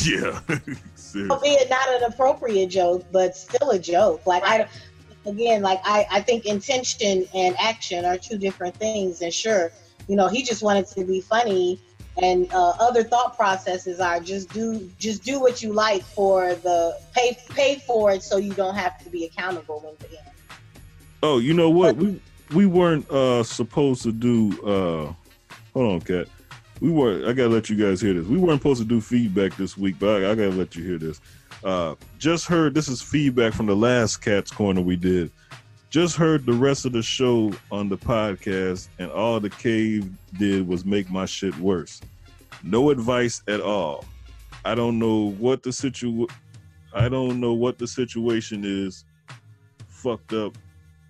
Yeah. 0.06 0.40
Seriously. 0.96 1.30
Albeit 1.30 1.70
not 1.70 1.90
an 1.90 2.04
appropriate 2.04 2.68
joke, 2.68 3.06
but 3.12 3.36
still 3.36 3.72
a 3.72 3.80
joke. 3.80 4.26
Like 4.28 4.44
I, 4.46 4.68
again, 5.26 5.62
like 5.64 5.82
I, 5.84 6.06
I 6.12 6.22
think 6.22 6.46
intention 6.46 7.26
and 7.34 7.56
action 7.60 8.06
are 8.06 8.18
two 8.18 8.38
different 8.38 8.76
things. 8.78 9.22
And 9.22 9.34
sure, 9.34 9.72
you 10.10 10.15
know, 10.15 10.27
he 10.27 10.44
just 10.44 10.61
wanted 10.64 10.88
to 10.88 11.06
be 11.06 11.22
funny. 11.22 11.80
And 12.22 12.52
uh, 12.52 12.73
other 12.80 13.03
thought 13.03 13.38
processes 13.38 14.02
are 14.02 14.19
just 14.19 14.52
do 14.52 14.91
just 14.98 15.23
do 15.23 15.40
what 15.40 15.61
you 15.61 15.72
like 15.72 16.03
for 16.03 16.56
the 16.56 16.99
pay 17.14 17.38
pay 17.49 17.76
for 17.76 18.11
it 18.11 18.23
so 18.23 18.36
you 18.36 18.52
don't 18.53 18.76
have 18.76 19.02
to 19.03 19.10
be 19.10 19.23
accountable 19.23 19.86
in 19.88 19.95
the 20.06 20.18
end. 20.18 20.27
Oh, 21.23 21.38
you 21.38 21.53
know 21.53 21.69
what? 21.69 21.95
We 21.95 22.19
we 22.53 22.65
weren't 22.65 23.10
uh 23.10 23.44
supposed 23.44 24.02
to 24.03 24.11
do 24.11 24.52
uh 24.64 25.14
hold 25.73 25.94
on, 25.94 26.02
Kat. 26.02 26.27
We 26.81 26.91
were 26.91 27.30
I 27.30 27.31
gotta 27.31 27.49
let 27.49 27.69
you 27.69 27.77
guys 27.77 28.02
hear 28.02 28.15
this. 28.15 28.26
We 28.26 28.38
weren't 28.38 28.60
supposed 28.60 28.81
to 28.81 28.88
do 28.88 28.99
feedback 28.99 29.56
this 29.56 29.77
week, 29.77 29.95
but 29.99 30.23
I, 30.23 30.31
I 30.31 30.36
gotta 30.36 30.49
let 30.49 30.76
you 30.76 30.84
hear 30.84 30.98
this. 30.98 31.22
Uh 31.64 31.95
just 32.18 32.48
heard 32.48 32.73
this 32.73 32.90
is 32.90 33.02
feedback 33.02 33.53
from 33.53 33.68
the 33.68 33.76
last 33.76 34.18
Kat's 34.18 34.52
Corner 34.52 34.81
we 34.81 34.98
did. 34.98 35.31
Just 35.90 36.16
heard 36.16 36.45
the 36.45 36.53
rest 36.53 36.86
of 36.86 36.91
the 36.91 37.02
show 37.02 37.52
on 37.72 37.90
the 37.90 37.98
podcast, 37.98 38.90
and 38.99 39.10
all 39.10 39.40
the 39.40 39.49
cave 39.49 40.07
did 40.38 40.68
was 40.68 40.86
make 40.86 41.10
my 41.10 41.26
shit 41.26 41.57
worse. 41.57 41.99
No 42.61 42.91
advice 42.91 43.41
at 43.48 43.60
all. 43.60 44.06
I 44.64 44.76
don't 44.76 44.99
know 44.99 45.32
what 45.32 45.64
the 45.64 45.72
situ. 45.74 46.28
I 46.94 47.10
don't 47.10 47.40
know 47.40 47.53
what 47.53 47.80
the 47.80 47.88
situation 47.88 48.61
is. 48.64 49.03
Fucked 49.88 50.34
up, 50.34 50.60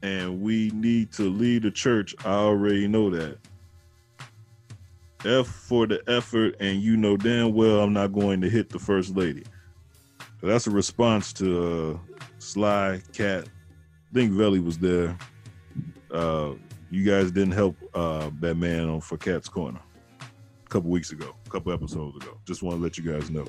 and 0.02 0.42
we 0.42 0.72
need 0.74 1.12
to 1.14 1.24
leave 1.24 1.64
the 1.64 1.72
church. 1.72 2.16
I 2.24 2.36
already 2.36 2.88
know 2.88 3.10
that. 3.10 3.38
F 5.26 5.48
for 5.48 5.88
the 5.88 6.02
effort, 6.08 6.56
and 6.62 6.82
you 6.82 6.96
know 6.96 7.18
damn 7.18 7.54
well 7.54 7.82
I'm 7.82 7.92
not 7.92 8.14
going 8.14 8.40
to 8.40 8.50
hit 8.50 8.70
the 8.70 8.80
first 8.80 9.14
lady. 9.14 9.44
That's 10.42 10.68
a 10.68 10.72
response 10.72 11.34
to 11.34 12.00
uh, 12.16 12.16
Sly 12.38 13.02
Kat. 13.12 13.50
I 14.10 14.14
think 14.14 14.32
Velle 14.32 14.60
was 14.60 14.78
there. 14.78 15.16
Uh, 16.12 16.54
you 16.90 17.04
guys 17.04 17.32
didn't 17.32 17.52
help 17.52 17.76
uh, 17.94 18.32
that 18.40 18.56
man 18.56 18.90
on 18.90 19.02
for 19.02 19.18
Kat's 19.18 19.48
Corner 19.48 19.80
a 20.20 20.70
couple 20.70 20.90
weeks 20.90 21.12
ago, 21.12 21.36
a 21.46 21.50
couple 21.50 21.72
episodes 21.72 22.16
ago. 22.18 22.38
Just 22.46 22.64
want 22.64 22.78
to 22.78 22.82
let 22.82 22.98
you 22.98 23.04
guys 23.04 23.30
know. 23.30 23.46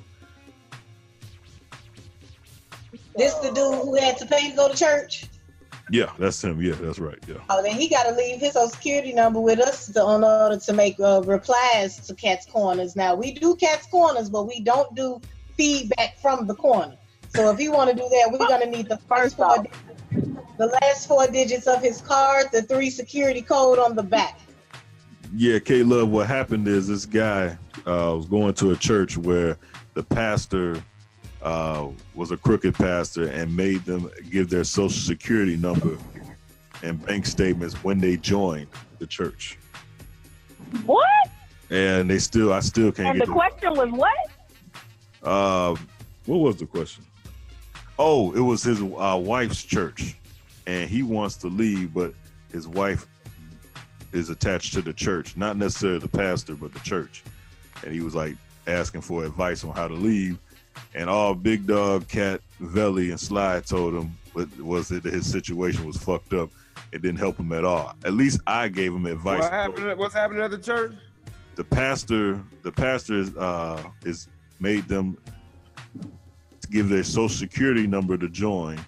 This 3.16 3.34
the 3.34 3.48
dude 3.48 3.74
who 3.74 3.94
had 3.94 4.18
to 4.18 4.26
pay 4.26 4.50
to 4.50 4.56
go 4.56 4.68
to 4.68 4.76
church. 4.76 5.26
Yeah, 5.90 6.12
that's 6.18 6.44
him. 6.44 6.60
Yeah, 6.60 6.74
that's 6.74 6.98
right. 6.98 7.18
Yeah. 7.26 7.36
Oh, 7.48 7.62
then 7.62 7.74
he 7.74 7.88
got 7.88 8.04
to 8.04 8.14
leave 8.14 8.40
his 8.40 8.52
social 8.52 8.68
security 8.68 9.12
number 9.12 9.40
with 9.40 9.58
us 9.58 9.86
to, 9.92 10.00
in 10.00 10.22
order 10.22 10.58
to 10.58 10.72
make 10.72 11.00
uh, 11.00 11.22
replies 11.24 12.06
to 12.06 12.14
Kat's 12.14 12.46
Corners. 12.46 12.94
Now 12.94 13.14
we 13.14 13.32
do 13.32 13.56
Kat's 13.56 13.86
Corners, 13.86 14.28
but 14.28 14.44
we 14.44 14.60
don't 14.60 14.94
do 14.94 15.20
feedback 15.56 16.18
from 16.18 16.46
the 16.46 16.54
corner. 16.54 16.96
So 17.34 17.50
if 17.50 17.60
you 17.60 17.72
want 17.72 17.90
to 17.90 17.96
do 17.96 18.08
that, 18.08 18.28
we're 18.30 18.46
gonna 18.46 18.66
need 18.66 18.88
the 18.88 18.98
first 18.98 19.36
four, 19.36 19.56
digits, 19.58 19.78
the 20.60 20.66
last 20.82 21.08
four 21.08 21.26
digits 21.26 21.66
of 21.66 21.80
his 21.80 22.02
card, 22.02 22.46
the 22.52 22.60
three 22.62 22.90
security 22.90 23.40
code 23.40 23.78
on 23.78 23.96
the 23.96 24.02
back. 24.02 24.38
Yeah, 25.34 25.58
K 25.58 25.82
Love, 25.82 26.10
what 26.10 26.26
happened 26.26 26.68
is 26.68 26.86
this 26.86 27.06
guy 27.06 27.56
uh, 27.86 28.12
was 28.16 28.26
going 28.26 28.52
to 28.54 28.72
a 28.72 28.76
church 28.76 29.16
where 29.16 29.56
the 29.94 30.02
pastor 30.02 30.82
uh, 31.42 31.86
was 32.14 32.30
a 32.30 32.36
crooked 32.36 32.74
pastor 32.74 33.28
and 33.30 33.56
made 33.56 33.82
them 33.86 34.10
give 34.30 34.50
their 34.50 34.64
social 34.64 35.00
security 35.00 35.56
number 35.56 35.96
and 36.82 37.04
bank 37.06 37.24
statements 37.24 37.82
when 37.82 37.98
they 37.98 38.18
joined 38.18 38.66
the 38.98 39.06
church. 39.06 39.56
What? 40.84 41.06
And 41.70 42.10
they 42.10 42.18
still, 42.18 42.52
I 42.52 42.60
still 42.60 42.92
can't 42.92 43.08
And 43.08 43.18
get 43.18 43.26
the 43.26 43.32
the- 43.32 43.38
question 43.38 43.74
was 43.76 43.88
what? 43.92 44.16
Uh, 45.22 45.74
what 46.26 46.38
was 46.38 46.56
the 46.56 46.66
question? 46.66 47.04
Oh, 47.98 48.32
it 48.32 48.40
was 48.40 48.62
his 48.62 48.80
uh, 48.82 49.18
wife's 49.22 49.62
church, 49.62 50.16
and 50.70 50.88
he 50.88 51.02
wants 51.02 51.34
to 51.36 51.48
leave, 51.48 51.92
but 51.92 52.14
his 52.52 52.68
wife 52.68 53.08
is 54.12 54.30
attached 54.30 54.72
to 54.74 54.82
the 54.82 54.92
church, 54.92 55.36
not 55.36 55.56
necessarily 55.56 55.98
the 55.98 56.08
pastor, 56.08 56.54
but 56.54 56.72
the 56.72 56.78
church. 56.80 57.24
And 57.82 57.92
he 57.92 58.00
was 58.00 58.14
like 58.14 58.36
asking 58.68 59.00
for 59.00 59.24
advice 59.24 59.64
on 59.64 59.74
how 59.74 59.88
to 59.88 59.94
leave, 59.94 60.38
and 60.94 61.10
all 61.10 61.34
Big 61.34 61.66
Dog, 61.66 62.06
Kat, 62.06 62.40
Velle, 62.60 62.98
and 62.98 63.18
Sly 63.18 63.60
told 63.60 63.94
him 63.94 64.16
was, 64.32 64.48
was 64.58 64.88
that 64.88 65.04
his 65.04 65.28
situation 65.28 65.84
was 65.84 65.96
fucked 65.96 66.34
up. 66.34 66.50
It 66.92 67.02
didn't 67.02 67.18
help 67.18 67.38
him 67.38 67.52
at 67.52 67.64
all. 67.64 67.94
At 68.04 68.12
least 68.12 68.40
I 68.46 68.68
gave 68.68 68.94
him 68.94 69.06
advice. 69.06 69.40
What 69.40 69.52
happened? 69.52 69.98
What's 69.98 70.14
happening 70.14 70.42
at 70.42 70.52
the 70.52 70.58
church? 70.58 70.92
the 71.56 71.64
pastor 71.64 72.40
the 72.62 72.72
pastor 72.72 73.14
is 73.18 73.36
uh 73.36 73.82
is 74.04 74.28
made 74.60 74.86
them 74.88 75.18
give 76.70 76.88
their 76.88 77.04
social 77.04 77.28
security 77.28 77.86
number 77.86 78.16
to 78.16 78.28
join 78.28 78.78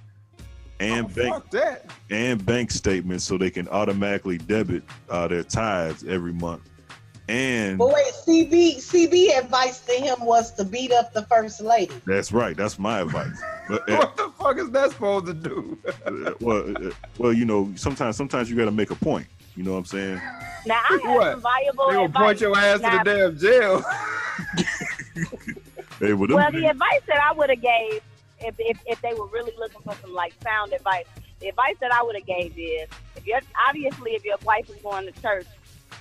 and 0.83 1.15
bank 1.15 1.35
Fuck 1.35 1.51
that. 1.53 1.91
and 2.11 2.45
bank 2.45 2.71
statements 2.71 3.25
so 3.25 3.39
they 3.39 3.51
can 3.51 3.69
automatically 3.69 4.39
debit 4.39 4.83
uh, 5.11 5.29
their 5.29 5.43
tithes 5.45 6.05
every 6.05 6.33
month 6.33 6.63
and 7.29 7.79
But 7.79 7.89
wait, 7.95 8.13
CB 8.27 8.77
CB 8.79 9.39
advice 9.39 9.81
to 9.87 9.93
him 9.93 10.17
was 10.23 10.53
to 10.55 10.65
beat 10.65 10.91
up 10.93 11.13
the 11.13 11.23
first 11.27 11.61
lady. 11.61 11.95
that's 12.07 12.33
right 12.33 12.57
that's 12.57 12.79
my 12.79 13.01
advice 13.01 13.41
but 13.69 13.89
uh, 13.91 13.97
What 13.97 14.17
the 14.17 14.33
fuck 14.39 14.59
is 14.59 14.71
that 14.73 14.91
supposed 14.91 15.27
to 15.27 15.35
do? 15.35 15.79
well 16.41 16.75
uh, 16.89 16.91
well 17.19 17.33
you 17.33 17.45
know 17.45 17.73
sometimes 17.77 18.17
sometimes 18.17 18.51
you 18.51 18.57
got 18.57 18.65
to 18.65 18.71
make 18.73 18.91
a 18.91 18.97
point 18.97 19.27
you 19.55 19.63
know 19.63 19.73
what 19.73 19.79
i'm 19.79 19.85
saying 19.85 20.17
Now 20.67 20.81
I 20.91 20.99
have 21.05 21.15
What? 21.15 21.33
some 21.33 21.43
valuable 21.43 21.87
They 21.89 21.93
gonna 21.95 22.05
advice. 22.07 22.23
point 22.23 22.41
your 22.41 22.57
ass 22.59 22.81
Now, 22.81 23.03
to 23.03 23.11
the 23.11 23.17
damn 23.17 23.39
jail. 23.39 23.85
hey 26.01 26.13
well, 26.15 26.29
Well, 26.29 26.51
the 26.53 26.67
advice 26.71 27.01
that 27.07 27.21
I 27.23 27.33
would 27.33 27.51
have 27.51 27.61
gave 27.61 28.01
if, 28.45 28.55
if 28.59 28.79
if 28.87 29.01
they 29.03 29.15
were 29.15 29.27
really 29.27 29.53
looking 29.59 29.81
for 29.83 29.95
some 29.97 30.13
like 30.13 30.35
sound 30.43 30.73
advice, 30.73 31.05
the 31.41 31.49
advice 31.49 31.77
that 31.81 31.93
I 31.93 32.03
would 32.03 32.17
have 32.17 32.27
gave 32.27 32.57
is 32.59 32.89
if 33.17 33.27
you're 33.27 33.41
obviously 33.69 34.13
if 34.13 34.25
your 34.25 34.37
wife 34.45 34.69
is 34.71 34.77
going 34.83 35.07
to 35.13 35.21
church, 35.23 35.47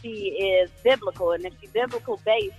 she 0.01 0.09
is 0.29 0.69
biblical, 0.83 1.31
and 1.31 1.45
if 1.45 1.53
she's 1.59 1.71
biblical 1.71 2.19
based, 2.25 2.55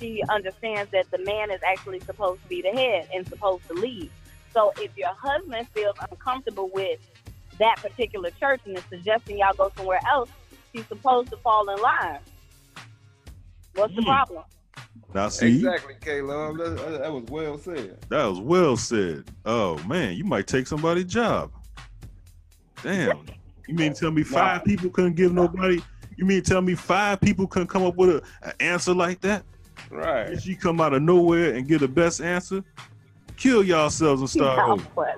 she 0.00 0.22
understands 0.28 0.90
that 0.92 1.10
the 1.10 1.18
man 1.18 1.50
is 1.50 1.60
actually 1.66 2.00
supposed 2.00 2.42
to 2.42 2.48
be 2.48 2.62
the 2.62 2.70
head 2.70 3.08
and 3.14 3.26
supposed 3.28 3.66
to 3.68 3.74
lead. 3.74 4.10
So 4.52 4.72
if 4.78 4.96
your 4.96 5.12
husband 5.20 5.68
feels 5.70 5.96
uncomfortable 6.10 6.70
with 6.72 7.00
that 7.58 7.76
particular 7.80 8.30
church 8.30 8.60
and 8.66 8.76
is 8.76 8.84
suggesting 8.90 9.38
y'all 9.38 9.54
go 9.54 9.70
somewhere 9.76 10.00
else, 10.10 10.30
she's 10.74 10.86
supposed 10.86 11.30
to 11.30 11.36
fall 11.38 11.68
in 11.70 11.80
line. 11.80 12.20
What's 13.74 13.94
the 13.94 14.02
Hmm. 14.02 14.08
problem? 14.08 14.44
Now 15.14 15.28
see 15.28 15.56
Exactly, 15.56 15.94
Caleb. 16.00 16.30
Um, 16.50 16.56
that, 16.58 16.76
that- 16.76 16.98
that 17.00 17.12
was 17.12 17.24
well 17.24 17.58
said. 17.58 17.98
That 18.08 18.24
was 18.26 18.40
well 18.40 18.76
said. 18.76 19.24
Oh 19.44 19.78
man, 19.84 20.14
you 20.16 20.24
might 20.24 20.46
take 20.46 20.66
somebody's 20.66 21.04
job. 21.06 21.50
Damn. 22.82 23.24
You 23.68 23.74
mean 23.74 23.94
to 23.94 24.00
tell 24.00 24.10
me 24.10 24.22
five 24.22 24.64
people 24.64 24.90
couldn't 24.90 25.14
give 25.14 25.32
nobody? 25.32 25.82
You 26.16 26.24
mean 26.24 26.42
to 26.42 26.48
tell 26.50 26.62
me 26.62 26.74
five 26.74 27.20
people 27.20 27.46
couldn't 27.46 27.68
come 27.68 27.82
up 27.84 27.96
with 27.96 28.10
a, 28.10 28.22
an 28.42 28.52
answer 28.60 28.94
like 28.94 29.20
that? 29.22 29.42
Right. 29.90 30.30
If 30.30 30.46
you 30.46 30.56
come 30.56 30.80
out 30.80 30.92
of 30.92 31.02
nowhere 31.02 31.54
and 31.54 31.66
get 31.66 31.80
the 31.80 31.88
best 31.88 32.20
answer, 32.20 32.62
kill 33.36 33.62
yourselves 33.64 34.20
and 34.20 34.30
start 34.30 34.80
over. 34.96 35.14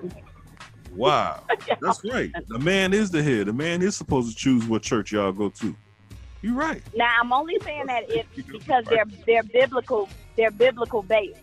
Wow, 0.94 1.44
that's 1.80 2.02
right. 2.10 2.32
The 2.48 2.59
man 2.59 2.93
is 2.93 3.10
the 3.10 3.22
head. 3.22 3.47
The 3.47 3.52
man 3.52 3.82
is 3.82 3.97
supposed 3.97 4.30
to 4.30 4.36
choose 4.36 4.64
what 4.64 4.82
church 4.82 5.12
y'all 5.12 5.30
go 5.32 5.48
to. 5.51 5.76
You're 6.43 6.55
right. 6.55 6.82
Now 6.94 7.10
I'm 7.20 7.32
only 7.32 7.59
saying 7.60 7.86
that 7.86 8.05
if 8.09 8.27
because 8.52 8.85
they're 8.86 9.05
they're 9.27 9.43
biblical 9.43 10.09
they're 10.36 10.51
biblical 10.51 11.02
based. 11.02 11.40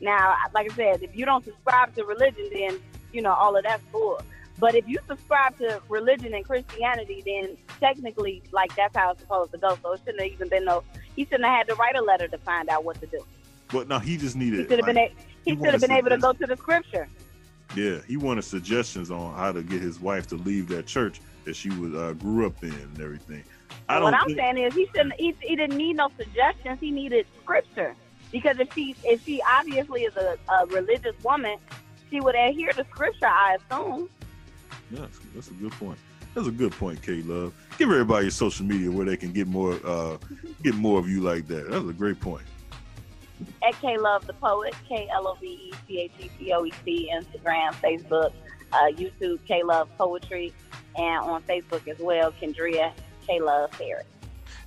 Now, 0.00 0.36
like 0.54 0.70
I 0.70 0.74
said, 0.74 1.02
if 1.02 1.16
you 1.16 1.24
don't 1.24 1.44
subscribe 1.44 1.94
to 1.96 2.04
religion, 2.04 2.48
then 2.52 2.78
you 3.12 3.22
know 3.22 3.32
all 3.32 3.56
of 3.56 3.64
that's 3.64 3.82
cool. 3.92 4.20
But 4.58 4.74
if 4.74 4.88
you 4.88 4.98
subscribe 5.06 5.58
to 5.58 5.82
religion 5.88 6.32
and 6.32 6.44
Christianity, 6.44 7.22
then 7.26 7.56
technically, 7.78 8.42
like 8.52 8.74
that's 8.74 8.96
how 8.96 9.12
it's 9.12 9.20
supposed 9.20 9.52
to 9.52 9.58
go. 9.58 9.76
So 9.82 9.92
it 9.92 10.00
shouldn't 10.04 10.22
have 10.22 10.32
even 10.32 10.48
been 10.48 10.64
no. 10.64 10.82
He 11.14 11.24
shouldn't 11.24 11.44
have 11.44 11.56
had 11.56 11.68
to 11.68 11.74
write 11.74 11.96
a 11.96 12.02
letter 12.02 12.28
to 12.28 12.38
find 12.38 12.68
out 12.68 12.84
what 12.84 13.00
to 13.00 13.06
do. 13.06 13.20
But 13.68 13.88
no, 13.88 13.98
he 13.98 14.16
just 14.16 14.36
needed. 14.36 14.60
He 14.60 14.68
should 14.68 14.78
have 14.78 14.86
been. 14.86 14.96
like, 14.96 15.12
A, 15.12 15.24
he 15.44 15.50
he 15.50 15.56
should 15.56 15.72
have 15.72 15.80
been 15.80 15.92
able 15.92 16.10
to 16.10 16.18
go 16.18 16.32
to 16.32 16.46
the 16.46 16.56
scripture. 16.56 17.08
Yeah, 17.74 17.98
he 18.06 18.16
wanted 18.16 18.42
suggestions 18.42 19.10
on 19.10 19.34
how 19.34 19.52
to 19.52 19.62
get 19.62 19.82
his 19.82 20.00
wife 20.00 20.26
to 20.28 20.36
leave 20.36 20.68
that 20.68 20.86
church 20.86 21.20
that 21.44 21.56
she 21.56 21.70
was 21.70 21.94
uh, 21.94 22.12
grew 22.14 22.46
up 22.46 22.62
in 22.62 22.72
and 22.72 23.00
everything. 23.00 23.44
I 23.88 24.00
what 24.00 24.14
I'm 24.14 24.26
think- 24.26 24.38
saying 24.38 24.58
is 24.58 24.74
he 24.74 24.86
shouldn't. 24.86 25.14
He, 25.18 25.34
he 25.40 25.56
didn't 25.56 25.76
need 25.76 25.96
no 25.96 26.10
suggestions. 26.16 26.78
He 26.80 26.90
needed 26.90 27.26
scripture 27.42 27.94
because 28.32 28.58
if 28.58 28.72
she 28.74 28.94
if 29.04 29.24
she 29.24 29.40
obviously 29.42 30.02
is 30.02 30.16
a, 30.16 30.36
a 30.52 30.66
religious 30.66 31.14
woman, 31.22 31.58
she 32.10 32.20
would 32.20 32.34
adhere 32.34 32.72
to 32.72 32.84
scripture. 32.90 33.26
I 33.26 33.56
assume. 33.70 34.08
Yes, 34.90 35.08
that's 35.34 35.48
a 35.48 35.54
good 35.54 35.72
point. 35.72 35.98
That's 36.34 36.48
a 36.48 36.52
good 36.52 36.72
point, 36.72 37.02
K 37.02 37.22
Love. 37.22 37.54
Give 37.78 37.90
everybody 37.90 38.24
your 38.26 38.30
social 38.30 38.66
media 38.66 38.90
where 38.90 39.06
they 39.06 39.16
can 39.16 39.32
get 39.32 39.46
more 39.46 39.78
uh 39.84 40.16
get 40.62 40.74
more 40.74 40.98
of 40.98 41.08
you 41.08 41.20
like 41.20 41.46
that. 41.48 41.70
That's 41.70 41.88
a 41.88 41.92
great 41.92 42.20
point. 42.20 42.44
At 43.66 43.74
K 43.80 43.98
Love 43.98 44.26
the 44.26 44.32
Poet, 44.34 44.74
K 44.88 45.08
L 45.12 45.28
O 45.28 45.34
V 45.34 45.46
E 45.46 45.72
C 45.86 46.00
H 46.00 46.12
E 46.20 46.30
P 46.38 46.52
O 46.52 46.64
E 46.64 46.72
T, 46.84 47.12
Instagram, 47.14 47.72
Facebook, 47.74 48.32
uh, 48.72 48.86
YouTube, 48.92 49.38
K 49.46 49.62
Love 49.62 49.88
Poetry, 49.98 50.52
and 50.96 51.18
on 51.24 51.42
Facebook 51.42 51.86
as 51.88 51.98
well, 51.98 52.32
Kendria 52.32 52.92
K 53.26 53.40
Love 53.40 53.72
Harris. 53.74 54.06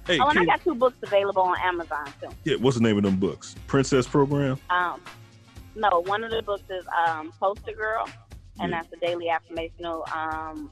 Hey, 0.05 0.19
oh, 0.19 0.27
and 0.29 0.39
I 0.39 0.45
got 0.45 0.63
two 0.63 0.75
books 0.75 0.97
available 1.03 1.43
on 1.43 1.57
Amazon 1.59 2.05
too. 2.21 2.29
yeah, 2.43 2.55
what's 2.55 2.77
the 2.77 2.83
name 2.83 2.97
of 2.97 3.03
them 3.03 3.17
books? 3.17 3.55
Princess 3.67 4.07
Program? 4.07 4.57
Um, 4.69 5.01
no, 5.75 6.01
one 6.05 6.23
of 6.23 6.31
the 6.31 6.41
books 6.41 6.63
is 6.69 6.85
um, 7.07 7.31
Poster 7.39 7.73
Girl, 7.73 8.07
and 8.59 8.71
Yeah. 8.71 8.81
that's 8.81 8.93
a 8.93 9.05
daily 9.05 9.27
affirmational 9.27 10.11
um, 10.15 10.71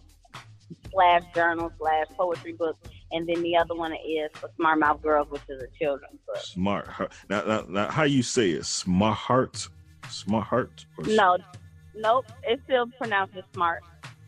slash 0.92 1.24
journal 1.36 1.72
slash 1.80 2.08
poetry 2.18 2.54
book. 2.54 2.78
And 3.12 3.28
then 3.30 3.42
the 3.42 3.56
other 3.56 3.74
one 3.76 3.94
is 3.94 4.30
Smart 4.58 4.80
Mouth 4.80 5.02
Girls, 5.02 5.30
which 5.30 5.44
is 5.48 5.62
a 5.64 5.68
children's 5.78 6.20
book. 6.26 6.38
Smart 6.38 6.90
Now, 7.30 7.44
now, 7.46 7.66
now 7.70 7.90
how 7.90 8.04
you 8.04 8.22
say 8.24 8.50
it? 8.52 8.66
Smart 8.66 9.16
Heart? 9.18 9.70
Smart 10.10 10.46
Heart? 10.46 10.86
No, 11.06 11.38
nope, 11.96 12.26
it's 12.44 12.62
still 12.64 12.88
pronounced 12.98 13.38
as 13.38 13.44
smart. 13.54 13.84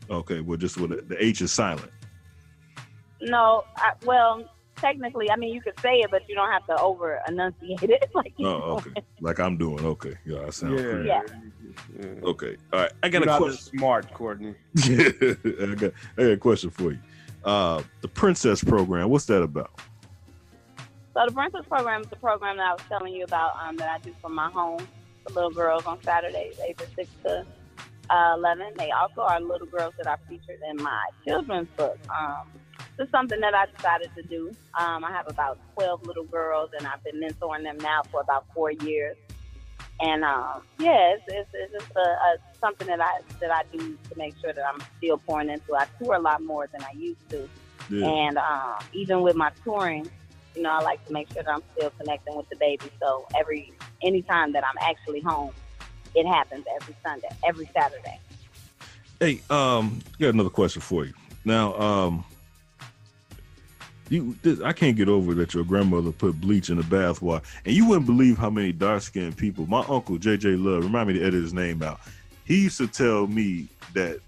Okay, 0.08 0.40
well 0.40 0.56
just 0.56 0.78
with 0.78 1.08
the 1.08 1.22
H 1.24 1.40
is 1.42 1.52
silent. 1.52 1.90
No, 3.22 3.64
I, 3.76 3.92
well, 4.04 4.44
technically, 4.76 5.30
I 5.30 5.36
mean, 5.36 5.52
you 5.54 5.60
could 5.60 5.78
say 5.80 6.00
it, 6.00 6.10
but 6.10 6.22
you 6.28 6.34
don't 6.34 6.50
have 6.50 6.66
to 6.66 6.80
over 6.80 7.20
enunciate 7.28 7.82
it. 7.82 8.10
like 8.14 8.32
Oh, 8.40 8.76
okay. 8.78 9.02
Like 9.20 9.38
I'm 9.38 9.56
doing. 9.56 9.84
Okay. 9.84 10.14
Yeah, 10.24 10.46
I 10.46 10.50
sound 10.50 10.78
Yeah. 10.78 10.82
pretty- 10.84 11.08
Yeah. 11.08 11.22
Okay. 12.24 12.56
All 12.72 12.80
right. 12.80 12.92
I 13.02 13.08
got 13.08 13.24
You're 13.24 13.34
a 13.34 13.38
question. 13.38 13.78
smart, 13.78 14.12
Courtney. 14.12 14.54
I 14.78 15.74
got 15.78 15.92
I 16.18 16.22
got 16.22 16.30
a 16.32 16.36
question 16.36 16.70
for 16.70 16.92
you. 16.92 16.98
Uh 17.44 17.82
the 18.00 18.08
Princess 18.08 18.62
Program, 18.64 19.08
what's 19.10 19.26
that 19.26 19.42
about? 19.42 19.70
So 20.78 20.84
So 21.14 21.26
the 21.26 21.32
Princess 21.32 21.66
Program 21.68 22.00
is 22.02 22.06
the 22.08 22.16
program 22.16 22.56
that 22.56 22.66
I 22.66 22.72
was 22.72 22.82
telling 22.88 23.12
you 23.14 23.24
about 23.24 23.52
um, 23.62 23.76
that 23.76 23.88
I 23.90 23.98
do 23.98 24.14
for 24.20 24.28
my 24.30 24.48
home 24.50 24.86
for 25.26 25.32
little 25.34 25.50
girls 25.50 25.84
on 25.86 26.02
Saturdays, 26.02 26.58
ages 26.66 26.88
six 26.96 27.10
to 27.24 27.44
uh, 28.10 28.34
eleven. 28.36 28.72
They 28.76 28.90
also 28.90 29.22
are 29.22 29.40
little 29.40 29.66
girls 29.66 29.94
that 29.98 30.06
are 30.06 30.18
featured 30.28 30.58
in 30.68 30.76
my 30.82 31.04
children's 31.26 31.68
book. 31.76 31.98
Um, 32.08 32.48
is 32.98 33.08
something 33.10 33.40
that 33.40 33.54
I 33.54 33.64
decided 33.74 34.10
to 34.14 34.22
do. 34.24 34.48
Um, 34.78 35.04
I 35.04 35.10
have 35.10 35.26
about 35.28 35.58
twelve 35.74 36.06
little 36.06 36.24
girls, 36.24 36.70
and 36.78 36.86
I've 36.86 37.02
been 37.02 37.20
mentoring 37.20 37.62
them 37.62 37.78
now 37.78 38.02
for 38.10 38.20
about 38.20 38.44
four 38.54 38.72
years. 38.72 39.16
And 40.02 40.24
um, 40.24 40.62
yeah, 40.78 41.14
it's, 41.14 41.24
it's, 41.28 41.50
it's 41.52 41.72
just 41.72 41.96
a, 41.96 42.00
a, 42.00 42.36
something 42.58 42.86
that 42.86 43.00
I 43.00 43.20
that 43.40 43.50
I 43.50 43.62
do 43.72 43.96
to 44.10 44.18
make 44.18 44.34
sure 44.40 44.52
that 44.52 44.64
I'm 44.66 44.80
still 44.98 45.18
pouring 45.18 45.48
into. 45.50 45.74
I 45.74 45.86
tour 46.02 46.14
a 46.14 46.18
lot 46.18 46.42
more 46.42 46.68
than 46.72 46.82
I 46.82 46.92
used 46.96 47.28
to, 47.30 47.48
Yeah. 47.90 48.06
and 48.06 48.38
um, 48.38 48.78
even 48.92 49.20
with 49.22 49.36
my 49.36 49.50
touring, 49.64 50.10
you 50.54 50.62
know, 50.62 50.70
I 50.70 50.80
like 50.80 51.04
to 51.06 51.12
make 51.12 51.30
sure 51.32 51.42
that 51.42 51.52
I'm 51.52 51.62
still 51.76 51.90
connecting 51.98 52.34
with 52.36 52.48
the 52.48 52.56
baby. 52.56 52.90
So 53.00 53.26
every 53.38 53.72
anytime 54.02 54.52
that 54.52 54.64
I'm 54.64 54.76
actually 54.80 55.20
home, 55.20 55.52
it 56.14 56.26
happens 56.26 56.64
every 56.80 56.94
Sunday, 57.04 57.28
every 57.46 57.68
Saturday. 57.74 58.18
Hey, 59.18 59.40
um, 59.50 60.00
got 60.18 60.34
another 60.34 60.50
question 60.50 60.82
for 60.82 61.04
you. 61.04 61.12
Now, 61.44 61.78
um, 61.78 62.24
you, 64.08 64.36
this, 64.42 64.60
I 64.60 64.72
can't 64.72 64.96
get 64.96 65.08
over 65.08 65.34
that 65.34 65.54
your 65.54 65.64
grandmother 65.64 66.10
put 66.10 66.40
bleach 66.40 66.68
in 66.68 66.76
the 66.76 66.82
bath 66.82 67.22
water, 67.22 67.44
and 67.64 67.74
you 67.74 67.86
wouldn't 67.86 68.06
believe 68.06 68.38
how 68.38 68.50
many 68.50 68.72
dark 68.72 69.02
skinned 69.02 69.36
people. 69.36 69.66
My 69.66 69.84
uncle 69.88 70.18
JJ 70.18 70.62
Love, 70.62 70.84
remind 70.84 71.08
me 71.08 71.14
to 71.14 71.20
edit 71.20 71.34
his 71.34 71.54
name 71.54 71.82
out. 71.82 72.00
He 72.44 72.64
used 72.64 72.78
to 72.78 72.88
tell 72.88 73.28
me 73.28 73.68
that 73.94 74.18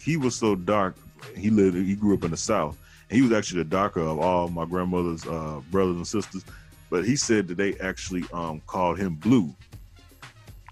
he 0.00 0.16
was 0.16 0.34
so 0.34 0.56
dark. 0.56 0.96
He 1.36 1.50
lived, 1.50 1.76
he 1.76 1.94
grew 1.94 2.14
up 2.14 2.24
in 2.24 2.32
the 2.32 2.36
South, 2.36 2.76
and 3.08 3.16
he 3.16 3.22
was 3.22 3.32
actually 3.32 3.62
the 3.62 3.68
darker 3.68 4.00
of 4.00 4.18
all 4.18 4.48
my 4.48 4.64
grandmother's 4.64 5.24
uh, 5.26 5.60
brothers 5.70 5.96
and 5.96 6.06
sisters. 6.06 6.44
But 6.90 7.04
he 7.04 7.14
said 7.14 7.46
that 7.48 7.56
they 7.56 7.76
actually 7.76 8.24
um, 8.32 8.60
called 8.66 8.98
him 8.98 9.14
Blue. 9.14 9.54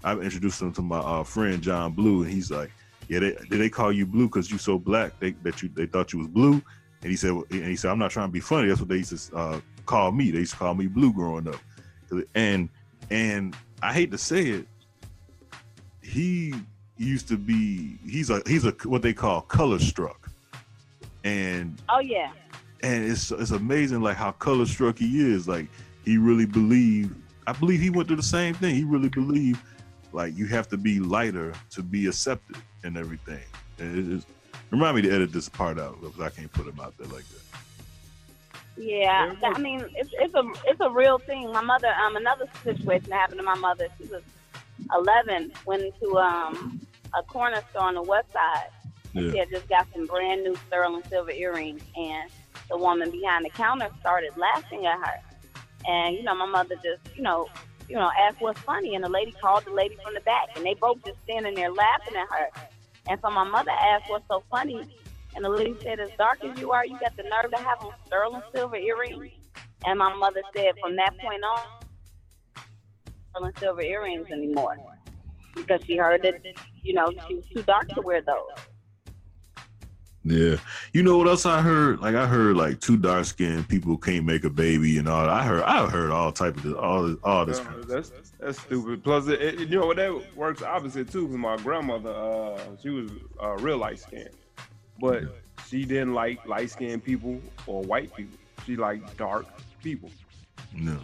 I 0.03 0.13
introduced 0.13 0.61
him 0.61 0.71
to 0.73 0.81
my 0.81 0.99
uh, 0.99 1.23
friend 1.23 1.61
John 1.61 1.91
Blue, 1.93 2.23
and 2.23 2.31
he's 2.31 2.51
like, 2.51 2.71
"Yeah, 3.07 3.19
they, 3.19 3.31
did 3.49 3.59
they 3.59 3.69
call 3.69 3.91
you 3.91 4.05
Blue 4.05 4.27
because 4.27 4.51
you 4.51 4.57
so 4.57 4.77
black? 4.77 5.19
They 5.19 5.31
that 5.43 5.61
you 5.61 5.69
they 5.69 5.85
thought 5.85 6.13
you 6.13 6.19
was 6.19 6.27
blue?" 6.27 6.61
And 7.01 7.09
he 7.09 7.15
said, 7.15 7.31
and 7.31 7.65
he 7.65 7.75
said, 7.75 7.91
"I'm 7.91 7.99
not 7.99 8.11
trying 8.11 8.27
to 8.27 8.31
be 8.31 8.39
funny. 8.39 8.67
That's 8.67 8.79
what 8.79 8.89
they 8.89 8.97
used 8.97 9.29
to 9.29 9.35
uh, 9.35 9.61
call 9.85 10.11
me. 10.11 10.31
They 10.31 10.39
used 10.39 10.53
to 10.53 10.57
call 10.57 10.75
me 10.75 10.87
Blue 10.87 11.13
growing 11.13 11.47
up." 11.47 11.59
And 12.35 12.69
and 13.09 13.55
I 13.81 13.93
hate 13.93 14.11
to 14.11 14.17
say 14.17 14.43
it, 14.43 14.67
he 16.01 16.53
used 16.97 17.27
to 17.29 17.37
be 17.37 17.97
he's 18.05 18.29
a 18.29 18.41
he's 18.45 18.65
a 18.65 18.71
what 18.83 19.01
they 19.01 19.13
call 19.13 19.41
color 19.41 19.79
struck, 19.79 20.29
and 21.23 21.81
Oh 21.89 21.99
yeah, 21.99 22.31
and 22.81 23.03
it's 23.09 23.31
it's 23.31 23.51
amazing 23.51 24.01
like 24.01 24.17
how 24.17 24.31
color 24.31 24.65
struck 24.65 24.97
he 24.97 25.21
is. 25.21 25.47
Like 25.47 25.67
he 26.05 26.17
really 26.17 26.45
believed. 26.45 27.15
I 27.47 27.53
believe 27.53 27.81
he 27.81 27.89
went 27.89 28.07
through 28.07 28.17
the 28.17 28.23
same 28.23 28.53
thing. 28.53 28.75
He 28.75 28.83
really 28.83 29.09
believed 29.09 29.59
like 30.11 30.37
you 30.37 30.47
have 30.47 30.67
to 30.69 30.77
be 30.77 30.99
lighter 30.99 31.53
to 31.71 31.83
be 31.83 32.07
accepted 32.07 32.57
and 32.83 32.97
everything. 32.97 33.43
And 33.77 33.97
it 33.97 34.13
is, 34.17 34.25
remind 34.71 34.95
me 34.95 35.01
to 35.03 35.11
edit 35.11 35.31
this 35.31 35.49
part 35.49 35.79
out 35.79 35.99
because 36.01 36.19
I 36.19 36.29
can't 36.29 36.51
put 36.51 36.65
them 36.65 36.79
out 36.79 36.97
there 36.97 37.07
like 37.07 37.25
that. 37.29 37.59
yeah. 38.77 39.33
I 39.43 39.59
mean, 39.59 39.85
it's 39.95 40.11
it's 40.13 40.33
a 40.33 40.43
it's 40.65 40.79
a 40.81 40.89
real 40.89 41.17
thing. 41.19 41.51
My 41.51 41.61
mother, 41.61 41.89
um, 42.03 42.15
another 42.15 42.47
situation 42.63 43.09
that 43.09 43.15
happened 43.17 43.39
to 43.39 43.45
my 43.45 43.55
mother. 43.55 43.87
She 43.97 44.05
was 44.05 44.21
11, 44.95 45.51
went 45.65 45.83
into 45.83 46.17
um 46.17 46.79
a 47.17 47.23
corner 47.23 47.61
store 47.69 47.83
on 47.83 47.95
the 47.95 48.01
west 48.01 48.31
side. 48.31 48.69
Yeah. 49.13 49.31
She 49.31 49.37
had 49.39 49.49
just 49.49 49.67
got 49.67 49.87
some 49.93 50.05
brand 50.05 50.43
new 50.43 50.55
sterling 50.67 51.03
silver 51.09 51.31
earrings, 51.31 51.81
and 51.97 52.29
the 52.69 52.77
woman 52.77 53.09
behind 53.11 53.45
the 53.45 53.49
counter 53.49 53.89
started 53.99 54.31
laughing 54.37 54.85
at 54.85 54.99
her. 54.99 55.19
And 55.87 56.15
you 56.15 56.23
know, 56.23 56.35
my 56.35 56.45
mother 56.45 56.75
just, 56.75 57.15
you 57.15 57.23
know, 57.23 57.47
you 57.89 57.95
know, 57.95 58.09
asked 58.19 58.39
what's 58.39 58.61
funny, 58.61 58.95
and 58.95 59.03
the 59.03 59.09
lady 59.09 59.31
called 59.41 59.65
the 59.65 59.73
lady 59.73 59.97
from 60.03 60.13
the 60.13 60.21
back, 60.21 60.49
and 60.55 60.63
they 60.63 60.75
both 60.75 61.03
just 61.03 61.19
standing 61.23 61.55
there 61.55 61.71
laughing 61.71 62.15
at 62.15 62.27
her. 62.29 62.49
And 63.07 63.19
so 63.21 63.29
my 63.31 63.43
mother 63.43 63.71
asked 63.71 64.05
what's 64.07 64.27
so 64.29 64.43
funny, 64.51 64.87
and 65.35 65.43
the 65.43 65.49
lady 65.49 65.75
said, 65.83 65.99
"As 65.99 66.11
dark 66.17 66.43
as 66.43 66.59
you 66.59 66.71
are, 66.71 66.85
you 66.85 66.99
got 66.99 67.15
the 67.17 67.23
nerve 67.23 67.51
to 67.51 67.57
have 67.57 67.81
on 67.81 67.93
sterling 68.05 68.43
silver 68.55 68.75
earrings." 68.75 69.33
And 69.85 69.97
my 69.97 70.13
mother 70.13 70.43
said, 70.55 70.73
from 70.81 70.95
that 70.97 71.17
point 71.19 71.41
on, 71.43 71.61
sterling 73.31 73.53
silver 73.57 73.81
earrings 73.81 74.27
anymore, 74.31 74.77
because 75.55 75.83
she 75.85 75.97
heard 75.97 76.21
that, 76.23 76.35
you 76.83 76.93
know, 76.93 77.11
she 77.27 77.35
was 77.35 77.45
too 77.53 77.63
dark 77.63 77.87
to 77.89 78.01
wear 78.01 78.21
those. 78.21 78.51
Yeah. 80.29 80.57
You 80.93 81.01
know 81.01 81.17
what 81.17 81.27
else 81.27 81.45
I 81.47 81.59
heard? 81.61 82.01
Like 82.01 82.13
I 82.13 82.27
heard 82.27 82.55
like 82.55 82.79
two 82.79 82.97
dark 82.97 83.25
skinned 83.25 83.67
people 83.67 83.97
can't 83.97 84.25
make 84.25 84.43
a 84.43 84.49
baby 84.49 84.99
and 84.99 85.07
all. 85.09 85.27
I 85.27 85.43
heard 85.43 85.63
I 85.63 85.87
heard 85.89 86.11
all 86.11 86.31
type 86.31 86.55
of 86.57 86.63
this, 86.63 86.73
all 86.75 87.03
this, 87.03 87.17
all 87.23 87.45
this. 87.45 87.59
Uh, 87.59 87.83
that's 87.87 88.11
that's 88.39 88.61
stupid. 88.61 89.03
Plus, 89.03 89.27
it, 89.27 89.41
it- 89.41 89.59
you 89.69 89.79
know 89.79 89.87
what 89.87 89.97
that 89.97 90.35
works 90.35 90.61
opposite 90.61 91.11
too. 91.11 91.23
Because 91.27 91.37
my 91.39 91.57
grandmother, 91.57 92.11
uh, 92.11 92.59
she 92.81 92.89
was 92.89 93.09
uh, 93.41 93.53
real 93.57 93.77
light 93.77 93.97
skinned, 93.99 94.29
but 95.01 95.23
she 95.67 95.83
didn't 95.83 96.13
like 96.13 96.45
light 96.45 96.69
skinned 96.69 97.03
people 97.03 97.41
or 97.65 97.81
white 97.81 98.15
people. 98.15 98.37
She 98.67 98.75
liked 98.75 99.17
dark 99.17 99.47
people. 99.81 100.11
No. 100.75 100.99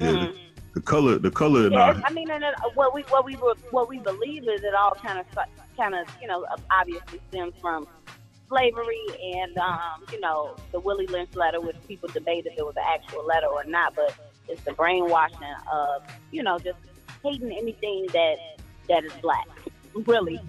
Yeah. 0.00 0.10
The, 0.12 0.34
the 0.74 0.80
color, 0.80 1.18
the 1.18 1.30
color 1.30 1.66
in 1.68 1.74
Yeah, 1.74 1.78
our 1.80 2.02
I 2.04 2.10
mean, 2.10 2.28
and 2.30 2.42
it, 2.42 2.54
what 2.74 2.92
we 2.92 3.02
what 3.02 3.24
we 3.24 3.34
what 3.34 3.88
we 3.88 3.98
believe 4.00 4.48
is 4.48 4.64
it 4.64 4.74
all 4.74 4.96
kind 4.96 5.18
of 5.20 5.26
kind 5.78 5.94
of 5.94 6.06
you 6.20 6.28
know 6.28 6.44
obviously 6.70 7.20
stems 7.28 7.54
from 7.60 7.86
slavery 8.48 9.04
and 9.34 9.56
um, 9.58 10.04
you 10.12 10.20
know 10.20 10.56
the 10.72 10.80
Willie 10.80 11.06
Lynch 11.06 11.34
letter, 11.34 11.60
which 11.60 11.76
people 11.86 12.08
debate 12.08 12.46
if 12.46 12.58
it 12.58 12.64
was 12.64 12.76
an 12.76 12.84
actual 12.86 13.24
letter 13.24 13.46
or 13.46 13.64
not, 13.64 13.94
but 13.94 14.14
it's 14.48 14.62
the 14.62 14.72
brainwashing 14.72 15.38
of 15.72 16.02
you 16.30 16.42
know 16.42 16.58
just 16.58 16.78
hating 17.22 17.52
anything 17.52 18.06
that 18.12 18.36
that 18.88 19.04
is 19.04 19.12
black, 19.22 19.46
really 20.06 20.40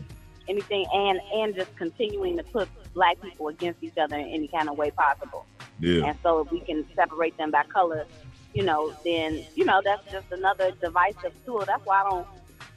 anything, 0.47 0.85
and 0.93 1.19
and 1.33 1.55
just 1.55 1.75
continuing 1.75 2.37
to 2.37 2.43
put 2.43 2.67
black 2.93 3.21
people 3.21 3.47
against 3.49 3.83
each 3.83 3.97
other 3.97 4.17
in 4.17 4.25
any 4.25 4.47
kind 4.47 4.69
of 4.69 4.77
way 4.77 4.91
possible. 4.91 5.45
Yeah. 5.79 6.05
And 6.05 6.17
so 6.23 6.41
if 6.41 6.51
we 6.51 6.59
can 6.59 6.85
separate 6.95 7.37
them 7.37 7.51
by 7.51 7.63
color, 7.63 8.05
you 8.53 8.63
know, 8.63 8.93
then, 9.03 9.45
you 9.55 9.65
know, 9.65 9.81
that's 9.83 10.11
just 10.11 10.31
another 10.31 10.71
divisive 10.81 11.33
tool. 11.45 11.63
That's 11.65 11.85
why 11.85 12.01
I 12.01 12.09
don't 12.09 12.27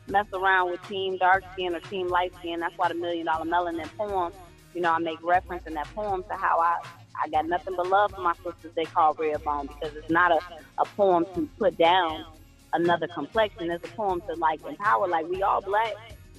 mess 0.08 0.26
around 0.32 0.70
with 0.70 0.86
team 0.88 1.16
dark 1.16 1.44
skin 1.52 1.74
or 1.74 1.80
team 1.80 2.08
light 2.08 2.34
skin. 2.36 2.60
That's 2.60 2.76
why 2.76 2.88
the 2.88 2.94
Million 2.94 3.26
Dollar 3.26 3.44
Melanin 3.44 3.88
poem, 3.96 4.32
you 4.74 4.80
know, 4.80 4.92
I 4.92 4.98
make 4.98 5.22
reference 5.22 5.66
in 5.66 5.74
that 5.74 5.86
poem 5.94 6.24
to 6.24 6.34
how 6.34 6.58
I, 6.58 6.80
I 7.22 7.28
got 7.28 7.46
nothing 7.46 7.74
but 7.76 7.88
love 7.88 8.12
for 8.12 8.20
my 8.20 8.34
sisters 8.34 8.72
they 8.74 8.84
call 8.84 9.14
Red 9.14 9.42
Bone 9.44 9.66
because 9.66 9.94
it's 9.96 10.10
not 10.10 10.32
a, 10.32 10.40
a 10.78 10.84
poem 10.84 11.26
to 11.34 11.48
put 11.58 11.76
down 11.78 12.24
another 12.72 13.06
complexion. 13.08 13.70
It's 13.70 13.86
a 13.88 13.92
poem 13.92 14.22
to, 14.22 14.34
like, 14.34 14.64
empower. 14.66 15.06
Like, 15.06 15.28
we 15.28 15.42
all 15.42 15.60
black. 15.60 15.94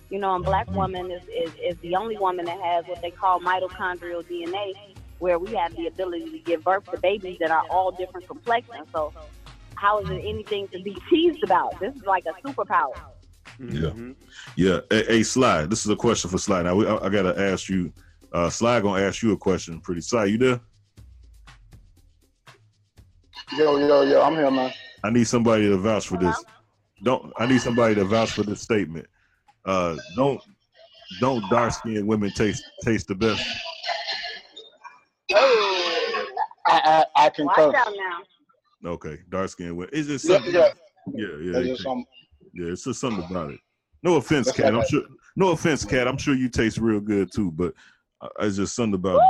You 0.10 0.20
know, 0.20 0.36
and 0.36 0.46
black 0.46 0.70
woman 0.72 1.10
is, 1.10 1.24
is, 1.24 1.52
is 1.56 1.78
the 1.78 1.96
only 1.96 2.18
woman 2.18 2.46
that 2.46 2.60
has 2.60 2.86
what 2.86 3.02
they 3.02 3.10
call 3.10 3.40
mitochondrial 3.40 4.24
DNA, 4.24 4.74
where 5.18 5.40
we 5.40 5.54
have 5.56 5.76
the 5.76 5.88
ability 5.88 6.30
to 6.32 6.40
give 6.40 6.64
birth 6.64 6.90
to 6.92 7.00
babies 7.00 7.40
that 7.40 7.50
are 7.50 7.64
all 7.70 7.92
different 7.92 8.28
complexions. 8.28 8.88
So, 8.94 9.12
how 9.76 10.00
is 10.00 10.10
it 10.10 10.22
anything 10.24 10.68
to 10.68 10.82
be 10.84 10.98
teased 11.10 11.44
about? 11.44 11.80
This 11.80 11.96
is 11.96 12.04
like 12.04 12.26
a 12.26 12.48
superpower. 12.48 12.94
Yeah, 13.60 13.92
yeah. 14.58 14.80
Hey, 14.90 15.06
hey, 15.06 15.24
Sly, 15.24 15.66
this 15.66 15.86
is 15.86 15.92
a 15.92 15.96
question 15.96 16.30
for 16.30 16.38
Sly. 16.38 16.64
Now 16.64 16.76
we, 16.76 16.88
I, 16.88 16.98
I 16.98 17.10
gotta 17.10 17.40
ask 17.40 17.70
you. 17.70 17.94
Uh, 18.32 18.50
Sly 18.50 18.82
gonna 18.82 19.04
ask 19.04 19.22
you 19.22 19.32
a 19.34 19.38
question. 19.38 19.80
Pretty 19.80 20.02
Sly, 20.02 20.26
you 20.26 20.38
there? 20.38 20.60
Yo, 23.58 23.78
yo, 23.78 24.02
yo, 24.02 24.22
I'm 24.22 24.34
here, 24.34 24.50
man. 24.50 24.74
I 25.04 25.10
need 25.12 25.26
somebody 25.28 25.70
to 25.70 25.78
vouch 25.78 26.08
for 26.08 26.18
this. 26.18 26.44
Don't 27.04 27.32
I 27.38 27.46
need 27.46 27.62
somebody 27.62 27.96
to 27.96 28.06
vouch 28.06 28.32
for 28.32 28.44
this 28.44 28.62
statement? 28.62 29.06
Uh, 29.66 29.98
don't 30.16 30.42
don't 31.22 31.48
dark 31.50 31.74
skinned 31.74 32.08
women 32.08 32.32
taste 32.32 32.64
taste 32.84 33.08
the 33.08 33.16
best? 33.16 33.46
I, 35.32 35.86
I, 36.66 37.06
I 37.16 37.30
concur. 37.30 37.68
Watch 37.68 37.76
out 37.76 37.94
now. 38.84 38.92
Okay, 38.92 39.20
dark 39.30 39.50
skinned 39.50 39.78
women. 39.78 39.94
It's 39.94 40.08
just 40.08 40.26
Yeah, 40.26 40.38
something. 40.38 40.54
yeah. 40.54 40.70
yeah, 41.14 41.28
yeah. 41.42 41.52
That's 41.62 41.84
they 42.54 42.60
just 42.60 42.62
taste- 42.62 42.62
some- 42.62 42.66
yeah, 42.66 42.72
it's 42.72 42.84
just 42.84 43.00
something 43.02 43.26
about 43.30 43.52
it. 43.52 43.60
No 44.04 44.16
offense, 44.16 44.48
That's 44.48 44.58
Kat. 44.58 44.76
I'm 44.76 44.86
sure. 44.88 45.04
No 45.36 45.50
offense, 45.52 45.86
Kat. 45.86 46.08
I'm 46.08 46.18
sure 46.18 46.36
you 46.36 46.50
taste 46.50 46.78
real 46.78 47.00
good 47.00 47.32
too, 47.34 47.52
but 47.52 47.74
uh, 48.22 48.28
it's 48.42 48.58
just 48.58 48.76
something 48.76 48.96
about 48.96 49.22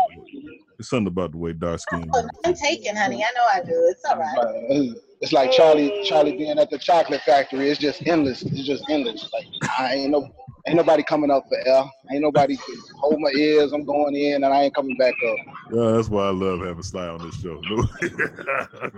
it's 0.80 0.90
something 0.90 1.08
about 1.08 1.32
the 1.32 1.38
way 1.38 1.54
dark 1.54 1.80
skinned. 1.80 2.10
Oh, 2.14 2.28
I'm 2.44 2.54
taking, 2.56 2.96
honey. 2.96 3.24
I 3.24 3.32
know 3.36 3.46
I 3.54 3.64
do. 3.64 3.72
It's 3.92 4.04
all 4.06 4.18
right. 4.18 4.96
It's 5.22 5.32
like 5.32 5.52
Charlie, 5.52 6.04
Charlie 6.04 6.36
being 6.36 6.58
at 6.60 6.70
the 6.70 6.78
chocolate 6.78 7.22
factory. 7.22 7.70
It's 7.70 7.80
just 7.80 8.06
endless. 8.08 8.42
It's 8.42 8.66
just 8.66 8.84
endless. 8.90 9.30
Like 9.32 9.46
I 9.80 9.94
ain't 9.94 10.12
no, 10.12 10.30
ain't 10.68 10.78
nobody 10.78 11.04
coming 11.04 11.32
up 11.32 11.44
for 11.50 11.58
air. 11.66 11.84
Ain't 12.12 12.22
nobody 12.22 12.58
hold 12.98 13.20
my 13.20 13.30
ears. 13.30 13.74
I'm 13.74 13.86
going 13.86 14.16
in 14.16 14.44
and 14.44 14.54
I 14.54 14.64
ain't 14.64 14.76
coming 14.76 14.98
back 14.98 15.14
up. 15.28 15.38
Yeah, 15.72 15.92
that's 15.92 16.10
why 16.10 16.28
I 16.28 16.32
love 16.32 16.60
having 16.62 16.84
Sly 16.84 17.08
on 17.08 17.20
this 17.24 17.40
show. 17.42 17.62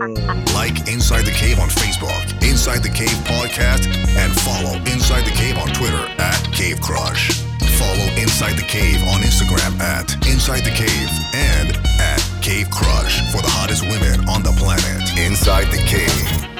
Uh. 0.00 0.08
Like 0.54 0.88
Inside 0.88 1.22
the 1.22 1.34
Cave 1.36 1.58
on 1.60 1.68
Facebook, 1.68 2.26
Inside 2.42 2.82
the 2.82 2.88
Cave 2.90 3.14
Podcast, 3.24 3.86
and 3.86 4.32
follow 4.40 4.74
Inside 4.90 5.24
the 5.24 5.30
Cave 5.30 5.56
on 5.58 5.68
Twitter 5.68 6.04
at 6.18 6.40
Cave 6.52 6.80
Crush. 6.80 7.42
Follow 7.78 8.06
Inside 8.18 8.56
the 8.56 8.66
Cave 8.66 9.00
on 9.14 9.20
Instagram 9.22 9.78
at 9.80 10.14
Inside 10.26 10.64
the 10.64 10.74
Cave 10.74 11.08
and 11.34 11.76
at 12.00 12.18
Cave 12.42 12.70
Crush 12.70 13.20
for 13.30 13.40
the 13.42 13.48
hottest 13.50 13.82
women 13.82 14.26
on 14.28 14.42
the 14.42 14.52
planet. 14.58 15.02
Inside 15.18 15.70
the 15.70 15.78
Cave. 15.86 16.10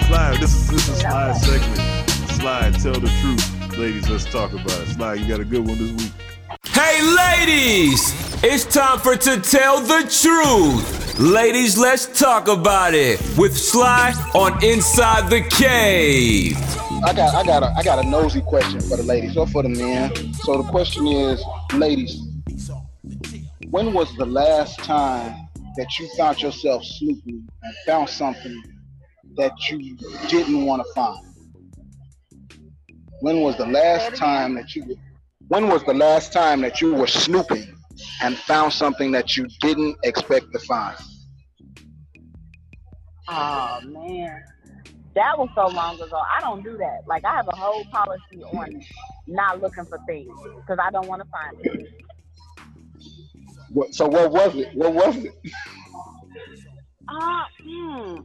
Slide, 0.07 0.39
this 0.41 0.55
is 0.55 0.69
this 0.71 0.89
is 0.89 1.01
slide 1.01 1.37
segment. 1.37 1.81
Slide, 2.31 2.75
tell 2.79 2.95
the 3.01 3.11
truth, 3.21 3.54
ladies. 3.77 4.09
Let's 4.09 4.25
talk 4.25 4.53
about 4.53 4.81
it. 4.81 4.89
Slide, 4.89 5.21
you 5.21 5.29
got 5.29 5.41
a 5.41 5.45
good 5.45 5.67
one 5.67 5.79
this 5.79 5.91
week. 5.91 6.13
Hey, 6.67 7.01
ladies! 7.03 8.13
It's 8.43 8.65
time 8.65 8.99
for 8.99 9.17
To 9.17 9.41
Tell 9.41 9.81
the 9.81 10.01
Truth. 10.11 11.19
Ladies, 11.19 11.79
let's 11.79 12.07
talk 12.19 12.49
about 12.49 12.95
it 12.95 13.21
with 13.39 13.57
Sly 13.57 14.13
on 14.35 14.63
Inside 14.65 15.31
the 15.31 15.43
Cave. 15.43 16.57
I 17.05 17.13
got 17.13 17.35
I 17.35 17.45
got 17.45 17.63
a 17.63 17.67
I 17.77 17.83
got 17.83 18.05
a 18.05 18.09
nosy 18.09 18.41
question 18.41 18.81
for 18.81 18.97
the 18.97 19.03
ladies 19.03 19.37
or 19.37 19.47
for 19.47 19.63
the 19.63 19.69
men. 19.69 20.35
So 20.35 20.63
the 20.63 20.69
question 20.71 21.07
is, 21.07 21.43
ladies, 21.75 22.21
when 23.71 23.93
was 23.93 24.15
the 24.17 24.27
last 24.27 24.79
time 24.81 25.49
that 25.77 25.99
you 25.99 26.09
found 26.17 26.41
yourself 26.41 26.85
snooping 26.85 27.49
and 27.63 27.75
found 27.87 28.09
something 28.09 28.63
that 29.37 29.53
you 29.71 29.97
didn't 30.29 30.65
want 30.65 30.85
to 30.85 30.93
find? 30.95 31.34
When 33.21 33.41
was 33.41 33.57
the 33.57 33.67
last 33.67 34.17
time 34.17 34.55
that 34.55 34.75
you 34.75 34.97
when 35.49 35.69
was 35.69 35.85
the 35.85 35.95
last 35.95 36.33
time 36.33 36.61
that 36.63 36.81
you 36.81 36.95
were 36.95 37.07
snooping 37.07 37.77
and 38.23 38.37
found 38.37 38.73
something 38.73 39.13
that 39.13 39.37
you 39.37 39.47
didn't 39.61 39.97
expect 40.03 40.53
to 40.53 40.59
find? 40.61 40.97
Oh 43.29 43.81
man, 43.85 44.43
that 45.15 45.39
was 45.39 45.49
so 45.55 45.67
long 45.69 45.97
ago. 46.01 46.21
I 46.37 46.41
don't 46.41 46.63
do 46.63 46.77
that. 46.79 47.01
Like 47.07 47.25
I 47.25 47.37
have 47.37 47.49
a 47.49 47.57
whole 47.57 47.85
policy 47.87 48.43
on 48.43 48.83
not 49.27 49.61
looking 49.61 49.87
for 49.87 49.99
things 50.07 50.33
because 50.57 50.79
I 50.83 50.91
don't 50.91 51.07
want 51.07 51.23
to 51.23 51.29
find 51.29 51.57
it. 51.61 51.89
What, 53.71 53.95
so 53.95 54.07
what 54.07 54.31
was 54.31 54.55
it? 54.57 54.75
What 54.75 54.95
was 54.95 55.17
it? 55.17 55.35
Uh, 57.09 57.45
hmm. 57.63 58.17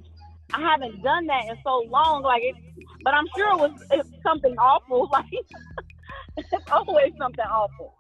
I 0.54 0.62
haven't 0.62 1.02
done 1.04 1.28
that 1.28 1.46
in 1.50 1.58
so 1.64 1.86
long. 1.90 2.24
Like 2.24 2.42
it, 2.44 2.56
but 3.04 3.14
I'm 3.14 3.26
sure 3.36 3.52
it 3.54 3.60
was 3.60 3.84
it's 3.92 4.10
something 4.24 4.56
awful. 4.58 5.10
Like 5.20 5.26
it's 6.38 6.72
always 6.72 7.12
something 7.18 7.46
awful. 7.46 7.96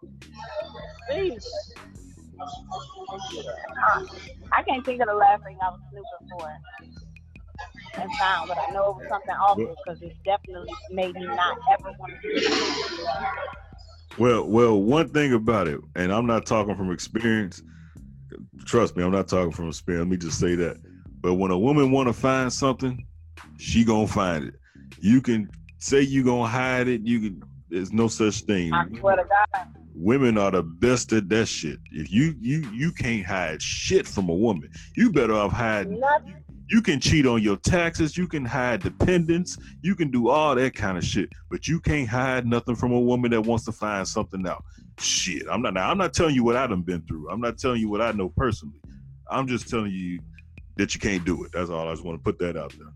Jeez. 1.12 1.44
Uh, 2.40 4.06
I 4.54 4.64
can't 4.64 4.86
think 4.86 5.02
of 5.02 5.08
the 5.08 5.14
last 5.14 5.44
thing 5.44 5.58
I 5.62 5.70
was 5.70 5.80
snooping 5.92 6.30
for 6.32 8.02
and 8.02 8.12
found, 8.16 8.48
but 8.48 8.58
I 8.58 8.72
know 8.72 8.92
it 8.92 8.96
was 8.98 9.08
something 9.10 9.36
awful 9.36 9.76
because 9.84 10.02
it 10.02 10.16
definitely 10.24 10.74
made 10.92 11.16
me 11.16 11.26
not 11.26 11.58
ever 11.72 11.92
want 12.00 12.14
to 12.22 12.30
do 12.30 12.36
it. 12.36 12.54
Well, 14.18 14.48
well, 14.48 14.82
one 14.82 15.10
thing 15.10 15.34
about 15.34 15.68
it, 15.68 15.80
and 15.96 16.12
I'm 16.12 16.26
not 16.26 16.46
talking 16.46 16.76
from 16.76 16.92
experience. 16.92 17.62
Trust 18.66 18.96
me, 18.96 19.04
I'm 19.04 19.12
not 19.12 19.28
talking 19.28 19.52
from 19.52 19.68
experience. 19.70 20.06
Let 20.06 20.12
me 20.12 20.18
just 20.18 20.40
say 20.40 20.56
that. 20.56 20.78
But 21.22 21.36
when 21.36 21.52
a 21.52 21.58
woman 21.58 21.92
want 21.92 22.08
to 22.08 22.14
find 22.14 22.52
something, 22.52 23.06
she 23.58 23.84
gonna 23.84 24.08
find 24.08 24.46
it. 24.46 24.56
You 25.00 25.22
can 25.22 25.50
say 25.78 26.02
you 26.02 26.24
gonna 26.24 26.48
hide 26.48 26.88
it. 26.88 27.02
You 27.02 27.20
can. 27.20 27.44
There's 27.70 27.92
no 27.92 28.08
such 28.08 28.42
thing. 28.42 28.74
I 28.74 28.86
swear 29.00 29.18
to 29.18 29.24
God. 29.24 29.68
Women 29.94 30.38
are 30.38 30.52
the 30.52 30.64
best 30.64 31.12
at 31.14 31.30
that 31.30 31.48
shit. 31.48 31.78
If 31.92 32.12
you 32.12 32.36
you 32.40 32.70
you 32.72 32.92
can't 32.92 33.26
hide 33.26 33.62
shit 33.62 34.08
from 34.08 34.30
a 34.30 34.34
woman, 34.34 34.72
you 34.96 35.12
better 35.12 35.34
off 35.34 35.52
hiding. 35.52 36.00
Nothing. 36.00 36.36
You 36.70 36.82
can 36.82 37.00
cheat 37.00 37.26
on 37.26 37.42
your 37.42 37.58
taxes. 37.58 38.16
You 38.16 38.28
can 38.28 38.46
hide 38.46 38.82
dependents. 38.82 39.58
You 39.82 39.96
can 39.96 40.12
do 40.12 40.30
all 40.30 40.54
that 40.56 40.76
kind 40.76 40.98
of 40.98 41.04
shit. 41.04 41.30
But 41.50 41.68
you 41.68 41.80
can't 41.80 42.08
hide 42.08 42.46
nothing 42.46 42.76
from 42.76 42.92
a 42.92 43.00
woman 43.00 43.32
that 43.32 43.42
wants 43.42 43.66
to 43.66 43.72
find 43.72 44.08
something 44.08 44.48
out. 44.48 44.64
Shit, 45.00 45.44
I'm 45.52 45.62
not. 45.64 45.74
Now, 45.74 45.90
I'm 45.90 45.98
not 45.98 46.14
telling 46.14 46.36
you 46.36 46.44
what 46.44 46.56
I 46.56 46.68
done 46.68 46.84
been 46.84 47.02
through. 47.02 47.30
I'm 47.30 47.42
not 47.42 47.58
telling 47.58 47.82
you 47.82 47.90
what 47.90 48.02
I 48.02 48.12
know 48.12 48.30
personally. 48.30 48.80
I'm 49.32 49.48
just 49.48 49.68
telling 49.68 49.92
you 49.92 50.20
that 50.80 50.96
you 50.96 51.00
can't 51.02 51.26
do 51.26 51.44
it. 51.44 51.52
That's 51.52 51.70
all. 51.70 51.90
I 51.90 51.92
just 51.92 52.06
want 52.06 52.18
to 52.18 52.24
put 52.24 52.40
that 52.40 52.56
out 52.56 52.74
there. 52.78 52.88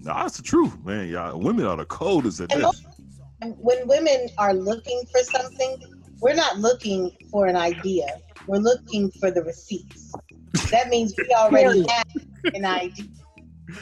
Nah, 0.00 0.22
that's 0.22 0.38
the 0.38 0.42
truth, 0.42 0.74
man. 0.84 1.08
Y'all, 1.08 1.38
women 1.38 1.66
are 1.66 1.76
the 1.76 1.84
coldest 1.84 2.40
at 2.40 2.52
And 2.52 2.62
this. 2.62 2.86
when 3.58 3.86
women 3.86 4.28
are 4.38 4.54
looking 4.54 5.02
for 5.12 5.22
something, 5.22 5.76
we're 6.20 6.34
not 6.34 6.58
looking 6.58 7.10
for 7.30 7.46
an 7.46 7.56
idea. 7.56 8.06
We're 8.46 8.58
looking 8.58 9.10
for 9.10 9.30
the 9.30 9.42
receipts. 9.42 10.12
That 10.70 10.88
means 10.88 11.14
we 11.18 11.28
already 11.36 11.86
have 11.88 12.06
an 12.54 12.64
idea. 12.64 13.06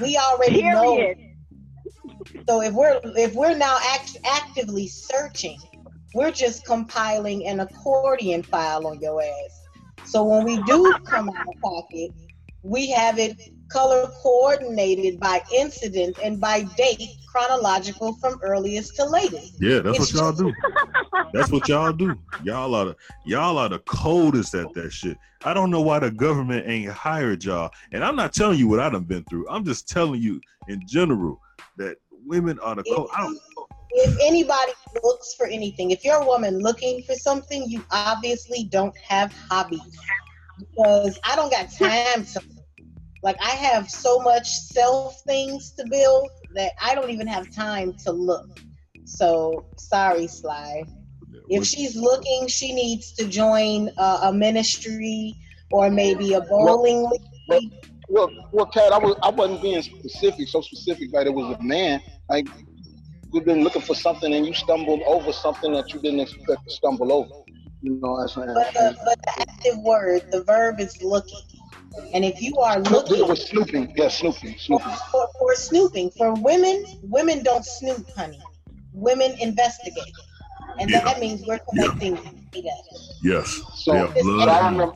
We 0.00 0.16
already 0.16 0.62
Period. 0.62 1.18
know. 1.18 2.42
So 2.48 2.60
if 2.62 2.72
we're 2.72 3.00
if 3.04 3.34
we're 3.34 3.56
now 3.56 3.78
act- 3.92 4.16
actively 4.24 4.88
searching, 4.88 5.58
we're 6.14 6.30
just 6.30 6.64
compiling 6.64 7.46
an 7.46 7.60
accordion 7.60 8.42
file 8.42 8.86
on 8.86 9.00
your 9.00 9.22
ass. 9.22 9.66
So 10.04 10.22
when 10.24 10.44
we 10.44 10.62
do 10.62 10.94
come 11.06 11.28
out 11.28 11.46
of 11.48 11.60
pocket, 11.60 12.12
we 12.62 12.90
have 12.90 13.18
it 13.18 13.36
color 13.68 14.08
coordinated 14.22 15.18
by 15.18 15.42
incident 15.52 16.16
and 16.22 16.40
by 16.40 16.62
date 16.76 17.08
chronological 17.30 18.14
from 18.14 18.38
earliest 18.42 18.94
to 18.96 19.04
latest. 19.04 19.54
Yeah, 19.60 19.80
that's 19.80 19.98
It's 19.98 20.14
what 20.14 20.22
y'all 20.22 20.32
do. 20.32 20.52
That's 21.32 21.50
what 21.50 21.66
y'all 21.66 21.92
do. 21.92 22.16
Y'all 22.44 22.76
are 22.76 22.84
the 22.84 22.96
y'all 23.26 23.58
are 23.58 23.68
the 23.68 23.80
coldest 23.80 24.54
at 24.54 24.72
that 24.74 24.92
shit. 24.92 25.18
I 25.44 25.52
don't 25.52 25.68
know 25.68 25.80
why 25.80 25.98
the 25.98 26.12
government 26.12 26.68
ain't 26.68 26.92
hired 26.92 27.42
y'all. 27.42 27.72
And 27.90 28.04
I'm 28.04 28.14
not 28.14 28.32
telling 28.32 28.56
you 28.56 28.68
what 28.68 28.78
I 28.78 28.88
done 28.88 29.02
been 29.02 29.24
through. 29.24 29.48
I'm 29.48 29.64
just 29.64 29.88
telling 29.88 30.22
you 30.22 30.40
in 30.68 30.86
general 30.86 31.40
that 31.76 31.96
women 32.24 32.60
are 32.60 32.76
the 32.76 32.84
cold. 32.84 33.10
I 33.16 33.22
don't 33.22 33.38
if 33.94 34.16
anybody 34.20 34.72
looks 35.02 35.34
for 35.34 35.46
anything, 35.46 35.92
if 35.92 36.04
you're 36.04 36.20
a 36.20 36.26
woman 36.26 36.58
looking 36.58 37.02
for 37.02 37.14
something, 37.14 37.64
you 37.68 37.84
obviously 37.90 38.64
don't 38.64 38.96
have 38.98 39.32
hobbies. 39.48 39.98
Because 40.58 41.18
I 41.24 41.36
don't 41.36 41.50
got 41.50 41.70
time 41.72 42.24
to 42.24 42.42
like 43.22 43.36
I 43.40 43.50
have 43.50 43.90
so 43.90 44.18
much 44.18 44.48
self 44.48 45.20
things 45.26 45.72
to 45.78 45.86
build 45.88 46.28
that 46.54 46.72
I 46.82 46.94
don't 46.94 47.10
even 47.10 47.26
have 47.26 47.50
time 47.50 47.94
to 48.04 48.12
look. 48.12 48.48
So 49.04 49.64
sorry, 49.76 50.26
Sly. 50.26 50.84
If 51.48 51.64
she's 51.64 51.96
looking, 51.96 52.48
she 52.48 52.72
needs 52.74 53.12
to 53.12 53.26
join 53.26 53.90
uh, 53.96 54.20
a 54.24 54.32
ministry 54.32 55.34
or 55.70 55.90
maybe 55.90 56.34
a 56.34 56.40
bowling 56.40 57.08
league. 57.48 57.72
Well, 58.08 58.30
well, 58.52 58.66
Kat, 58.66 58.92
I 58.92 58.98
was 58.98 59.16
I 59.22 59.30
wasn't 59.30 59.62
being 59.62 59.82
specific, 59.82 60.48
so 60.48 60.60
specific 60.60 61.12
that 61.12 61.26
it 61.26 61.34
was 61.34 61.56
a 61.58 61.62
man. 61.62 62.02
Like 62.28 62.46
you've 63.34 63.44
been 63.44 63.64
looking 63.64 63.82
for 63.82 63.94
something 63.94 64.32
and 64.32 64.46
you 64.46 64.54
stumbled 64.54 65.02
over 65.06 65.32
something 65.32 65.72
that 65.72 65.92
you 65.92 66.00
didn't 66.00 66.20
expect 66.20 66.66
to 66.68 66.74
stumble 66.74 67.12
over. 67.12 67.34
You 67.82 67.98
know, 68.00 68.20
that's 68.20 68.36
But 68.36 68.46
uh, 68.46 68.90
the, 68.90 68.96
but 69.04 69.18
the 69.22 69.32
active 69.40 69.78
word, 69.80 70.22
the 70.30 70.44
verb 70.44 70.80
is 70.80 71.02
looking. 71.02 71.40
And 72.14 72.24
if 72.24 72.40
you 72.40 72.56
are 72.58 72.78
looking 72.80 73.18
It 73.18 73.28
was 73.28 73.44
snooping. 73.46 73.92
Yeah, 73.96 74.08
snooping, 74.08 74.56
snooping. 74.58 74.92
for, 75.10 75.28
for 75.38 75.54
snooping, 75.56 76.10
for 76.16 76.34
women, 76.34 76.84
women 77.02 77.42
don't 77.42 77.64
snoop, 77.64 78.06
honey. 78.16 78.40
Women 78.92 79.34
investigate. 79.40 80.14
And 80.78 80.90
Yeah. 80.90 81.00
that 81.04 81.20
means 81.20 81.44
we're 81.46 81.58
collecting 81.58 82.16
data. 82.52 82.70
Yes. 83.22 83.60
So, 83.74 83.94
yeah. 83.94 84.46
I 84.46 84.70
remember. 84.70 84.94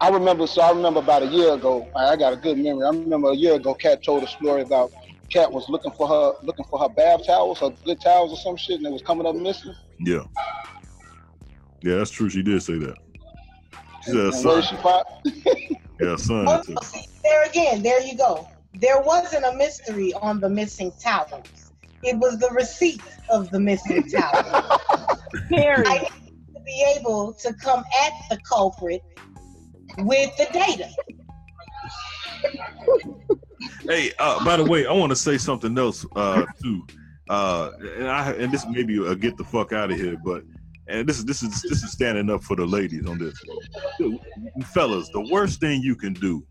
I 0.00 0.08
remember. 0.10 0.46
So 0.46 0.60
I 0.60 0.70
remember 0.70 1.00
about 1.00 1.22
a 1.22 1.26
year 1.26 1.54
ago. 1.54 1.88
I 1.96 2.12
I 2.12 2.16
got 2.16 2.32
a 2.34 2.36
good 2.36 2.58
memory. 2.58 2.84
I 2.86 2.90
remember 2.90 3.30
a 3.30 3.34
year 3.34 3.54
ago, 3.54 3.74
Kat 3.74 4.02
told 4.04 4.22
a 4.22 4.26
story 4.26 4.62
about 4.62 4.90
Kat 5.32 5.50
was 5.50 5.68
looking 5.68 5.92
for 5.92 6.06
her 6.08 6.32
looking 6.42 6.64
for 6.70 6.78
her 6.78 6.88
bath 6.88 7.26
towels, 7.26 7.58
her 7.60 7.70
good 7.84 8.00
towels 8.00 8.32
or 8.32 8.36
some 8.36 8.56
shit, 8.56 8.76
and 8.78 8.86
it 8.86 8.92
was 8.92 9.02
coming 9.02 9.26
up 9.26 9.34
missing. 9.34 9.74
Yeah. 10.00 10.24
Yeah, 11.82 11.96
that's 11.96 12.10
true. 12.10 12.28
She 12.28 12.42
did 12.42 12.62
say 12.62 12.78
that. 12.78 12.96
She 14.04 14.10
said, 14.12 14.26
And 14.26 14.34
son. 14.34 14.62
she? 14.62 15.76
Yeah, 16.00 16.16
son. 16.16 16.46
Oh, 16.46 16.62
see, 16.82 17.00
there 17.24 17.44
again, 17.46 17.82
there 17.82 18.02
you 18.02 18.16
go. 18.18 18.46
There 18.74 19.00
wasn't 19.00 19.46
a 19.46 19.56
mystery 19.56 20.12
on 20.20 20.40
the 20.40 20.48
missing 20.48 20.92
towels. 21.02 21.72
It 22.02 22.18
was 22.18 22.38
the 22.38 22.50
receipt 22.50 23.00
of 23.30 23.50
the 23.50 23.58
missing 23.58 24.04
towels. 24.14 24.78
Period. 25.48 25.86
I 25.86 25.94
need 25.94 26.34
to 26.54 26.60
be 26.66 26.94
able 26.98 27.32
to 27.40 27.54
come 27.54 27.82
at 28.04 28.12
the 28.28 28.38
culprit 28.46 29.00
with 29.98 30.36
the 30.36 30.46
data. 30.52 30.90
Hey, 33.88 34.12
uh, 34.18 34.44
by 34.44 34.56
the 34.56 34.64
way, 34.64 34.86
I 34.86 34.92
want 34.92 35.10
to 35.10 35.16
say 35.16 35.38
something 35.38 35.76
else 35.78 36.04
uh, 36.16 36.44
too. 36.62 36.86
Uh, 37.28 37.70
and 37.96 38.08
I 38.08 38.32
and 38.32 38.52
this 38.52 38.66
may 38.68 38.82
be 38.84 39.04
a 39.04 39.14
get 39.16 39.36
the 39.36 39.44
fuck 39.44 39.72
out 39.72 39.90
of 39.90 39.96
here, 39.96 40.16
but 40.24 40.42
and 40.88 41.08
this 41.08 41.18
is 41.18 41.24
this 41.24 41.42
is 41.42 41.62
this 41.62 41.82
is 41.82 41.90
standing 41.90 42.30
up 42.30 42.42
for 42.42 42.56
the 42.56 42.64
ladies 42.66 43.06
on 43.06 43.18
this. 43.18 43.34
Fellas, 44.72 45.08
the 45.10 45.28
worst 45.32 45.60
thing 45.60 45.82
you 45.82 45.96
can 45.96 46.12
do 46.12 46.44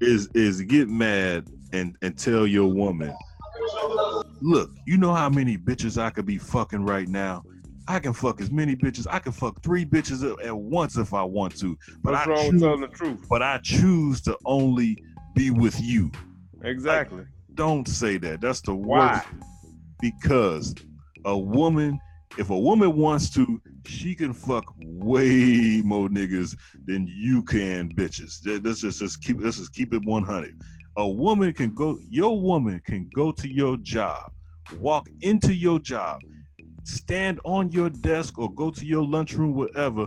is 0.00 0.28
is 0.34 0.62
get 0.62 0.88
mad 0.88 1.48
and 1.72 1.96
and 2.02 2.18
tell 2.18 2.46
your 2.46 2.66
woman, 2.72 3.14
look, 4.40 4.70
you 4.86 4.96
know 4.96 5.14
how 5.14 5.28
many 5.28 5.56
bitches 5.56 6.00
I 6.00 6.10
could 6.10 6.26
be 6.26 6.38
fucking 6.38 6.84
right 6.84 7.08
now. 7.08 7.44
I 7.88 8.00
can 8.00 8.12
fuck 8.12 8.40
as 8.40 8.50
many 8.50 8.74
bitches. 8.74 9.06
I 9.08 9.20
can 9.20 9.30
fuck 9.30 9.62
three 9.62 9.84
bitches 9.84 10.24
at- 10.44 10.56
once 10.56 10.96
if 10.96 11.14
I 11.14 11.22
want 11.22 11.56
to. 11.60 11.78
But 12.02 12.14
What's 12.14 12.26
I 12.26 12.30
wrong 12.30 12.38
with 12.38 12.50
choose, 12.50 12.62
telling 12.62 12.80
the 12.80 12.88
truth? 12.88 13.26
But 13.28 13.42
I 13.42 13.58
choose 13.62 14.20
to 14.22 14.36
only 14.44 15.04
be 15.34 15.50
with 15.52 15.80
you. 15.80 16.10
Exactly. 16.62 17.24
Don't 17.54 17.86
say 17.88 18.18
that. 18.18 18.40
That's 18.40 18.60
the 18.60 18.74
Why? 18.74 19.12
worst. 19.14 19.26
Because 20.00 20.74
a 21.24 21.36
woman 21.36 21.98
if 22.38 22.50
a 22.50 22.58
woman 22.58 22.94
wants 22.96 23.30
to, 23.30 23.60
she 23.86 24.14
can 24.14 24.32
fuck 24.34 24.74
way 24.78 25.80
more 25.84 26.08
niggas 26.08 26.56
than 26.84 27.06
you 27.06 27.42
can 27.42 27.88
bitches. 27.94 28.40
Let's 28.64 28.80
just, 28.80 28.98
just 28.98 29.22
keep 29.22 29.38
let's 29.40 29.56
just 29.56 29.72
keep 29.72 29.94
it 29.94 30.04
100. 30.04 30.60
A 30.98 31.08
woman 31.08 31.52
can 31.52 31.74
go, 31.74 31.98
your 32.08 32.40
woman 32.40 32.80
can 32.84 33.08
go 33.14 33.32
to 33.32 33.48
your 33.48 33.76
job, 33.78 34.32
walk 34.78 35.08
into 35.22 35.54
your 35.54 35.78
job, 35.78 36.20
stand 36.84 37.40
on 37.44 37.70
your 37.70 37.90
desk 37.90 38.38
or 38.38 38.52
go 38.52 38.70
to 38.70 38.84
your 38.84 39.04
lunchroom, 39.04 39.54
whatever, 39.54 40.06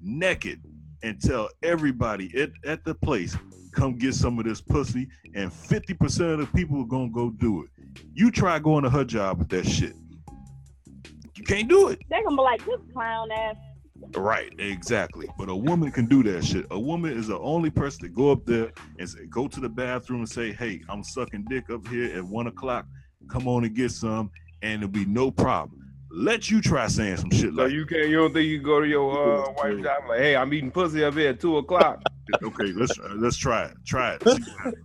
naked, 0.00 0.62
and 1.02 1.20
tell 1.20 1.48
everybody 1.62 2.30
at, 2.40 2.50
at 2.64 2.84
the 2.84 2.94
place, 2.94 3.36
come 3.72 3.96
get 3.96 4.14
some 4.14 4.38
of 4.38 4.44
this 4.44 4.60
pussy, 4.60 5.08
and 5.34 5.50
50% 5.50 6.32
of 6.32 6.38
the 6.38 6.46
people 6.54 6.80
are 6.80 6.86
gonna 6.86 7.10
go 7.10 7.30
do 7.30 7.62
it. 7.62 7.70
You 8.14 8.30
try 8.30 8.58
going 8.58 8.84
to 8.84 8.90
her 8.90 9.04
job 9.04 9.38
with 9.38 9.48
that 9.50 9.66
shit. 9.66 9.94
You 11.36 11.44
can't 11.44 11.68
do 11.68 11.88
it. 11.88 12.00
They're 12.08 12.24
gonna 12.24 12.36
be 12.36 12.42
like 12.42 12.64
this 12.64 12.80
clown 12.92 13.30
ass. 13.30 13.56
Right, 14.14 14.52
exactly. 14.58 15.28
But 15.38 15.48
a 15.48 15.56
woman 15.56 15.90
can 15.90 16.06
do 16.06 16.22
that 16.24 16.44
shit. 16.44 16.66
A 16.70 16.78
woman 16.78 17.16
is 17.16 17.28
the 17.28 17.38
only 17.38 17.70
person 17.70 18.02
to 18.02 18.08
go 18.08 18.30
up 18.30 18.44
there 18.44 18.72
and 18.98 19.08
say, 19.08 19.26
go 19.26 19.48
to 19.48 19.60
the 19.60 19.68
bathroom 19.68 20.20
and 20.20 20.28
say, 20.28 20.52
hey, 20.52 20.82
I'm 20.88 21.02
sucking 21.02 21.46
dick 21.48 21.70
up 21.70 21.86
here 21.88 22.14
at 22.16 22.24
one 22.24 22.46
o'clock. 22.46 22.86
Come 23.28 23.48
on 23.48 23.64
and 23.64 23.74
get 23.74 23.90
some, 23.90 24.30
and 24.62 24.82
it'll 24.82 24.92
be 24.92 25.04
no 25.06 25.30
problem. 25.30 25.85
Let 26.16 26.50
you 26.50 26.62
try 26.62 26.86
saying 26.86 27.18
some 27.18 27.30
shit 27.30 27.54
So 27.54 27.62
like 27.62 27.72
you 27.72 27.84
can't. 27.84 28.08
You 28.08 28.16
don't 28.16 28.32
think 28.32 28.46
you 28.46 28.56
can 28.56 28.66
go 28.66 28.80
to 28.80 28.88
your 28.88 29.46
uh, 29.46 29.52
wife's 29.52 29.82
job 29.82 30.04
like, 30.08 30.18
hey, 30.18 30.34
I'm 30.34 30.52
eating 30.54 30.70
pussy 30.70 31.04
up 31.04 31.12
here 31.12 31.30
at 31.30 31.40
two 31.40 31.58
o'clock. 31.58 32.02
okay, 32.42 32.72
let's 32.72 32.98
uh, 32.98 33.14
let's 33.16 33.36
try 33.36 33.66
it. 33.66 33.76
Try 33.84 34.14
it. 34.14 34.22
See 34.22 34.30
what 34.30 34.64
happens. 34.64 34.76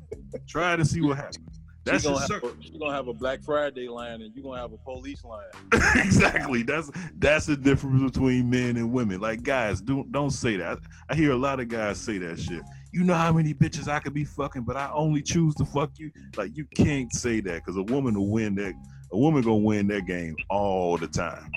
try 0.46 0.74
it 0.74 0.80
and 0.82 0.88
see 0.90 1.00
what 1.00 1.16
happens. 1.16 1.62
That's 1.86 2.04
She's 2.04 2.12
gonna, 2.12 2.28
just 2.28 2.34
have 2.34 2.44
a, 2.44 2.80
gonna 2.80 2.94
have 2.94 3.08
a 3.08 3.14
Black 3.14 3.42
Friday 3.44 3.88
line, 3.88 4.22
and 4.22 4.36
you're 4.36 4.44
gonna 4.44 4.60
have 4.60 4.74
a 4.74 4.78
police 4.78 5.24
line. 5.24 5.46
exactly. 5.96 6.64
That's 6.64 6.92
that's 7.18 7.46
the 7.46 7.56
difference 7.56 8.04
between 8.12 8.50
men 8.50 8.76
and 8.76 8.92
women. 8.92 9.22
Like 9.22 9.42
guys, 9.42 9.80
don't 9.80 10.12
don't 10.12 10.32
say 10.32 10.58
that. 10.58 10.80
I, 11.10 11.14
I 11.14 11.16
hear 11.16 11.32
a 11.32 11.38
lot 11.38 11.62
of 11.62 11.70
guys 11.70 11.98
say 11.98 12.18
that 12.18 12.40
shit. 12.40 12.62
You 12.92 13.06
know 13.06 13.16
how 13.16 13.32
many 13.32 13.54
bitches 13.54 13.88
I 13.88 14.00
could 14.00 14.14
be 14.14 14.26
fucking, 14.26 14.64
but 14.64 14.76
I 14.76 14.92
only 14.94 15.22
choose 15.22 15.56
to 15.56 15.66
fuck 15.66 15.92
you. 15.98 16.12
Like 16.36 16.58
you 16.58 16.66
can't 16.76 17.12
say 17.14 17.40
that 17.40 17.64
because 17.64 17.78
a 17.78 17.84
woman 17.84 18.16
will 18.16 18.30
win 18.30 18.54
that. 18.56 18.74
A 19.14 19.18
woman 19.18 19.42
gonna 19.42 19.56
win 19.58 19.88
that 19.88 20.06
game 20.06 20.36
all 20.50 20.98
the 20.98 21.08
time. 21.08 21.52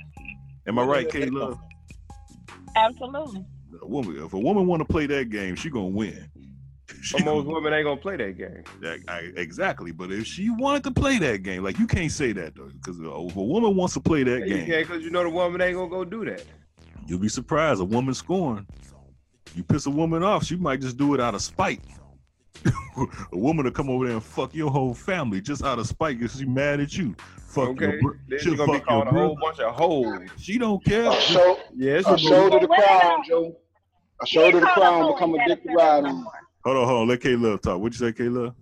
Am 0.67 0.79
I 0.79 0.85
right, 0.85 1.09
Kayla? 1.09 1.59
Absolutely. 2.77 3.45
A 3.83 3.87
woman, 3.87 4.17
if 4.25 4.33
a 4.33 4.39
woman 4.39 4.67
want 4.67 4.81
to 4.81 4.85
play 4.85 5.07
that 5.07 5.31
game, 5.31 5.55
she 5.57 5.71
gonna 5.71 5.87
win. 5.87 6.29
She 7.03 7.17
But 7.19 7.25
most 7.27 7.45
gonna- 7.45 7.55
women 7.55 7.73
ain't 7.73 7.85
gonna 7.85 8.01
play 8.01 8.17
that 8.17 8.37
game. 8.39 8.63
that, 8.81 8.99
I, 9.09 9.31
exactly. 9.37 9.93
But 9.93 10.11
if 10.13 10.27
she 10.27 10.51
wanted 10.51 10.85
to 10.85 10.91
play 10.91 11.19
that 11.19 11.43
game, 11.43 11.63
like 11.63 11.79
you 11.79 11.87
can't 11.87 12.11
say 12.11 12.33
that 12.33 12.55
though, 12.55 12.69
because 12.69 12.99
if 13.01 13.07
a 13.07 13.43
woman 13.43 13.77
wants 13.77 13.95
to 13.95 14.01
play 14.01 14.23
that 14.25 14.41
You 14.49 14.55
game, 14.57 14.67
can't 14.67 14.89
because 14.89 15.03
you 15.03 15.11
know 15.11 15.23
the 15.23 15.31
woman 15.31 15.61
ain't 15.61 15.77
gonna 15.77 15.89
go 15.91 16.05
do 16.05 16.25
that. 16.25 16.45
You'll 17.07 17.19
be 17.19 17.29
surprised. 17.29 17.81
A 17.81 17.85
woman 17.85 18.15
scoring. 18.15 18.67
You 19.55 19.63
piss 19.63 19.87
a 19.87 19.91
woman 19.91 20.23
off, 20.23 20.45
she 20.45 20.57
might 20.57 20.81
just 20.81 20.97
do 20.97 21.15
it 21.15 21.21
out 21.21 21.35
of 21.35 21.43
spite. 21.43 21.81
a 23.33 23.37
woman 23.37 23.65
will 23.65 23.73
come 23.73 23.91
over 23.91 24.07
there 24.07 24.15
and 24.15 24.23
fuck 24.25 24.55
your 24.55 24.71
whole 24.71 24.95
family 24.95 25.41
just 25.41 25.63
out 25.63 25.79
of 25.79 25.87
spite 25.87 26.19
because 26.19 26.39
she 26.39 26.45
mad 26.45 26.81
at 26.81 26.97
you. 26.97 27.15
Fuck 27.47 27.69
Okay, 27.71 27.85
your 27.85 28.01
bro- 28.01 28.15
then 28.29 28.39
she'll 28.41 28.57
gonna 28.57 28.73
be 28.73 28.79
fuck 28.79 28.89
your 28.91 29.05
called 29.05 29.09
a 29.09 29.19
whole 29.19 29.37
bunch 29.41 29.59
of 29.61 29.75
hoes. 29.75 30.29
She 30.39 30.59
don't 30.59 30.85
care. 30.85 31.11
A 31.11 31.21
show, 31.21 31.59
Yeah, 31.75 31.93
it's 31.95 32.09
a 32.09 32.19
show 32.19 32.49
to 32.51 32.59
the 32.59 32.67
crown, 32.67 33.23
Joe. 33.29 33.57
A 34.23 34.27
show 34.27 34.51
to 34.51 34.61
the 34.61 34.67
crown 34.67 35.13
become 35.13 35.35
a 35.35 35.47
dick 35.47 35.63
to 35.65 35.73
ride 35.73 36.05
on. 36.05 36.27
Hold 36.65 36.77
on, 36.79 36.87
hold 36.89 37.01
on. 37.03 37.09
Let 37.09 37.21
K 37.21 37.37
Love 37.37 37.61
talk. 37.61 37.79
What'd 37.81 37.99
you 37.99 38.07
say, 38.07 38.13
K 38.13 38.25
Love? 38.25 38.55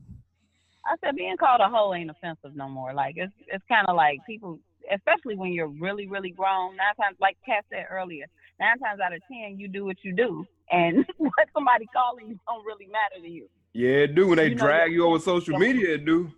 I 0.85 0.97
said 1.05 1.15
being 1.17 1.37
called 1.37 1.61
a 1.61 1.69
hoe 1.69 1.95
ain't 1.95 2.11
offensive 2.11 2.57
no 2.57 2.69
more. 2.69 2.93
Like 2.93 3.15
it's 3.17 3.33
it's 3.47 3.65
kind 3.69 3.87
of 3.89 3.95
like 3.97 4.19
people, 4.27 4.59
especially 4.93 5.37
when 5.37 5.53
you're 5.53 5.69
really 5.69 6.09
really 6.09 6.31
grown. 6.31 6.77
Nine 6.77 6.95
times, 7.01 7.17
like 7.21 7.37
Kat 7.47 7.65
said 7.71 7.87
earlier, 7.91 8.27
nine 8.59 8.79
times 8.79 9.01
out 9.01 9.13
of 9.15 9.21
ten 9.31 9.59
you 9.59 9.69
do 9.69 9.85
what 9.85 9.97
you 10.03 10.13
do, 10.13 10.45
and 10.71 11.07
what 11.19 11.49
somebody 11.55 11.87
calling 11.95 12.29
you 12.29 12.39
don't 12.49 12.65
really 12.67 12.87
matter 12.87 13.23
to 13.23 13.29
you. 13.31 13.49
Yeah, 13.75 14.05
it 14.05 14.15
do. 14.15 14.29
When 14.29 14.37
they 14.37 14.49
You 14.49 14.55
drag 14.55 14.91
yeah. 14.91 14.97
you 14.97 15.07
over 15.07 15.19
social 15.19 15.59
media, 15.59 15.95
it 15.95 16.05
do. 16.05 16.31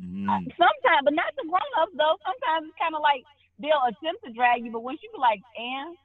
Mm-hmm. 0.00 0.26
Sometimes, 0.28 1.02
but 1.04 1.14
not 1.14 1.32
the 1.36 1.44
grown 1.48 1.72
ups 1.80 1.92
though. 1.96 2.16
Sometimes 2.24 2.68
it's 2.68 2.78
kind 2.80 2.94
of 2.94 3.00
like 3.02 3.22
they'll 3.58 3.82
attempt 3.88 4.24
to 4.24 4.32
drag 4.32 4.64
you, 4.64 4.70
but 4.70 4.82
once 4.82 5.00
you 5.02 5.10
be 5.12 5.18
like, 5.18 5.40
and 5.58 5.96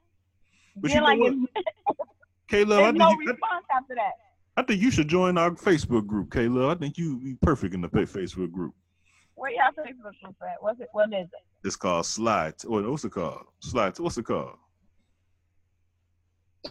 But 0.77 0.91
then 0.91 0.95
you 0.95 1.01
know 1.01 1.05
like 1.07 1.19
what? 1.19 1.33
it's- 1.33 1.97
K 2.47 2.61
I 2.63 2.65
think, 2.65 2.97
no 2.97 3.09
you, 3.11 3.17
response 3.19 3.65
after 3.73 3.95
that. 3.95 4.11
I 4.57 4.63
think 4.63 4.81
you 4.81 4.91
should 4.91 5.07
join 5.07 5.37
our 5.37 5.51
Facebook 5.51 6.05
group, 6.05 6.31
K 6.33 6.47
Love. 6.49 6.69
I 6.75 6.79
think 6.79 6.97
you 6.97 7.17
be 7.19 7.35
perfect 7.41 7.73
in 7.73 7.79
the 7.81 7.87
Facebook 7.89 8.51
group. 8.51 8.73
Where 9.35 9.51
y'all 9.51 9.71
Facebook 9.77 10.13
group 10.21 10.35
at? 10.41 10.61
What's 10.61 10.79
it? 10.81 10.89
What 10.91 11.09
is 11.09 11.27
it? 11.27 11.29
It's 11.67 11.75
called 11.77 12.05
Slide. 12.05 12.53
What, 12.65 12.89
what's 12.89 13.05
it 13.05 13.11
called? 13.11 13.43
Slide. 13.59 13.97
What's 13.99 14.17
it 14.17 14.25
called? 14.25 14.57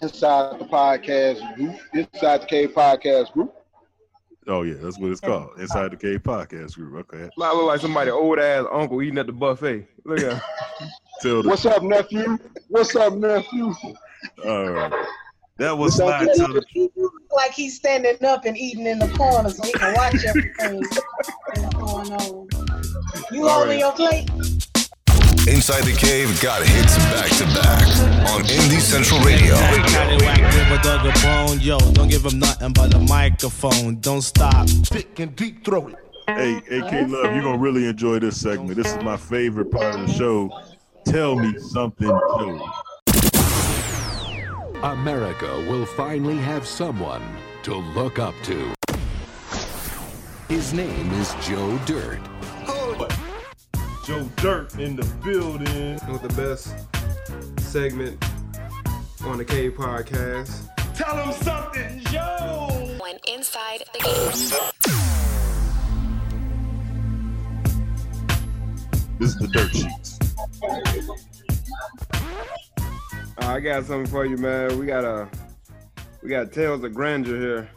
Inside 0.03 0.61
the 0.61 0.65
podcast 0.65 1.57
group, 1.57 1.77
inside 1.95 2.43
the 2.43 2.47
K 2.47 2.67
podcast 2.69 3.33
group. 3.33 3.55
Oh 4.47 4.63
yeah, 4.63 4.75
that's 4.81 4.99
what 4.99 5.11
it's 5.11 5.21
called. 5.21 5.51
Inside 5.59 5.93
the 5.93 5.97
Cave 5.97 6.23
Podcast 6.23 6.75
Group. 6.75 7.07
Okay. 7.13 7.29
Might 7.37 7.53
look 7.53 7.67
like 7.67 7.81
somebody 7.81 8.11
old 8.11 8.39
ass 8.39 8.65
uncle 8.73 9.03
eating 9.03 9.19
at 9.19 9.27
the 9.27 9.33
buffet. 9.33 9.87
Look 10.05 10.21
at 10.21 10.43
Tell 11.21 11.43
the, 11.43 11.49
What's 11.49 11.67
up, 11.67 11.83
nephew? 11.83 12.39
What's 12.69 12.97
up, 12.97 13.15
nephew? 13.15 13.75
all 14.45 14.71
right. 14.71 15.07
That 15.59 15.77
was 15.77 15.99
What's 16.01 16.01
up, 16.01 16.35
Slide. 16.37 16.63
He 16.71 16.89
like 17.33 17.53
he's 17.53 17.77
standing 17.77 18.25
up 18.25 18.47
and 18.47 18.57
eating 18.57 18.87
in 18.87 18.99
the 18.99 19.09
corner 19.09 19.51
so 19.51 19.63
he 19.63 19.73
can 19.73 19.95
watch 19.95 20.25
everything 20.25 20.81
that's 20.81 21.75
going 21.75 22.13
on. 22.13 22.49
You 23.31 23.47
All 23.47 23.59
holding 23.59 23.69
right. 23.69 23.79
your 23.79 23.93
plate? 23.93 24.70
Inside 25.61 25.83
the 25.83 25.93
Cave 25.93 26.41
got 26.41 26.63
hits 26.63 26.97
back 26.97 27.29
to 27.37 27.45
back 27.53 27.87
on 28.33 28.41
Indie 28.45 28.81
Central 28.81 29.21
Radio. 29.21 29.53
Got 29.57 30.11
it 30.11 30.23
whack, 30.23 30.53
give 30.55 30.71
a 30.71 30.83
dog 30.83 31.05
a 31.05 31.13
bone, 31.21 31.61
yo. 31.61 31.79
Don't 31.93 32.09
give 32.09 32.25
him 32.25 32.39
nothing 32.39 32.73
but 32.73 32.95
a 32.95 32.99
microphone. 32.99 34.01
Don't 34.01 34.23
stop. 34.23 34.67
Pick 34.91 35.19
and 35.19 35.37
deep 35.37 35.63
throw 35.63 35.89
it. 35.89 35.97
hey, 36.29 36.57
AK 36.57 37.11
Love, 37.11 37.35
you're 37.35 37.43
gonna 37.43 37.59
really 37.59 37.87
enjoy 37.87 38.19
this 38.19 38.41
segment. 38.41 38.75
This 38.75 38.87
is 38.87 39.05
my 39.05 39.19
favorite 39.19 39.71
part 39.71 39.97
of 39.97 40.07
the 40.07 40.13
show. 40.15 40.51
Tell 41.05 41.37
me 41.37 41.59
something, 41.59 42.09
Joe. 42.09 42.71
America 44.83 45.67
will 45.69 45.85
finally 45.85 46.39
have 46.39 46.67
someone 46.67 47.23
to 47.65 47.75
look 47.75 48.19
up 48.19 48.35
to. 48.45 48.73
His 50.49 50.73
name 50.73 51.13
is 51.13 51.35
Joe 51.43 51.79
Dirt. 51.85 52.30
Joe 54.05 54.29
Dirt 54.37 54.79
in 54.79 54.97
the 54.97 55.05
building. 55.23 55.99
With 56.11 56.23
the 56.23 56.35
best 56.35 56.75
segment 57.61 58.25
on 59.25 59.37
the 59.39 59.45
K 59.45 59.71
podcast. 59.71 60.69
Tell 60.95 61.17
him 61.17 61.33
something, 61.43 62.01
Joe. 62.07 62.97
When 62.99 63.19
inside 63.29 63.85
the 63.93 63.99
game. 63.99 64.71
This 69.19 69.31
is 69.31 69.37
the 69.37 69.49
Dirt 69.49 69.75
Sheets. 69.75 70.19
Uh, 73.43 73.47
I 73.47 73.61
got 73.61 73.85
something 73.85 74.07
for 74.11 74.25
you, 74.25 74.39
man. 74.39 74.79
We 74.79 74.87
got 74.87 75.05
a 75.05 75.29
we 76.23 76.31
got 76.31 76.53
tales 76.53 76.83
of 76.85 76.95
grandeur 76.95 77.39
here. 77.39 77.71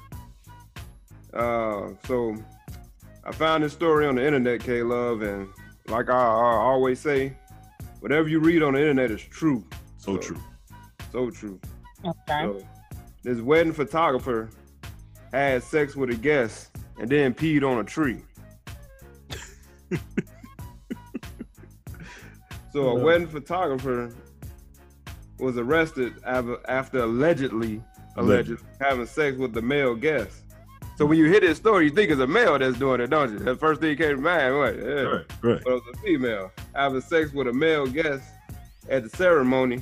Uh, 1.34 1.90
so 2.08 2.36
I 3.26 3.32
found 3.32 3.64
this 3.64 3.74
story 3.74 4.06
on 4.06 4.16
the 4.16 4.26
internet, 4.26 4.62
K 4.62 4.84
Love, 4.84 5.22
and 5.22 5.50
like 5.88 6.10
I, 6.10 6.14
I 6.14 6.56
always 6.56 7.00
say, 7.00 7.34
whatever 8.00 8.28
you 8.28 8.40
read 8.40 8.64
on 8.64 8.74
the 8.74 8.80
internet 8.80 9.12
is 9.12 9.22
true. 9.22 9.64
So 9.98 10.18
true. 10.18 10.40
So 11.12 11.30
true. 11.30 11.60
Okay. 12.06 12.44
So, 12.44 12.62
this 13.24 13.40
wedding 13.40 13.74
photographer 13.74 14.50
had 15.32 15.64
sex 15.64 15.96
with 15.96 16.10
a 16.10 16.16
guest 16.16 16.70
and 17.00 17.10
then 17.10 17.34
peed 17.34 17.64
on 17.64 17.80
a 17.80 17.84
tree. 17.84 18.22
so 22.72 22.90
a 22.90 22.98
Yeah. 22.98 23.04
wedding 23.04 23.28
photographer 23.28 24.14
was 25.40 25.58
arrested 25.58 26.14
af- 26.24 26.60
after 26.68 27.00
allegedly, 27.00 27.82
Alleged. 28.16 28.50
allegedly 28.50 28.66
having 28.80 29.06
sex 29.06 29.38
with 29.38 29.54
the 29.54 29.62
male 29.62 29.96
guest. 29.96 30.43
So 30.96 31.06
when 31.08 31.18
you 31.18 31.26
hear 31.26 31.40
this 31.40 31.58
story, 31.58 31.86
you 31.86 31.92
think 31.92 32.12
it's 32.12 32.22
a 32.22 32.28
male 32.28 32.58
that's 32.60 32.78
doing 32.78 33.02
it, 33.02 33.08
don't 33.10 33.32
you? 33.34 33.40
The 33.40 33.56
first 33.56 33.82
thing 33.82 33.98
came 33.98 34.16
to 34.16 34.22
mind, 34.22 34.58
what? 34.58 34.76
Yeah. 34.76 34.84
Right, 34.84 35.26
right. 35.42 35.62
But 35.64 35.68
it 35.68 35.74
was 35.74 35.82
a 35.94 35.98
female 35.98 36.52
having 36.76 37.02
sex 37.02 37.34
with 37.34 37.48
a 37.48 37.54
male 37.54 37.88
guest 37.88 38.24
at 38.90 39.04
the 39.04 39.10
ceremony, 39.10 39.82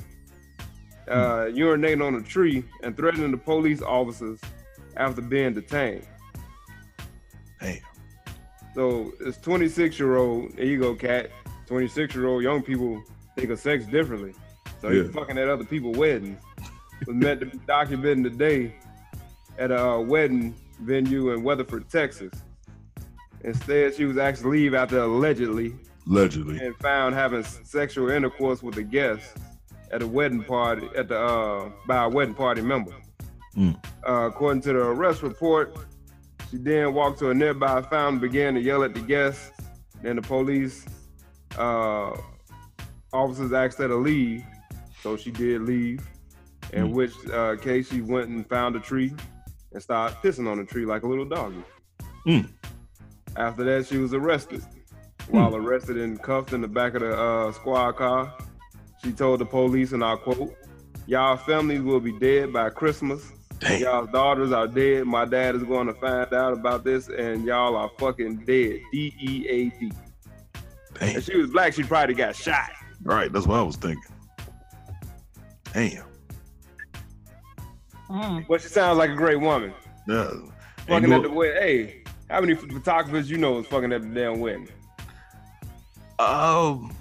uh, 1.10 1.48
urinating 1.52 2.06
on 2.06 2.16
a 2.16 2.22
tree 2.22 2.64
and 2.84 2.96
threatening 2.96 3.32
the 3.32 3.38
police 3.38 3.82
officers 3.82 4.40
after 4.96 5.22
being 5.22 5.54
detained. 5.54 6.08
Damn. 7.60 7.80
So 8.74 9.12
it's 9.20 9.38
26 9.40 10.00
year 10.00 10.16
old, 10.16 10.56
there 10.56 10.66
you 10.66 10.80
go, 10.80 10.96
Kat. 10.96 11.30
26 11.68 12.16
year 12.16 12.28
old 12.28 12.42
young 12.42 12.62
people 12.64 13.04
think 13.36 13.50
of 13.50 13.60
sex 13.60 13.86
differently. 13.86 14.34
So 14.82 14.90
Yeah. 14.90 15.04
he's 15.04 15.12
fucking 15.14 15.38
at 15.38 15.50
other 15.50 15.66
people's 15.66 15.98
weddings. 15.98 16.42
Was 17.06 17.16
meant 17.16 17.40
to 17.42 17.48
be 17.48 17.58
documenting 17.60 18.24
today 18.24 18.76
at 19.58 19.72
a 19.72 19.90
uh, 19.90 20.00
wedding 20.00 20.56
venue 20.82 21.32
in 21.32 21.44
Weatherford, 21.44 21.90
Texas. 21.90 22.32
Instead, 23.44 23.96
she 23.96 24.06
was 24.06 24.18
asked 24.18 24.42
to 24.44 24.50
leave 24.50 24.74
after 24.74 25.00
allegedly 25.00 25.74
Allegedly. 26.08 26.60
and 26.60 26.76
found 26.78 27.16
having 27.16 27.44
sexual 27.44 28.10
intercourse 28.10 28.62
with 28.62 28.78
a 28.78 28.84
guest 28.84 29.38
at 29.92 30.02
a 30.02 30.08
wedding 30.08 30.44
party 30.44 30.88
at 30.96 31.08
the 31.08 31.20
uh 31.20 31.70
by 31.88 32.04
a 32.06 32.10
wedding 32.10 32.36
party 32.36 32.62
member. 32.62 32.94
Mm. 33.58 33.76
Uh, 34.08 34.28
according 34.28 34.62
to 34.62 34.74
the 34.74 34.80
arrest 34.80 35.22
report, 35.24 35.76
she 36.50 36.58
then 36.58 36.94
walked 36.94 37.20
to 37.20 37.30
a 37.32 37.34
nearby 37.34 37.82
fountain, 37.82 38.14
and 38.14 38.22
began 38.22 38.54
to 38.54 38.62
yell 38.62 38.84
at 38.84 38.94
the 38.94 39.02
guests. 39.02 39.52
Then 40.02 40.16
the 40.16 40.22
police 40.22 40.86
uh, 41.58 42.16
officers 43.12 43.52
asked 43.54 43.78
her 43.80 43.88
to 43.88 43.96
leave, 43.96 44.44
so 45.02 45.18
she 45.18 45.32
did 45.32 45.62
leave. 45.64 46.08
In 46.74 46.88
Mm. 46.88 46.92
which 46.94 47.12
uh, 47.34 47.58
case 47.58 47.90
she 47.90 48.02
went 48.02 48.30
and 48.30 48.48
found 48.48 48.76
a 48.78 48.80
tree 48.80 49.14
and 49.74 49.82
started 49.82 50.18
pissing 50.18 50.50
on 50.50 50.58
the 50.58 50.66
tree 50.66 50.86
like 50.86 51.04
a 51.04 51.08
little 51.08 51.26
doggy. 51.26 51.64
Mm. 52.28 52.50
After 53.36 53.64
that, 53.64 53.88
she 53.88 53.98
was 53.98 54.14
arrested. 54.14 54.64
While 55.30 55.56
arrested 55.56 55.98
and 55.98 56.22
cuffed 56.22 56.52
in 56.52 56.62
the 56.62 56.68
back 56.68 56.94
of 56.96 57.02
the 57.02 57.18
uh, 57.18 57.52
squad 57.54 57.94
car, 57.94 58.34
she 59.04 59.12
told 59.12 59.40
the 59.40 59.46
police, 59.46 59.94
and 59.94 60.04
I 60.04 60.16
quote, 60.16 60.54
Y'all 61.08 61.38
families 61.38 61.82
will 61.82 62.00
be 62.00 62.18
dead 62.20 62.54
by 62.54 62.70
Christmas. 62.70 63.32
Y'all 63.78 64.06
daughters 64.06 64.52
are 64.52 64.68
dead. 64.68 65.06
My 65.06 65.26
dad 65.26 65.56
is 65.56 65.64
going 65.64 65.88
to 65.88 65.94
find 65.94 66.34
out 66.34 66.54
about 66.54 66.84
this, 66.84 67.10
and 67.10 67.46
y'all 67.46 67.76
are 67.76 67.90
fucking 67.98 68.38
dead. 68.38 68.80
D 68.92 69.14
E 69.20 69.48
A 69.50 69.70
D. 69.80 69.92
If 71.00 71.26
she 71.26 71.38
was 71.38 71.52
black, 71.52 71.74
she 71.74 71.84
probably 71.84 72.16
got 72.16 72.36
shot. 72.36 72.72
Right, 73.04 73.32
that's 73.32 73.48
what 73.48 73.60
I 73.60 73.64
was 73.64 73.76
thinking. 73.76 74.12
Damn. 75.74 76.04
But 78.48 78.62
she 78.62 78.68
sounds 78.68 78.98
like 78.98 79.10
a 79.10 79.16
great 79.16 79.40
woman. 79.40 79.74
Yeah. 80.08 80.30
Fucking 80.88 81.10
no- 81.10 81.18
at 81.18 81.24
the 81.24 81.30
wedding. 81.30 81.62
Hey, 81.62 82.04
how 82.30 82.42
many 82.42 82.56
photographers 82.56 83.30
you 83.30 83.38
know 83.38 83.60
is 83.60 83.68
fucking 83.68 83.92
at 83.94 84.02
the 84.02 84.08
damn 84.10 84.40
wedding? 84.40 84.68
Um. 86.20 86.94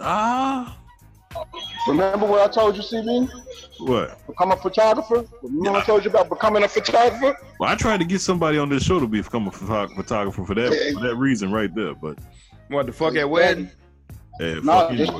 Ah. 0.00 0.76
Remember 1.88 2.26
what 2.26 2.42
I 2.48 2.52
told 2.52 2.76
you, 2.76 2.82
CB? 2.82 3.28
What? 3.80 4.26
Become 4.26 4.52
a 4.52 4.56
photographer. 4.56 5.24
Remember 5.42 5.78
I 5.78 5.84
told 5.84 6.04
you 6.04 6.10
about 6.10 6.28
becoming 6.28 6.62
a 6.62 6.68
photographer? 6.68 7.36
Well, 7.58 7.70
I 7.70 7.74
tried 7.74 7.98
to 8.00 8.04
get 8.04 8.20
somebody 8.20 8.58
on 8.58 8.68
this 8.68 8.82
show 8.82 9.00
to 9.00 9.06
become 9.06 9.48
a 9.48 9.50
photog- 9.50 9.94
photographer 9.96 10.44
for 10.44 10.54
that 10.54 10.92
for 10.94 11.00
that 11.00 11.16
reason 11.16 11.50
right 11.50 11.74
there, 11.74 11.94
but 11.94 12.18
What 12.68 12.86
the 12.86 12.92
fuck 12.92 13.16
at 13.16 13.28
wedding? 13.28 13.70
yeah, 14.40 14.60
No, 14.62 14.90
just. 14.94 15.12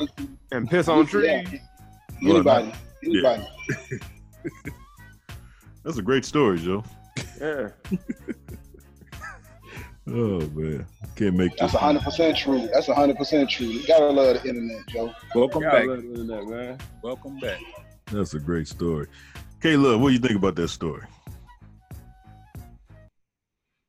And 0.53 0.69
piss 0.69 0.87
on 0.89 1.07
trees. 1.07 1.47
Yeah. 1.51 2.31
Anybody. 2.31 2.73
Yeah. 3.03 3.45
Anybody. 3.73 4.01
That's 5.85 5.99
a 5.99 6.03
great 6.03 6.25
story, 6.25 6.59
Joe. 6.59 6.85
Yeah. 7.41 7.69
Oh 10.09 10.41
man, 10.51 10.85
can't 11.15 11.37
make 11.37 11.57
That's 11.57 11.73
this. 11.73 11.81
hundred 11.81 12.03
percent 12.03 12.37
true. 12.37 12.69
That's 12.73 12.89
hundred 12.89 13.17
percent 13.17 13.49
true. 13.49 13.69
You 13.69 13.87
gotta 13.87 14.07
love 14.07 14.43
the 14.43 14.49
internet, 14.49 14.85
Joe. 14.89 15.13
Welcome 15.33 15.63
back. 15.63 15.87
love 15.87 16.03
the 16.03 16.09
internet, 16.21 16.47
man. 16.49 16.79
Welcome 17.03 17.39
back. 17.39 17.61
That's 18.07 18.35
a 18.35 18.41
great 18.41 18.67
story. 18.67 19.07
Caleb, 19.61 20.01
what 20.01 20.09
do 20.09 20.15
you 20.15 20.19
think 20.19 20.35
about 20.35 20.57
that 20.57 20.69
story? 20.69 21.05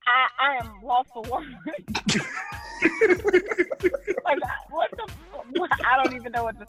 I, 0.06 0.28
I 0.40 0.64
am 0.64 0.84
lost 0.84 1.10
for 1.14 1.24
words. 1.24 1.48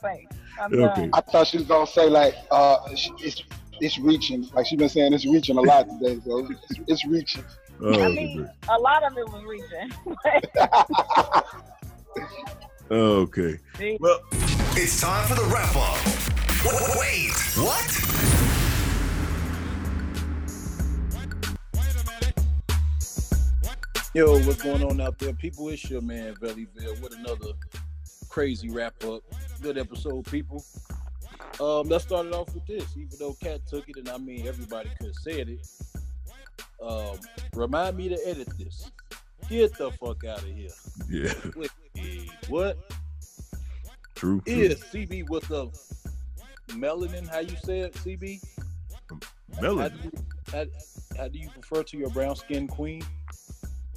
don't 0.02 0.16
even 0.16 0.80
know 0.80 0.86
what 0.86 0.94
to 0.94 1.00
say. 1.00 1.00
I'm 1.00 1.10
done. 1.10 1.10
I 1.14 1.20
thought 1.20 1.46
she 1.46 1.58
was 1.58 1.66
gonna 1.66 1.86
say 1.86 2.08
like, 2.08 2.34
uh, 2.50 2.78
it's 2.90 3.42
it's 3.80 3.98
reaching. 3.98 4.48
Like 4.54 4.66
she's 4.66 4.78
been 4.78 4.88
saying, 4.88 5.12
it's 5.12 5.26
reaching 5.26 5.58
a 5.58 5.62
lot 5.62 5.88
today. 5.88 6.20
So 6.24 6.46
it's, 6.48 6.80
it's 6.86 7.06
reaching. 7.06 7.44
Oh, 7.80 8.02
I 8.02 8.08
mean, 8.08 8.48
a 8.68 8.78
lot 8.78 9.02
of 9.02 9.18
it 9.18 9.28
was 9.28 9.42
reaching. 9.44 9.92
Okay. 12.90 13.58
Well, 13.98 14.20
it's 14.76 15.00
time 15.00 15.26
for 15.26 15.34
the 15.34 15.44
wrap 15.44 15.74
up. 15.74 15.96
Wait, 16.98 17.32
what? 17.56 18.00
Yo, 24.14 24.38
what's 24.46 24.62
going 24.62 24.84
on 24.84 25.00
out 25.00 25.18
there? 25.18 25.32
People, 25.32 25.70
it's 25.70 25.90
your 25.90 26.02
man, 26.02 26.34
Valleyville, 26.34 27.00
with 27.02 27.14
another 27.18 27.52
crazy 28.34 28.68
wrap 28.68 28.94
up. 29.04 29.22
Good 29.62 29.78
episode, 29.78 30.24
people. 30.24 30.64
Um, 31.60 31.88
let's 31.88 32.02
start 32.02 32.26
it 32.26 32.32
off 32.32 32.52
with 32.52 32.66
this. 32.66 32.84
Even 32.96 33.16
though 33.16 33.36
Kat 33.40 33.64
took 33.64 33.88
it, 33.88 33.96
and 33.96 34.08
I 34.08 34.18
mean, 34.18 34.48
everybody 34.48 34.90
could 34.98 35.06
have 35.06 35.14
said 35.14 35.48
it. 35.48 35.64
Um, 36.82 37.16
remind 37.54 37.96
me 37.96 38.08
to 38.08 38.18
edit 38.26 38.48
this. 38.58 38.90
Get 39.48 39.78
the 39.78 39.92
fuck 39.92 40.24
out 40.24 40.42
of 40.42 40.48
here. 40.48 40.70
Yeah. 41.08 41.32
Wait, 41.54 41.70
what? 42.48 42.76
True. 44.16 44.40
true. 44.40 44.52
Is 44.52 44.80
CB 44.80 45.28
with 45.28 45.46
the 45.46 45.66
melanin? 46.70 47.28
How 47.28 47.38
you 47.38 47.56
say 47.62 47.80
it, 47.80 47.94
CB? 47.94 48.42
How 49.10 49.60
Melanin. 49.62 50.02
do 50.02 50.08
you, 50.08 50.24
how, 50.50 50.64
how 51.16 51.28
do 51.28 51.38
you 51.38 51.48
refer 51.56 51.84
to 51.84 51.96
your 51.96 52.10
brown 52.10 52.34
skinned 52.34 52.70
queen? 52.70 53.04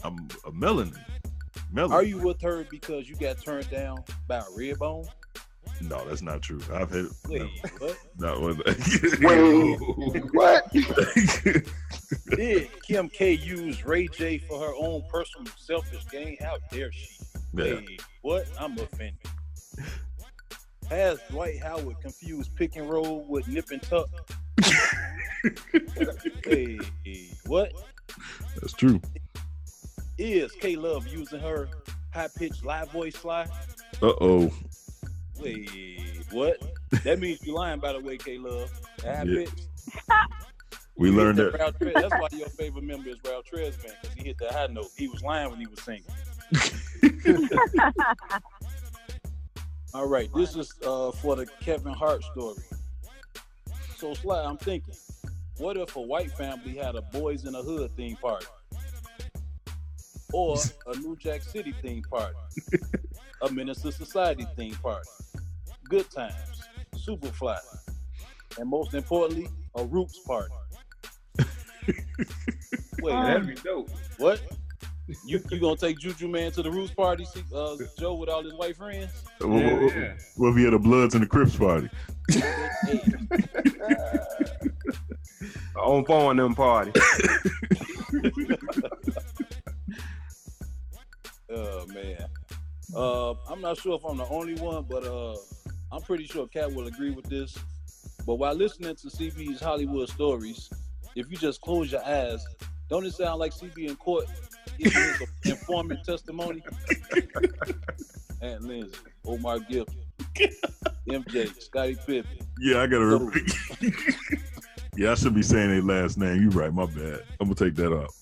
I'm 0.04 0.28
a 0.46 0.52
melanin. 0.52 1.04
Melanin. 1.74 1.92
Are 1.92 2.04
you 2.04 2.20
with 2.20 2.42
her 2.42 2.66
because 2.70 3.10
you 3.10 3.16
got 3.16 3.42
turned 3.44 3.70
down 3.70 4.04
by 4.28 4.38
a 4.38 4.44
red 4.56 4.80
bone? 4.80 5.08
No, 5.82 6.08
that's 6.08 6.22
not 6.22 6.42
true. 6.42 6.60
I've 6.74 6.90
had 6.90 7.06
Wait, 7.28 7.50
what? 7.78 7.98
not 8.18 8.42
one. 8.42 8.62
Wait, 8.66 10.24
what? 10.34 10.72
Did 12.36 12.70
Kim 12.84 13.10
K 13.10 13.34
use 13.34 13.86
Ray 13.86 14.08
J 14.08 14.40
for 14.40 14.60
her 14.60 14.74
own 14.76 15.04
personal 15.10 15.48
selfish 15.58 16.04
gain? 16.12 16.38
How 16.42 16.58
dare 16.72 16.92
she? 16.92 17.18
Yeah. 17.54 17.76
Wait, 17.76 18.02
what? 18.22 18.48
I'm 18.60 18.78
offended. 18.78 19.18
Has 20.90 21.20
Dwight 21.30 21.62
Howard 21.62 22.00
confused 22.02 22.56
pick 22.56 22.76
and 22.78 22.90
roll 22.90 23.26
with 23.28 23.48
nip 23.48 23.72
and 23.72 23.82
tuck? 23.82 24.08
hey, 26.46 26.80
what? 27.46 27.74
That's 28.56 28.74
true. 28.74 29.02
Is 30.18 30.52
K 30.54 30.76
Love 30.76 31.08
using 31.08 31.40
her 31.40 31.70
high 32.14 32.30
pitched 32.36 32.66
live 32.66 32.92
voice 32.92 33.16
fly? 33.16 33.48
Uh 34.02 34.14
oh. 34.22 34.52
Wait, 35.40 35.70
what? 36.32 36.58
That 37.04 37.20
means 37.20 37.46
you're 37.46 37.56
lying, 37.56 37.80
by 37.80 37.94
the 37.94 38.00
way, 38.00 38.18
K 38.18 38.38
Love. 38.38 38.72
High 39.02 39.24
Yeah. 39.24 39.46
We 40.98 41.10
You 41.10 41.16
learned 41.16 41.38
that 41.38 41.54
that. 41.54 41.94
That's 41.94 42.14
why 42.16 42.28
your 42.32 42.50
favorite 42.50 42.84
member 42.84 43.10
is 43.10 43.18
Ralph 43.24 43.46
Tresvant 43.46 43.94
because 44.02 44.16
he 44.16 44.24
hit 44.24 44.38
that 44.40 44.52
high 44.54 44.66
note. 44.68 44.90
He 44.98 45.08
was 45.08 45.22
lying 45.22 45.52
when 45.52 45.60
he 45.60 45.68
was 45.68 45.80
singing. 45.82 46.04
All 49.94 50.08
right, 50.08 50.30
this 50.34 50.56
is 50.56 50.74
uh, 50.86 51.12
for 51.12 51.36
the 51.36 51.46
Kevin 51.62 51.94
Hart 51.94 52.24
story. 52.24 52.58
So, 53.96 54.16
Sly, 54.16 54.44
I'm 54.44 54.58
thinking, 54.58 54.96
what 55.58 55.78
if 55.78 55.96
a 55.96 56.02
white 56.02 56.32
family 56.32 56.76
had 56.76 56.96
a 56.96 57.02
Boyz 57.02 57.46
n 57.46 57.54
the 57.54 57.62
Hood 57.62 57.92
theme 57.92 58.16
party? 58.16 58.48
Or 60.34 60.58
a 60.88 60.96
New 60.98 61.16
Jack 61.18 61.42
City 61.42 61.74
theme 61.82 62.04
party? 62.10 62.36
a 63.42 63.52
Menace 63.52 63.84
II 63.86 63.92
Society 63.92 64.46
theme 64.56 64.76
party? 64.76 65.08
Good 65.90 66.10
times, 66.12 66.62
Superfly, 66.96 67.58
and 68.60 68.70
most 68.70 68.94
importantly, 68.94 69.48
a 69.76 69.84
Roots 69.86 70.20
party. 70.20 70.54
Wait, 73.02 73.12
That'd 73.14 73.48
be 73.48 73.54
dope. 73.56 73.90
what? 74.18 74.42
You 75.26 75.40
you 75.50 75.60
gonna 75.60 75.78
take 75.78 75.98
Juju 76.00 76.28
Man 76.28 76.52
to 76.52 76.62
the 76.62 76.70
Roots 76.70 76.94
party, 76.94 77.24
see, 77.24 77.42
uh, 77.56 77.78
Joe, 77.98 78.16
with 78.16 78.28
all 78.28 78.44
his 78.44 78.54
white 78.56 78.76
friends? 78.76 79.10
What, 79.40 79.50
what- 79.50 79.94
what 80.36 80.50
if 80.50 80.58
he 80.58 80.64
had 80.66 80.74
a 80.74 80.80
Bloods 80.80 81.16
and 81.16 81.24
the 81.24 81.28
Crips 81.28 81.56
party? 81.56 81.90
On 85.78 86.04
phone 86.04 86.36
them 86.38 86.56
party. 86.56 86.92
Oh 91.50 91.86
man. 91.88 92.26
Uh, 92.96 93.32
I'm 93.50 93.62
not 93.62 93.78
sure 93.78 93.96
if 93.96 94.04
I'm 94.06 94.18
the 94.18 94.28
only 94.28 94.56
one, 94.56 94.86
but 94.90 95.06
uh, 95.06 95.36
I'm 95.92 96.02
pretty 96.02 96.26
sure 96.26 96.48
Kat 96.48 96.74
will 96.74 96.88
agree 96.88 97.12
with 97.12 97.26
this. 97.26 97.58
But 98.26 98.36
while 98.36 98.54
listening 98.54 98.96
to 98.96 99.08
CB's 99.08 99.62
Hollywood 99.62 100.10
stories, 100.10 100.70
if 101.16 101.30
you 101.32 101.38
just 101.38 101.62
close 101.62 101.92
your 101.92 102.04
eyes, 102.06 102.46
don't 102.90 103.06
it 103.06 103.14
sound 103.14 103.40
like 103.40 103.54
CB 103.54 103.90
in 103.90 103.96
court 103.96 104.26
giving 104.78 105.02
his 105.02 105.24
informant 105.46 106.04
testimony? 106.06 106.62
Aunt 108.42 108.62
Lindsay, 108.64 108.98
Omar 109.26 109.60
Gift, 109.60 109.90
MJ, 111.10 111.62
Scottie 111.62 111.98
Pippen. 112.06 112.38
Yeah, 112.60 112.82
I 112.82 112.88
gotta. 112.88 113.06
Re- 113.06 113.48
yeah, 114.98 115.12
I 115.12 115.16
should 115.16 115.34
be 115.34 115.44
saying 115.44 115.70
their 115.70 115.82
last 115.82 116.18
name. 116.18 116.42
You 116.42 116.50
right, 116.50 116.74
my 116.74 116.86
bad. 116.86 117.24
I'm 117.40 117.48
gonna 117.48 117.56
take 117.56 117.76
that 117.76 117.92
off. 117.92 118.14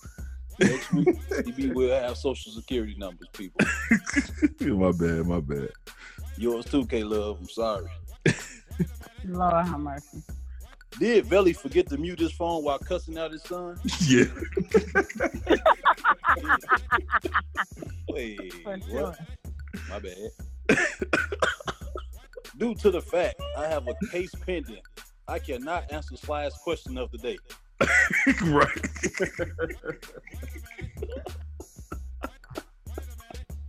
Next 0.59 0.93
week, 0.93 1.07
CB 1.29 1.73
will 1.73 1.89
have 1.89 2.17
social 2.17 2.51
security 2.51 2.95
numbers, 2.97 3.27
people. 3.33 3.61
my 4.77 4.91
bad, 4.91 5.25
my 5.25 5.39
bad. 5.39 5.69
Yours 6.37 6.65
too, 6.65 6.85
K 6.85 7.03
Love. 7.03 7.39
I'm 7.39 7.49
sorry. 7.49 7.87
Lord 9.25 9.65
have 9.65 9.79
mercy. 9.79 10.23
Did 10.99 11.25
Velle 11.25 11.51
forget 11.53 11.87
to 11.89 11.97
mute 11.97 12.19
his 12.19 12.31
phone 12.31 12.63
while 12.63 12.79
cussing 12.79 13.17
out 13.17 13.31
his 13.31 13.43
son? 13.43 13.77
Yeah. 14.01 14.25
Wait, 18.09 18.53
For 18.63 18.77
what? 18.77 18.83
sure. 18.85 19.15
My 19.89 19.99
bad. 19.99 20.77
Due 22.57 22.75
to 22.75 22.91
the 22.91 23.01
fact 23.01 23.41
I 23.57 23.67
have 23.67 23.85
a 23.87 23.95
case 24.07 24.33
pending, 24.45 24.81
I 25.27 25.39
cannot 25.39 25.91
answer 25.91 26.15
Sly's 26.15 26.53
question 26.63 26.97
of 26.97 27.11
the 27.11 27.17
day. 27.17 27.37
right. 28.45 28.81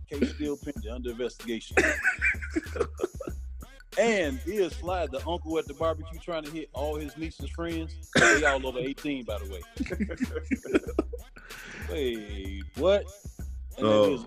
Case 0.09 0.33
still 0.35 0.57
pending 0.57 0.91
under 0.91 1.11
investigation. 1.11 1.75
and 3.99 4.39
is 4.45 4.73
Sly 4.73 5.07
the 5.07 5.17
uncle 5.27 5.57
at 5.59 5.65
the 5.65 5.73
barbecue 5.73 6.19
trying 6.19 6.43
to 6.43 6.51
hit 6.51 6.69
all 6.73 6.95
his 6.95 7.17
niece's 7.17 7.49
friends? 7.49 7.93
They 8.15 8.45
all 8.45 8.65
over 8.65 8.79
18, 8.79 9.25
by 9.25 9.37
the 9.39 9.49
way. 9.51 9.61
Wait, 11.91 12.63
what? 12.75 13.03
And 13.77 13.85
then 13.85 13.93
Oh. 13.93 14.07
here's- 14.09 14.25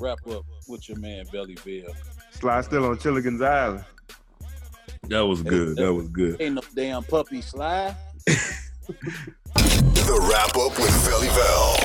wrap 0.00 0.18
up 0.28 0.44
with 0.68 0.88
your 0.88 0.98
man 0.98 1.26
Belly 1.32 1.56
Bill. 1.64 1.92
Sly 2.32 2.60
still 2.60 2.84
on 2.84 2.98
Chilligan's 2.98 3.42
Island. 3.42 3.84
That 5.08 5.26
was 5.26 5.42
good. 5.42 5.76
That 5.76 5.92
was 5.92 6.08
good. 6.08 6.40
Ain't 6.40 6.54
no 6.56 6.62
damn 6.74 7.02
puppy 7.02 7.40
Sly. 7.40 7.96
The 8.88 10.28
wrap 10.30 10.56
up 10.56 10.78
with 10.78 11.04
Belly 11.06 11.28
Val. 11.28 11.76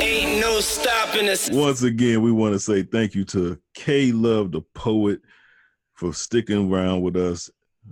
Ain't 0.00 0.40
no 0.40 0.60
stopping 0.60 1.28
us. 1.28 1.50
Once 1.50 1.82
again, 1.82 2.22
we 2.22 2.32
want 2.32 2.54
to 2.54 2.58
say 2.58 2.82
thank 2.82 3.14
you 3.14 3.24
to 3.26 3.58
K 3.74 4.12
Love 4.12 4.50
the 4.52 4.62
poet 4.74 5.20
for 5.94 6.14
sticking 6.14 6.72
around 6.72 7.02
with 7.02 7.16
us 7.16 7.50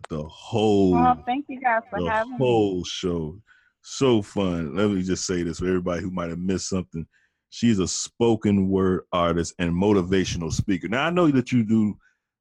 the 0.08 0.22
whole 0.22 0.92
Well, 0.92 1.22
thank 1.26 1.46
you 1.48 1.60
guys 1.60 1.82
for 1.90 2.00
the 2.00 2.08
having 2.10 2.32
me. 2.32 2.38
whole 2.38 2.82
show. 2.84 3.38
So 3.82 4.22
fun. 4.22 4.74
Let 4.74 4.90
me 4.90 5.02
just 5.02 5.26
say 5.26 5.42
this 5.42 5.58
for 5.58 5.66
everybody 5.66 6.00
who 6.00 6.10
might 6.10 6.30
have 6.30 6.38
missed 6.38 6.68
something. 6.68 7.06
She's 7.50 7.78
a 7.78 7.88
spoken 7.88 8.68
word 8.70 9.02
artist 9.12 9.54
and 9.58 9.72
motivational 9.72 10.52
speaker. 10.52 10.88
Now 10.88 11.06
I 11.06 11.10
know 11.10 11.30
that 11.30 11.52
you 11.52 11.62
do 11.62 11.98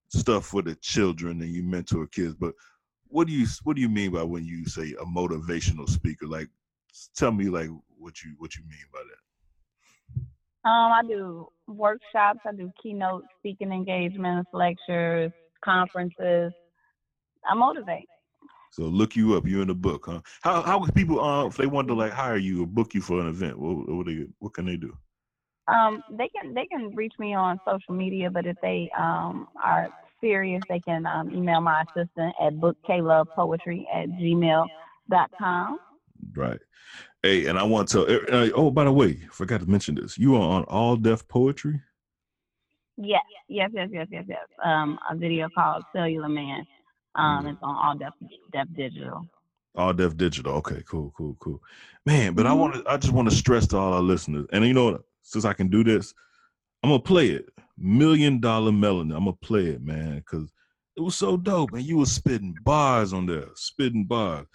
stuff 0.09 0.45
for 0.45 0.61
the 0.61 0.75
children 0.75 1.41
and 1.41 1.51
you 1.51 1.63
mentor 1.63 2.07
kids, 2.07 2.35
but 2.35 2.53
what 3.09 3.27
do 3.27 3.33
you 3.33 3.45
what 3.63 3.75
do 3.75 3.81
you 3.81 3.89
mean 3.89 4.11
by 4.11 4.23
when 4.23 4.45
you 4.45 4.65
say 4.65 4.93
a 4.99 5.05
motivational 5.05 5.89
speaker? 5.89 6.27
Like 6.27 6.47
tell 7.15 7.31
me 7.31 7.45
like 7.45 7.69
what 7.97 8.23
you 8.23 8.35
what 8.37 8.55
you 8.55 8.63
mean 8.63 8.85
by 8.93 8.99
that. 8.99 10.69
Um, 10.69 10.91
I 10.91 11.01
do 11.07 11.47
workshops. 11.67 12.39
I 12.45 12.53
do 12.53 12.71
keynote 12.81 13.23
speaking 13.39 13.71
engagements, 13.71 14.49
lectures, 14.53 15.31
conferences. 15.63 16.51
I 17.49 17.55
motivate. 17.55 18.07
So 18.71 18.83
look 18.83 19.15
you 19.15 19.35
up. 19.35 19.47
You're 19.47 19.63
in 19.63 19.67
the 19.67 19.75
book, 19.75 20.05
huh? 20.05 20.21
How 20.41 20.61
how 20.61 20.79
can 20.79 20.93
people 20.93 21.19
uh 21.23 21.47
if 21.47 21.57
they 21.57 21.65
want 21.65 21.87
to 21.87 21.95
like 21.95 22.11
hire 22.11 22.37
you 22.37 22.63
or 22.63 22.67
book 22.67 22.93
you 22.93 23.01
for 23.01 23.19
an 23.19 23.27
event? 23.27 23.57
What 23.57 23.89
what 23.89 24.05
they 24.05 24.27
what 24.39 24.53
can 24.53 24.65
they 24.65 24.77
do? 24.77 24.95
Um, 25.67 26.03
they 26.11 26.29
can 26.29 26.53
they 26.53 26.65
can 26.65 26.95
reach 26.95 27.13
me 27.19 27.33
on 27.33 27.59
social 27.67 27.93
media, 27.93 28.29
but 28.29 28.45
if 28.45 28.57
they 28.61 28.91
um 28.97 29.47
are 29.63 29.89
serious, 30.21 30.61
they 30.69 30.79
can 30.79 31.05
um, 31.05 31.31
email 31.31 31.61
my 31.61 31.83
assistant 31.83 32.33
at 32.41 32.53
booklovepoetry 32.55 33.83
at 33.93 34.09
gmail.com. 34.09 35.79
Right. 36.35 36.59
Hey, 37.21 37.47
and 37.47 37.59
I 37.59 37.63
want 37.63 37.89
to. 37.89 38.03
Uh, 38.31 38.49
oh, 38.55 38.71
by 38.71 38.85
the 38.85 38.91
way, 38.91 39.19
forgot 39.31 39.61
to 39.61 39.69
mention 39.69 39.95
this. 39.95 40.17
You 40.17 40.35
are 40.35 40.41
on 40.41 40.63
All 40.65 40.95
Def 40.95 41.27
Poetry. 41.27 41.81
Yes, 42.97 43.23
yes, 43.47 43.71
yes, 43.73 43.89
yes, 43.91 44.07
yes, 44.11 44.25
yes. 44.27 44.45
Um, 44.63 44.99
a 45.09 45.15
video 45.15 45.49
called 45.53 45.83
Cellular 45.93 46.29
Man. 46.29 46.65
Um, 47.15 47.47
it's 47.47 47.59
on 47.61 47.75
all 47.75 47.97
Def 47.97 48.13
Def 48.51 48.67
Digital. 48.75 49.25
All 49.75 49.93
Def 49.93 50.15
Digital. 50.15 50.53
Okay, 50.55 50.83
cool, 50.87 51.13
cool, 51.17 51.35
cool. 51.39 51.61
Man, 52.05 52.33
but 52.33 52.45
I 52.45 52.53
want 52.53 52.75
to. 52.75 52.83
I 52.89 52.97
just 52.97 53.13
want 53.13 53.29
to 53.29 53.35
stress 53.35 53.67
to 53.67 53.77
all 53.77 53.93
our 53.93 54.01
listeners, 54.01 54.45
and 54.51 54.65
you 54.65 54.73
know 54.73 54.91
what? 54.91 55.01
Since 55.23 55.45
I 55.45 55.53
can 55.53 55.67
do 55.67 55.83
this, 55.83 56.13
I'm 56.83 56.89
gonna 56.89 57.01
play 57.01 57.29
it. 57.29 57.49
Million 57.79 58.39
Dollar 58.39 58.71
Melanin. 58.71 59.15
I'm 59.15 59.25
gonna 59.25 59.33
play 59.41 59.67
it, 59.67 59.81
man, 59.81 60.17
because 60.17 60.51
it 60.95 61.01
was 61.01 61.15
so 61.15 61.37
dope, 61.37 61.73
and 61.73 61.83
you 61.83 61.97
was 61.97 62.11
spitting 62.11 62.55
bars 62.63 63.13
on 63.13 63.25
there, 63.25 63.47
spitting 63.55 64.05
bars. 64.05 64.45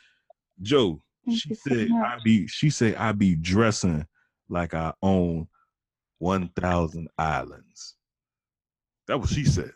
Joe, 0.62 1.02
she 1.30 1.54
said 1.54 1.88
I 1.90 2.18
be. 2.24 2.46
She 2.46 2.70
said 2.70 2.96
I 2.96 3.12
be 3.12 3.34
dressing 3.34 4.06
like 4.48 4.74
I 4.74 4.92
own 5.02 5.48
one 6.18 6.50
thousand 6.56 7.08
islands. 7.18 7.96
That 9.06 9.20
was 9.20 9.30
she 9.30 9.44
said. 9.44 9.72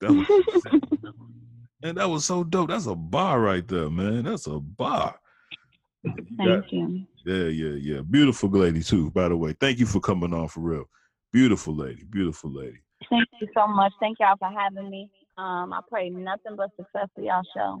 That 0.00 0.12
was 0.12 0.26
she 0.26 0.60
said. 0.60 0.82
And 1.84 1.98
that 1.98 2.08
was 2.08 2.24
so 2.24 2.44
dope. 2.44 2.68
That's 2.68 2.86
a 2.86 2.94
bar 2.94 3.40
right 3.40 3.66
there, 3.66 3.90
man. 3.90 4.22
That's 4.22 4.46
a 4.46 4.60
bar. 4.60 5.18
Thank 6.38 6.72
you. 6.72 7.06
Yeah, 7.24 7.44
yeah, 7.46 7.74
yeah. 7.74 8.00
Beautiful 8.08 8.50
lady 8.50 8.82
too, 8.84 9.10
by 9.10 9.28
the 9.28 9.36
way. 9.36 9.54
Thank 9.58 9.80
you 9.80 9.86
for 9.86 9.98
coming 9.98 10.32
on 10.32 10.46
for 10.46 10.60
real. 10.60 10.84
Beautiful 11.32 11.74
lady, 11.74 12.04
beautiful 12.04 12.50
lady. 12.50 12.78
Thank 13.08 13.28
you 13.40 13.48
so 13.54 13.66
much. 13.66 13.92
Thank 14.00 14.18
y'all 14.20 14.36
for 14.38 14.50
having 14.50 14.90
me. 14.90 15.10
Um, 15.38 15.72
I 15.72 15.80
pray 15.88 16.10
nothing 16.10 16.56
but 16.56 16.70
success 16.76 17.08
for 17.14 17.22
y'all 17.22 17.42
show. 17.56 17.80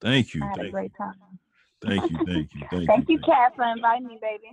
Thank 0.00 0.34
you. 0.34 0.42
I 0.42 0.48
had 0.48 0.58
a 0.58 0.62
Thank, 0.62 0.72
great 0.72 0.92
time. 0.98 1.14
thank 1.80 2.10
you. 2.10 2.18
Thank 2.26 2.54
you. 2.54 2.62
Thank 2.70 2.82
you. 2.82 2.86
Thank 2.86 3.08
you. 3.08 3.14
you, 3.14 3.20
Kat, 3.20 3.52
for 3.54 3.64
inviting 3.64 4.08
me, 4.08 4.18
baby. 4.20 4.50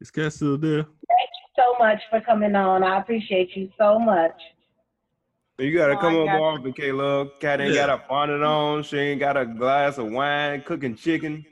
Is 0.00 0.10
Kat 0.10 0.32
still 0.32 0.56
there? 0.56 0.84
Thank 0.84 1.30
you 1.30 1.62
so 1.62 1.76
much 1.78 2.00
for 2.08 2.20
coming 2.22 2.54
on. 2.56 2.82
I 2.82 2.98
appreciate 2.98 3.54
you 3.54 3.70
so 3.78 3.98
much. 3.98 4.32
You 5.58 5.72
gotta 5.76 5.94
Oh, 5.94 5.98
come 5.98 6.14
I 6.14 6.16
on 6.16 6.24
got 6.24 6.38
more 6.38 6.52
often, 6.52 6.72
K 6.72 6.90
Kat 7.40 7.60
ain't 7.60 7.74
Yeah. 7.74 7.86
got 7.86 7.90
a 7.90 8.02
bonnet 8.08 8.42
on. 8.42 8.82
She 8.82 8.98
ain't 8.98 9.20
got 9.20 9.36
a 9.36 9.46
glass 9.46 9.98
of 9.98 10.10
wine, 10.10 10.62
cooking 10.62 10.96
chicken. 10.96 11.44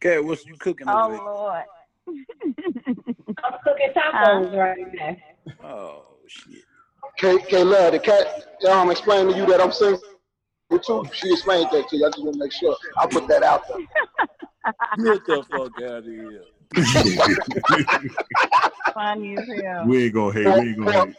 Kat, 0.00 0.22
what's 0.24 0.46
you 0.46 0.54
cooking 0.58 0.86
Oh 0.88 1.08
Lord. 1.26 1.64
I'm 3.44 3.58
cooking 3.64 3.92
tacos 3.94 4.56
right 4.56 4.76
now. 4.94 5.16
Oh 5.68 6.04
shit. 6.26 6.62
K, 7.18 7.38
K 7.48 7.64
Love, 7.64 7.92
the 7.92 7.98
Kat, 7.98 8.26
um, 8.68 8.90
explained 8.90 9.30
to 9.30 9.36
you 9.36 9.46
that 9.46 9.60
I'm 9.60 9.72
single 9.72 10.00
too. 10.76 11.04
She 11.12 11.32
explained 11.32 11.68
that 11.72 11.88
to 11.88 11.96
you. 11.96 12.06
I 12.06 12.10
just 12.10 12.22
want 12.22 12.34
to 12.34 12.38
make 12.38 12.52
sure 12.52 12.76
I 12.98 13.06
put 13.06 13.26
that 13.28 13.42
out 13.42 13.62
there. 13.68 13.78
Get 15.04 15.26
the 15.26 15.42
fuck 15.44 15.78
out 15.82 15.98
of 15.98 16.04
here. 16.04 16.44
Funny 18.94 19.36
as 19.36 19.44
hell. 19.62 19.86
We 19.86 20.04
ain't 20.04 20.14
gonna 20.14 20.32
hate. 20.32 20.46
We 20.46 20.68
ain't 20.68 20.78
gonna 20.78 21.06
hate. 21.06 21.16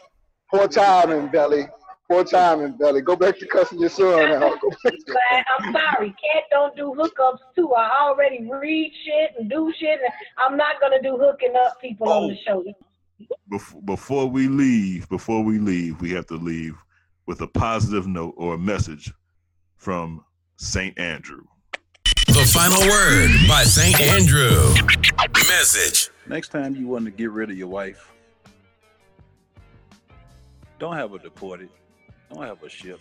Poor 0.50 0.68
timing, 0.68 1.28
Belly. 1.28 1.66
Poor 2.10 2.24
timing, 2.24 2.72
Belly. 2.72 3.02
Go 3.02 3.14
back 3.14 3.38
to 3.38 3.46
cussing 3.46 3.78
your 3.78 3.88
son 3.88 4.32
out. 4.32 4.60
Go 4.60 4.70
back 4.70 4.94
to- 4.94 5.02
But 5.06 5.46
I'm 5.60 5.72
sorry, 5.72 6.10
Kat 6.10 6.42
don't 6.50 6.74
do 6.74 6.92
hookups 6.98 7.38
too. 7.54 7.72
I 7.72 7.88
already 8.00 8.44
read 8.50 8.92
shit 9.04 9.30
and 9.38 9.48
do 9.48 9.72
shit, 9.78 10.00
and 10.00 10.12
I'm 10.36 10.56
not 10.56 10.80
gonna 10.80 11.00
do 11.00 11.16
hooking 11.16 11.54
up 11.54 11.80
people 11.80 12.08
on 12.08 12.28
the 12.30 12.38
oh. 12.48 12.64
show. 12.64 13.26
Bef- 13.52 13.86
Before 13.86 14.26
we 14.26 14.48
leave, 14.48 15.08
before 15.08 15.44
we 15.44 15.60
leave, 15.60 16.00
we 16.00 16.10
have 16.10 16.26
to 16.26 16.34
leave 16.34 16.74
with 17.26 17.42
a 17.42 17.46
positive 17.46 18.08
note 18.08 18.34
or 18.36 18.54
a 18.54 18.58
message 18.58 19.12
from 19.76 20.24
Saint 20.56 20.98
Andrew. 20.98 21.44
The 22.26 22.44
final 22.52 22.80
word 22.88 23.30
by 23.46 23.62
St. 23.62 24.00
Andrew. 24.00 24.74
Message. 25.48 26.10
Next 26.26 26.48
time 26.48 26.74
you 26.74 26.88
want 26.88 27.04
to 27.04 27.12
get 27.12 27.30
rid 27.30 27.50
of 27.50 27.56
your 27.56 27.68
wife, 27.68 28.10
don't 30.80 30.96
have 30.96 31.12
her 31.12 31.18
deported. 31.18 31.68
Don't 32.30 32.44
have 32.44 32.62
a 32.62 32.68
ship. 32.68 33.00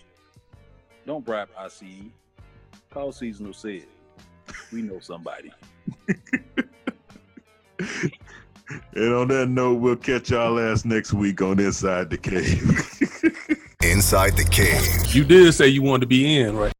Don't 1.06 1.24
bribe 1.24 1.50
ICE. 1.58 1.84
Call 2.90 3.12
seasonal 3.12 3.54
said. 3.54 3.86
We 4.72 4.82
know 4.82 5.00
somebody. 5.00 5.52
And 8.94 9.14
on 9.14 9.28
that 9.30 9.48
note, 9.48 9.76
we'll 9.76 9.96
catch 9.96 10.30
y'all 10.30 10.60
ass 10.60 10.86
next 10.86 11.14
week 11.14 11.42
on 11.42 11.60
Inside 11.60 12.10
the 12.10 12.18
Cave. 12.18 12.62
Inside 13.84 14.38
the 14.38 14.44
Cave. 14.44 15.16
You 15.16 15.24
did 15.24 15.54
say 15.54 15.68
you 15.68 15.82
wanted 15.82 16.02
to 16.02 16.08
be 16.08 16.38
in, 16.38 16.56
right? 16.56 16.74